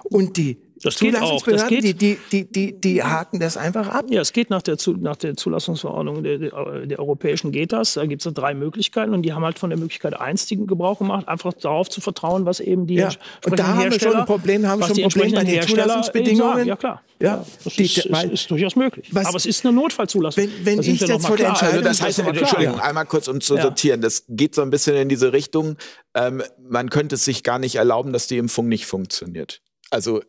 [0.03, 1.43] Und die das geht auch.
[1.43, 1.83] Das geht.
[1.83, 4.05] Die, die, die, die, die haken das einfach ab.
[4.09, 7.93] Ja, es geht nach der, nach der Zulassungsverordnung der, der, der europäischen geht das.
[7.93, 10.99] Da gibt es drei Möglichkeiten und die haben halt von der Möglichkeit eins die Gebrauch
[10.99, 13.09] gemacht, einfach darauf zu vertrauen, was eben die ja.
[13.45, 16.67] Und da haben wir schon ein Problem, haben schon ein Problem bei den Zulassungsbedingungen.
[16.67, 17.01] Ja, klar.
[17.21, 19.07] Ja, das die, ist, weil, ist, durchaus möglich.
[19.11, 20.43] Was, Aber es ist eine Notfallzulassung.
[20.43, 21.75] Wenn, wenn ich jetzt vor der Entscheidung...
[21.75, 22.87] Also das heißt, Entschuldigung, klar.
[22.87, 23.61] einmal kurz um zu ja.
[23.61, 24.01] sortieren.
[24.01, 25.77] Das geht so ein bisschen in diese Richtung.
[26.15, 29.61] Ähm, man könnte es sich gar nicht erlauben, dass die Impfung nicht funktioniert.
[29.91, 30.21] Also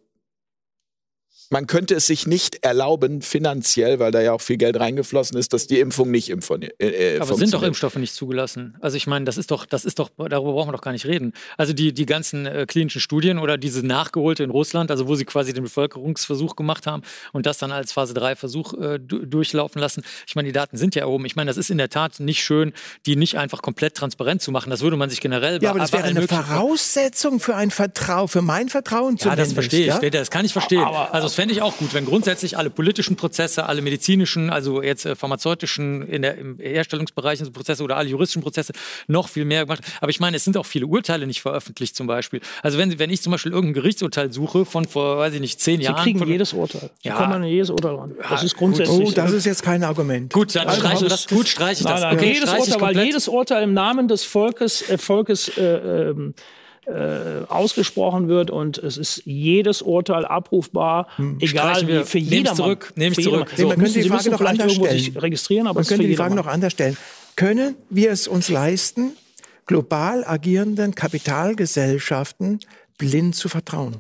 [1.52, 5.52] man könnte es sich nicht erlauben, finanziell, weil da ja auch viel Geld reingeflossen ist,
[5.52, 6.72] dass die Impfung nicht impfoniert.
[6.80, 8.74] Äh, äh Aber sind doch Impfstoffe nicht zugelassen?
[8.80, 11.04] Also ich meine, das ist doch, das ist doch, darüber brauchen wir doch gar nicht
[11.04, 11.34] reden.
[11.58, 15.26] Also die, die ganzen äh, klinischen Studien oder diese nachgeholte in Russland, also wo sie
[15.26, 17.02] quasi den Bevölkerungsversuch gemacht haben
[17.32, 20.02] und das dann als Phase 3 Versuch äh, durchlaufen lassen.
[20.26, 21.26] Ich meine, die Daten sind ja erhoben.
[21.26, 22.72] Ich meine, das ist in der Tat nicht schön,
[23.04, 24.70] die nicht einfach komplett transparent zu machen.
[24.70, 28.40] Das würde man sich generell Ja, aber das wäre eine Voraussetzung für ein Vertrauen, für
[28.40, 30.02] mein Vertrauen zu Ja, das verstehe ich.
[30.02, 30.10] Ja?
[30.10, 30.82] Das kann ich verstehen.
[30.82, 35.06] Aber, also fände ich auch gut, wenn grundsätzlich alle politischen Prozesse, alle medizinischen, also jetzt
[35.06, 38.72] äh, pharmazeutischen in der, im Herstellungsbereich Prozesse oder alle juristischen Prozesse
[39.08, 39.82] noch viel mehr gemacht.
[40.00, 42.40] Aber ich meine, es sind auch viele Urteile nicht veröffentlicht zum Beispiel.
[42.62, 45.80] Also wenn, wenn ich zum Beispiel irgendein Gerichtsurteil suche von vor, weiß ich nicht, zehn
[45.80, 45.96] Sie Jahren.
[45.96, 46.90] Sie kriegen von, jedes Urteil.
[47.02, 47.16] Sie ja.
[47.16, 48.14] kommen an jedes Urteil ran.
[48.30, 49.08] Das ist grundsätzlich.
[49.08, 50.32] Oh, das ist jetzt kein Argument.
[50.32, 51.26] Gut, dann also, streiche das.
[51.26, 52.02] Gut, streiche ich das.
[52.02, 56.10] Nein, nein, okay, jedes Urteil, weil jedes Urteil im Namen des Volkes, äh, Volkes äh,
[56.10, 56.34] ähm,
[56.86, 61.38] äh, ausgesprochen wird und es ist jedes Urteil abrufbar, hm.
[61.40, 62.56] egal wie für jedermann.
[62.56, 63.52] zurück, nehme ich zurück.
[63.56, 63.68] So.
[63.68, 65.16] Man könnte die Frage noch anders stellen.
[65.16, 66.96] registrieren, aber man könnte die Frage noch anders stellen.
[67.36, 69.12] Können wir es uns leisten,
[69.66, 72.60] global agierenden Kapitalgesellschaften
[72.98, 73.96] blind zu vertrauen?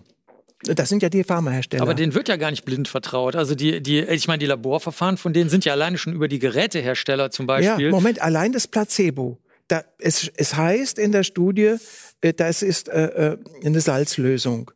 [0.64, 1.82] Das sind ja die Pharmahersteller.
[1.82, 3.34] Aber denen wird ja gar nicht blind vertraut.
[3.34, 6.38] Also die, die, ich meine, die Laborverfahren von denen sind ja alleine schon über die
[6.38, 7.86] Gerätehersteller zum Beispiel.
[7.86, 9.38] Ja, Moment, allein das Placebo.
[9.72, 11.76] Da, es, es heißt in der Studie,
[12.20, 14.70] äh, das ist äh, äh, eine Salzlösung.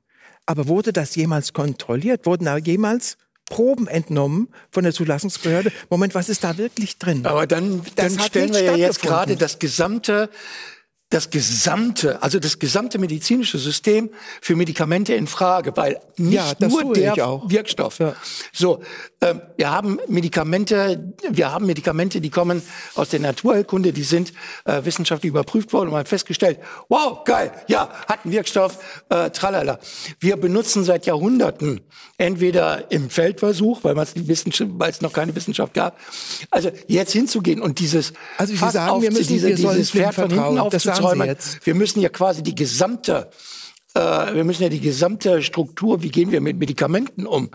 [0.47, 2.24] Aber wurde das jemals kontrolliert?
[2.24, 5.70] Wurden da jemals Proben entnommen von der Zulassungsbehörde?
[5.90, 7.27] Moment, was ist da wirklich drin?
[7.27, 10.31] Aber dann, dann stellen wir ja jetzt gerade das gesamte
[11.10, 14.10] das gesamte, also das gesamte medizinische System
[14.40, 18.00] für Medikamente in Frage, weil nicht ja, nur der Wirkstoff.
[18.00, 18.16] Ja.
[18.52, 18.82] So,
[19.20, 22.60] ähm, wir haben Medikamente, wir haben Medikamente, die kommen
[22.96, 24.32] aus der Naturheilkunde, die sind
[24.64, 26.58] äh, wissenschaftlich überprüft worden und man hat festgestellt,
[26.88, 28.78] wow, geil, ja, hat einen Wirkstoff,
[29.08, 29.78] äh, tralala.
[30.18, 31.82] Wir benutzen seit Jahrhunderten
[32.18, 35.98] entweder im Feldversuch, weil man es noch keine Wissenschaft gab.
[36.50, 40.58] Also jetzt hinzugehen und dieses also Sie sagen, wir müssen diese, dieses Pferd von hinten
[40.58, 41.36] aufzuzäumen, träumen.
[41.64, 43.30] Wir müssen ja quasi die gesamte
[43.94, 47.50] äh, wir müssen ja die gesamte Struktur, wie gehen wir mit Medikamenten um?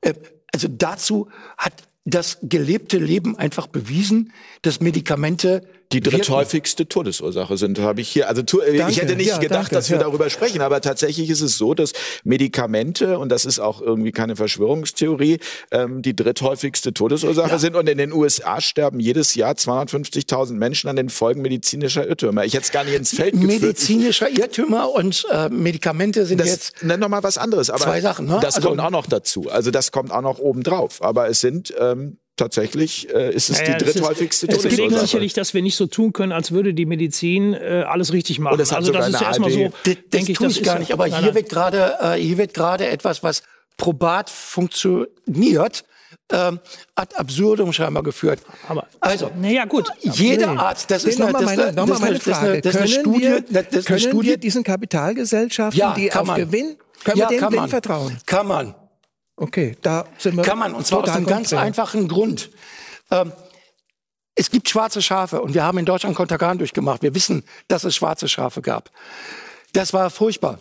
[0.00, 0.14] Äh,
[0.52, 4.32] also dazu hat das gelebte Leben einfach bewiesen,
[4.66, 5.62] dass Medikamente
[5.92, 8.28] die dritthäufigste Todesursache sind, habe ich hier.
[8.28, 8.90] Also tu, Danke.
[8.90, 10.02] ich hätte nicht Ja, gedacht, danke, dass wir ja.
[10.02, 11.92] darüber sprechen, aber tatsächlich ist es so, dass
[12.24, 15.38] Medikamente und das ist auch irgendwie keine Verschwörungstheorie,
[15.70, 20.96] ähm, die dritthäufigste Todesursache sind und in den USA sterben jedes Jahr 250.000 Menschen an
[20.96, 22.44] den Folgen medizinischer Irrtümer.
[22.44, 23.60] Ich hätte es gar nicht ins Feld geführt.
[23.62, 27.70] medizinischer Irrtümer und äh, Medikamente sind Das jetzt nenn noch mal was anderes.
[27.70, 28.38] Aber Zwei Sachen, ne?
[28.42, 29.48] Das Also- kommt auch noch dazu.
[29.50, 31.02] Also das kommt auch noch oben drauf.
[31.02, 35.06] Aber es sind ähm, tatsächlich äh, ist es Naja, die es dritthäufigste Es belegt Todesursache.
[35.06, 38.58] sicherlich, dass wir nicht so tun können, als würde die Medizin äh, alles richtig machen.
[38.60, 40.62] Es hat also das ist ja erstmal so, Das, das denke ich, tue das ich
[40.62, 40.92] gar nicht.
[40.92, 41.34] Aber Nein, hier nein.
[41.36, 43.42] wird gerade äh, hier wird gerade etwas, was
[43.76, 45.84] probat funktioniert,
[46.32, 46.60] ähm,
[46.94, 48.40] ad absurdum scheinbar geführt.
[48.68, 49.88] Aber- also Naja, gut.
[50.00, 50.58] jeder Nee.
[50.58, 52.60] Arzt, das ist eine, noch mal das ist meine, noch das das Frage.
[52.62, 56.40] das können Studie, wir, das können Studie, wir diesen Kapitalgesellschaften, ja, die kann auf man.
[56.40, 57.68] Gewinn, können ja, wir denen kann man.
[57.68, 58.16] vertrauen?
[58.26, 58.74] Kann man.
[59.36, 62.50] Okay, da sind wir Kann man, und zwar aus einem ganz einfachen Grund.
[63.10, 63.32] Ähm,
[64.36, 67.02] es gibt schwarze Schafe und wir haben in Deutschland Kontergan durchgemacht.
[67.02, 68.90] Wir wissen, dass es schwarze Schafe gab.
[69.72, 70.60] Das war furchtbar.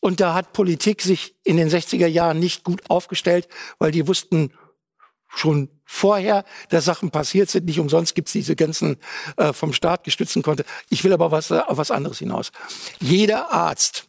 [0.00, 4.52] Und da hat Politik sich in den 60er Jahren nicht gut aufgestellt, weil die wussten
[5.28, 7.66] schon vorher, dass Sachen passiert sind.
[7.66, 8.96] Nicht umsonst gibt's diese ganzen
[9.36, 10.64] äh, vom Staat gestützten Konte.
[10.88, 12.52] Ich will aber was, auf was anderes hinaus.
[13.00, 14.06] Jeder Arzt,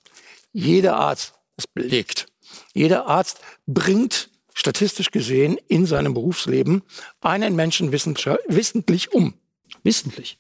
[0.52, 2.28] jeder Arzt, das belegt,
[2.74, 6.84] jeder Arzt bringt statistisch gesehen in seinem Berufsleben
[7.22, 9.34] einen Menschen wissentlich um.
[9.84, 10.40] Wissentlich.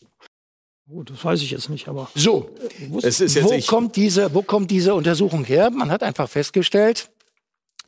[0.88, 2.56] Gut, das weiß ich jetzt nicht, aber So,
[3.02, 5.72] Es ist jetzt wo kommt diese, wo kommt diese Untersuchung her?
[5.72, 7.10] Man hat einfach festgestellt,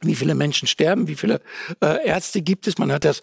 [0.02, 1.42] wie viele Menschen sterben, wie viele
[1.82, 2.78] äh, Ärzte gibt es.
[2.78, 3.22] Man hat das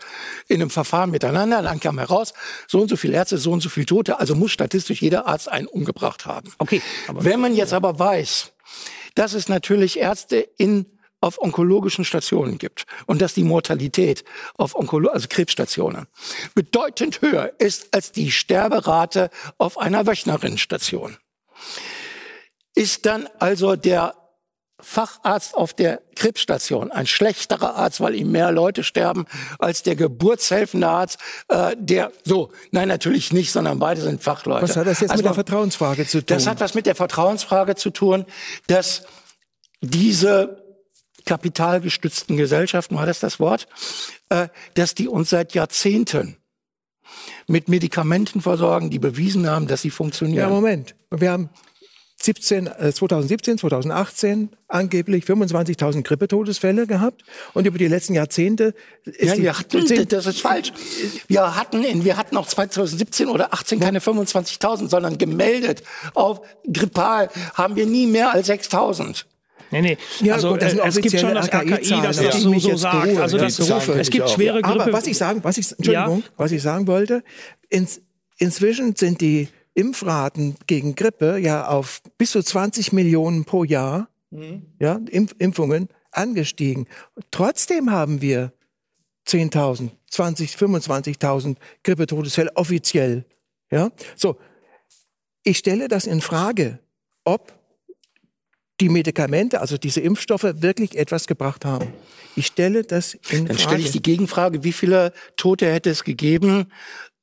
[0.48, 2.34] in einem Verfahren miteinander, dann kam heraus,
[2.68, 4.18] so und so viele Ärzte, so und so viele Tote.
[4.18, 6.52] Also muss statistisch jeder Arzt einen umgebracht haben.
[6.58, 6.80] okay.
[7.08, 8.52] Aber Wenn man jetzt aber weiß,
[9.14, 10.86] dass es natürlich Ärzte in
[11.24, 14.24] auf onkologischen Stationen gibt und dass die Mortalität
[14.56, 16.06] auf Onkolo also Krebsstationen
[16.54, 21.16] bedeutend höher ist als die Sterberate auf einer Wöchnerinnenstation.
[22.74, 24.14] Ist dann also der
[24.80, 29.24] Facharzt auf der Krebsstation ein schlechterer Arzt, weil ihm mehr Leute sterben,
[29.58, 31.18] als der geburtshelfende Arzt,
[31.48, 34.62] äh, der so, nein, natürlich nicht, sondern beide sind Fachleute.
[34.62, 36.26] Was hat das jetzt Also mit der Vertrauensfrage zu tun?
[36.26, 38.26] das hat was mit der Vertrauensfrage zu tun,
[38.66, 39.04] dass
[39.80, 40.63] diese
[41.24, 43.66] kapitalgestützten Gesellschaften, war das das Wort,
[44.28, 46.36] äh, dass die uns seit Jahrzehnten
[47.46, 50.50] mit Medikamenten versorgen, die bewiesen haben, dass sie ja, funktionieren.
[50.50, 50.94] Moment.
[51.10, 51.50] Wir haben
[52.16, 57.22] 17, äh, 2017, 2018 angeblich 25.000 Grippetodesfälle gehabt
[57.52, 58.74] und über die letzten Jahrzehnte
[59.04, 60.72] ist Ja, die, wir hatten, sind- das ist falsch.
[61.28, 65.82] Wir hatten, in, wir hatten auch 2017 oder 18 keine 25.000, sondern gemeldet
[66.14, 66.40] auf
[66.72, 69.24] Grippal haben wir nie mehr als 6.000.
[69.74, 69.98] Nee, nee.
[70.20, 72.40] Ja, also gut, das sind äh, es gibt schon das AKI, das AKI-Zahlen, das die
[72.40, 73.16] so, so sagt.
[73.16, 74.82] Also Ja, das, es gibt schwere Grippe.
[74.82, 77.24] Aber was ich sagen, was ich, Entschuldigung, was ich sagen wollte,
[77.70, 78.00] ins,
[78.38, 84.08] inzwischen sind die Impfraten gegen Grippe ja auf bis zu 20 Millionen pro Jahr,
[84.78, 86.86] ja, Impf, Impfungen angestiegen.
[87.32, 88.52] Trotzdem haben wir
[89.26, 93.24] 10.000, 20, 25.000 Grippetodesfälle offiziell.
[93.72, 94.36] Ja, so.
[95.42, 96.78] Ich stelle das in Frage,
[97.24, 97.52] ob
[98.80, 101.92] die Medikamente, also diese Impfstoffe, wirklich etwas gebracht haben.
[102.36, 103.60] Ich stelle das in Dann Frage.
[103.60, 106.66] stelle ich die Gegenfrage, wie viele Tote hätte es gegeben,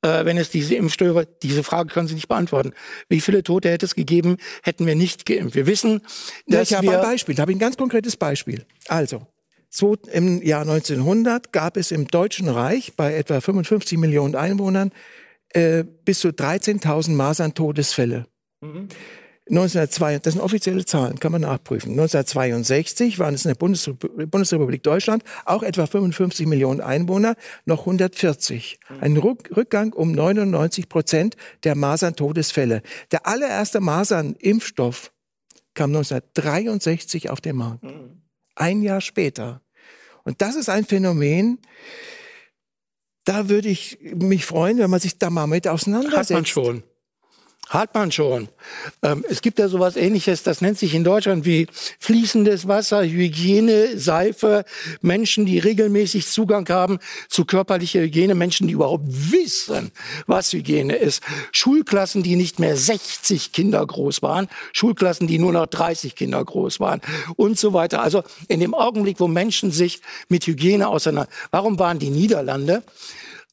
[0.00, 2.72] äh, wenn es diese Impfstoffe, diese Frage können Sie nicht beantworten.
[3.08, 5.54] Wie viele Tote hätte es gegeben, hätten wir nicht geimpft?
[5.54, 6.00] Wir wissen,
[6.46, 8.64] Ja, dass ich habe ein Beispiel, da habe ich ein ganz konkretes Beispiel.
[8.88, 9.26] Also,
[9.68, 14.90] so im Jahr 1900 gab es im Deutschen Reich bei etwa 55 Millionen Einwohnern
[15.50, 18.26] äh, bis zu 13.000 Masern-Todesfälle.
[19.50, 21.90] 1902, das sind offizielle Zahlen, kann man nachprüfen.
[21.92, 27.34] 1962 waren es in der Bundesrepu- Bundesrepublik Deutschland auch etwa 55 Millionen Einwohner,
[27.64, 28.78] noch 140.
[29.00, 32.82] Ein Ruck- Rückgang um 99 Prozent der Masern-Todesfälle.
[33.10, 35.12] Der allererste Masern-Impfstoff
[35.74, 37.84] kam 1963 auf den Markt.
[38.54, 39.60] Ein Jahr später.
[40.22, 41.58] Und das ist ein Phänomen,
[43.24, 46.30] da würde ich mich freuen, wenn man sich da mal mit auseinandersetzt.
[46.30, 46.82] hat man schon.
[47.72, 48.48] Hat man schon.
[49.02, 51.68] Ähm, es gibt ja sowas ähnliches, das nennt sich in Deutschland wie
[52.00, 54.66] fließendes Wasser, Hygiene, Seife,
[55.00, 56.98] Menschen, die regelmäßig Zugang haben
[57.30, 59.90] zu körperlicher Hygiene, Menschen, die überhaupt wissen,
[60.26, 61.22] was Hygiene ist.
[61.50, 66.78] Schulklassen, die nicht mehr 60 Kinder groß waren, Schulklassen, die nur noch 30 Kinder groß
[66.78, 67.00] waren
[67.36, 68.02] und so weiter.
[68.02, 72.82] Also in dem Augenblick, wo Menschen sich mit Hygiene auseinander, warum waren die Niederlande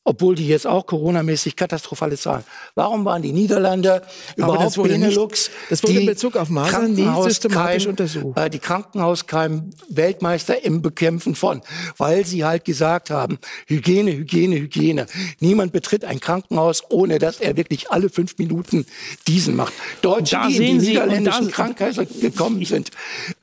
[0.10, 2.44] obwohl die jetzt auch coronamäßig katastrophale Zahlen.
[2.74, 4.02] Warum waren die Niederlande
[4.36, 5.52] überhaupt das wurde nicht- Benelux?
[5.70, 8.36] das wurde in Bezug auf Masern nie systematisch untersucht.
[8.36, 11.62] Äh, die Krankenhauskeim-Weltmeister im Bekämpfen von,
[11.98, 15.06] weil sie halt gesagt haben, Hygiene, Hygiene, Hygiene.
[15.40, 18.88] Niemand betritt ein Krankenhaus, ohne dass er wirklich alle fünf Minuten
[19.28, 19.74] diesen macht.
[20.02, 22.90] Deutsche, Da die in die Sie, niederländischen Krankenhäuser gekommen sind,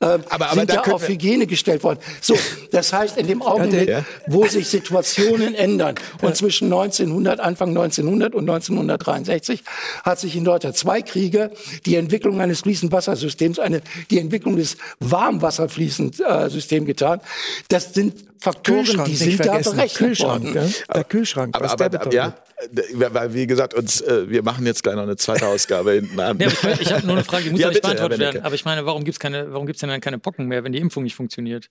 [0.00, 2.00] ähm, Aber- aber sind da ja auf Hygiene gestellt worden.
[2.20, 2.34] So,
[2.72, 4.04] das heißt, in dem Augenblick, Ja.
[4.26, 9.62] wo sich Situationen ändern und zwischen 1900, Anfang 1900 und 1963
[10.02, 11.50] hat sich in Deutschland zwei Kriege,
[11.84, 17.20] die Entwicklung eines Fließendwassersystems, eine, die Entwicklung des Warmwasserfließendsystems getan.
[17.68, 20.74] Das sind Faktoren, Kühlschrank die nicht sind da berechnet Kühlschrank, worden.
[20.94, 21.56] Der Kühlschrank.
[21.56, 22.14] Aber, was aber der bedeutet.
[22.14, 26.20] ja, weil wie gesagt, uns, äh, wir machen jetzt gleich noch eine zweite Ausgabe hinten
[26.20, 26.38] an.
[26.46, 28.18] Ja, ich, ich habe nur eine Frage, die muss Ja, ja, nicht bitte, Herr beantwortet
[28.20, 28.44] werden.
[28.44, 30.72] Aber ich meine, warum gibt es keine, warum gibt's denn dann keine Pocken mehr, wenn
[30.72, 31.70] die Impfung nicht funktioniert?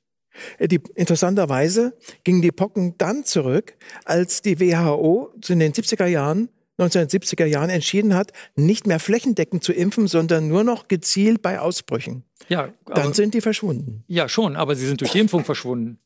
[0.57, 6.49] Äh, Die, interessanterweise gingen die Pocken dann zurück, als die WHO in den 70er Jahren,
[6.77, 12.23] 1970er Jahren entschieden hat, nicht mehr flächendeckend zu impfen, sondern nur noch gezielt bei Ausbrüchen.
[12.49, 14.03] Ja, Dann aber, sind die verschwunden.
[14.07, 15.99] ja schon, aber sie sind durch die Impfung verschwunden.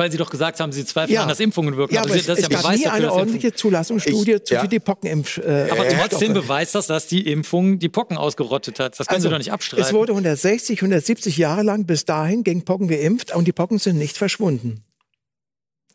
[0.00, 1.22] Weil sie doch gesagt haben, sie zweifeln Ja.
[1.24, 1.92] an, dass Impfungen wirken.
[1.94, 4.32] Ja, aber aber sie, es, das ist es ja gab Beweis nie eine ordentliche Zulassungsstudie
[4.32, 4.62] Ich- zu- ja.
[4.62, 5.36] für die Pockenimpf.
[5.36, 8.98] Äh, Aber trotzdem beweist das, dass die Impfung die Pocken ausgerottet hat.
[8.98, 9.84] Das können Also, Sie doch nicht abstreiten.
[9.84, 13.98] Es wurde 160, 170 Jahre lang bis dahin gegen Pocken geimpft und die Pocken sind
[13.98, 14.84] nicht verschwunden.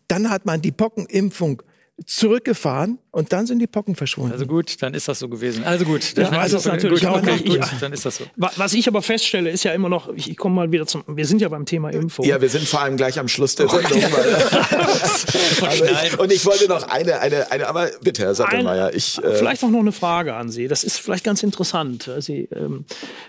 [0.08, 1.64] Dann hat man die Pockenimpfung
[2.06, 4.34] zurückgefahren und dann sind die Pocken verschwunden.
[4.34, 5.64] also gut, dann ist das so gewesen.
[5.64, 7.70] Also gut, Ja, dann, also ist natürlich gut, auch okay, gut, ja.
[7.80, 8.26] dann ist das so.
[8.36, 11.04] Wa- Was ich aber feststelle, ist ja immer noch, ich, ich komme mal wieder zum,
[11.08, 12.26] wir sind ja beim Thema Impfung.
[12.26, 13.90] Ja, wir sind vor allem gleich am Schluss der Sendung.
[14.02, 14.36] Weil,
[15.62, 15.74] aber
[16.06, 19.18] ich, und ich wollte noch eine, eine, eine, aber bitte, Herr Sattelmeier, ich.
[19.24, 20.68] Äh, Vielleicht auch noch eine Frage an Sie.
[20.68, 22.10] Das ist vielleicht ganz interessant.
[22.20, 22.86] Sie, ähm,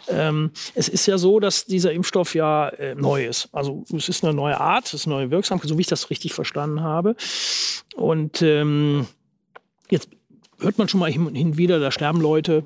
[0.09, 3.49] ähm, es ist ja so, dass dieser Impfstoff ja äh, neu ist.
[3.53, 6.11] Also es ist eine neue Art, es ist eine neue Wirksamkeit, so wie ich das
[6.11, 7.15] richtig verstanden habe.
[7.95, 9.07] Und ähm,
[9.91, 10.09] jetzt
[10.59, 12.65] hört man schon mal hin und wieder, da sterben Leute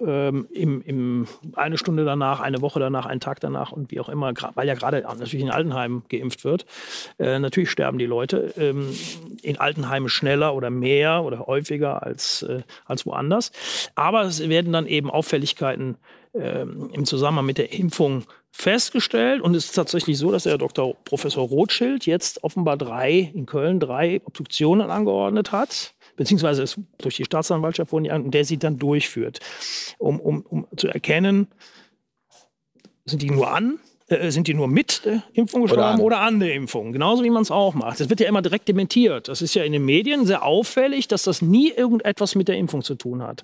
[0.00, 4.08] ähm, im, im eine Stunde danach, eine Woche danach, einen Tag danach und wie auch
[4.08, 6.66] immer, weil ja gerade natürlich in Altenheimen geimpft wird.
[7.18, 8.94] Äh, natürlich sterben die Leute ähm,
[9.42, 13.50] in Altenheimen schneller oder mehr oder häufiger als, äh, als woanders.
[13.94, 15.96] Aber es werden dann eben Auffälligkeiten
[16.34, 19.40] ähm, im Zusammenhang mit der Impfung festgestellt.
[19.40, 20.94] Und es ist tatsächlich so, dass der Dr.
[21.04, 25.94] Professor Rothschild jetzt offenbar drei, in Köln drei Obduktionen angeordnet hat.
[26.22, 29.40] Beziehungsweise es durch die Staatsanwaltschaft wurden die an, und der sie dann durchführt,
[29.98, 31.48] um, um, um zu erkennen,
[33.04, 36.00] sind die nur an, äh, sind die nur mit der Impfung gestorben an.
[36.00, 36.92] oder an, der Impfung?
[36.92, 37.98] Genauso wie man es auch macht.
[37.98, 39.26] Das wird ja immer direkt dementiert.
[39.26, 42.82] Das ist ja in den Medien sehr auffällig, dass das nie irgendetwas mit der Impfung
[42.82, 43.42] zu tun hat.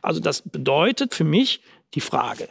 [0.00, 1.60] Also das bedeutet für mich
[1.94, 2.48] die Frage,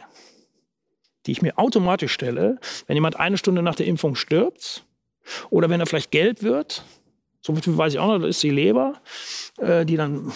[1.26, 4.84] die ich mir automatisch stelle, wenn jemand eine Stunde nach der Impfung stirbt
[5.50, 6.84] oder wenn er vielleicht gelb wird,
[7.46, 8.94] so viel weiß ich auch noch, das ist die Leber,
[9.58, 10.32] äh, die dann,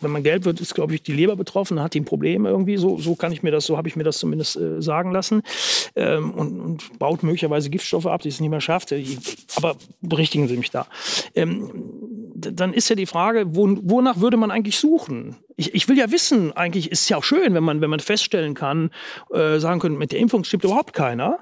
[0.00, 2.76] wenn man gelb wird, ist, glaube ich, die Leber betroffen, hat die ein Problem irgendwie.
[2.76, 5.42] So, so kann ich mir das, so habe ich mir das zumindest äh, sagen lassen.
[5.96, 8.94] Ähm, und, und baut möglicherweise Giftstoffe ab, die es nicht mehr schafft.
[9.56, 10.86] Aber berichtigen Sie mich da.
[11.34, 11.70] Ähm,
[12.36, 15.36] dann ist ja die Frage, wo, wonach würde man eigentlich suchen?
[15.56, 17.98] Ich, ich will ja wissen, eigentlich ist es ja auch schön, wenn man, wenn man
[18.00, 18.90] feststellen kann,
[19.32, 21.40] äh, sagen können, mit der Impfung stimmt überhaupt keiner.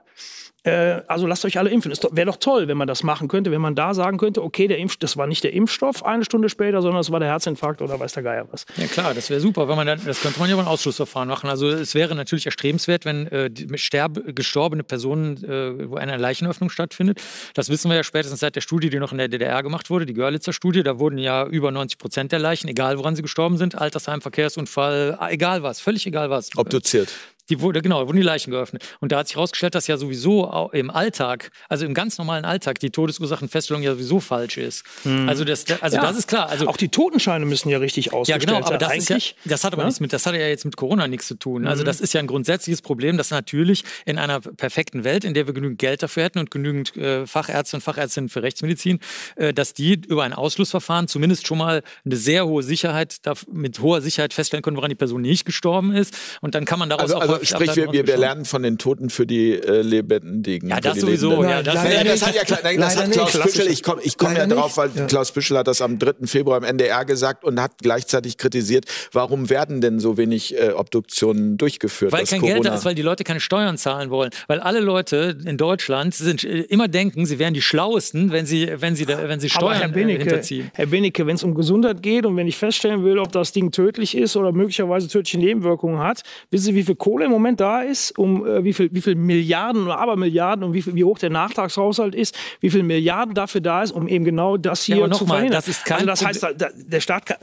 [0.67, 1.93] Äh, also lasst euch alle impfen.
[1.93, 4.67] Es wäre doch toll, wenn man das machen könnte, wenn man da sagen könnte, okay,
[4.67, 7.83] der Impf das war nicht der Impfstoff eine Stunde später, sondern es war der Herzinfarkt
[7.83, 8.67] oder weiß der Geier was.
[8.77, 11.49] Ja klar, das wäre super, wenn man dann, das könnte man ja beim Ausschlussverfahren machen.
[11.49, 17.23] Also es wäre natürlich erstrebenswert, wenn äh, sterbe, gestorbene Personen, äh, wo eine Leichenöffnung stattfindet.
[17.55, 20.05] Das wissen wir ja spätestens seit der Studie, die noch in der DDR gemacht wurde,
[20.05, 20.83] die Görlitzer Studie.
[20.83, 25.17] Da wurden ja über 90 Prozent der Leichen, egal woran sie gestorben sind, Altersheim, Verkehrsunfall,
[25.31, 26.51] egal was, völlig egal was.
[26.57, 27.13] obduziert.
[27.49, 28.85] Die wurde, genau, da wurden die Leichen geöffnet.
[29.01, 32.79] Und da hat sich herausgestellt, dass ja sowieso im Alltag, also im ganz normalen Alltag,
[32.81, 34.85] die Todesursachenfeststellung ja sowieso falsch ist.
[35.27, 36.03] Also, das, also Ja.
[36.03, 36.49] das ist klar.
[36.49, 39.65] Also, Auch die Totenscheine müssen ja richtig ja, ausgestellt genau, aber das, ist ja, das
[39.65, 39.87] hat aber Ja?
[39.87, 41.67] nichts mit, das hat ja jetzt mit Corona nichts zu tun.
[41.67, 41.87] Also Mhm.
[41.87, 45.55] das ist ja ein grundsätzliches Problem, dass natürlich in einer perfekten Welt, in der wir
[45.55, 48.99] genügend Geld dafür hätten und genügend äh, Fachärzte und Fachärztinnen für Rechtsmedizin,
[49.37, 53.21] äh, dass die über ein Ausschlussverfahren zumindest schon mal eine sehr hohe Sicherheit,
[53.53, 56.17] mit hoher Sicherheit feststellen können, woran die Person nicht gestorben ist.
[56.41, 58.79] Und dann kann man daraus Also, auch also sprich, wir, wir, wir lernen von den
[58.79, 60.71] Toten für die äh, Lebendigen.
[60.71, 61.43] Ja, das sowieso.
[61.43, 63.43] Ja, das, Nein, das hat ja nein, das hat Klaus nicht.
[63.45, 64.91] Püschel, ich komme ich komm ja drauf, weil.
[64.95, 65.07] Ja.
[65.07, 66.27] Klaus Püschel hat das am 3.
[66.27, 71.59] Februar im NDR gesagt und hat gleichzeitig kritisiert, warum werden denn so wenig äh, Obduktionen
[71.59, 72.13] durchgeführt?
[72.13, 72.55] Weil kein Corona?
[72.55, 74.31] Geld da ist, weil die Leute keine Steuern zahlen wollen.
[74.47, 78.71] Weil alle Leute in Deutschland sind, äh, immer denken, sie wären die Schlauesten, wenn sie,
[78.79, 80.71] wenn sie, da, wenn sie Aber Steuern Herr äh, Benecke, hinterziehen.
[80.75, 83.71] Herr Benecke, wenn es um Gesundheit geht und wenn ich feststellen will, ob das Ding
[83.71, 87.83] tödlich ist oder möglicherweise tödliche Nebenwirkungen hat, wissen Sie, wie viel Kohle im Moment da
[87.83, 91.19] ist, um äh, wie viel, wie viel Milliarden oder Abermilliarden und wie, viel, wie hoch
[91.19, 95.09] der Nachtragshaushalt ist, wie viel Milliarden dafür da ist, um eben genau das hier aber
[95.09, 95.59] noch zu mal, verhindern.
[95.59, 97.37] das ist kein also das heißt, da, da, der Staat kann,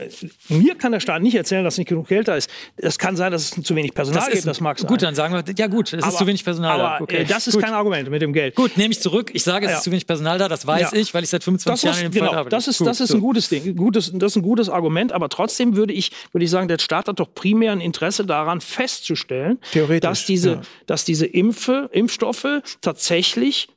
[0.48, 2.50] mir kann der Staat nicht erzählen, dass nicht genug Geld da ist.
[2.76, 4.88] Das kann sein, dass es zu wenig Personal gibt, das mag sein.
[4.88, 7.02] Gut, dann sagen wir, ja gut, es ist zu wenig Personal aber, da.
[7.02, 7.16] Okay.
[7.18, 7.62] äh, das ist gut.
[7.62, 8.54] kein Argument mit dem Geld.
[8.54, 9.30] Gut, nehme ich zurück.
[9.34, 9.78] Ich sage, es Ja.
[9.78, 10.98] ist zu wenig Personal da, das weiß Ja.
[10.98, 12.56] ich, weil ich seit 25 Das Jahren ist, in dem Fall genau, arbeite.
[12.56, 13.16] das ist, Gut, das ist so.
[13.16, 16.50] ein gutes Ding, gutes, das ist ein gutes Argument, aber trotzdem würde ich, würde ich
[16.50, 19.58] sagen, der Staat hat doch primär ein Interesse daran festzustellen,
[20.00, 20.62] dass diese, ja.
[20.86, 23.68] dass diese Impfe, Impfstoffe tatsächlich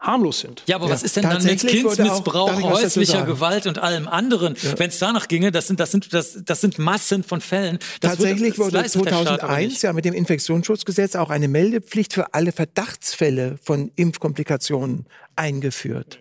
[0.00, 0.62] harmlos sind.
[0.66, 3.24] Ja, aber Ja, was ist denn dann mit Kindsmissbrauch, häuslicher?
[3.24, 4.56] Gewalt und allem anderen?
[4.76, 7.78] Wenn es danach ginge, das sind, das sind, das, das sind Massen von Fällen.
[8.00, 9.82] Das Tatsächlich wird, das wurde leistet der Staat aber 2001 nicht.
[9.82, 16.18] ja mit dem Infektionsschutzgesetz auch eine Meldepflicht für alle Verdachtsfälle von Impfkomplikationen eingeführt.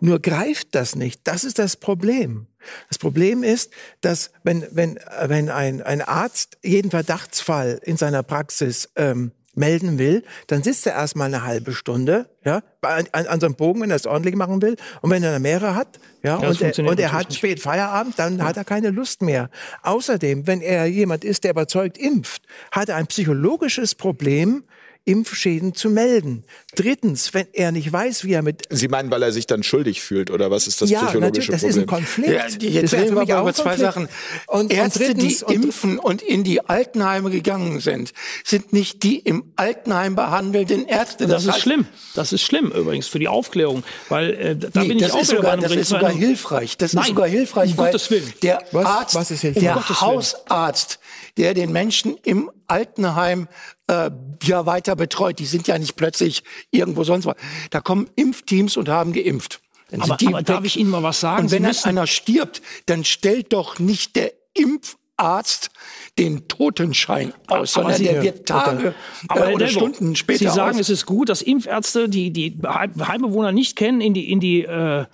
[0.00, 1.20] Nur greift das nicht.
[1.24, 2.46] Das ist das Problem.
[2.88, 3.70] Das Problem ist,
[4.00, 10.24] dass wenn, wenn, wenn ein, ein Arzt jeden Verdachtsfall in seiner Praxis ähm, melden will,
[10.46, 13.96] dann sitzt er erstmal eine halbe Stunde, ja, an, an so einem Bogen, wenn er
[13.96, 14.76] es ordentlich machen will.
[15.00, 17.38] Und wenn er mehrere hat, ja, das und, er, und er hat nicht.
[17.38, 19.50] spät Feierabend, dann hat er keine Lust mehr.
[19.82, 24.64] Außerdem, wenn er jemand ist, der überzeugt impft, hat er ein psychologisches Problem,
[25.06, 26.44] Impfschäden zu melden.
[26.74, 30.00] Drittens, wenn er nicht weiß, wie er mit Sie meinen, weil er sich dann schuldig
[30.00, 31.12] fühlt oder was ist das ja, natürlich,
[31.46, 32.04] psychologische das ist ein Problem?
[32.04, 32.62] Konflikt.
[32.62, 33.76] Ja, jetzt Das reden wir über zwei.
[33.76, 34.08] Sachen.
[34.46, 38.12] Und, Ärzte, und drittens, die impfen und in die Altenheime gegangen sind,
[38.44, 41.26] sind nicht die im Altenheim behandelnden Ärzte.
[41.26, 41.86] Das, ist heißt, schlimm.
[42.14, 45.20] Das ist schlimm übrigens für die Aufklärung, weil äh, da Nee, bin ich das auch
[45.20, 46.76] ist sogar, das ist sogar hilfreich.
[46.78, 48.32] Das Nein, ist sogar hilfreich, um weil Gottes Willen.
[48.42, 50.00] der Was- Arzt, was der Um.
[50.00, 50.98] Hausarzt,
[51.36, 53.48] der den Menschen im Altenheim
[53.88, 54.10] äh,
[54.42, 57.36] ja weiter betreut, die sind ja nicht plötzlich irgendwo sonst was.
[57.70, 59.60] Da kommen Impfteams und haben geimpft.
[59.90, 61.44] Dann Aber, aber darf ich Ihnen mal was sagen?
[61.44, 65.70] Und wenn dann einer stirbt, dann stellt doch nicht der Impfarzt
[66.18, 68.94] den Totenschein aus, Aber sondern Sie- der wird Tage
[69.28, 70.80] Aber äh, oder Stunden später Sie sagen, aus.
[70.80, 74.62] es ist gut, dass Impfärzte, die die Heim- Heimbewohner nicht kennen, in die in die
[74.62, 75.04] äh,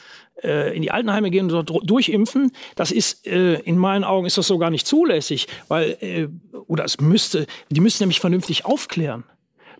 [0.43, 4.39] äh, in die Altenheime gehen und dort durchimpfen, das ist äh, in meinen Augen ist
[4.39, 6.28] das so gar nicht zulässig, weil äh,
[6.67, 9.25] oder es müsste, die müssen nämlich vernünftig aufklären.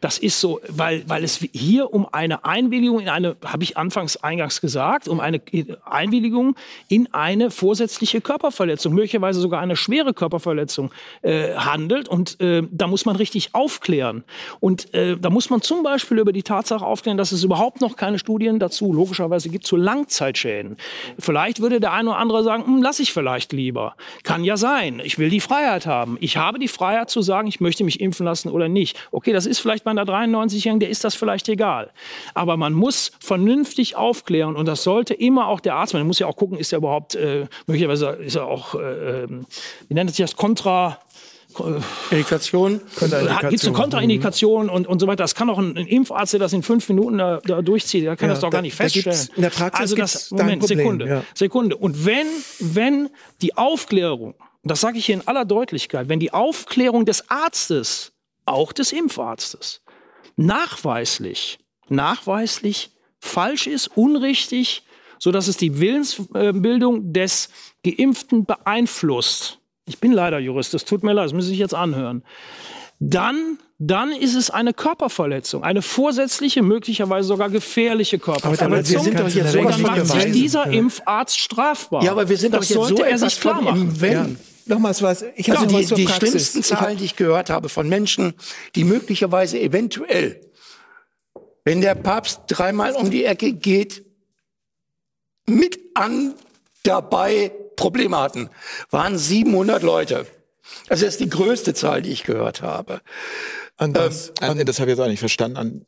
[0.01, 4.17] Das ist so, weil, weil es hier um eine Einwilligung in eine, habe ich anfangs
[4.17, 5.41] eingangs gesagt, um eine
[5.85, 6.57] Einwilligung
[6.89, 10.91] in eine vorsätzliche Körperverletzung, möglicherweise sogar eine schwere Körperverletzung
[11.23, 12.09] äh, handelt.
[12.09, 14.25] Und äh, da muss man richtig aufklären.
[14.61, 17.97] Und äh, da muss man zum Beispiel über die Tatsache aufklären, dass es überhaupt noch
[17.97, 20.77] keine Studien dazu logischerweise gibt zu Langzeitschäden.
[21.19, 23.97] Vielleicht würde der eine oder andere sagen, hm, lass ich vielleicht lieber.
[24.23, 25.01] Kann ja sein.
[25.05, 26.17] Ich will die Freiheit haben.
[26.21, 28.97] Ich habe die Freiheit zu sagen, ich möchte mich impfen lassen oder nicht.
[29.11, 31.91] Okay, das ist vielleicht bei einer 93-Jährigen, der ist das vielleicht egal.
[32.35, 36.27] Aber man muss vernünftig aufklären und das sollte immer auch der Arzt, man muss ja
[36.27, 39.27] auch gucken, ist er überhaupt, äh, möglicherweise ist er auch, äh,
[39.89, 40.99] wie nennt sich das, kontra,
[42.11, 42.81] Medikation.
[42.99, 43.13] Gibt
[43.55, 45.25] es eine Kontraindikation und, und so weiter?
[45.25, 48.17] Das kann auch ein, ein Impfarzt, der das in fünf Minuten da, da durchzieht, der
[48.17, 49.29] kann Ja, das doch da- gar nicht da feststellen.
[49.37, 51.25] in der Praxis also das, da Moment, Problem, Sekunde, ja.
[51.35, 51.77] Sekunde.
[51.77, 52.27] Und wenn,
[52.61, 53.09] wenn
[53.43, 58.13] die Aufklärung, das sage ich hier in aller Deutlichkeit, wenn die Aufklärung des Arztes,
[58.51, 59.83] auch des Impfarztes,
[60.37, 64.85] nachweislich, nachweislich falsch ist, unrichtig,
[65.19, 67.51] so dass es die Willensbildung des
[67.85, 69.59] Geimpften beeinflusst.
[69.87, 72.25] Ich bin leider Jurist, das tut mir leid, das müssen Sie sich jetzt anhören.
[73.03, 78.97] Dann, dann ist es eine Körperverletzung, eine vorsätzliche, möglicherweise sogar gefährliche aber Körperverletzung.
[78.97, 80.67] wir sind doch jetzt so dann macht sich dieser.
[80.67, 82.05] Impfarzt strafbar.
[82.05, 84.01] Ja, aber wir sind das doch jetzt sollte so er etwas sich klar machen.
[84.01, 84.39] Wenn.
[84.67, 85.25] Nochmals was.
[85.37, 88.35] Ich habe Also noch die, die schlimmsten Zahlen, die ich gehört habe von Menschen,
[88.75, 90.41] die möglicherweise eventuell,
[91.65, 94.05] wenn der Papst dreimal um die Ecke geht,
[95.47, 96.35] mit an
[96.83, 98.51] dabei Probleme hatten,
[98.91, 100.27] waren 700 Leute.
[100.89, 103.01] Also das ist die größte Zahl, die ich gehört habe.
[103.77, 104.33] An was?
[104.41, 105.57] Ah, nee, das habe ich jetzt auch nicht verstanden.
[105.57, 105.87] An,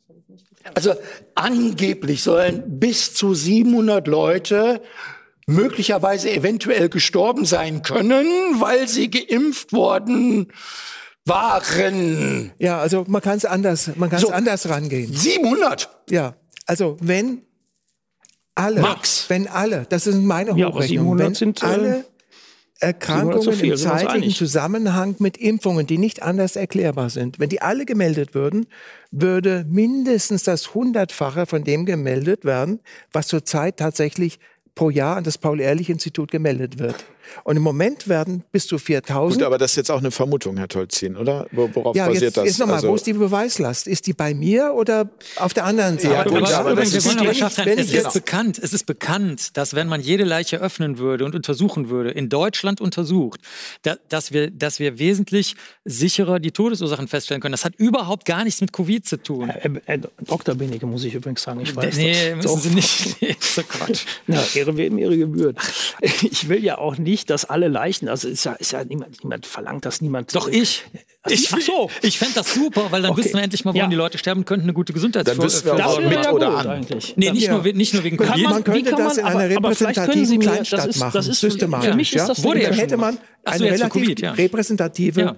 [0.73, 0.95] Also
[1.35, 4.81] angeblich sollen bis zu 700 Leute
[5.47, 8.25] möglicherweise eventuell gestorben sein können,
[8.59, 10.51] weil sie geimpft worden
[11.25, 12.51] waren.
[12.57, 14.31] Ja, also man kann es anders, man kann es So.
[14.31, 15.13] anders rangehen.
[15.13, 15.89] 700!
[16.09, 17.43] Ja, also wenn
[18.55, 19.25] alle, Max.
[19.29, 22.05] wenn alle, das sind meine Ja, 700 wenn sind, äh, alle
[22.79, 24.33] Erkrankungen 700 zu viel, im zeitlichen.
[24.35, 28.65] Zusammenhang mit Impfungen, die nicht anders erklärbar sind, wenn die alle gemeldet würden,
[29.11, 32.79] würde mindestens das Hundertfache von dem gemeldet werden,
[33.11, 34.39] was zurzeit tatsächlich
[34.75, 37.05] pro Jahr an das Paul-Ehrlich-Institut gemeldet wird.
[37.43, 39.39] Und im Moment werden bis zu 4000.
[39.39, 41.47] Gut, aber das ist jetzt auch eine Vermutung, Herr Tolzin, oder?
[41.51, 42.45] Worauf ja, basiert jetzt, das?
[42.45, 43.87] Jetzt nochmal, Also- wo ist die Beweislast?
[43.87, 46.13] Ist die bei mir oder auf der anderen Seite?
[46.13, 48.73] Ja, gut, aber, aber das wir ist- wenn ich- wenn es ist jetzt- bekannt, es
[48.73, 53.39] ist bekannt, dass wenn man jede Leiche öffnen würde und untersuchen würde, in Deutschland untersucht,
[53.83, 57.51] da, dass, wir, dass wir wesentlich sicherer die Todesursachen feststellen können.
[57.53, 59.49] Das hat überhaupt gar nichts mit Covid zu tun.
[59.49, 60.55] Äh, äh, Dr.
[60.55, 62.35] Benecke muss ich übrigens sagen, ich weiß nee, das.
[62.35, 62.59] müssen Doch.
[62.59, 63.15] Sie nicht.
[63.21, 64.05] Nee, ist doch Quatsch.
[64.27, 65.57] Na, Ehre wem Ehre gebührt.
[66.01, 69.45] Ich will ja auch nicht, dass alle Leichen, also ist ja, ist ja niemand, niemand
[69.45, 70.33] verlangt, dass niemand.
[70.35, 70.83] Doch ich.
[71.29, 71.89] Ich, Ach so.
[72.01, 73.23] ich fände das super, weil dann Okay.
[73.23, 73.89] wissen wir endlich mal, woran Ja.
[73.91, 75.53] die Leute sterben könnten, eine gute Dann Gesundheitsvorsorge.
[75.53, 76.67] wissen wir auch, das wäre mit ja oder an.
[76.67, 77.13] eigentlich.
[77.15, 77.53] Nee, nicht, Ja.
[77.53, 78.43] nur, nicht nur wegen Kann Covid.
[78.43, 81.27] man- Man könnte wie kann das in man- einer repräsentativen Kleinstadt das ist- machen, das
[81.27, 81.89] ist- systematisch.
[81.91, 84.21] für mich ist das Wurde ja dann schon hätte man so, eine für relativ Covid,
[84.21, 84.31] ja.
[84.33, 85.21] repräsentative.
[85.21, 85.35] Ja.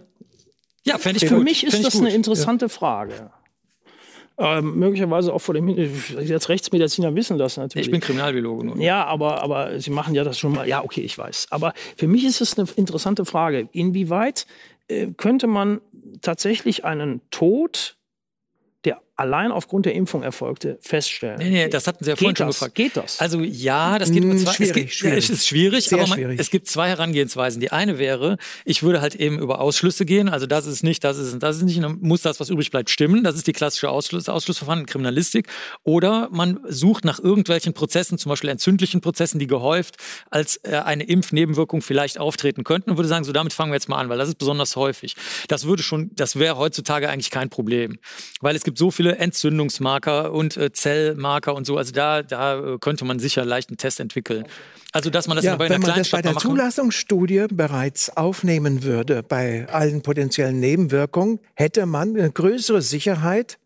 [0.85, 1.43] Ja, fände ich Für gut.
[1.43, 3.31] mich ist ich das eine interessante Frage.
[4.37, 5.91] Ähm, möglicherweise auch vor dem Hin-
[6.21, 7.87] jetzt Rechtsmediziner wissen das natürlich.
[7.87, 8.77] Ich bin Kriminalbiologe nur.
[8.77, 10.67] Ja, aber, aber Sie machen ja das schon mal.
[10.67, 11.47] Ja, okay, ich weiß.
[11.51, 13.69] Aber für mich ist es eine interessante Frage.
[13.71, 14.45] Inwieweit
[14.89, 15.79] äh, könnte man
[16.21, 17.95] tatsächlich einen Tod,
[18.83, 21.37] der allein aufgrund der Impfung erfolgte, feststellen?
[21.37, 22.55] Nee, nee, das hatten Sie ja vorhin Geht schon das?
[22.57, 22.75] gefragt.
[22.75, 23.19] Geht das?
[23.19, 24.53] Also ja, das geht Mm, mit zwei.
[24.53, 25.17] schwierig, es, geht, schwierig.
[25.23, 26.39] es ist schwierig, Sehr aber man, schwierig.
[26.39, 27.59] es gibt zwei Herangehensweisen.
[27.61, 30.27] Die eine wäre, ich würde halt eben über Ausschlüsse gehen.
[30.29, 31.77] Also das ist nicht, das ist es, das ist nicht.
[31.77, 33.23] und Dann muss das, was übrig bleibt, stimmen.
[33.23, 35.47] Das ist die klassische Ausschluss, Ausschlussverfahren in Kriminalistik.
[35.83, 39.95] Oder man sucht nach irgendwelchen Prozessen, zum Beispiel entzündlichen Prozessen, die gehäuft
[40.29, 43.89] als äh, eine Impfnebenwirkung vielleicht auftreten könnten und würde sagen, so damit fangen wir jetzt
[43.89, 45.15] mal an, weil das ist besonders häufig.
[45.47, 47.97] Das würde schon, das wäre heutzutage eigentlich kein Problem,
[48.41, 51.77] weil es gibt so viele Entzündungsmarker und äh, Zellmarker und so.
[51.77, 54.45] Also da, da äh, könnte man sicher leicht einen Test entwickeln.
[54.91, 59.23] Also dass man das Ja, wenn einer man das bei der Zulassungsstudie bereits aufnehmen würde,
[59.23, 63.57] bei allen potenziellen Nebenwirkungen, hätte man eine größere Sicherheit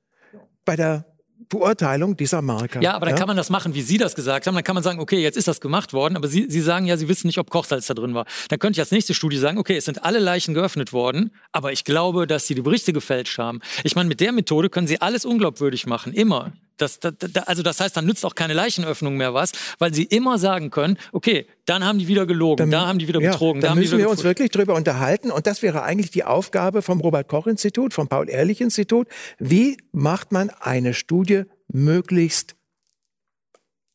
[0.66, 1.06] bei der
[1.50, 2.82] Beurteilung dieser Marker.
[2.82, 4.54] Ja, aber dann kann man das machen, wie Sie das gesagt haben.
[4.54, 6.96] Dann kann man sagen, okay, jetzt ist das gemacht worden, aber Sie, Sie sagen ja,
[6.96, 8.26] Sie wissen nicht, ob Kochsalz da drin war.
[8.50, 11.72] Dann könnte ich als nächste Studie sagen, okay, es sind alle Leichen geöffnet worden, aber
[11.72, 13.62] ich glaube, dass Sie die Berichte gefälscht haben.
[13.84, 16.54] Ich meine, mit der Methode können Sie alles unglaubwürdig machen, immer.
[16.82, 20.04] Das, da, da, also das heißt, dann nützt auch keine Leichenöffnung mehr was, weil Sie
[20.04, 23.62] immer sagen können, okay, dann haben die wieder gelogen, da haben die wieder ja, betrogen,
[23.62, 25.32] da Dann müssen wir uns wirklich drüber unterhalten.
[25.32, 29.08] Und das wäre eigentlich die Aufgabe vom Robert-Koch-Institut, vom Paul-Ehrlich-Institut.
[29.38, 32.56] Wie macht man eine Studie möglichst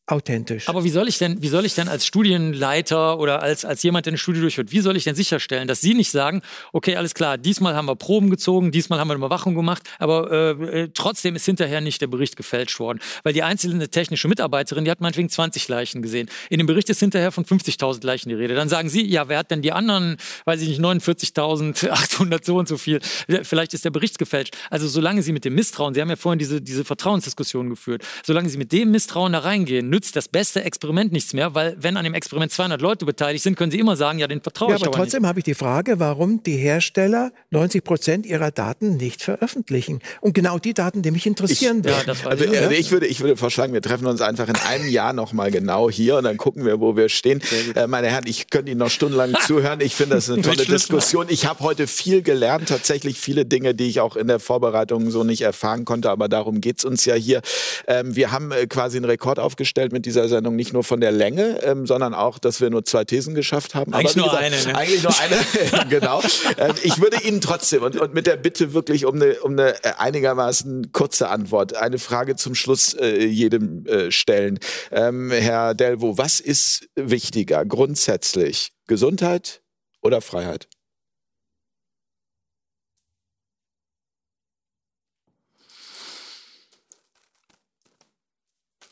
[0.06, 0.68] authentisch?
[0.68, 4.06] Aber wie soll ich denn, wie soll ich denn als Studienleiter oder als, als jemand,
[4.06, 6.42] der eine Studie durchführt, wie soll ich denn sicherstellen, dass Sie nicht sagen,
[6.72, 10.30] okay, alles klar, diesmal haben wir Proben gezogen, diesmal haben wir eine Überwachung gemacht, aber
[10.30, 12.98] äh, äh, trotzdem ist hinterher nicht der Bericht gefälscht worden.
[13.22, 16.28] Weil die einzelne technische Mitarbeiterin, die hat meinetwegen 20 Leichen gesehen.
[16.50, 18.54] In dem Bericht ist hinterher von 50.000 Leichen die Rede.
[18.54, 22.68] Dann sagen Sie, ja, wer hat denn die anderen, weiß ich nicht, 49.800 so und
[22.68, 23.00] so viel?
[23.42, 24.54] Vielleicht ist der Bericht gefälscht.
[24.70, 28.48] Also solange Sie mit dem Misstrauen, Sie haben ja vorhin diese, diese Vertrauensdiskussion geführt, solange
[28.48, 32.02] Sie mit dem Misstrauen da reingehen, nützt das beste Experiment nichts mehr, weil wenn an
[32.02, 34.82] dem Experiment 200 Leute beteiligt sind, können Sie immer sagen, ja, den vertraue Ja, ich
[34.82, 39.22] aber aber trotzdem habe ich die Frage, warum die Hersteller 90 Prozent ihrer Daten nicht
[39.22, 40.00] veröffentlichen.
[40.20, 42.06] Und genau die Daten, die mich interessieren Ja, würden.
[42.06, 42.52] das weiß Also ich.
[42.52, 45.88] äh, ich würde, ich würde vorschlagen, wir treffen uns einfach in einem Jahr nochmal genau
[45.88, 47.40] hier und dann gucken wir, wo wir stehen.
[47.76, 49.80] Äh, meine Herren, ich könnte Ihnen noch stundenlang zuhören.
[49.80, 50.64] Ich finde das eine tolle.
[50.64, 51.26] Diskussion.
[51.28, 55.22] Ich habe heute viel gelernt, tatsächlich viele Dinge, die ich auch in der Vorbereitung so
[55.22, 57.42] nicht erfahren konnte, aber darum geht's uns ja hier.
[57.86, 61.12] Ähm, wir haben äh, quasi einen Rekord aufgestellt mit dieser Sendung, nicht nur von der
[61.12, 63.92] Länge, ähm, sondern auch, dass wir nur zwei Thesen geschafft haben.
[63.94, 64.74] Eigentlich nur eine, ne?
[64.74, 66.20] Eigentlich nur eine, genau.
[66.58, 69.74] Ähm, ich würde Ihnen trotzdem und, und mit der Bitte wirklich um eine, um eine
[69.84, 74.58] äh, einigermaßen kurze Antwort, eine Frage zum Schluss äh, jedem äh, stellen.
[74.90, 78.72] Ähm, Herr Delvo, was ist wichtiger grundsätzlich?
[78.86, 79.62] Gesundheit
[80.02, 80.68] oder Freiheit?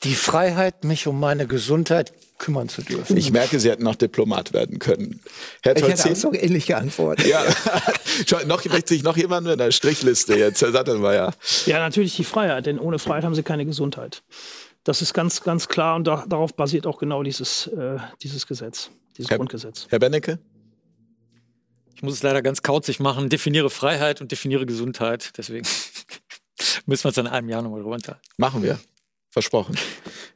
[0.04, 3.16] Die Freiheit, mich um meine Gesundheit kümmern zu dürfen.
[3.16, 5.20] Ich merke, Sie hätten noch Diplomat werden können.
[5.62, 6.14] Herr Ich hätte auch Tolzin?
[6.16, 7.22] so ähnliche Antworten.
[7.28, 7.44] Ja,
[8.26, 11.32] Schau, noch möchte sich noch jemand mit einer Strichliste jetzt, Herr Sattelmeier.
[11.66, 14.24] Ja, natürlich die Freiheit, denn ohne Freiheit haben sie keine Gesundheit.
[14.82, 18.90] Das ist ganz, ganz klar und da, darauf basiert auch genau dieses, äh, dieses Gesetz,
[19.16, 19.86] dieses Herr- Grundgesetz.
[19.88, 20.40] Herr Bennecke?
[21.94, 23.28] Ich muss es leider ganz kauzig machen.
[23.28, 25.30] Definiere Freiheit und definiere Gesundheit.
[25.38, 25.64] Deswegen
[26.86, 28.20] müssen wir uns in einem Jahr nochmal runter.
[28.36, 28.80] Machen wir.
[29.32, 29.74] Versprochen.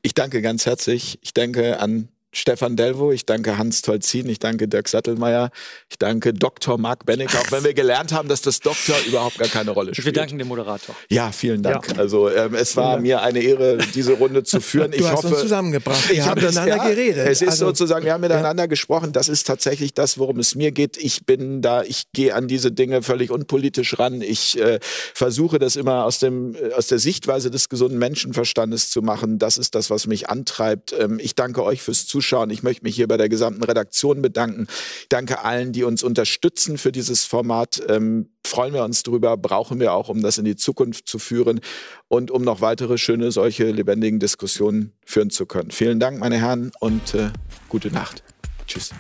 [0.01, 1.19] Ich danke ganz herzlich.
[1.21, 5.49] Ich danke an Stefan Delvo, ich danke Hans Tolzin, ich danke Dirk Sattelmeier,
[5.89, 6.77] ich danke Dr.
[6.77, 9.95] Marc Benneck, auch wenn wir gelernt haben, dass das Doktor überhaupt gar keine Rolle Wir
[9.95, 10.19] spielt.
[10.19, 10.95] danken dem Moderator.
[11.09, 11.89] Ja, vielen Dank.
[11.89, 11.97] Ja.
[11.97, 14.91] Also ähm, es war mir eine Ehre, diese Runde zu führen.
[14.91, 16.09] Du ich hast hoffe, uns zusammengebracht.
[16.11, 17.27] Wir ich haben habe miteinander ja, geredet.
[17.27, 19.13] Es ist Also- sozusagen, wir haben miteinander gesprochen.
[19.13, 20.99] Das ist tatsächlich das, worum es mir geht.
[20.99, 24.21] Ich bin da, ich gehe an diese Dinge völlig unpolitisch ran.
[24.21, 29.01] Ich äh, versuche das immer aus dem äh, aus der Sichtweise des gesunden Menschenverstandes zu
[29.01, 29.39] machen.
[29.39, 30.93] Das ist das, was mich antreibt.
[30.93, 32.26] Ähm, ich danke euch fürs Zuschauen.
[32.27, 32.51] Zuschauen.
[32.51, 34.67] Ich möchte mich hier bei der gesamten Redaktion bedanken.
[35.09, 37.81] Danke allen, die uns unterstützen für dieses Format.
[37.89, 41.61] Ähm, freuen wir uns drüber, brauchen wir auch, um das in die Zukunft zu führen
[42.09, 45.71] und um noch weitere schöne solche lebendigen Diskussionen führen zu können.
[45.71, 47.31] Vielen Dank, meine Herren, und äh,
[47.69, 48.23] gute Nacht.
[48.67, 48.91] Tschüss.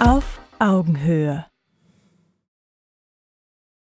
[0.00, 0.24] Auf
[0.58, 1.46] Augenhöhe.